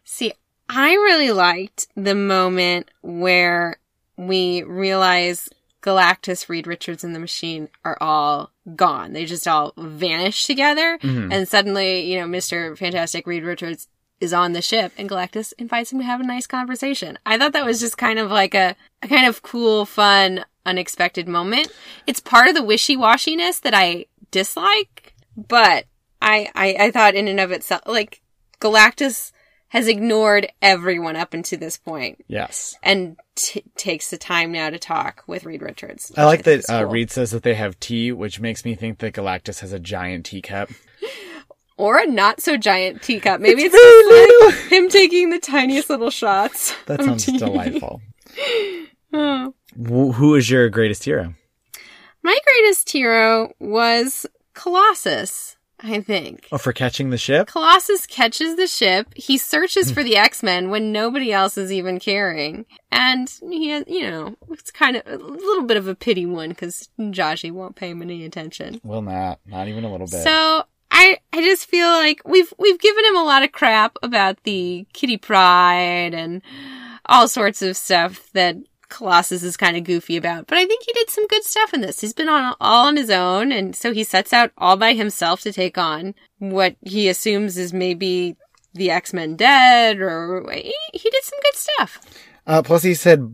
See, 0.05 0.35
I 0.69 0.93
really 0.95 1.33
liked 1.33 1.89
the 1.95 2.15
moment 2.15 2.91
where 3.03 3.77
we 4.17 4.63
realize 4.63 5.49
Galactus, 5.83 6.49
Reed 6.49 6.67
Richards, 6.67 7.05
and 7.05 7.15
the 7.15 7.21
Machine 7.21 7.69
are 7.85 7.97
all 8.01 8.51
gone. 8.75 9.13
They 9.13 9.25
just 9.25 9.47
all 9.47 9.73
vanish 9.77 10.45
together, 10.45 10.99
mm-hmm. 10.99 11.31
and 11.31 11.47
suddenly, 11.47 12.11
you 12.11 12.19
know, 12.19 12.27
Mister 12.27 12.75
Fantastic, 12.75 13.27
Reed 13.27 13.45
Richards 13.45 13.87
is 14.19 14.33
on 14.33 14.53
the 14.53 14.63
ship, 14.63 14.93
and 14.97 15.09
Galactus 15.09 15.53
invites 15.59 15.93
him 15.93 15.99
to 15.99 16.05
have 16.05 16.21
a 16.21 16.27
nice 16.27 16.47
conversation. 16.47 17.19
I 17.27 17.39
thought 17.39 17.53
that 17.53 17.67
was 17.67 17.79
just 17.79 17.99
kind 17.99 18.19
of 18.19 18.31
like 18.31 18.55
a, 18.55 18.75
a 19.03 19.09
kind 19.09 19.29
of 19.29 19.43
cool, 19.43 19.85
fun, 19.85 20.45
unexpected 20.65 21.29
moment. 21.29 21.71
It's 22.07 22.19
part 22.19 22.49
of 22.49 22.55
the 22.55 22.65
wishy 22.65 22.97
washiness 22.97 23.61
that 23.61 23.75
I 23.75 24.07
dislike, 24.31 25.15
but 25.37 25.85
I, 26.21 26.51
I 26.55 26.77
I 26.87 26.91
thought 26.91 27.15
in 27.15 27.29
and 27.29 27.39
of 27.39 27.53
itself, 27.53 27.83
like 27.87 28.23
Galactus 28.59 29.33
has 29.77 29.89
ignored 29.89 30.51
everyone 30.63 31.17
up 31.17 31.35
until 31.35 31.59
this 31.59 31.77
point 31.77 32.25
Yes. 32.29 32.75
and 32.83 33.17
t- 33.35 33.63
takes 33.77 34.09
the 34.11 34.17
time 34.17 34.51
now 34.53 34.71
to 34.71 34.79
talk 34.79 35.23
with 35.27 35.45
Reed 35.45 35.61
Richards. 35.63 36.11
I 36.17 36.25
like 36.25 36.45
that 36.45 36.59
is 36.61 36.71
uh. 36.71 36.87
Reed 36.87 37.11
says 37.11 37.31
that 37.33 37.43
they 37.43 37.55
have 37.55 37.79
tea, 37.79 38.11
which 38.11 38.41
makes 38.41 38.65
me 38.65 38.75
think 38.75 38.99
that 38.99 39.13
Galactus 39.15 39.61
has 39.61 39.73
a 39.73 39.79
giant 39.79 40.25
teacup. 40.27 40.71
or 41.77 41.99
a 41.99 42.07
not 42.07 42.41
so 42.41 42.57
giant 42.57 43.03
teacup. 43.03 43.39
Maybe 43.41 43.63
it's, 43.65 43.75
very 43.75 44.49
just 44.49 44.63
like 44.63 44.73
him 44.73 44.89
taking 44.89 45.29
the 45.31 45.39
tiniest 45.39 45.91
little 45.91 46.11
shots. 46.11 46.75
That 46.87 47.03
sounds 47.03 47.27
tea. 47.27 47.39
delightful. 47.39 48.01
Oh. 49.13 49.55
Who 49.77 50.35
is 50.35 50.51
your 50.51 50.69
greatest 50.69 51.05
hero? 51.05 51.33
My 52.23 52.39
greatest 52.45 52.91
hero 52.91 53.53
was 53.61 54.27
Colossus. 54.53 55.56
I 55.81 56.01
think. 56.01 56.49
Oh, 56.51 56.59
for 56.59 56.73
catching 56.73 57.11
the 57.11 57.19
ship? 57.19 57.49
Colossus 57.49 58.07
catches 58.07 58.57
the 58.57 58.67
ship. 58.67 59.13
He 59.15 59.37
searches 59.37 59.89
hmm. 59.89 59.95
for 59.95 60.03
the 60.03 60.17
X 60.17 60.43
Men 60.43 60.71
when 60.71 60.93
nobody 60.93 61.33
else 61.33 61.59
is 61.59 61.71
even 61.71 61.99
caring, 61.99 62.65
and 62.91 63.31
he, 63.43 63.69
has, 63.69 63.85
you 63.87 64.03
know, 64.03 64.37
it's 64.51 64.71
kind 64.71 64.97
of 64.97 65.03
a 65.07 65.17
little 65.17 65.65
bit 65.65 65.77
of 65.77 65.87
a 65.89 65.95
pity 65.95 66.25
one 66.27 66.51
because 66.51 66.89
Zsaji 66.99 67.53
won't 67.53 67.77
pay 67.77 67.91
him 67.91 68.03
any 68.03 68.25
attention. 68.25 68.81
Well, 68.83 69.03
not. 69.03 69.41
Not 69.47 69.69
even 69.69 69.85
a 69.85 69.93
little 69.93 70.07
bit. 70.07 70.23
So 70.23 70.65
I, 70.91 71.19
I 71.33 71.43
just 71.43 71.67
feel 71.67 71.89
like 71.89 72.23
we've 72.25 72.53
we've 72.59 72.79
given 72.79 73.05
him 73.05 73.17
a 73.17 73.25
lot 73.25 73.43
of 73.43 73.53
crap 73.53 73.99
about 74.03 74.43
the 74.45 74.87
Kitty 74.93 75.19
Pryde 75.19 76.15
and 76.15 76.43
all 77.07 77.29
sorts 77.29 77.63
of 77.63 77.77
stuff 77.77 78.31
that 78.33 78.57
Colossus 78.89 79.43
is 79.43 79.57
kind 79.57 79.77
of 79.77 79.85
goofy 79.85 80.17
about. 80.17 80.47
But 80.47 80.59
I 80.59 80.67
think 80.67 80.85
he 80.85 80.93
did 80.93 81.11
some 81.11 81.27
good 81.27 81.45
stuff 81.45 81.75
in 81.75 81.81
this. 81.81 82.01
He's 82.01 82.13
been 82.13 82.29
on 82.29 82.55
all 82.61 82.87
on 82.87 82.97
his 82.97 83.11
own, 83.11 83.53
and 83.53 83.75
so 83.75 83.93
he 83.93 84.05
sets 84.05 84.33
out 84.33 84.53
all 84.59 84.77
by 84.77 84.95
himself 84.95 85.41
to 85.43 85.53
take 85.53 85.79
on 85.79 86.15
what 86.39 86.77
he 86.83 87.09
assumes 87.09 87.57
is 87.59 87.73
maybe 87.73 88.37
the 88.75 88.91
X 88.91 89.13
Men 89.13 89.37
dead, 89.37 90.01
or 90.01 90.45
he, 90.53 90.75
he 90.93 91.11
did 91.11 91.25
some 91.25 91.39
good 91.43 91.55
stuff, 91.55 92.01
uh, 92.47 92.63
plus, 92.63 92.83
he 92.85 92.95
said, 92.95 93.29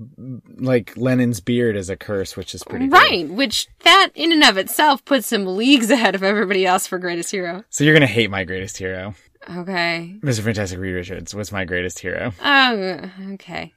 like, 0.56 0.96
Lenin's 0.96 1.40
beard 1.40 1.76
is 1.76 1.90
a 1.90 1.96
curse, 1.96 2.34
which 2.34 2.54
is 2.54 2.64
pretty 2.64 2.86
good. 2.86 2.94
right? 2.94 3.28
Which 3.28 3.68
that 3.80 4.08
in 4.14 4.32
and 4.32 4.42
of 4.42 4.56
itself 4.56 5.04
puts 5.04 5.30
him 5.30 5.44
leagues 5.44 5.90
ahead 5.90 6.14
of 6.14 6.22
everybody 6.22 6.64
else 6.64 6.86
for 6.86 6.98
greatest 6.98 7.30
hero. 7.30 7.64
So 7.68 7.84
you're 7.84 7.94
gonna 7.94 8.06
hate 8.06 8.30
my 8.30 8.44
greatest 8.44 8.78
hero. 8.78 9.14
Okay. 9.50 10.16
Mr. 10.20 10.40
Fantastic 10.40 10.78
Reed 10.78 10.94
Richards 10.94 11.34
was 11.34 11.52
my 11.52 11.64
greatest 11.64 11.98
hero. 11.98 12.32
Oh, 12.42 13.10
okay. 13.32 13.74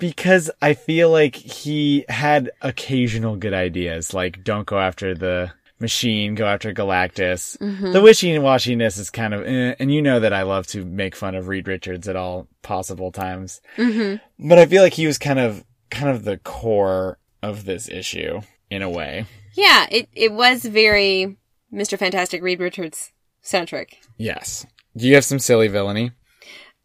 Because 0.00 0.50
I 0.60 0.74
feel 0.74 1.10
like 1.10 1.36
he 1.36 2.04
had 2.08 2.50
occasional 2.62 3.36
good 3.36 3.54
ideas, 3.54 4.12
like 4.12 4.42
don't 4.42 4.66
go 4.66 4.78
after 4.78 5.14
the 5.14 5.52
machine, 5.78 6.34
go 6.34 6.46
after 6.46 6.72
Galactus. 6.72 7.58
The 7.92 8.02
wishy 8.02 8.32
washiness 8.34 8.98
is 8.98 9.10
kind 9.10 9.34
of, 9.34 9.46
eh, 9.46 9.74
and 9.78 9.92
you 9.92 10.02
know 10.02 10.20
that 10.20 10.32
I 10.32 10.42
love 10.42 10.66
to 10.68 10.84
make 10.84 11.16
fun 11.16 11.34
of 11.34 11.48
Reed 11.48 11.66
Richards 11.66 12.08
at 12.08 12.16
all 12.16 12.48
possible 12.62 13.12
times. 13.12 13.60
Mm-hmm. 13.76 14.48
But 14.48 14.58
I 14.58 14.66
feel 14.66 14.82
like 14.82 14.94
he 14.94 15.06
was 15.06 15.18
kind 15.18 15.38
of, 15.38 15.64
kind 15.90 16.10
of 16.10 16.24
the 16.24 16.38
core 16.38 17.18
of 17.42 17.64
this 17.64 17.88
issue 17.88 18.40
in 18.70 18.82
a 18.82 18.90
way. 18.90 19.26
Yeah, 19.54 19.86
it, 19.90 20.08
it 20.12 20.32
was 20.32 20.64
very 20.64 21.36
Mr. 21.72 21.98
Fantastic 21.98 22.42
Reed 22.42 22.60
Richards 22.60 23.12
centric. 23.40 23.98
Yes. 24.16 24.66
Do 24.96 25.06
you 25.06 25.14
have 25.14 25.24
some 25.24 25.38
silly 25.38 25.68
villainy? 25.68 26.12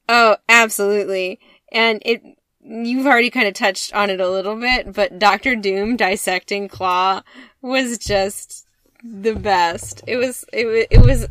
Oh, 0.07 0.37
absolutely. 0.47 1.39
And 1.71 2.01
it, 2.05 2.21
you've 2.67 3.05
already 3.05 3.29
kind 3.29 3.47
of 3.47 3.53
touched 3.53 3.93
on 3.93 4.09
it 4.09 4.19
a 4.19 4.29
little 4.29 4.55
bit, 4.55 4.93
but 4.93 5.19
Doctor 5.19 5.55
Doom 5.55 5.95
dissecting 5.95 6.67
Claw 6.67 7.21
was 7.61 7.97
just 7.97 8.65
the 9.03 9.35
best. 9.35 10.01
It 10.07 10.17
was, 10.17 10.45
it, 10.51 10.65
wa- 10.65 10.87
it 10.89 11.05
was 11.05 11.27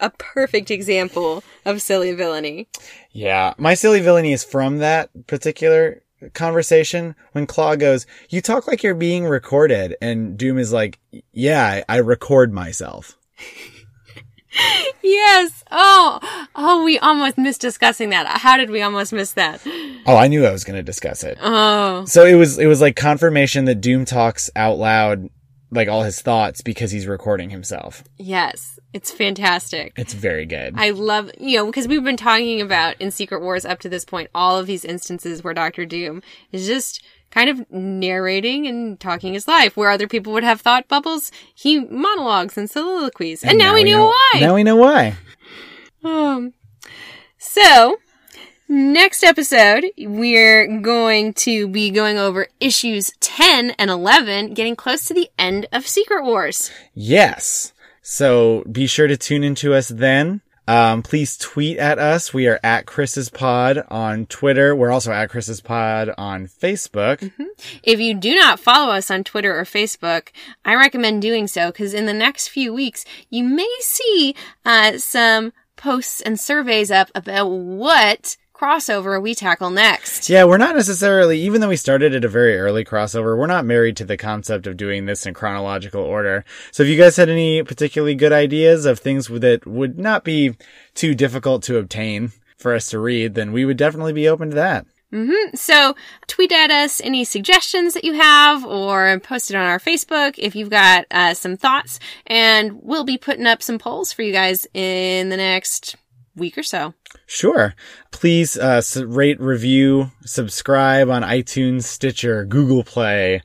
a 0.00 0.10
perfect 0.10 0.70
example 0.70 1.44
of 1.64 1.80
silly 1.80 2.12
villainy. 2.12 2.66
Yeah, 3.12 3.54
my 3.56 3.74
silly 3.74 4.00
villainy 4.00 4.32
is 4.32 4.44
from 4.44 4.78
that 4.78 5.10
particular 5.26 6.02
conversation 6.32 7.14
when 7.32 7.46
Claw 7.46 7.76
goes, 7.76 8.06
"You 8.28 8.40
talk 8.40 8.66
like 8.66 8.82
you're 8.82 8.94
being 8.94 9.24
recorded," 9.26 9.96
and 10.00 10.36
Doom 10.36 10.58
is 10.58 10.72
like, 10.72 10.98
"Yeah, 11.32 11.84
I 11.88 11.96
record 11.98 12.52
myself." 12.52 13.16
Yes. 15.02 15.64
Oh, 15.70 16.46
oh, 16.54 16.84
we 16.84 16.98
almost 16.98 17.36
missed 17.38 17.60
discussing 17.60 18.10
that. 18.10 18.26
How 18.38 18.56
did 18.56 18.70
we 18.70 18.82
almost 18.82 19.12
miss 19.12 19.32
that? 19.32 19.60
Oh, 20.06 20.16
I 20.16 20.28
knew 20.28 20.44
I 20.46 20.52
was 20.52 20.64
going 20.64 20.76
to 20.76 20.82
discuss 20.82 21.24
it. 21.24 21.38
Oh, 21.40 22.04
So 22.06 22.24
it 22.24 22.34
was 22.34 22.58
it 22.58 22.66
was 22.66 22.80
like 22.80 22.96
confirmation 22.96 23.64
that 23.66 23.76
Doom 23.80 24.04
talks 24.04 24.50
out 24.56 24.78
loud, 24.78 25.28
like 25.70 25.88
all 25.88 26.02
his 26.02 26.20
thoughts, 26.22 26.60
because 26.62 26.90
he's 26.90 27.06
recording 27.06 27.50
himself. 27.50 28.04
yes. 28.16 28.70
It's 28.92 29.10
fantastic. 29.10 29.92
It's 29.96 30.14
very 30.14 30.46
good. 30.46 30.74
I 30.76 30.90
love, 30.90 31.28
you 31.40 31.56
know, 31.56 31.66
because 31.66 31.88
we've 31.88 32.04
been 32.04 32.16
talking 32.16 32.60
about 32.60 32.94
in 33.00 33.10
Secret 33.10 33.42
Wars 33.42 33.64
up 33.64 33.80
to 33.80 33.88
this 33.88 34.04
point, 34.04 34.30
all 34.32 34.56
of 34.56 34.68
these 34.68 34.84
instances 34.84 35.42
where 35.42 35.52
Doctor 35.52 35.84
Doom 35.84 36.22
is 36.52 36.64
just 36.68 37.02
kind 37.34 37.50
of 37.50 37.70
narrating 37.70 38.66
and 38.66 38.98
talking 39.00 39.34
his 39.34 39.48
life. 39.48 39.76
Where 39.76 39.90
other 39.90 40.06
people 40.06 40.32
would 40.32 40.44
have 40.44 40.60
thought 40.60 40.88
bubbles, 40.88 41.32
he 41.52 41.80
monologues 41.80 42.56
and 42.56 42.70
soliloquies. 42.70 43.42
And, 43.42 43.58
now, 43.58 43.74
we 43.74 43.84
know, 43.84 44.06
why. 44.06 44.40
Now 44.40 44.54
we 44.54 44.62
know 44.62 44.76
why. 44.76 45.16
Um, 46.04 46.54
so, 47.36 47.96
next 48.68 49.24
episode, 49.24 49.86
we're 49.98 50.80
going 50.80 51.34
to 51.34 51.66
be 51.66 51.90
going 51.90 52.18
over 52.18 52.46
issues 52.60 53.10
10 53.20 53.72
and 53.72 53.90
11, 53.90 54.54
getting 54.54 54.76
close 54.76 55.04
to 55.06 55.14
the 55.14 55.28
end 55.38 55.66
of 55.72 55.86
Secret 55.86 56.24
Wars. 56.24 56.70
Yes. 56.94 57.72
So 58.06 58.64
be 58.70 58.86
sure 58.86 59.06
to 59.06 59.16
tune 59.16 59.42
into 59.42 59.72
us 59.72 59.88
then. 59.88 60.42
Um, 60.66 61.02
please 61.02 61.36
tweet 61.36 61.78
at 61.78 61.98
us. 61.98 62.32
We 62.32 62.46
are 62.48 62.58
at 62.62 62.86
Chris's 62.86 63.28
Pod 63.28 63.84
on 63.88 64.26
Twitter. 64.26 64.74
We're 64.74 64.90
also 64.90 65.12
at 65.12 65.28
Chris's 65.28 65.60
Pod 65.60 66.10
on 66.16 66.46
Facebook. 66.46 67.30
If 67.82 68.00
you 68.00 68.14
do 68.14 68.34
not 68.34 68.58
follow 68.58 68.92
us 68.92 69.10
on 69.10 69.24
Twitter 69.24 69.58
or 69.58 69.64
Facebook, 69.64 70.28
I 70.64 70.74
recommend 70.74 71.22
doing 71.22 71.46
so 71.46 71.70
because 71.70 71.92
in 71.92 72.06
the 72.06 72.14
next 72.14 72.48
few 72.48 72.72
weeks, 72.72 73.04
you 73.30 73.44
may 73.44 73.68
see 73.80 74.34
uh, 74.64 74.98
some 74.98 75.52
posts 75.76 76.20
and 76.20 76.40
surveys 76.40 76.90
up 76.90 77.10
about 77.14 77.48
what 77.48 78.36
crossover 78.54 79.20
we 79.20 79.34
tackle 79.34 79.70
next. 79.70 80.30
Yeah, 80.30 80.44
we're 80.44 80.58
not 80.58 80.76
necessarily, 80.76 81.40
even 81.40 81.60
though 81.60 81.68
we 81.68 81.76
started 81.76 82.14
at 82.14 82.24
a 82.24 82.28
very 82.28 82.56
early 82.56 82.84
crossover, 82.84 83.36
we're 83.36 83.46
not 83.46 83.64
married 83.64 83.96
to 83.98 84.04
the 84.04 84.16
concept 84.16 84.66
of 84.66 84.76
doing 84.76 85.06
this 85.06 85.26
in 85.26 85.34
chronological 85.34 86.02
order. 86.02 86.44
So 86.70 86.82
if 86.82 86.88
you 86.88 86.96
guys 86.96 87.16
had 87.16 87.28
any 87.28 87.62
particularly 87.62 88.14
good 88.14 88.32
ideas 88.32 88.86
of 88.86 88.98
things 88.98 89.26
that 89.26 89.66
would 89.66 89.98
not 89.98 90.24
be 90.24 90.56
too 90.94 91.14
difficult 91.14 91.62
to 91.64 91.78
obtain 91.78 92.32
for 92.56 92.74
us 92.74 92.88
to 92.90 92.98
read, 92.98 93.34
then 93.34 93.52
we 93.52 93.64
would 93.64 93.76
definitely 93.76 94.12
be 94.12 94.28
open 94.28 94.50
to 94.50 94.56
that. 94.56 94.86
So 95.54 95.94
tweet 96.26 96.50
at 96.50 96.72
us 96.72 97.00
any 97.00 97.24
suggestions 97.24 97.94
that 97.94 98.04
you 98.04 98.14
have 98.14 98.64
or 98.64 99.20
post 99.20 99.50
it 99.50 99.56
on 99.56 99.64
our 99.64 99.78
Facebook 99.78 100.34
if 100.38 100.56
you've 100.56 100.70
got 100.70 101.06
uh, 101.10 101.34
some 101.34 101.56
thoughts. 101.56 102.00
And 102.26 102.80
we'll 102.82 103.04
be 103.04 103.16
putting 103.16 103.46
up 103.46 103.62
some 103.62 103.78
polls 103.78 104.12
for 104.12 104.22
you 104.22 104.32
guys 104.32 104.66
in 104.74 105.28
the 105.28 105.36
next 105.36 105.94
week 106.36 106.58
or 106.58 106.62
so. 106.62 106.94
Sure. 107.26 107.74
Please 108.10 108.56
uh, 108.56 108.82
rate, 109.06 109.40
review, 109.40 110.10
subscribe 110.24 111.08
on 111.08 111.22
iTunes, 111.22 111.84
Stitcher, 111.84 112.44
Google 112.44 112.84
Play, 112.84 113.42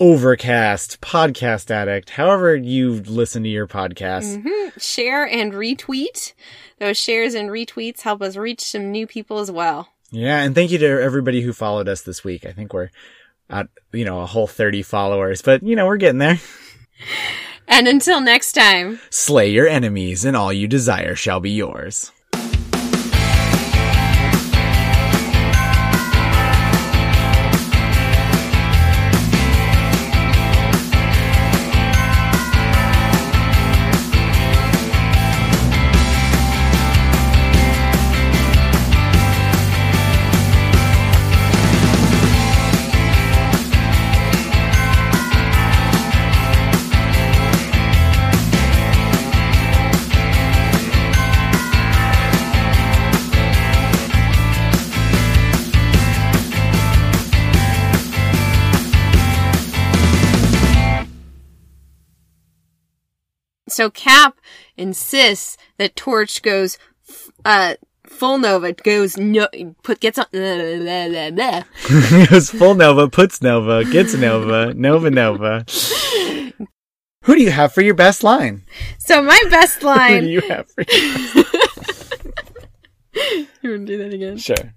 Overcast, 0.00 1.00
Podcast 1.00 1.70
Addict, 1.70 2.10
however 2.10 2.54
you 2.56 2.92
listen 2.92 3.42
to 3.42 3.48
your 3.48 3.66
podcast. 3.66 4.42
Share 4.80 5.26
and 5.26 5.52
retweet. 5.52 6.32
Those 6.78 6.96
shares 6.96 7.34
and 7.34 7.50
retweets 7.50 8.00
help 8.00 8.22
us 8.22 8.36
reach 8.36 8.60
some 8.60 8.90
new 8.90 9.06
people 9.06 9.38
as 9.38 9.50
well. 9.50 9.88
Yeah, 10.10 10.42
and 10.42 10.54
thank 10.54 10.70
you 10.70 10.78
to 10.78 11.02
everybody 11.02 11.40
who 11.40 11.52
followed 11.52 11.88
us 11.88 12.02
this 12.02 12.22
week. 12.22 12.44
I 12.44 12.52
think 12.52 12.74
we're 12.74 12.90
at, 13.48 13.68
you 13.92 14.04
know, 14.04 14.20
a 14.20 14.26
whole 14.26 14.46
30 14.46 14.82
followers, 14.82 15.42
but 15.42 15.62
you 15.62 15.76
know, 15.76 15.86
we're 15.86 15.96
getting 15.96 16.18
there. 16.18 16.38
And 17.68 17.88
until 17.88 18.20
next 18.20 18.52
time. 18.52 19.00
Slay 19.10 19.50
your 19.50 19.66
enemies 19.66 20.24
and 20.24 20.36
all 20.36 20.52
you 20.52 20.68
desire 20.68 21.14
shall 21.14 21.40
be 21.40 21.50
yours. 21.50 22.12
So 63.72 63.90
Cap 63.90 64.38
insists 64.76 65.56
that 65.78 65.96
Torch 65.96 66.42
goes, 66.42 66.78
f- 67.08 67.30
uh, 67.44 67.74
full 68.04 68.38
Nova 68.38 68.72
goes 68.72 69.16
no, 69.16 69.48
put 69.82 70.00
gets 70.00 70.18
on. 70.18 70.26
Blah, 70.30 70.56
blah, 70.56 71.08
blah, 71.08 71.30
blah. 71.30 71.62
it 71.88 72.50
full 72.50 72.74
Nova, 72.74 73.08
puts 73.08 73.42
Nova, 73.42 73.84
gets 73.84 74.14
Nova, 74.14 74.74
Nova 74.74 75.10
Nova. 75.10 75.64
Who 77.24 77.36
do 77.36 77.42
you 77.42 77.50
have 77.50 77.72
for 77.72 77.82
your 77.82 77.94
best 77.94 78.22
line? 78.24 78.64
So 78.98 79.22
my 79.22 79.40
best 79.48 79.82
line. 79.82 80.22
Who 80.24 80.26
do 80.26 80.32
you 80.32 80.40
have 80.42 80.68
for 80.70 80.82
your 80.82 81.44
you 83.62 83.70
want 83.70 83.86
to 83.86 83.86
do 83.86 83.98
that 83.98 84.12
again? 84.12 84.38
Sure. 84.38 84.74